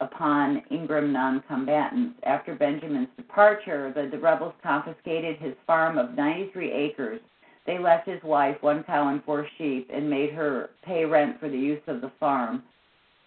upon 0.00 0.62
Ingraham 0.72 1.12
non-combatants. 1.12 2.18
After 2.24 2.56
Benjamin's 2.56 3.08
departure, 3.16 3.92
the, 3.94 4.08
the 4.10 4.18
rebels 4.18 4.54
confiscated 4.60 5.36
his 5.36 5.54
farm 5.64 5.96
of 5.96 6.16
93 6.16 6.72
acres. 6.72 7.20
They 7.64 7.78
left 7.78 8.08
his 8.08 8.22
wife, 8.22 8.62
one 8.62 8.82
cow, 8.84 9.08
and 9.08 9.22
four 9.24 9.46
sheep, 9.56 9.88
and 9.92 10.10
made 10.10 10.32
her 10.32 10.70
pay 10.82 11.04
rent 11.04 11.38
for 11.38 11.48
the 11.48 11.58
use 11.58 11.82
of 11.86 12.00
the 12.00 12.10
farm. 12.18 12.64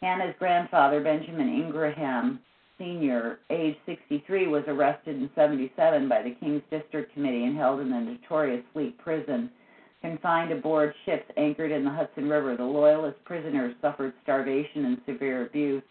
Hannah's 0.02 0.36
grandfather, 0.38 1.02
Benjamin 1.02 1.48
Ingraham 1.48 2.40
Sr., 2.78 3.40
age 3.50 3.78
63, 3.86 4.48
was 4.48 4.64
arrested 4.68 5.16
in 5.16 5.30
77 5.36 6.10
by 6.10 6.22
the 6.22 6.32
King's 6.32 6.64
District 6.70 7.14
Committee 7.14 7.46
and 7.46 7.56
held 7.56 7.80
in 7.80 7.90
the 7.90 8.00
notorious 8.00 8.64
Fleet 8.74 8.98
Prison. 8.98 9.50
Confined 10.02 10.52
aboard 10.52 10.94
ships 11.06 11.32
anchored 11.38 11.72
in 11.72 11.86
the 11.86 11.90
Hudson 11.90 12.30
River, 12.30 12.58
the 12.58 12.64
Loyalist 12.64 13.24
prisoners 13.24 13.74
suffered 13.82 14.14
starvation 14.22 14.86
and 14.86 15.02
severe 15.06 15.46
abuse 15.46 15.82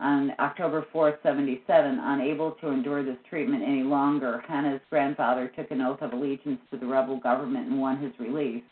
on 0.00 0.32
October 0.38 0.86
4, 0.92 1.18
77, 1.22 1.98
unable 1.98 2.52
to 2.52 2.68
endure 2.68 3.02
this 3.02 3.16
treatment 3.28 3.64
any 3.64 3.82
longer, 3.82 4.42
Hannah's 4.46 4.80
grandfather 4.90 5.48
took 5.48 5.70
an 5.70 5.80
oath 5.80 6.02
of 6.02 6.12
allegiance 6.12 6.60
to 6.70 6.78
the 6.78 6.86
rebel 6.86 7.18
government 7.18 7.68
and 7.68 7.80
won 7.80 8.00
his 8.00 8.12
release. 8.20 8.62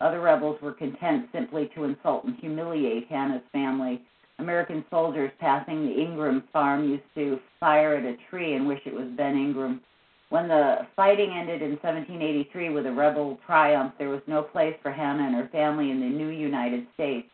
Other 0.00 0.20
rebels 0.20 0.60
were 0.60 0.72
content 0.72 1.28
simply 1.32 1.70
to 1.74 1.84
insult 1.84 2.24
and 2.24 2.36
humiliate 2.36 3.08
Hannah's 3.08 3.42
family. 3.52 4.02
American 4.38 4.84
soldiers 4.90 5.30
passing 5.40 5.86
the 5.86 5.98
Ingraham 5.98 6.44
farm 6.52 6.90
used 6.90 7.02
to 7.14 7.40
fire 7.58 7.94
at 7.94 8.04
a 8.04 8.18
tree 8.28 8.54
and 8.54 8.68
wish 8.68 8.82
it 8.84 8.92
was 8.92 9.06
Ben 9.16 9.34
Ingraham. 9.34 9.80
When 10.28 10.48
the 10.48 10.86
fighting 10.94 11.30
ended 11.30 11.62
in 11.62 11.70
1783 11.70 12.70
with 12.70 12.84
a 12.84 12.92
rebel 12.92 13.38
triumph, 13.46 13.94
there 13.98 14.10
was 14.10 14.20
no 14.26 14.42
place 14.42 14.76
for 14.82 14.90
Hannah 14.90 15.24
and 15.24 15.36
her 15.36 15.48
family 15.52 15.90
in 15.90 16.00
the 16.00 16.06
new 16.06 16.28
United 16.28 16.86
States. 16.92 17.28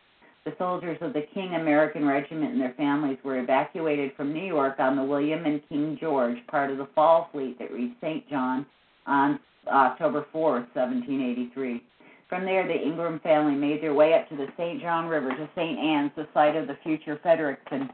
The 0.45 0.53
soldiers 0.57 0.97
of 0.99 1.13
the 1.13 1.25
King 1.33 1.55
American 1.55 2.05
Regiment 2.05 2.51
and 2.51 2.61
their 2.61 2.73
families 2.73 3.17
were 3.23 3.39
evacuated 3.39 4.11
from 4.17 4.33
New 4.33 4.43
York 4.43 4.75
on 4.77 4.97
the 4.97 5.03
William 5.03 5.45
and 5.45 5.61
King 5.69 5.97
George, 5.99 6.35
part 6.47 6.69
of 6.69 6.77
the 6.77 6.89
fall 6.93 7.29
fleet 7.31 7.57
that 7.59 7.71
reached 7.71 7.95
St. 8.01 8.29
John 8.29 8.65
on 9.07 9.39
October 9.67 10.25
4, 10.33 10.51
1783. 10.73 11.81
From 12.27 12.43
there, 12.43 12.67
the 12.67 12.73
Ingraham 12.73 13.19
family 13.19 13.55
made 13.55 13.81
their 13.81 13.93
way 13.93 14.13
up 14.15 14.27
to 14.29 14.35
the 14.35 14.47
St. 14.57 14.81
John 14.81 15.07
River 15.07 15.29
to 15.29 15.49
St. 15.55 15.79
Anne's, 15.79 16.11
the 16.17 16.27
site 16.33 16.57
of 16.57 16.67
the 16.67 16.77
future 16.83 17.17
Fredericton. 17.21 17.89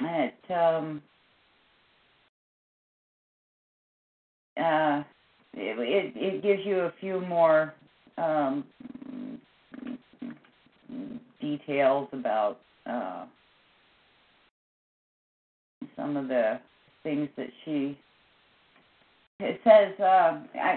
it 0.00 0.34
um, 0.50 1.00
uh, 4.56 5.02
it, 5.54 5.78
it 5.78 6.12
it 6.16 6.42
gives 6.42 6.64
you 6.64 6.80
a 6.80 6.92
few 7.00 7.20
more 7.20 7.74
um, 8.18 8.64
details 11.40 12.08
about 12.12 12.58
uh, 12.86 13.26
some 15.96 16.16
of 16.16 16.28
the 16.28 16.58
things 17.02 17.28
that 17.36 17.48
she 17.64 17.98
it 19.40 19.60
says 19.64 19.92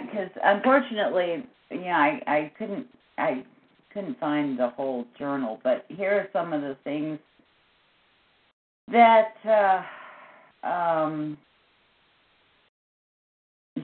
because 0.05 0.29
unfortunately 0.43 1.45
yeah 1.71 1.97
I, 1.97 2.21
I 2.27 2.51
couldn't 2.57 2.87
I 3.17 3.43
couldn't 3.93 4.19
find 4.19 4.59
the 4.59 4.69
whole 4.69 5.05
journal 5.17 5.59
but 5.63 5.85
here 5.89 6.11
are 6.11 6.27
some 6.33 6.53
of 6.53 6.61
the 6.61 6.75
things 6.83 7.19
that 8.91 9.33
uh, 9.45 10.67
um, 10.67 11.37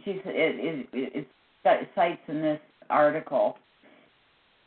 she 0.04 0.12
it, 0.12 0.24
it, 0.26 0.88
it, 0.94 1.28
it 1.66 1.90
cites 1.96 2.22
in 2.28 2.42
this 2.42 2.60
article. 2.90 3.58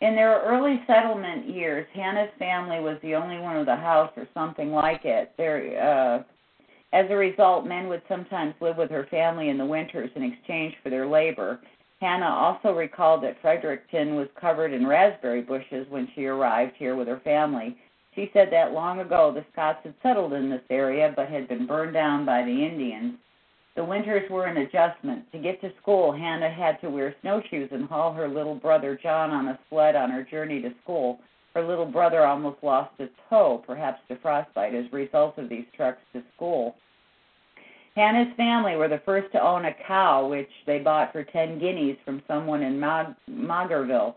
In 0.00 0.14
their 0.14 0.42
early 0.42 0.82
settlement 0.86 1.48
years, 1.48 1.86
Hannah's 1.94 2.30
family 2.38 2.80
was 2.80 2.98
the 3.02 3.14
only 3.14 3.38
one 3.38 3.58
with 3.58 3.68
a 3.68 3.76
house 3.76 4.12
or 4.16 4.28
something 4.34 4.70
like 4.70 5.04
it. 5.04 5.32
There, 5.38 5.80
uh, 5.82 6.22
as 6.92 7.06
a 7.10 7.16
result, 7.16 7.66
men 7.66 7.88
would 7.88 8.02
sometimes 8.08 8.54
live 8.60 8.76
with 8.76 8.90
her 8.90 9.06
family 9.10 9.48
in 9.48 9.56
the 9.56 9.64
winters 9.64 10.10
in 10.14 10.22
exchange 10.22 10.74
for 10.82 10.90
their 10.90 11.06
labor. 11.06 11.60
Hannah 12.00 12.26
also 12.26 12.76
recalled 12.76 13.22
that 13.22 13.40
Fredericton 13.40 14.16
was 14.16 14.28
covered 14.38 14.72
in 14.72 14.86
raspberry 14.86 15.40
bushes 15.40 15.86
when 15.88 16.08
she 16.14 16.26
arrived 16.26 16.74
here 16.76 16.94
with 16.94 17.08
her 17.08 17.20
family. 17.24 17.76
She 18.14 18.30
said 18.32 18.48
that 18.50 18.72
long 18.72 19.00
ago 19.00 19.32
the 19.32 19.44
Scots 19.52 19.80
had 19.82 19.94
settled 20.02 20.34
in 20.34 20.50
this 20.50 20.62
area 20.68 21.12
but 21.16 21.28
had 21.28 21.48
been 21.48 21.66
burned 21.66 21.94
down 21.94 22.26
by 22.26 22.42
the 22.42 22.66
Indians. 22.66 23.14
The 23.76 23.84
winters 23.84 24.28
were 24.30 24.46
an 24.46 24.56
adjustment. 24.56 25.30
To 25.32 25.38
get 25.38 25.60
to 25.60 25.70
school, 25.82 26.10
Hannah 26.10 26.50
had 26.50 26.80
to 26.80 26.88
wear 26.88 27.14
snowshoes 27.20 27.68
and 27.70 27.86
haul 27.86 28.12
her 28.14 28.26
little 28.26 28.54
brother 28.54 28.98
John 29.00 29.30
on 29.30 29.48
a 29.48 29.58
sled 29.68 29.94
on 29.94 30.10
her 30.10 30.22
journey 30.22 30.62
to 30.62 30.70
school. 30.82 31.20
Her 31.54 31.62
little 31.62 31.84
brother 31.84 32.26
almost 32.26 32.62
lost 32.62 32.92
a 33.00 33.08
toe, 33.28 33.62
perhaps 33.66 34.00
to 34.08 34.16
frostbite, 34.16 34.74
as 34.74 34.86
a 34.90 34.96
result 34.96 35.36
of 35.36 35.50
these 35.50 35.66
treks 35.76 36.00
to 36.14 36.22
school. 36.34 36.74
Hannah's 37.94 38.34
family 38.36 38.76
were 38.76 38.88
the 38.88 39.02
first 39.04 39.30
to 39.32 39.42
own 39.42 39.66
a 39.66 39.74
cow, 39.86 40.26
which 40.26 40.50
they 40.66 40.78
bought 40.78 41.12
for 41.12 41.24
10 41.24 41.58
guineas 41.58 41.98
from 42.04 42.22
someone 42.26 42.62
in 42.62 42.80
Mag- 42.80 43.14
Maugerville. 43.30 44.14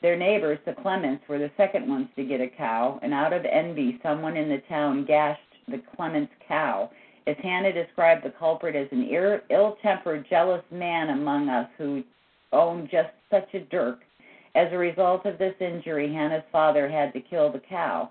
Their 0.00 0.16
neighbors, 0.16 0.58
the 0.64 0.74
Clements, 0.74 1.24
were 1.28 1.38
the 1.38 1.50
second 1.56 1.88
ones 1.88 2.08
to 2.16 2.24
get 2.24 2.40
a 2.40 2.48
cow, 2.48 3.00
and 3.02 3.12
out 3.12 3.32
of 3.32 3.44
envy, 3.44 3.98
someone 4.02 4.36
in 4.36 4.48
the 4.48 4.62
town 4.68 5.04
gashed 5.04 5.40
the 5.68 5.80
Clements' 5.96 6.32
cow. 6.46 6.90
As 7.26 7.36
Hannah 7.42 7.72
described 7.72 8.24
the 8.24 8.30
culprit 8.30 8.74
as 8.74 8.88
an 8.90 9.08
ill-tempered, 9.50 10.26
jealous 10.28 10.64
man 10.70 11.10
among 11.10 11.48
us 11.48 11.68
who 11.78 12.02
owned 12.52 12.90
just 12.90 13.10
such 13.30 13.54
a 13.54 13.60
dirk. 13.60 14.00
As 14.54 14.72
a 14.72 14.78
result 14.78 15.24
of 15.24 15.38
this 15.38 15.54
injury, 15.60 16.12
Hannah's 16.12 16.42
father 16.50 16.88
had 16.88 17.12
to 17.12 17.20
kill 17.20 17.50
the 17.50 17.60
cow. 17.60 18.10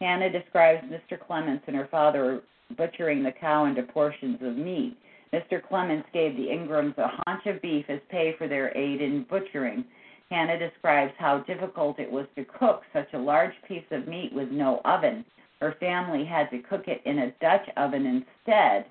Hannah 0.00 0.30
describes 0.30 0.84
Mr. 0.84 1.18
Clements 1.18 1.64
and 1.66 1.76
her 1.76 1.88
father 1.90 2.42
butchering 2.76 3.22
the 3.22 3.32
cow 3.32 3.66
into 3.66 3.82
portions 3.82 4.40
of 4.42 4.56
meat. 4.56 4.96
Mr. 5.32 5.62
Clements 5.62 6.08
gave 6.12 6.36
the 6.36 6.48
Ingrahams 6.48 6.96
a 6.98 7.08
haunch 7.08 7.46
of 7.46 7.60
beef 7.62 7.84
as 7.88 8.00
pay 8.10 8.34
for 8.36 8.48
their 8.48 8.76
aid 8.76 9.00
in 9.00 9.24
butchering. 9.24 9.84
Hannah 10.30 10.58
describes 10.58 11.12
how 11.18 11.38
difficult 11.40 12.00
it 12.00 12.10
was 12.10 12.26
to 12.36 12.44
cook 12.44 12.82
such 12.92 13.12
a 13.12 13.18
large 13.18 13.54
piece 13.68 13.84
of 13.90 14.08
meat 14.08 14.32
with 14.32 14.50
no 14.50 14.80
oven. 14.84 15.24
Her 15.60 15.74
family 15.80 16.24
had 16.24 16.50
to 16.50 16.58
cook 16.58 16.84
it 16.86 17.00
in 17.04 17.18
a 17.18 17.30
Dutch 17.40 17.68
oven 17.76 18.06
instead. 18.06 18.86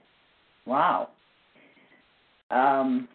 Wow. 0.66 1.10
Um, 2.50 3.08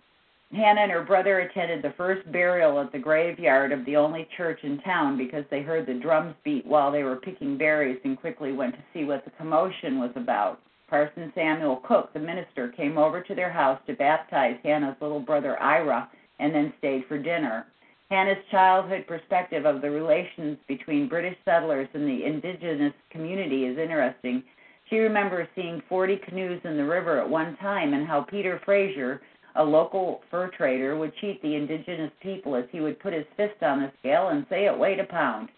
Hannah 0.53 0.83
and 0.83 0.91
her 0.91 1.05
brother 1.05 1.41
attended 1.41 1.83
the 1.83 1.95
first 1.97 2.31
burial 2.33 2.81
at 2.81 2.91
the 2.91 2.99
graveyard 2.99 3.71
of 3.71 3.85
the 3.85 3.97
only 3.97 4.29
church 4.37 4.61
in 4.65 4.81
town 4.81 5.17
because 5.17 5.45
they 5.51 5.63
heard 5.63 5.87
the 5.87 5.95
drums 5.95 6.35
beat 6.45 6.67
while 6.67 6.91
they 6.91 7.05
were 7.05 7.17
picking 7.17 7.57
berries 7.57 8.01
and 8.05 8.19
quickly 8.19 8.53
went 8.53 8.75
to 8.75 8.83
see 8.93 9.05
what 9.05 9.25
the 9.25 9.31
commotion 9.33 10.01
was 10.01 10.11
about. 10.17 10.61
Parson 10.89 11.33
Samuel 11.37 11.77
Cooke, 11.87 12.13
the 12.13 12.19
minister, 12.19 12.69
came 12.69 12.99
over 12.99 13.21
to 13.21 13.35
their 13.35 13.51
house 13.51 13.81
to 13.87 13.95
baptize 13.95 14.57
Hannah's 14.65 14.97
little 15.01 15.21
brother 15.21 15.61
Ira 15.63 16.09
and 16.41 16.53
then 16.53 16.73
stayed 16.79 17.05
for 17.07 17.17
dinner. 17.17 17.67
Hannah's 18.11 18.45
childhood 18.51 19.07
perspective 19.07 19.65
of 19.65 19.81
the 19.81 19.91
relations 19.91 20.59
between 20.67 21.09
British 21.09 21.37
settlers 21.45 21.89
and 21.95 22.09
the 22.09 22.25
indigenous 22.25 22.93
community 23.09 23.67
is 23.67 23.79
interesting. 23.79 24.43
She 24.89 24.99
remembers 24.99 25.47
seeing 25.55 25.81
40 25.89 26.17
canoes 26.27 26.61
in 26.65 26.77
the 26.77 26.85
river 26.85 27.21
at 27.21 27.31
one 27.31 27.57
time 27.59 27.95
and 27.95 28.09
how 28.09 28.23
Peter 28.23 28.61
Fraser, 28.65 29.23
a 29.55 29.63
local 29.63 30.23
fur 30.29 30.49
trader, 30.49 30.97
would 30.97 31.15
cheat 31.21 31.41
the 31.41 31.55
indigenous 31.55 32.11
people 32.21 32.57
as 32.57 32.65
he 32.73 32.81
would 32.81 32.99
put 32.99 33.13
his 33.13 33.27
fist 33.37 33.63
on 33.63 33.81
the 33.81 33.93
scale 34.01 34.31
and 34.31 34.45
say 34.51 34.67
it 34.67 34.77
weighed 34.77 34.99
a 34.99 35.05
pound. 35.05 35.49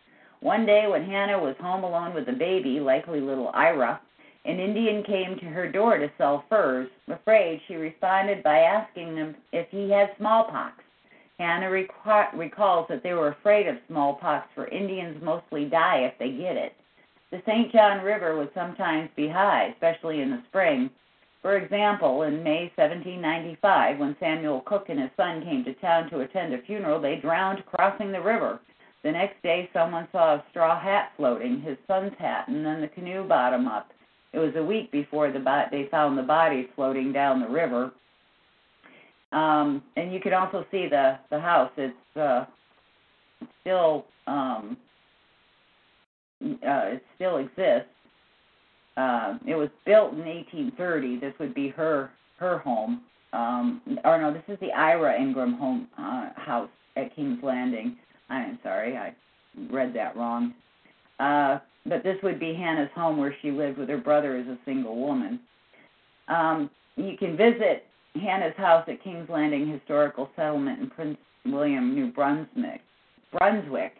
One 0.40 0.66
day, 0.66 0.86
when 0.86 1.06
Hannah 1.06 1.38
was 1.38 1.56
home 1.58 1.84
alone 1.84 2.12
with 2.12 2.28
a 2.28 2.32
baby, 2.32 2.80
likely 2.80 3.20
little 3.20 3.50
Ira, 3.54 3.98
an 4.44 4.60
Indian 4.60 5.02
came 5.04 5.38
to 5.38 5.46
her 5.46 5.72
door 5.72 5.96
to 5.96 6.10
sell 6.18 6.44
furs. 6.50 6.90
Afraid, 7.08 7.62
she 7.66 7.76
responded 7.76 8.42
by 8.42 8.58
asking 8.58 9.16
him 9.16 9.36
if 9.52 9.68
he 9.70 9.88
had 9.88 10.10
smallpox. 10.18 10.81
Hannah 11.42 11.66
reca- 11.66 12.32
recalls 12.34 12.86
that 12.88 13.02
they 13.02 13.14
were 13.14 13.28
afraid 13.28 13.66
of 13.66 13.76
smallpox, 13.88 14.48
for 14.54 14.68
Indians 14.68 15.20
mostly 15.22 15.64
die 15.64 15.98
if 15.98 16.16
they 16.18 16.30
get 16.30 16.56
it. 16.56 16.74
The 17.32 17.42
St. 17.44 17.72
John 17.72 18.04
River 18.04 18.36
would 18.36 18.54
sometimes 18.54 19.10
be 19.16 19.26
high, 19.26 19.64
especially 19.74 20.20
in 20.20 20.30
the 20.30 20.42
spring. 20.48 20.88
For 21.40 21.56
example, 21.56 22.22
in 22.22 22.44
May 22.44 22.70
1795, 22.76 23.98
when 23.98 24.16
Samuel 24.20 24.60
Cooke 24.60 24.88
and 24.88 25.00
his 25.00 25.10
son 25.16 25.42
came 25.42 25.64
to 25.64 25.74
town 25.74 26.08
to 26.10 26.20
attend 26.20 26.54
a 26.54 26.62
funeral, 26.62 27.00
they 27.00 27.16
drowned 27.16 27.66
crossing 27.66 28.12
the 28.12 28.20
river. 28.20 28.60
The 29.02 29.10
next 29.10 29.42
day, 29.42 29.68
someone 29.72 30.06
saw 30.12 30.34
a 30.34 30.44
straw 30.50 30.78
hat 30.78 31.10
floating, 31.16 31.60
his 31.60 31.76
son's 31.88 32.16
hat, 32.18 32.46
and 32.46 32.64
then 32.64 32.80
the 32.80 32.86
canoe 32.86 33.24
bottom 33.26 33.66
up. 33.66 33.90
It 34.32 34.38
was 34.38 34.54
a 34.54 34.62
week 34.62 34.92
before 34.92 35.32
the 35.32 35.40
bo- 35.40 35.66
they 35.72 35.86
found 35.90 36.16
the 36.16 36.22
bodies 36.22 36.68
floating 36.76 37.12
down 37.12 37.40
the 37.40 37.48
river. 37.48 37.90
Um, 39.32 39.82
and 39.96 40.12
you 40.12 40.20
can 40.20 40.34
also 40.34 40.64
see 40.70 40.88
the 40.88 41.18
the 41.30 41.40
house. 41.40 41.70
It's 41.76 42.16
uh, 42.16 42.44
still 43.60 44.06
um, 44.26 44.76
uh, 46.42 46.94
it 46.94 47.04
still 47.16 47.38
exists. 47.38 47.88
Uh, 48.96 49.38
it 49.46 49.54
was 49.54 49.70
built 49.86 50.12
in 50.12 50.24
1830. 50.24 51.18
This 51.18 51.34
would 51.38 51.54
be 51.54 51.68
her 51.68 52.10
her 52.38 52.58
home. 52.58 53.02
Um, 53.32 53.80
or 54.04 54.20
no, 54.20 54.32
this 54.32 54.42
is 54.48 54.58
the 54.60 54.72
Ira 54.72 55.18
Ingraham 55.18 55.54
home 55.54 55.88
uh, 55.98 56.30
house 56.36 56.68
at 56.96 57.14
King's 57.16 57.42
Landing. 57.42 57.96
I'm 58.28 58.58
sorry, 58.62 58.96
I 58.96 59.14
read 59.70 59.94
that 59.94 60.16
wrong. 60.16 60.52
Uh, 61.18 61.58
but 61.86 62.02
this 62.02 62.16
would 62.22 62.38
be 62.38 62.54
Hannah's 62.54 62.90
home 62.94 63.16
where 63.16 63.34
she 63.40 63.50
lived 63.50 63.78
with 63.78 63.88
her 63.88 63.98
brother 63.98 64.36
as 64.36 64.46
a 64.46 64.58
single 64.64 64.96
woman. 64.96 65.40
Um, 66.28 66.70
you 66.96 67.16
can 67.16 67.36
visit 67.36 67.86
Hannah's 68.14 68.56
house 68.56 68.84
at 68.88 69.02
King's 69.02 69.28
Landing 69.28 69.68
Historical 69.68 70.28
Settlement 70.36 70.80
in 70.80 70.90
Prince 70.90 71.18
William, 71.46 71.94
New 71.94 72.12
Brunswick. 72.12 72.80
Brunswick. 73.32 73.94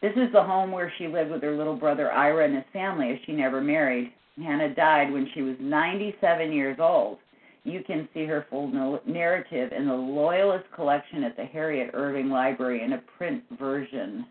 This 0.00 0.12
is 0.12 0.32
the 0.32 0.42
home 0.42 0.70
where 0.70 0.92
she 0.98 1.08
lived 1.08 1.30
with 1.30 1.42
her 1.42 1.56
little 1.56 1.76
brother 1.76 2.12
Ira 2.12 2.44
and 2.44 2.54
his 2.54 2.64
family 2.72 3.10
as 3.10 3.18
she 3.26 3.32
never 3.32 3.60
married. 3.60 4.12
Hannah 4.36 4.74
died 4.74 5.12
when 5.12 5.28
she 5.34 5.42
was 5.42 5.56
97 5.60 6.52
years 6.52 6.76
old. 6.80 7.18
You 7.64 7.82
can 7.84 8.08
see 8.14 8.24
her 8.24 8.46
full 8.48 8.68
narrative 9.06 9.72
in 9.72 9.88
the 9.88 9.94
Loyalist 9.94 10.64
collection 10.74 11.24
at 11.24 11.36
the 11.36 11.44
Harriet 11.44 11.90
Irving 11.92 12.30
Library 12.30 12.82
in 12.82 12.92
a 12.92 13.02
print 13.16 13.42
version 13.58 14.26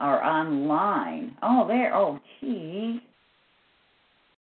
or 0.00 0.22
online. 0.22 1.36
Oh, 1.42 1.66
there. 1.66 1.94
Oh, 1.94 2.18
gee. 2.40 3.00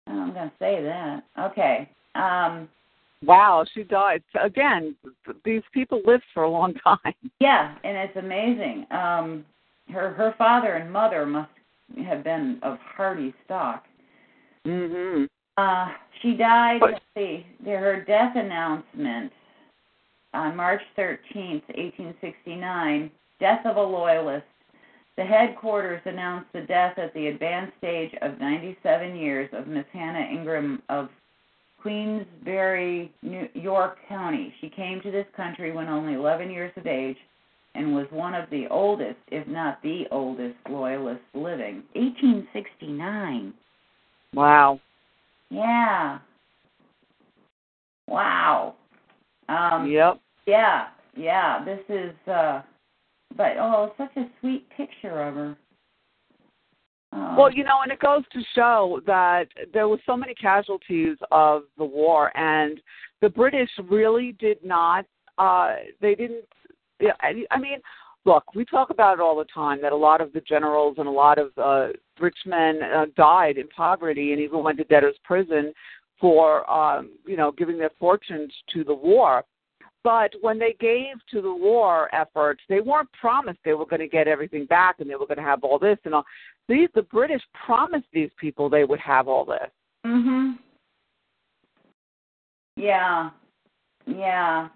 I'm 0.07 0.33
going 0.33 0.49
to 0.49 0.55
say 0.59 0.83
that. 0.83 1.23
Okay. 1.39 1.89
Um, 2.15 2.67
wow, 3.25 3.65
she 3.73 3.83
died. 3.83 4.23
Again, 4.41 4.95
these 5.43 5.63
people 5.73 6.01
lived 6.05 6.23
for 6.33 6.43
a 6.43 6.49
long 6.49 6.73
time. 6.83 7.13
Yeah, 7.39 7.75
and 7.83 7.97
it's 7.97 8.17
amazing. 8.17 8.85
Um, 8.91 9.45
her 9.91 10.11
her 10.13 10.35
father 10.37 10.75
and 10.75 10.91
mother 10.91 11.25
must 11.25 11.49
have 12.05 12.23
been 12.23 12.59
of 12.61 12.77
hardy 12.79 13.33
stock. 13.45 13.85
Mhm. 14.65 15.27
Uh, 15.57 15.87
she 16.21 16.33
died. 16.35 16.79
But, 16.79 16.91
let's 16.91 17.05
see. 17.17 17.45
Her 17.65 18.03
death 18.05 18.35
announcement 18.35 19.31
on 20.33 20.55
March 20.55 20.81
13th, 20.97 21.63
1869. 21.75 23.11
Death 23.39 23.65
of 23.65 23.77
a 23.77 23.81
loyalist. 23.81 24.45
The 25.17 25.25
headquarters 25.25 26.01
announced 26.05 26.47
the 26.53 26.61
death 26.61 26.97
at 26.97 27.13
the 27.13 27.27
advanced 27.27 27.73
stage 27.77 28.13
of 28.21 28.39
97 28.39 29.17
years 29.17 29.49
of 29.51 29.67
Miss 29.67 29.85
Hannah 29.91 30.25
Ingraham 30.31 30.81
of 30.87 31.09
Queensbury, 31.81 33.11
New 33.21 33.47
York 33.53 33.97
County. 34.07 34.53
She 34.61 34.69
came 34.69 35.01
to 35.01 35.11
this 35.11 35.25
country 35.35 35.71
when 35.71 35.87
only 35.87 36.13
11 36.13 36.51
years 36.51 36.71
of 36.75 36.87
age 36.87 37.17
and 37.75 37.95
was 37.95 38.07
one 38.09 38.33
of 38.33 38.49
the 38.49 38.65
oldest, 38.69 39.19
if 39.27 39.47
not 39.47 39.81
the 39.81 40.03
oldest, 40.11 40.55
loyalists 40.69 41.23
living. 41.33 41.83
1869. 41.93 43.53
Wow. 44.33 44.79
Yeah. 45.49 46.19
Wow. 48.07 48.75
Um, 49.47 49.89
yep. 49.89 50.19
Yeah, 50.45 50.87
yeah. 51.15 51.63
This 51.63 51.79
is 51.89 52.13
uh, 52.27 52.61
but 53.35 53.57
oh, 53.57 53.93
such 53.97 54.15
a 54.17 54.25
sweet 54.39 54.67
picture 54.75 55.21
of 55.21 55.35
her. 55.35 55.57
Um, 57.11 57.35
well, 57.37 57.51
you 57.51 57.63
know, 57.63 57.81
and 57.83 57.91
it 57.91 57.99
goes 57.99 58.23
to 58.33 58.39
show 58.55 59.01
that 59.05 59.47
there 59.73 59.87
were 59.87 59.99
so 60.05 60.15
many 60.15 60.33
casualties 60.33 61.17
of 61.31 61.63
the 61.77 61.85
war, 61.85 62.35
and 62.37 62.79
the 63.21 63.29
British 63.29 63.69
really 63.89 64.33
did 64.39 64.63
not. 64.63 65.05
Uh, 65.37 65.75
they 66.01 66.15
didn't. 66.15 66.45
Yeah, 66.99 67.13
I 67.21 67.57
mean, 67.59 67.79
look, 68.25 68.43
we 68.53 68.65
talk 68.65 68.89
about 68.89 69.13
it 69.15 69.21
all 69.21 69.37
the 69.37 69.45
time 69.45 69.81
that 69.81 69.93
a 69.93 69.97
lot 69.97 70.21
of 70.21 70.33
the 70.33 70.41
generals 70.41 70.95
and 70.97 71.07
a 71.07 71.11
lot 71.11 71.37
of 71.37 71.51
uh, 71.57 71.87
rich 72.19 72.37
men 72.45 72.81
uh, 72.83 73.05
died 73.15 73.57
in 73.57 73.67
poverty 73.69 74.33
and 74.33 74.41
even 74.41 74.63
went 74.63 74.77
to 74.77 74.83
debtor's 74.83 75.17
prison 75.23 75.73
for, 76.19 76.69
um, 76.69 77.11
you 77.25 77.37
know, 77.37 77.51
giving 77.51 77.77
their 77.77 77.91
fortunes 77.99 78.51
to 78.73 78.83
the 78.83 78.93
war. 78.93 79.43
But 80.03 80.31
when 80.41 80.57
they 80.57 80.75
gave 80.79 81.15
to 81.31 81.41
the 81.41 81.53
war 81.53 82.13
efforts, 82.15 82.61
they 82.69 82.79
weren't 82.79 83.11
promised 83.19 83.59
they 83.65 83.73
were 83.73 83.85
going 83.85 83.99
to 83.99 84.07
get 84.07 84.27
everything 84.27 84.65
back 84.65 84.95
and 84.99 85.09
they 85.09 85.15
were 85.15 85.27
going 85.27 85.37
to 85.37 85.43
have 85.43 85.63
all 85.63 85.77
this 85.77 85.97
and 86.05 86.13
all. 86.13 86.25
These 86.67 86.89
the 86.95 87.01
British 87.03 87.41
promised 87.65 88.05
these 88.13 88.29
people 88.39 88.69
they 88.69 88.85
would 88.85 88.99
have 88.99 89.27
all 89.27 89.43
this. 89.43 89.69
Mhm. 90.05 90.57
Yeah. 92.77 93.31
Yeah. 94.05 94.69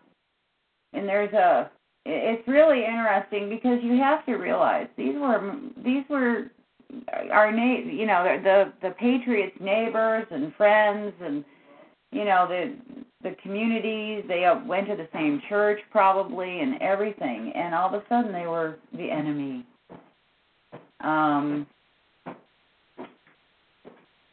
And 0.93 1.07
there's 1.07 1.33
a 1.33 1.71
it's 2.05 2.45
really 2.47 2.83
interesting 2.83 3.49
because 3.49 3.79
you 3.81 3.97
have 3.97 4.25
to 4.25 4.35
realize 4.35 4.87
these 4.97 5.15
were 5.15 5.55
these 5.83 6.03
were 6.09 6.51
our 7.31 7.51
na- 7.51 7.89
you 7.89 8.05
know 8.05 8.23
the 8.43 8.73
the 8.81 8.93
patriots 8.95 9.55
neighbors 9.59 10.27
and 10.31 10.53
friends 10.55 11.13
and 11.21 11.45
you 12.11 12.25
know 12.25 12.45
the 12.47 13.02
the 13.23 13.35
communities 13.41 14.23
they 14.27 14.45
went 14.65 14.87
to 14.87 14.95
the 14.95 15.07
same 15.13 15.41
church 15.49 15.79
probably 15.91 16.59
and 16.59 16.81
everything 16.81 17.51
and 17.55 17.73
all 17.73 17.87
of 17.87 17.93
a 17.93 18.03
sudden 18.09 18.31
they 18.31 18.45
were 18.45 18.77
the 18.93 19.09
enemy. 19.09 19.65
Um 21.01 21.65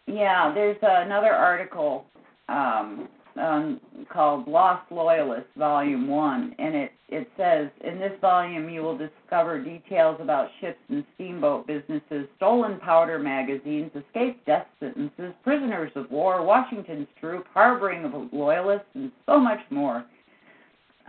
yeah 0.07 0.53
there's 0.53 0.79
another 0.83 1.33
article 1.33 2.05
um 2.49 3.09
um 3.37 3.81
called 4.13 4.49
lost 4.49 4.91
loyalists 4.91 5.51
volume 5.57 6.09
1 6.09 6.55
and 6.59 6.75
it 6.75 6.93
it 7.11 7.29
says 7.37 7.69
in 7.83 7.99
this 7.99 8.13
volume 8.21 8.69
you 8.69 8.83
will 8.83 8.97
discover 8.97 9.61
details 9.61 10.17
about 10.21 10.49
ships 10.61 10.79
and 10.89 11.05
steamboat 11.17 11.67
businesses, 11.67 12.29
stolen 12.37 12.79
powder 12.79 13.19
magazines, 13.19 13.91
escaped 13.97 14.47
death 14.47 14.67
sentences, 14.79 15.35
prisoners 15.43 15.91
of 15.97 16.09
war, 16.11 16.45
Washington's 16.45 17.09
troop, 17.21 17.47
harboring 17.53 18.05
of 18.05 18.13
loyalists, 18.33 18.87
and 18.95 19.11
so 19.27 19.41
much 19.41 19.59
more. 19.71 20.05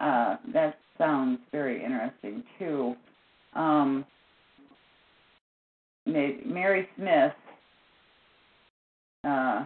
Uh, 0.01 0.37
that 0.51 0.79
sounds 0.97 1.37
very 1.51 1.83
interesting 1.83 2.43
too. 2.57 2.95
Um, 3.53 4.03
Mary 6.07 6.89
Smith. 6.97 7.33
Uh, 9.23 9.65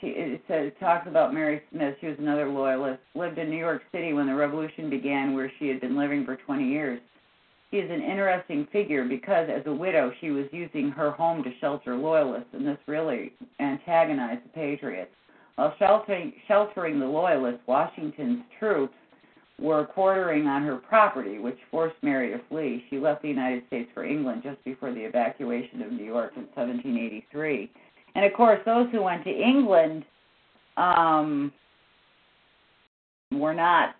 she 0.00 0.08
it 0.08 0.42
says 0.48 0.72
talks 0.80 1.06
about 1.06 1.34
Mary 1.34 1.62
Smith. 1.70 1.96
She 2.00 2.06
was 2.06 2.16
another 2.18 2.48
loyalist. 2.48 3.00
Lived 3.14 3.38
in 3.38 3.50
New 3.50 3.56
York 3.56 3.82
City 3.92 4.12
when 4.12 4.26
the 4.26 4.34
revolution 4.34 4.90
began, 4.90 5.34
where 5.34 5.52
she 5.58 5.68
had 5.68 5.80
been 5.80 5.96
living 5.96 6.24
for 6.24 6.36
20 6.36 6.68
years. 6.68 7.00
She 7.70 7.78
is 7.78 7.90
an 7.90 8.02
interesting 8.02 8.66
figure 8.72 9.04
because, 9.04 9.48
as 9.48 9.64
a 9.66 9.72
widow, 9.72 10.12
she 10.20 10.30
was 10.30 10.46
using 10.50 10.90
her 10.90 11.12
home 11.12 11.44
to 11.44 11.50
shelter 11.60 11.94
loyalists, 11.96 12.48
and 12.52 12.66
this 12.66 12.78
really 12.86 13.32
antagonized 13.60 14.44
the 14.44 14.48
Patriots. 14.48 15.12
While 15.54 15.74
sheltering, 15.78 16.32
sheltering 16.48 16.98
the 16.98 17.06
loyalists, 17.06 17.60
Washington's 17.66 18.42
troops 18.58 18.94
were 19.60 19.84
quartering 19.84 20.46
on 20.46 20.62
her 20.62 20.76
property, 20.76 21.38
which 21.38 21.58
forced 21.70 21.96
Mary 22.02 22.30
to 22.30 22.40
flee. 22.48 22.84
She 22.90 22.98
left 22.98 23.22
the 23.22 23.28
United 23.28 23.66
States 23.66 23.90
for 23.92 24.04
England 24.04 24.42
just 24.42 24.62
before 24.64 24.92
the 24.92 25.00
evacuation 25.00 25.82
of 25.82 25.92
New 25.92 26.04
York 26.04 26.32
in 26.36 26.44
1783. 26.54 27.70
And 28.14 28.24
of 28.24 28.32
course, 28.32 28.60
those 28.64 28.88
who 28.90 29.02
went 29.02 29.24
to 29.24 29.30
England 29.30 30.04
um, 30.76 31.52
were 33.32 33.54
not 33.54 33.94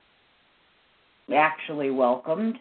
actually 1.34 1.90
welcomed, 1.90 2.56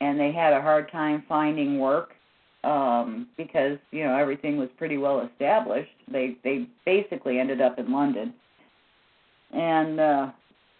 and 0.00 0.18
they 0.18 0.32
had 0.32 0.52
a 0.52 0.60
hard 0.60 0.90
time 0.90 1.24
finding 1.28 1.78
work 1.78 2.10
um, 2.64 3.28
because 3.36 3.78
you 3.92 4.02
know 4.04 4.16
everything 4.16 4.56
was 4.56 4.68
pretty 4.76 4.98
well 4.98 5.28
established. 5.32 5.90
They 6.10 6.36
they 6.42 6.66
basically 6.84 7.38
ended 7.38 7.60
up 7.60 7.78
in 7.78 7.92
London, 7.92 8.34
and 9.52 10.00
uh, 10.00 10.30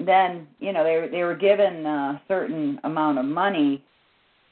then 0.01 0.48
you 0.59 0.73
know 0.73 0.82
they 0.82 1.09
they 1.09 1.23
were 1.23 1.36
given 1.36 1.86
a 1.86 2.20
certain 2.27 2.81
amount 2.82 3.18
of 3.18 3.24
money 3.24 3.85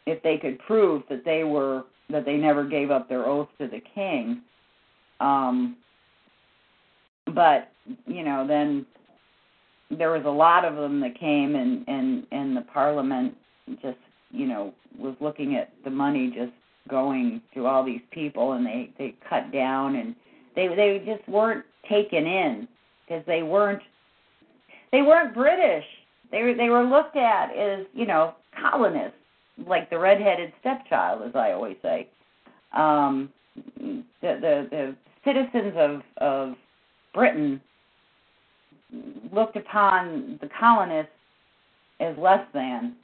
if 0.06 0.22
they 0.22 0.36
could 0.36 0.58
prove 0.60 1.02
that 1.08 1.24
they 1.24 1.42
were 1.42 1.84
that 2.10 2.24
they 2.24 2.36
never 2.36 2.64
gave 2.64 2.90
up 2.90 3.08
their 3.08 3.26
oath 3.26 3.48
to 3.58 3.66
the 3.66 3.80
king 3.94 4.42
um, 5.24 5.76
but 7.34 7.68
you 8.06 8.22
know, 8.22 8.46
then 8.46 8.84
there 9.90 10.10
was 10.10 10.24
a 10.26 10.30
lot 10.30 10.64
of 10.64 10.76
them 10.76 11.00
that 11.00 11.18
came, 11.18 11.54
and 11.56 11.84
and 11.88 12.26
and 12.30 12.56
the 12.56 12.62
parliament 12.72 13.34
just 13.82 13.98
you 14.30 14.46
know 14.46 14.74
was 14.98 15.14
looking 15.20 15.56
at 15.56 15.72
the 15.84 15.90
money 15.90 16.32
just 16.34 16.52
going 16.88 17.40
to 17.54 17.66
all 17.66 17.84
these 17.84 18.02
people, 18.10 18.52
and 18.52 18.66
they 18.66 18.90
they 18.98 19.14
cut 19.28 19.50
down, 19.52 19.96
and 19.96 20.14
they 20.54 20.68
they 20.68 21.02
just 21.06 21.26
weren't 21.28 21.64
taken 21.88 22.26
in 22.26 22.68
because 23.06 23.24
they 23.26 23.42
weren't 23.42 23.82
they 24.92 25.02
weren't 25.02 25.34
British. 25.34 25.84
They 26.30 26.42
were 26.42 26.54
they 26.54 26.68
were 26.68 26.84
looked 26.84 27.16
at 27.16 27.56
as 27.56 27.86
you 27.94 28.06
know 28.06 28.34
colonists, 28.60 29.16
like 29.66 29.88
the 29.88 29.98
redheaded 29.98 30.52
stepchild, 30.60 31.22
as 31.26 31.34
I 31.34 31.52
always 31.52 31.76
say. 31.82 32.08
Um, 32.76 33.30
the 33.76 34.04
the 34.20 34.68
the 34.70 34.96
citizens 35.24 35.74
of 35.76 36.02
of 36.18 36.54
Britain 37.12 37.60
looked 39.32 39.56
upon 39.56 40.38
the 40.40 40.48
colonists 40.58 41.12
as 42.00 42.16
less 42.18 42.44
than. 42.52 42.96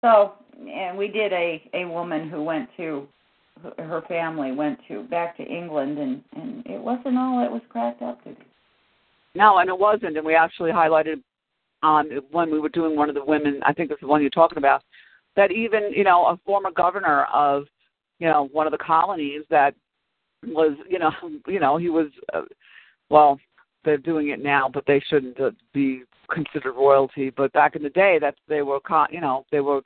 So, 0.00 0.34
and 0.70 0.96
we 0.96 1.08
did 1.08 1.32
a 1.32 1.62
a 1.74 1.84
woman 1.84 2.28
who 2.28 2.42
went 2.42 2.68
to 2.76 3.06
her 3.78 4.02
family 4.08 4.52
went 4.52 4.78
to 4.88 5.02
back 5.04 5.36
to 5.36 5.42
England, 5.42 5.98
and 5.98 6.22
and 6.36 6.66
it 6.66 6.80
wasn't 6.80 7.16
all 7.16 7.44
it 7.44 7.50
was 7.50 7.62
cracked 7.68 8.02
up 8.02 8.22
to 8.24 8.30
be. 8.30 8.36
No, 9.34 9.58
and 9.58 9.68
it 9.68 9.78
wasn't, 9.78 10.16
and 10.16 10.26
we 10.26 10.34
actually 10.34 10.70
highlighted 10.70 11.22
um, 11.82 12.08
when 12.30 12.50
we 12.50 12.58
were 12.58 12.70
doing 12.70 12.96
one 12.96 13.08
of 13.08 13.14
the 13.14 13.24
women. 13.24 13.60
I 13.64 13.72
think 13.72 13.90
it's 13.90 14.00
the 14.00 14.06
one 14.06 14.20
you're 14.20 14.30
talking 14.30 14.58
about. 14.58 14.82
That 15.36 15.52
even 15.52 15.92
you 15.92 16.04
know 16.04 16.26
a 16.26 16.38
former 16.44 16.70
governor 16.70 17.24
of 17.32 17.64
you 18.18 18.28
know 18.28 18.48
one 18.52 18.66
of 18.66 18.72
the 18.72 18.78
colonies 18.78 19.42
that 19.50 19.74
was 20.46 20.76
you 20.88 20.98
know 20.98 21.10
you 21.46 21.60
know 21.60 21.76
he 21.76 21.88
was 21.88 22.08
uh, 22.34 22.42
well 23.10 23.38
they're 23.84 23.96
doing 23.96 24.28
it 24.28 24.42
now 24.42 24.68
but 24.72 24.84
they 24.86 25.02
shouldn't 25.08 25.40
uh, 25.40 25.50
be 25.72 26.02
considered 26.32 26.74
royalty. 26.74 27.30
But 27.30 27.52
back 27.52 27.74
in 27.74 27.82
the 27.82 27.90
day 27.90 28.18
that 28.20 28.34
they 28.48 28.62
were 28.62 28.80
con- 28.80 29.08
you 29.10 29.20
know 29.20 29.44
they 29.50 29.60
were 29.60 29.82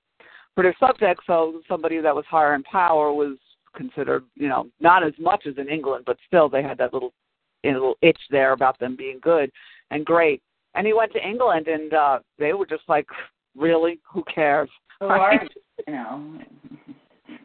british 0.54 0.78
subjects 0.78 1.24
so 1.26 1.62
somebody 1.66 1.98
that 2.00 2.14
was 2.14 2.26
higher 2.28 2.54
in 2.54 2.62
power 2.64 3.12
was 3.12 3.38
considered 3.74 4.24
you 4.34 4.48
know 4.48 4.66
not 4.80 5.02
as 5.02 5.14
much 5.18 5.46
as 5.46 5.56
in 5.56 5.68
england 5.68 6.04
but 6.04 6.18
still 6.26 6.46
they 6.48 6.62
had 6.62 6.76
that 6.76 6.92
little 6.92 7.14
you 7.62 7.70
know, 7.70 7.78
little 7.78 7.98
itch 8.02 8.18
there 8.30 8.52
about 8.52 8.78
them 8.78 8.96
being 8.96 9.18
good 9.22 9.50
and 9.90 10.04
great. 10.04 10.42
And 10.74 10.86
he 10.86 10.92
went 10.92 11.12
to 11.12 11.26
england 11.26 11.68
and 11.68 11.94
uh 11.94 12.18
they 12.38 12.52
were 12.52 12.66
just 12.66 12.84
like 12.88 13.06
really? 13.56 14.00
Who 14.12 14.24
cares? 14.24 14.70
Right? 15.00 15.50
you 15.86 15.94
know 15.94 16.38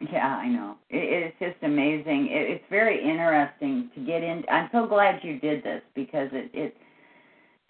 yeah, 0.12 0.36
I 0.36 0.48
know. 0.48 0.76
It, 0.90 1.32
it's 1.32 1.38
just 1.38 1.62
amazing. 1.62 2.28
It, 2.30 2.50
it's 2.50 2.64
very 2.70 3.02
interesting 3.02 3.90
to 3.94 4.00
get 4.04 4.22
in. 4.22 4.44
I'm 4.50 4.68
so 4.72 4.86
glad 4.86 5.20
you 5.22 5.38
did 5.38 5.62
this 5.62 5.82
because 5.94 6.28
it 6.32 6.50
it 6.54 6.76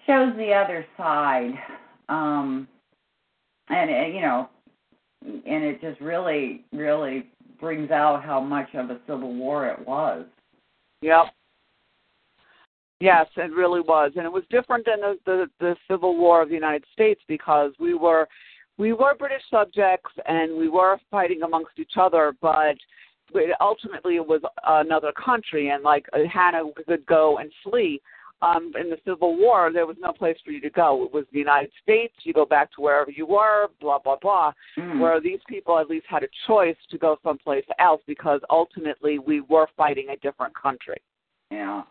shows 0.06 0.34
the 0.36 0.52
other 0.52 0.84
side, 0.96 1.52
um, 2.08 2.68
and 3.68 3.90
it, 3.90 4.14
you 4.14 4.20
know, 4.20 4.48
and 5.24 5.64
it 5.64 5.80
just 5.80 6.00
really, 6.00 6.64
really 6.72 7.26
brings 7.60 7.90
out 7.90 8.24
how 8.24 8.40
much 8.40 8.68
of 8.74 8.90
a 8.90 9.00
civil 9.06 9.34
war 9.34 9.66
it 9.68 9.86
was. 9.86 10.24
Yep. 11.02 11.26
Yes, 13.00 13.26
it 13.36 13.52
really 13.52 13.80
was, 13.80 14.12
and 14.16 14.24
it 14.24 14.32
was 14.32 14.42
different 14.50 14.84
than 14.84 15.00
the, 15.00 15.18
the 15.24 15.46
the 15.60 15.76
Civil 15.88 16.16
War 16.16 16.42
of 16.42 16.48
the 16.48 16.54
United 16.56 16.84
States 16.92 17.20
because 17.28 17.72
we 17.78 17.94
were 17.94 18.26
we 18.78 18.92
were 18.92 19.14
British 19.16 19.42
subjects 19.50 20.10
and 20.26 20.56
we 20.56 20.68
were 20.68 20.98
fighting 21.10 21.42
amongst 21.42 21.78
each 21.78 21.94
other, 22.00 22.34
but 22.40 22.76
ultimately 23.60 24.16
it 24.16 24.26
was 24.26 24.40
another 24.66 25.12
country. 25.12 25.70
And 25.70 25.82
like 25.82 26.06
Hannah 26.32 26.62
could 26.86 27.04
go 27.06 27.38
and 27.38 27.50
flee. 27.62 28.00
Um, 28.40 28.70
in 28.80 28.88
the 28.88 28.98
Civil 29.04 29.36
War, 29.36 29.72
there 29.72 29.84
was 29.84 29.96
no 29.98 30.12
place 30.12 30.36
for 30.44 30.52
you 30.52 30.60
to 30.60 30.70
go. 30.70 31.02
It 31.04 31.12
was 31.12 31.24
the 31.32 31.40
United 31.40 31.72
States. 31.82 32.14
You 32.22 32.32
go 32.32 32.46
back 32.46 32.70
to 32.74 32.80
wherever 32.80 33.10
you 33.10 33.26
were, 33.26 33.66
blah 33.80 33.98
blah 33.98 34.14
blah. 34.22 34.52
Mm. 34.78 35.00
Where 35.00 35.20
these 35.20 35.40
people 35.48 35.76
at 35.76 35.90
least 35.90 36.06
had 36.08 36.22
a 36.22 36.28
choice 36.46 36.76
to 36.92 36.98
go 36.98 37.16
someplace 37.24 37.64
else 37.80 38.00
because 38.06 38.40
ultimately 38.48 39.18
we 39.18 39.40
were 39.40 39.66
fighting 39.76 40.10
a 40.10 40.16
different 40.18 40.54
country. 40.54 41.02
Yeah 41.50 41.82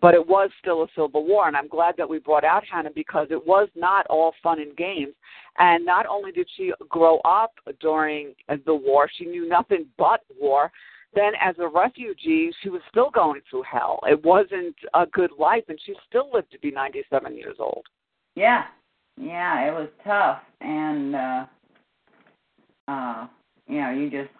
but 0.00 0.14
it 0.14 0.26
was 0.26 0.50
still 0.60 0.82
a 0.82 0.86
civil 0.94 1.26
war 1.26 1.48
and 1.48 1.56
i'm 1.56 1.68
glad 1.68 1.94
that 1.96 2.08
we 2.08 2.18
brought 2.18 2.44
out 2.44 2.64
hannah 2.64 2.90
because 2.94 3.28
it 3.30 3.46
was 3.46 3.68
not 3.74 4.06
all 4.08 4.34
fun 4.42 4.60
and 4.60 4.76
games. 4.76 5.14
And 5.58 5.86
not 5.86 6.06
only 6.06 6.32
did 6.32 6.48
she 6.56 6.72
grow 6.88 7.18
up 7.24 7.52
during 7.80 8.34
the 8.48 8.74
war 8.74 9.08
she 9.16 9.24
knew 9.24 9.48
nothing 9.48 9.86
but 9.98 10.20
war 10.38 10.70
then 11.14 11.32
as 11.40 11.54
a 11.58 11.66
refugee 11.66 12.52
she 12.62 12.68
was 12.68 12.82
still 12.90 13.10
going 13.10 13.40
through 13.48 13.62
hell. 13.62 14.00
It 14.06 14.22
wasn't 14.24 14.76
a 14.94 15.06
good 15.06 15.30
life 15.38 15.64
and 15.68 15.78
she 15.84 15.94
still 16.08 16.30
lived 16.32 16.52
to 16.52 16.58
be 16.58 16.70
ninety 16.70 17.02
seven 17.08 17.36
years 17.36 17.56
old. 17.58 17.84
Yeah. 18.34 18.64
Yeah 19.18 19.68
it 19.68 19.72
was 19.72 19.88
tough. 20.04 20.40
And 20.60 21.16
uh 21.16 21.46
uh 22.88 23.26
you 23.66 23.80
know 23.80 23.90
you 23.90 24.10
just 24.10 24.30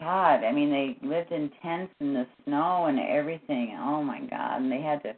God, 0.00 0.44
I 0.44 0.52
mean, 0.52 0.70
they 0.70 0.96
lived 1.06 1.32
in 1.32 1.50
tents 1.62 1.92
in 2.00 2.14
the 2.14 2.26
snow 2.44 2.86
and 2.86 2.98
everything. 2.98 3.76
Oh 3.78 4.02
my 4.02 4.20
God, 4.20 4.62
and 4.62 4.70
they 4.70 4.80
had 4.80 5.02
to. 5.02 5.14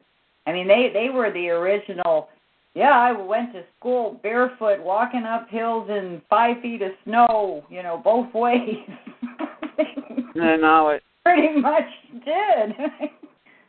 I 0.46 0.52
mean, 0.52 0.68
they 0.68 0.90
they 0.92 1.09
were 1.10 1.32
the 1.32 1.48
original. 1.48 2.28
Yeah, 2.74 2.92
I 2.92 3.12
went 3.12 3.52
to 3.55 3.62
school 3.78 4.20
barefoot, 4.22 4.82
walking 4.82 5.24
up 5.24 5.48
hills 5.48 5.88
in 5.90 6.22
five 6.30 6.60
feet 6.62 6.82
of 6.82 6.92
snow. 7.05 7.64
You 7.70 7.82
know, 7.82 8.00
both 8.02 8.32
ways. 8.34 8.76
I 10.40 10.56
know 10.56 10.90
it. 10.90 11.02
Pretty 11.24 11.60
much 11.60 11.84
did. 12.24 12.76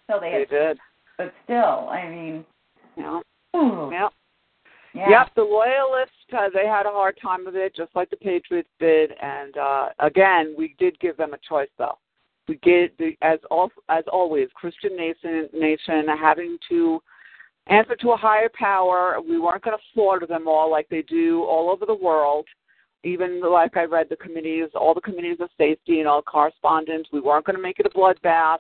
so 0.08 0.20
they, 0.22 0.32
they 0.32 0.40
had, 0.40 0.50
did. 0.50 0.78
But 1.18 1.34
still, 1.44 1.90
I 1.90 2.08
mean. 2.10 2.46
Yeah. 2.98 3.20
Ooh. 3.56 3.90
Yeah. 3.92 4.10
Yeah. 4.94 5.10
Yep, 5.10 5.36
the 5.36 5.44
loyalists 5.44 6.16
uh, 6.34 6.50
they 6.54 6.68
had 6.68 6.86
a 6.86 6.92
hard 6.92 7.18
time 7.22 7.46
with 7.46 7.56
it, 7.56 7.76
just 7.76 7.96
like 7.96 8.10
the 8.10 8.18
Patriots 8.18 8.70
did. 8.80 9.12
And 9.22 9.58
uh, 9.58 9.90
again, 10.00 10.56
we 10.58 10.76
did 10.80 11.00
give 11.00 11.18
them 11.18 11.34
a 11.34 11.38
choice, 11.48 11.70
though. 11.78 11.98
We 12.48 12.56
get 12.58 13.00
as 13.22 13.40
all, 13.52 13.70
as 13.90 14.04
always, 14.12 14.50
Christian 14.56 14.96
nation 14.96 15.50
nation 15.54 16.08
having 16.08 16.58
to 16.70 17.00
answer 17.68 17.96
to 17.96 18.12
a 18.12 18.18
higher 18.18 18.50
power. 18.58 19.18
We 19.22 19.40
weren't 19.40 19.64
going 19.64 19.78
to 19.78 19.84
slaughter 19.94 20.26
them 20.26 20.48
all 20.48 20.72
like 20.72 20.90
they 20.90 21.04
do 21.04 21.44
all 21.44 21.70
over 21.70 21.86
the 21.86 21.94
world. 21.94 22.48
Even 23.04 23.42
like 23.42 23.78
I 23.78 23.84
read 23.84 24.08
the 24.10 24.18
committees, 24.18 24.70
all 24.76 24.94
the 24.94 25.02
committees 25.02 25.38
of 25.40 25.50
safety 25.58 26.00
and 26.00 26.08
all 26.08 26.22
correspondence. 26.22 27.08
We 27.14 27.22
weren't 27.22 27.46
going 27.46 27.56
to 27.56 27.62
make 27.62 27.80
it 27.80 27.86
a 27.86 27.90
bloodbath. 27.90 28.60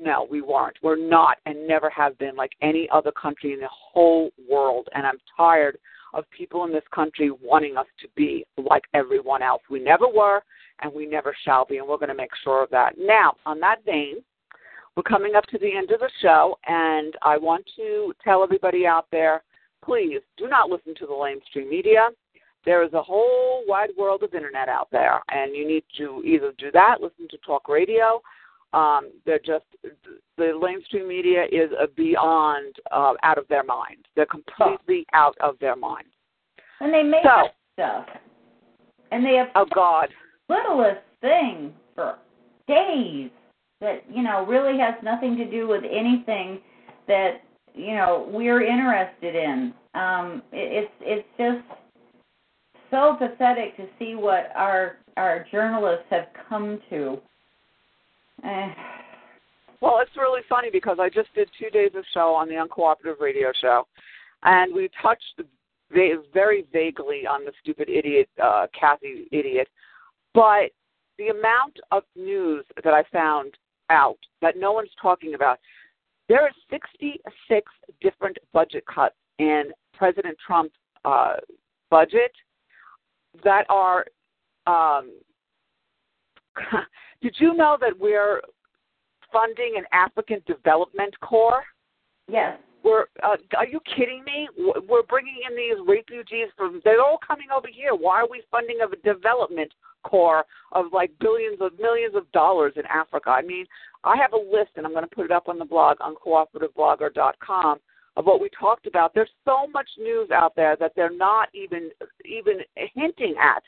No, 0.00 0.26
we 0.30 0.40
weren't. 0.40 0.76
We're 0.82 0.96
not 0.96 1.38
and 1.46 1.66
never 1.66 1.90
have 1.90 2.16
been 2.18 2.36
like 2.36 2.52
any 2.62 2.88
other 2.92 3.12
country 3.12 3.52
in 3.52 3.60
the 3.60 3.68
whole 3.70 4.30
world. 4.48 4.88
And 4.94 5.06
I'm 5.06 5.18
tired 5.36 5.78
of 6.14 6.24
people 6.30 6.64
in 6.64 6.72
this 6.72 6.84
country 6.94 7.30
wanting 7.42 7.76
us 7.76 7.86
to 8.00 8.08
be 8.16 8.46
like 8.56 8.84
everyone 8.94 9.42
else. 9.42 9.62
We 9.70 9.80
never 9.80 10.06
were, 10.08 10.42
and 10.80 10.92
we 10.92 11.06
never 11.06 11.34
shall 11.44 11.64
be, 11.66 11.78
and 11.78 11.88
we're 11.88 11.98
going 11.98 12.08
to 12.08 12.14
make 12.14 12.30
sure 12.42 12.62
of 12.62 12.70
that. 12.70 12.94
Now, 12.98 13.34
on 13.44 13.60
that 13.60 13.84
vein, 13.84 14.16
we're 14.96 15.02
coming 15.02 15.34
up 15.34 15.44
to 15.46 15.58
the 15.58 15.76
end 15.76 15.90
of 15.90 16.00
the 16.00 16.10
show, 16.22 16.58
and 16.66 17.14
I 17.22 17.36
want 17.36 17.68
to 17.76 18.12
tell 18.24 18.42
everybody 18.42 18.86
out 18.86 19.06
there 19.10 19.42
please 19.84 20.20
do 20.36 20.48
not 20.48 20.68
listen 20.68 20.94
to 20.96 21.06
the 21.06 21.12
lamestream 21.12 21.68
media. 21.68 22.08
There 22.64 22.82
is 22.82 22.92
a 22.92 23.02
whole 23.02 23.64
wide 23.66 23.90
world 23.96 24.22
of 24.22 24.34
internet 24.34 24.68
out 24.68 24.88
there, 24.90 25.20
and 25.30 25.54
you 25.54 25.66
need 25.66 25.84
to 25.96 26.22
either 26.24 26.52
do 26.58 26.70
that, 26.72 27.00
listen 27.00 27.26
to 27.30 27.38
talk 27.38 27.68
radio. 27.68 28.20
Um, 28.72 29.10
they're 29.24 29.38
just 29.38 29.64
the 30.36 30.58
mainstream 30.62 31.08
media 31.08 31.44
is 31.50 31.70
a 31.80 31.86
beyond 31.88 32.76
uh, 32.90 33.14
out 33.22 33.38
of 33.38 33.48
their 33.48 33.64
mind. 33.64 34.06
They're 34.14 34.26
completely 34.26 35.06
out 35.14 35.36
of 35.40 35.58
their 35.58 35.76
mind. 35.76 36.06
And 36.80 36.92
they 36.92 37.02
make 37.02 37.24
So- 37.24 37.30
up 37.30 37.54
stuff. 37.74 38.06
And 39.10 39.24
they 39.24 39.34
have 39.36 39.48
Oh 39.54 39.64
God, 39.74 40.08
littlest 40.50 41.00
thing 41.22 41.72
for 41.94 42.18
days 42.66 43.30
that 43.80 44.04
you 44.12 44.22
know 44.22 44.44
really 44.46 44.78
has 44.78 44.94
nothing 45.02 45.36
to 45.36 45.50
do 45.50 45.66
with 45.66 45.82
anything 45.84 46.60
that 47.06 47.40
you 47.74 47.94
know 47.94 48.28
we're 48.30 48.62
interested 48.62 49.34
in. 49.34 49.72
Um, 49.94 50.42
it, 50.52 50.84
it's 50.84 50.92
it's 51.00 51.28
just 51.38 51.80
so 52.90 53.16
pathetic 53.18 53.76
to 53.76 53.86
see 53.98 54.14
what 54.14 54.50
our 54.54 54.96
our 55.16 55.46
journalists 55.50 56.06
have 56.10 56.26
come 56.48 56.78
to. 56.90 57.18
Eh, 58.44 58.68
Well, 59.80 60.00
it's 60.00 60.16
really 60.16 60.42
funny 60.48 60.70
because 60.70 60.98
I 61.00 61.08
just 61.08 61.32
did 61.34 61.48
two 61.58 61.70
days 61.70 61.92
of 61.94 62.04
show 62.12 62.34
on 62.34 62.48
the 62.48 62.54
Uncooperative 62.54 63.20
Radio 63.20 63.52
Show, 63.60 63.86
and 64.42 64.74
we 64.74 64.90
touched 65.00 65.40
very 65.90 66.64
vaguely 66.72 67.26
on 67.26 67.44
the 67.44 67.52
stupid 67.62 67.88
idiot, 67.88 68.28
uh, 68.42 68.66
Kathy 68.78 69.28
idiot. 69.32 69.68
But 70.34 70.70
the 71.16 71.28
amount 71.28 71.78
of 71.90 72.02
news 72.16 72.64
that 72.84 72.92
I 72.92 73.04
found 73.12 73.54
out 73.90 74.18
that 74.42 74.56
no 74.56 74.72
one's 74.72 74.90
talking 75.00 75.34
about, 75.34 75.58
there 76.28 76.42
are 76.42 76.50
66 76.70 77.72
different 78.00 78.36
budget 78.52 78.84
cuts 78.86 79.14
in 79.38 79.64
President 79.94 80.36
Trump's 80.44 80.74
uh, 81.04 81.36
budget 81.90 82.32
that 83.44 83.64
are. 83.68 84.04
Um, 84.66 85.12
did 87.22 87.34
you 87.38 87.54
know 87.54 87.76
that 87.80 87.98
we're 87.98 88.40
funding 89.32 89.74
an 89.76 89.84
African 89.92 90.40
Development 90.46 91.14
Corps? 91.20 91.62
yes, 92.30 92.58
We're 92.84 93.06
uh, 93.22 93.36
are 93.56 93.66
you 93.66 93.80
kidding 93.96 94.22
me? 94.24 94.48
We're- 94.56 94.80
We're 94.88 95.02
bringing 95.02 95.40
in 95.48 95.56
these 95.56 95.76
refugees 95.86 96.48
from 96.56 96.80
they're 96.84 97.00
all 97.00 97.18
coming 97.26 97.48
over 97.54 97.68
here. 97.72 97.94
Why 97.94 98.20
are 98.20 98.28
we 98.28 98.42
funding 98.50 98.78
a 98.82 98.88
development 99.14 99.72
corps 100.04 100.44
of 100.72 100.86
like 100.92 101.10
billions 101.20 101.58
of 101.60 101.72
millions 101.78 102.14
of 102.14 102.30
dollars 102.32 102.72
in 102.76 102.84
Africa? 102.86 103.30
I 103.30 103.42
mean, 103.42 103.66
I 104.04 104.16
have 104.16 104.32
a 104.32 104.36
list 104.36 104.70
and 104.76 104.86
I'm 104.86 104.92
going 104.92 105.08
to 105.08 105.14
put 105.14 105.24
it 105.24 105.32
up 105.32 105.48
on 105.48 105.58
the 105.58 105.64
blog 105.64 105.96
on 106.00 106.14
cooperativeblogger.com 106.24 107.78
of 108.16 108.24
what 108.24 108.40
we 108.40 108.48
talked 108.58 108.86
about. 108.86 109.12
There's 109.14 109.30
so 109.44 109.66
much 109.72 109.88
news 109.98 110.30
out 110.30 110.54
there 110.56 110.76
that 110.80 110.92
they're 110.96 111.14
not 111.16 111.48
even 111.54 111.90
even 112.24 112.60
hinting 112.94 113.34
at. 113.40 113.62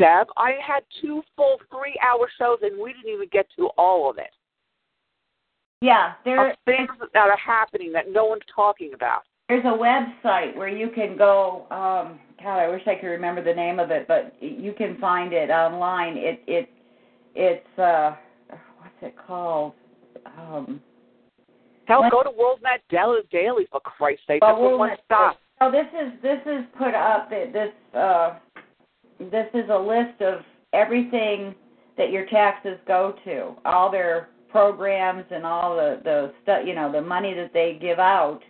Deb, 0.00 0.28
I 0.38 0.52
had 0.66 0.82
two 1.02 1.22
full 1.36 1.58
three-hour 1.70 2.28
shows 2.38 2.58
and 2.62 2.80
we 2.82 2.94
didn't 2.94 3.12
even 3.12 3.28
get 3.30 3.46
to 3.58 3.68
all 3.76 4.08
of 4.10 4.16
it. 4.18 4.30
yeah. 5.82 6.14
There 6.24 6.50
Of 6.50 6.56
things 6.64 6.88
that 7.12 7.28
are 7.28 7.36
happening 7.36 7.92
that 7.92 8.06
no 8.10 8.24
one's 8.24 8.42
talking 8.54 8.92
about. 8.94 9.22
There's 9.48 9.64
a 9.64 9.76
website 9.76 10.56
where 10.56 10.68
you 10.68 10.88
can 10.94 11.16
go. 11.18 11.66
Um, 11.70 12.18
God, 12.42 12.58
I 12.58 12.68
wish 12.68 12.82
I 12.86 12.94
could 12.94 13.08
remember 13.08 13.44
the 13.44 13.52
name 13.52 13.78
of 13.78 13.90
it, 13.90 14.06
but 14.08 14.34
you 14.40 14.72
can 14.72 14.96
find 14.98 15.32
it 15.32 15.50
online. 15.50 16.16
It 16.16 16.40
it 16.46 16.68
it's 17.34 17.78
uh, 17.78 18.14
what's 18.78 18.94
it 19.02 19.14
called? 19.26 19.72
Um, 20.38 20.80
Hell, 21.86 22.04
go 22.10 22.22
to 22.22 22.30
WorldNet 22.30 22.78
Daily, 22.88 23.20
Daily 23.32 23.66
for 23.72 23.80
Christ's 23.80 24.22
sake. 24.28 24.40
well, 24.42 24.52
That's 24.52 24.60
with 24.62 24.70
we'll 24.70 24.78
one 24.78 24.90
stop. 25.04 25.40
Oh, 25.60 25.70
this 25.72 25.86
is 26.00 26.12
this 26.22 26.38
is 26.46 26.64
put 26.78 26.94
up. 26.94 27.28
This 27.28 27.72
uh, 27.94 28.38
this 29.30 29.46
is 29.54 29.68
a 29.70 29.78
list 29.78 30.22
of 30.22 30.40
everything 30.72 31.54
that 31.98 32.10
your 32.10 32.26
taxes 32.26 32.78
go 32.86 33.14
to, 33.24 33.54
all 33.64 33.90
their 33.90 34.28
programs 34.50 35.24
and 35.30 35.44
all 35.44 35.76
the 35.76 36.00
the 36.04 36.32
stuff. 36.42 36.60
You 36.64 36.74
know, 36.74 36.90
the 36.90 37.02
money 37.02 37.34
that 37.34 37.52
they 37.52 37.78
give 37.80 37.98
out, 37.98 38.40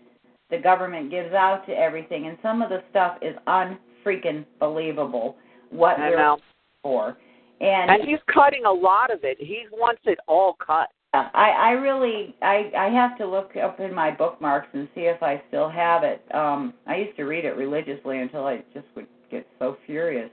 the 0.50 0.58
government 0.58 1.10
gives 1.10 1.34
out 1.34 1.66
to 1.66 1.72
everything, 1.72 2.26
and 2.26 2.38
some 2.42 2.62
of 2.62 2.70
the 2.70 2.82
stuff 2.90 3.18
is 3.22 3.34
unfreaking 3.46 4.46
believable. 4.58 5.36
What 5.70 5.98
I 5.98 6.10
we're 6.10 6.36
for, 6.82 7.16
and, 7.60 7.90
And 7.90 8.08
he's 8.08 8.18
cutting 8.32 8.64
a 8.64 8.72
lot 8.72 9.12
of 9.12 9.20
it. 9.22 9.36
He 9.38 9.64
wants 9.72 10.00
it 10.04 10.18
all 10.26 10.56
cut. 10.64 10.88
I 11.12 11.50
I 11.50 11.70
really 11.72 12.36
I 12.40 12.70
I 12.76 12.88
have 12.88 13.18
to 13.18 13.26
look 13.26 13.56
up 13.56 13.80
in 13.80 13.92
my 13.92 14.10
bookmarks 14.12 14.68
and 14.72 14.88
see 14.94 15.02
if 15.02 15.22
I 15.22 15.42
still 15.48 15.68
have 15.68 16.04
it. 16.04 16.24
Um 16.32 16.74
I 16.86 16.96
used 16.96 17.16
to 17.16 17.24
read 17.24 17.44
it 17.44 17.56
religiously 17.56 18.20
until 18.20 18.46
I 18.46 18.62
just 18.72 18.86
would 18.94 19.08
get 19.30 19.46
so 19.58 19.76
furious. 19.86 20.30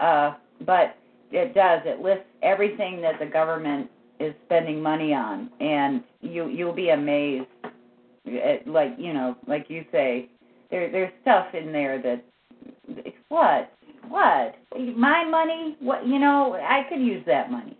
Uh 0.00 0.34
but 0.66 0.96
it 1.30 1.54
does. 1.54 1.80
It 1.84 2.00
lists 2.00 2.24
everything 2.42 3.00
that 3.02 3.18
the 3.18 3.26
government 3.26 3.90
is 4.18 4.34
spending 4.46 4.82
money 4.82 5.14
on 5.14 5.50
and 5.60 6.02
you 6.20 6.48
you'll 6.48 6.74
be 6.74 6.90
amazed. 6.90 7.46
It, 8.26 8.68
like, 8.68 8.94
you 8.98 9.14
know, 9.14 9.36
like 9.46 9.66
you 9.68 9.84
say, 9.90 10.28
there 10.70 10.90
there's 10.90 11.12
stuff 11.22 11.46
in 11.54 11.72
there 11.72 12.00
that 12.02 12.24
what? 13.28 13.72
What? 14.08 14.56
My 14.96 15.24
money? 15.24 15.76
What 15.80 16.06
you 16.06 16.18
know, 16.18 16.54
I 16.54 16.82
could 16.88 17.00
use 17.00 17.24
that 17.26 17.50
money. 17.50 17.76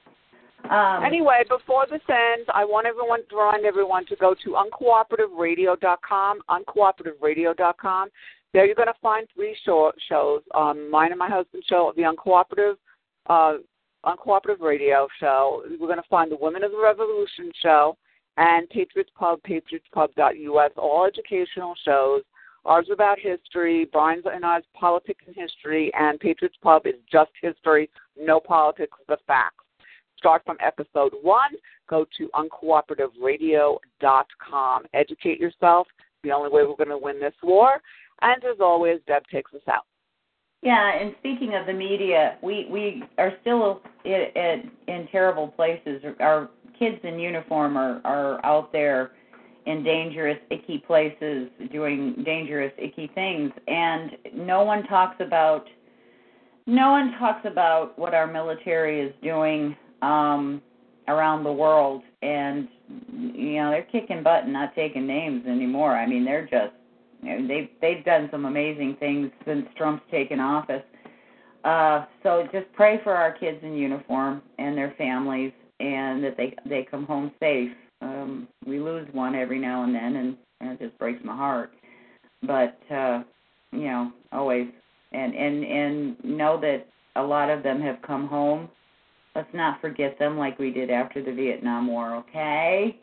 Um 0.70 1.04
Anyway, 1.04 1.42
before 1.48 1.86
this 1.90 2.00
ends, 2.08 2.48
I 2.54 2.64
want 2.64 2.86
everyone 2.86 3.20
to 3.28 3.36
remind 3.36 3.64
everyone 3.64 4.06
to 4.06 4.16
go 4.16 4.34
to 4.44 4.50
uncooperativeradio.com, 4.50 6.40
uncooperativeradio.com. 6.48 8.08
There 8.52 8.66
you're 8.66 8.74
going 8.74 8.88
to 8.88 8.94
find 9.00 9.26
three 9.34 9.56
show, 9.64 9.92
shows, 10.08 10.42
um, 10.54 10.90
mine 10.90 11.12
and 11.12 11.18
my 11.18 11.28
husband's 11.28 11.66
show, 11.66 11.92
the 11.96 12.02
Uncooperative, 12.02 12.76
uh, 13.28 13.58
Uncooperative 14.04 14.60
Radio 14.60 15.06
show. 15.20 15.62
We're 15.78 15.86
going 15.86 16.02
to 16.02 16.08
find 16.08 16.30
the 16.30 16.38
Women 16.40 16.64
of 16.64 16.72
the 16.72 16.82
Revolution 16.82 17.52
show 17.62 17.96
and 18.36 18.68
Patriots 18.70 19.10
Pub, 19.16 19.38
patriotspub.us, 19.48 20.72
all 20.76 21.04
educational 21.04 21.74
shows. 21.84 22.22
Ours 22.64 22.86
are 22.90 22.94
about 22.94 23.18
history, 23.18 23.88
Brian's 23.90 24.24
and 24.30 24.44
I's 24.44 24.62
politics 24.74 25.24
and 25.26 25.34
history, 25.34 25.90
and 25.94 26.20
Patriots 26.20 26.56
Pub 26.62 26.86
is 26.86 26.94
just 27.10 27.30
history, 27.40 27.88
no 28.18 28.40
politics, 28.40 28.98
the 29.08 29.16
facts 29.26 29.64
start 30.20 30.44
from 30.44 30.58
episode 30.60 31.12
one. 31.22 31.50
Go 31.88 32.06
to 32.18 32.28
uncooperativeradio.com. 32.34 34.82
Educate 34.94 35.40
yourself. 35.40 35.88
The 36.22 36.30
only 36.30 36.50
way 36.50 36.62
we're 36.64 36.76
going 36.76 36.90
to 36.90 36.98
win 36.98 37.18
this 37.18 37.32
war. 37.42 37.80
And 38.22 38.44
as 38.44 38.58
always, 38.60 39.00
Deb 39.06 39.22
takes 39.32 39.52
us 39.54 39.62
out. 39.68 39.84
Yeah, 40.62 40.92
and 41.00 41.14
speaking 41.20 41.54
of 41.54 41.66
the 41.66 41.72
media, 41.72 42.36
we 42.42 42.66
we 42.70 43.02
are 43.16 43.32
still 43.40 43.80
in, 44.04 44.26
in, 44.34 44.70
in 44.88 45.08
terrible 45.10 45.48
places. 45.48 46.02
Our 46.20 46.50
kids 46.78 46.98
in 47.02 47.18
uniform 47.18 47.78
are 47.78 48.00
are 48.04 48.44
out 48.44 48.70
there 48.72 49.12
in 49.66 49.82
dangerous, 49.82 50.38
icky 50.50 50.78
places, 50.78 51.48
doing 51.72 52.22
dangerous, 52.24 52.72
icky 52.76 53.10
things, 53.14 53.52
and 53.68 54.12
no 54.34 54.62
one 54.62 54.82
talks 54.84 55.16
about 55.20 55.66
no 56.66 56.90
one 56.90 57.12
talks 57.18 57.46
about 57.46 57.98
what 57.98 58.12
our 58.12 58.26
military 58.26 59.00
is 59.00 59.14
doing 59.22 59.74
um, 60.02 60.60
around 61.08 61.42
the 61.42 61.52
world. 61.52 62.02
And 62.20 62.68
you 63.10 63.54
know, 63.56 63.70
they're 63.70 63.88
kicking 63.90 64.22
butt 64.22 64.44
and 64.44 64.52
not 64.52 64.74
taking 64.74 65.06
names 65.06 65.46
anymore. 65.46 65.96
I 65.96 66.06
mean, 66.06 66.24
they're 66.24 66.46
just 66.46 66.74
you 67.22 67.38
know, 67.38 67.48
they've 67.48 67.68
they've 67.80 68.04
done 68.04 68.28
some 68.30 68.44
amazing 68.44 68.96
things 68.98 69.30
since 69.46 69.66
Trump's 69.76 70.04
taken 70.10 70.40
office. 70.40 70.82
Uh, 71.64 72.06
so 72.22 72.46
just 72.52 72.72
pray 72.72 73.00
for 73.04 73.14
our 73.14 73.32
kids 73.32 73.58
in 73.62 73.74
uniform 73.74 74.42
and 74.58 74.76
their 74.76 74.94
families, 74.96 75.52
and 75.78 76.24
that 76.24 76.36
they 76.36 76.54
they 76.66 76.86
come 76.90 77.04
home 77.04 77.30
safe. 77.40 77.70
Um, 78.02 78.48
we 78.66 78.80
lose 78.80 79.06
one 79.12 79.34
every 79.34 79.58
now 79.58 79.84
and 79.84 79.94
then, 79.94 80.16
and, 80.16 80.36
and 80.60 80.70
it 80.70 80.80
just 80.80 80.98
breaks 80.98 81.22
my 81.24 81.36
heart. 81.36 81.72
But 82.42 82.78
uh, 82.90 83.22
you 83.72 83.84
know, 83.84 84.12
always 84.32 84.68
and 85.12 85.34
and 85.34 85.64
and 85.64 86.24
know 86.24 86.58
that 86.60 86.86
a 87.16 87.22
lot 87.22 87.50
of 87.50 87.62
them 87.62 87.80
have 87.82 88.00
come 88.02 88.26
home. 88.26 88.68
Let's 89.34 89.52
not 89.54 89.80
forget 89.80 90.18
them 90.18 90.38
like 90.38 90.58
we 90.58 90.70
did 90.70 90.90
after 90.90 91.22
the 91.22 91.32
Vietnam 91.32 91.86
War. 91.86 92.16
Okay. 92.16 92.98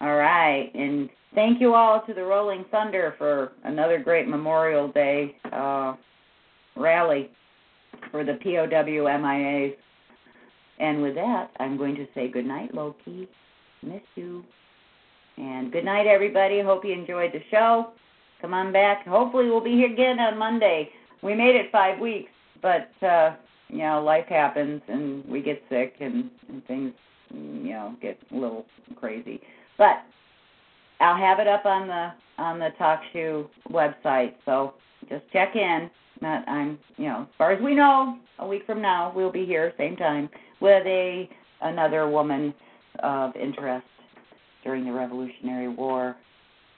All 0.00 0.14
right, 0.14 0.70
and 0.74 1.08
thank 1.36 1.60
you 1.60 1.74
all 1.74 2.02
to 2.06 2.14
the 2.14 2.24
Rolling 2.24 2.64
Thunder 2.72 3.14
for 3.16 3.52
another 3.62 4.00
great 4.00 4.26
Memorial 4.26 4.88
Day 4.88 5.36
uh, 5.52 5.94
rally 6.74 7.30
for 8.10 8.24
the 8.24 8.32
POW 8.42 9.06
MIAs. 9.06 9.76
And 10.80 11.00
with 11.02 11.14
that, 11.14 11.50
I'm 11.60 11.76
going 11.76 11.94
to 11.94 12.06
say 12.14 12.28
good 12.28 12.46
night, 12.46 12.74
Loki. 12.74 13.28
Miss 13.82 14.02
you. 14.16 14.44
And 15.36 15.70
good 15.70 15.84
night, 15.84 16.06
everybody. 16.06 16.60
Hope 16.60 16.84
you 16.84 16.92
enjoyed 16.92 17.32
the 17.32 17.42
show. 17.50 17.92
Come 18.40 18.54
on 18.54 18.72
back. 18.72 19.06
Hopefully, 19.06 19.46
we'll 19.46 19.62
be 19.62 19.72
here 19.72 19.92
again 19.92 20.18
on 20.18 20.38
Monday. 20.38 20.90
We 21.22 21.34
made 21.34 21.54
it 21.54 21.70
five 21.70 22.00
weeks, 22.00 22.30
but 22.62 22.90
uh, 23.06 23.36
you 23.68 23.78
know, 23.78 24.02
life 24.02 24.26
happens 24.28 24.82
and 24.88 25.24
we 25.26 25.42
get 25.42 25.62
sick 25.68 25.96
and, 26.00 26.30
and 26.48 26.64
things, 26.66 26.92
you 27.32 27.70
know, 27.70 27.94
get 28.00 28.18
a 28.30 28.34
little 28.34 28.64
crazy. 28.96 29.40
But 29.76 30.04
I'll 31.00 31.16
have 31.16 31.38
it 31.38 31.46
up 31.46 31.66
on 31.66 31.88
the 31.88 32.12
on 32.38 32.58
the 32.58 32.68
talk 32.78 33.00
TalkShoe 33.14 33.48
website, 33.70 34.34
so 34.44 34.74
just 35.08 35.24
check 35.32 35.56
in. 35.56 35.90
Not 36.20 36.48
I'm, 36.48 36.78
you 36.96 37.06
know, 37.06 37.22
as 37.22 37.28
far 37.38 37.52
as 37.52 37.62
we 37.62 37.74
know, 37.74 38.18
a 38.38 38.46
week 38.46 38.62
from 38.66 38.80
now 38.80 39.12
we'll 39.14 39.32
be 39.32 39.46
here 39.46 39.72
same 39.78 39.96
time 39.96 40.28
with 40.60 40.86
a 40.86 41.28
another 41.62 42.08
woman 42.08 42.54
of 43.02 43.34
interest 43.36 43.86
during 44.64 44.84
the 44.84 44.92
Revolutionary 44.92 45.68
War, 45.68 46.16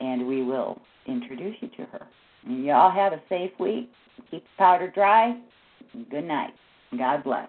and 0.00 0.26
we 0.26 0.42
will 0.42 0.80
introduce 1.06 1.56
you 1.60 1.68
to 1.76 1.84
her. 1.84 2.06
And 2.46 2.64
you 2.64 2.72
all 2.72 2.90
have 2.90 3.12
a 3.12 3.22
safe 3.28 3.52
week. 3.58 3.90
Keep 4.30 4.42
the 4.42 4.48
powder 4.58 4.90
dry. 4.90 5.40
Good 6.10 6.24
night. 6.24 6.52
God 6.96 7.24
bless. 7.24 7.48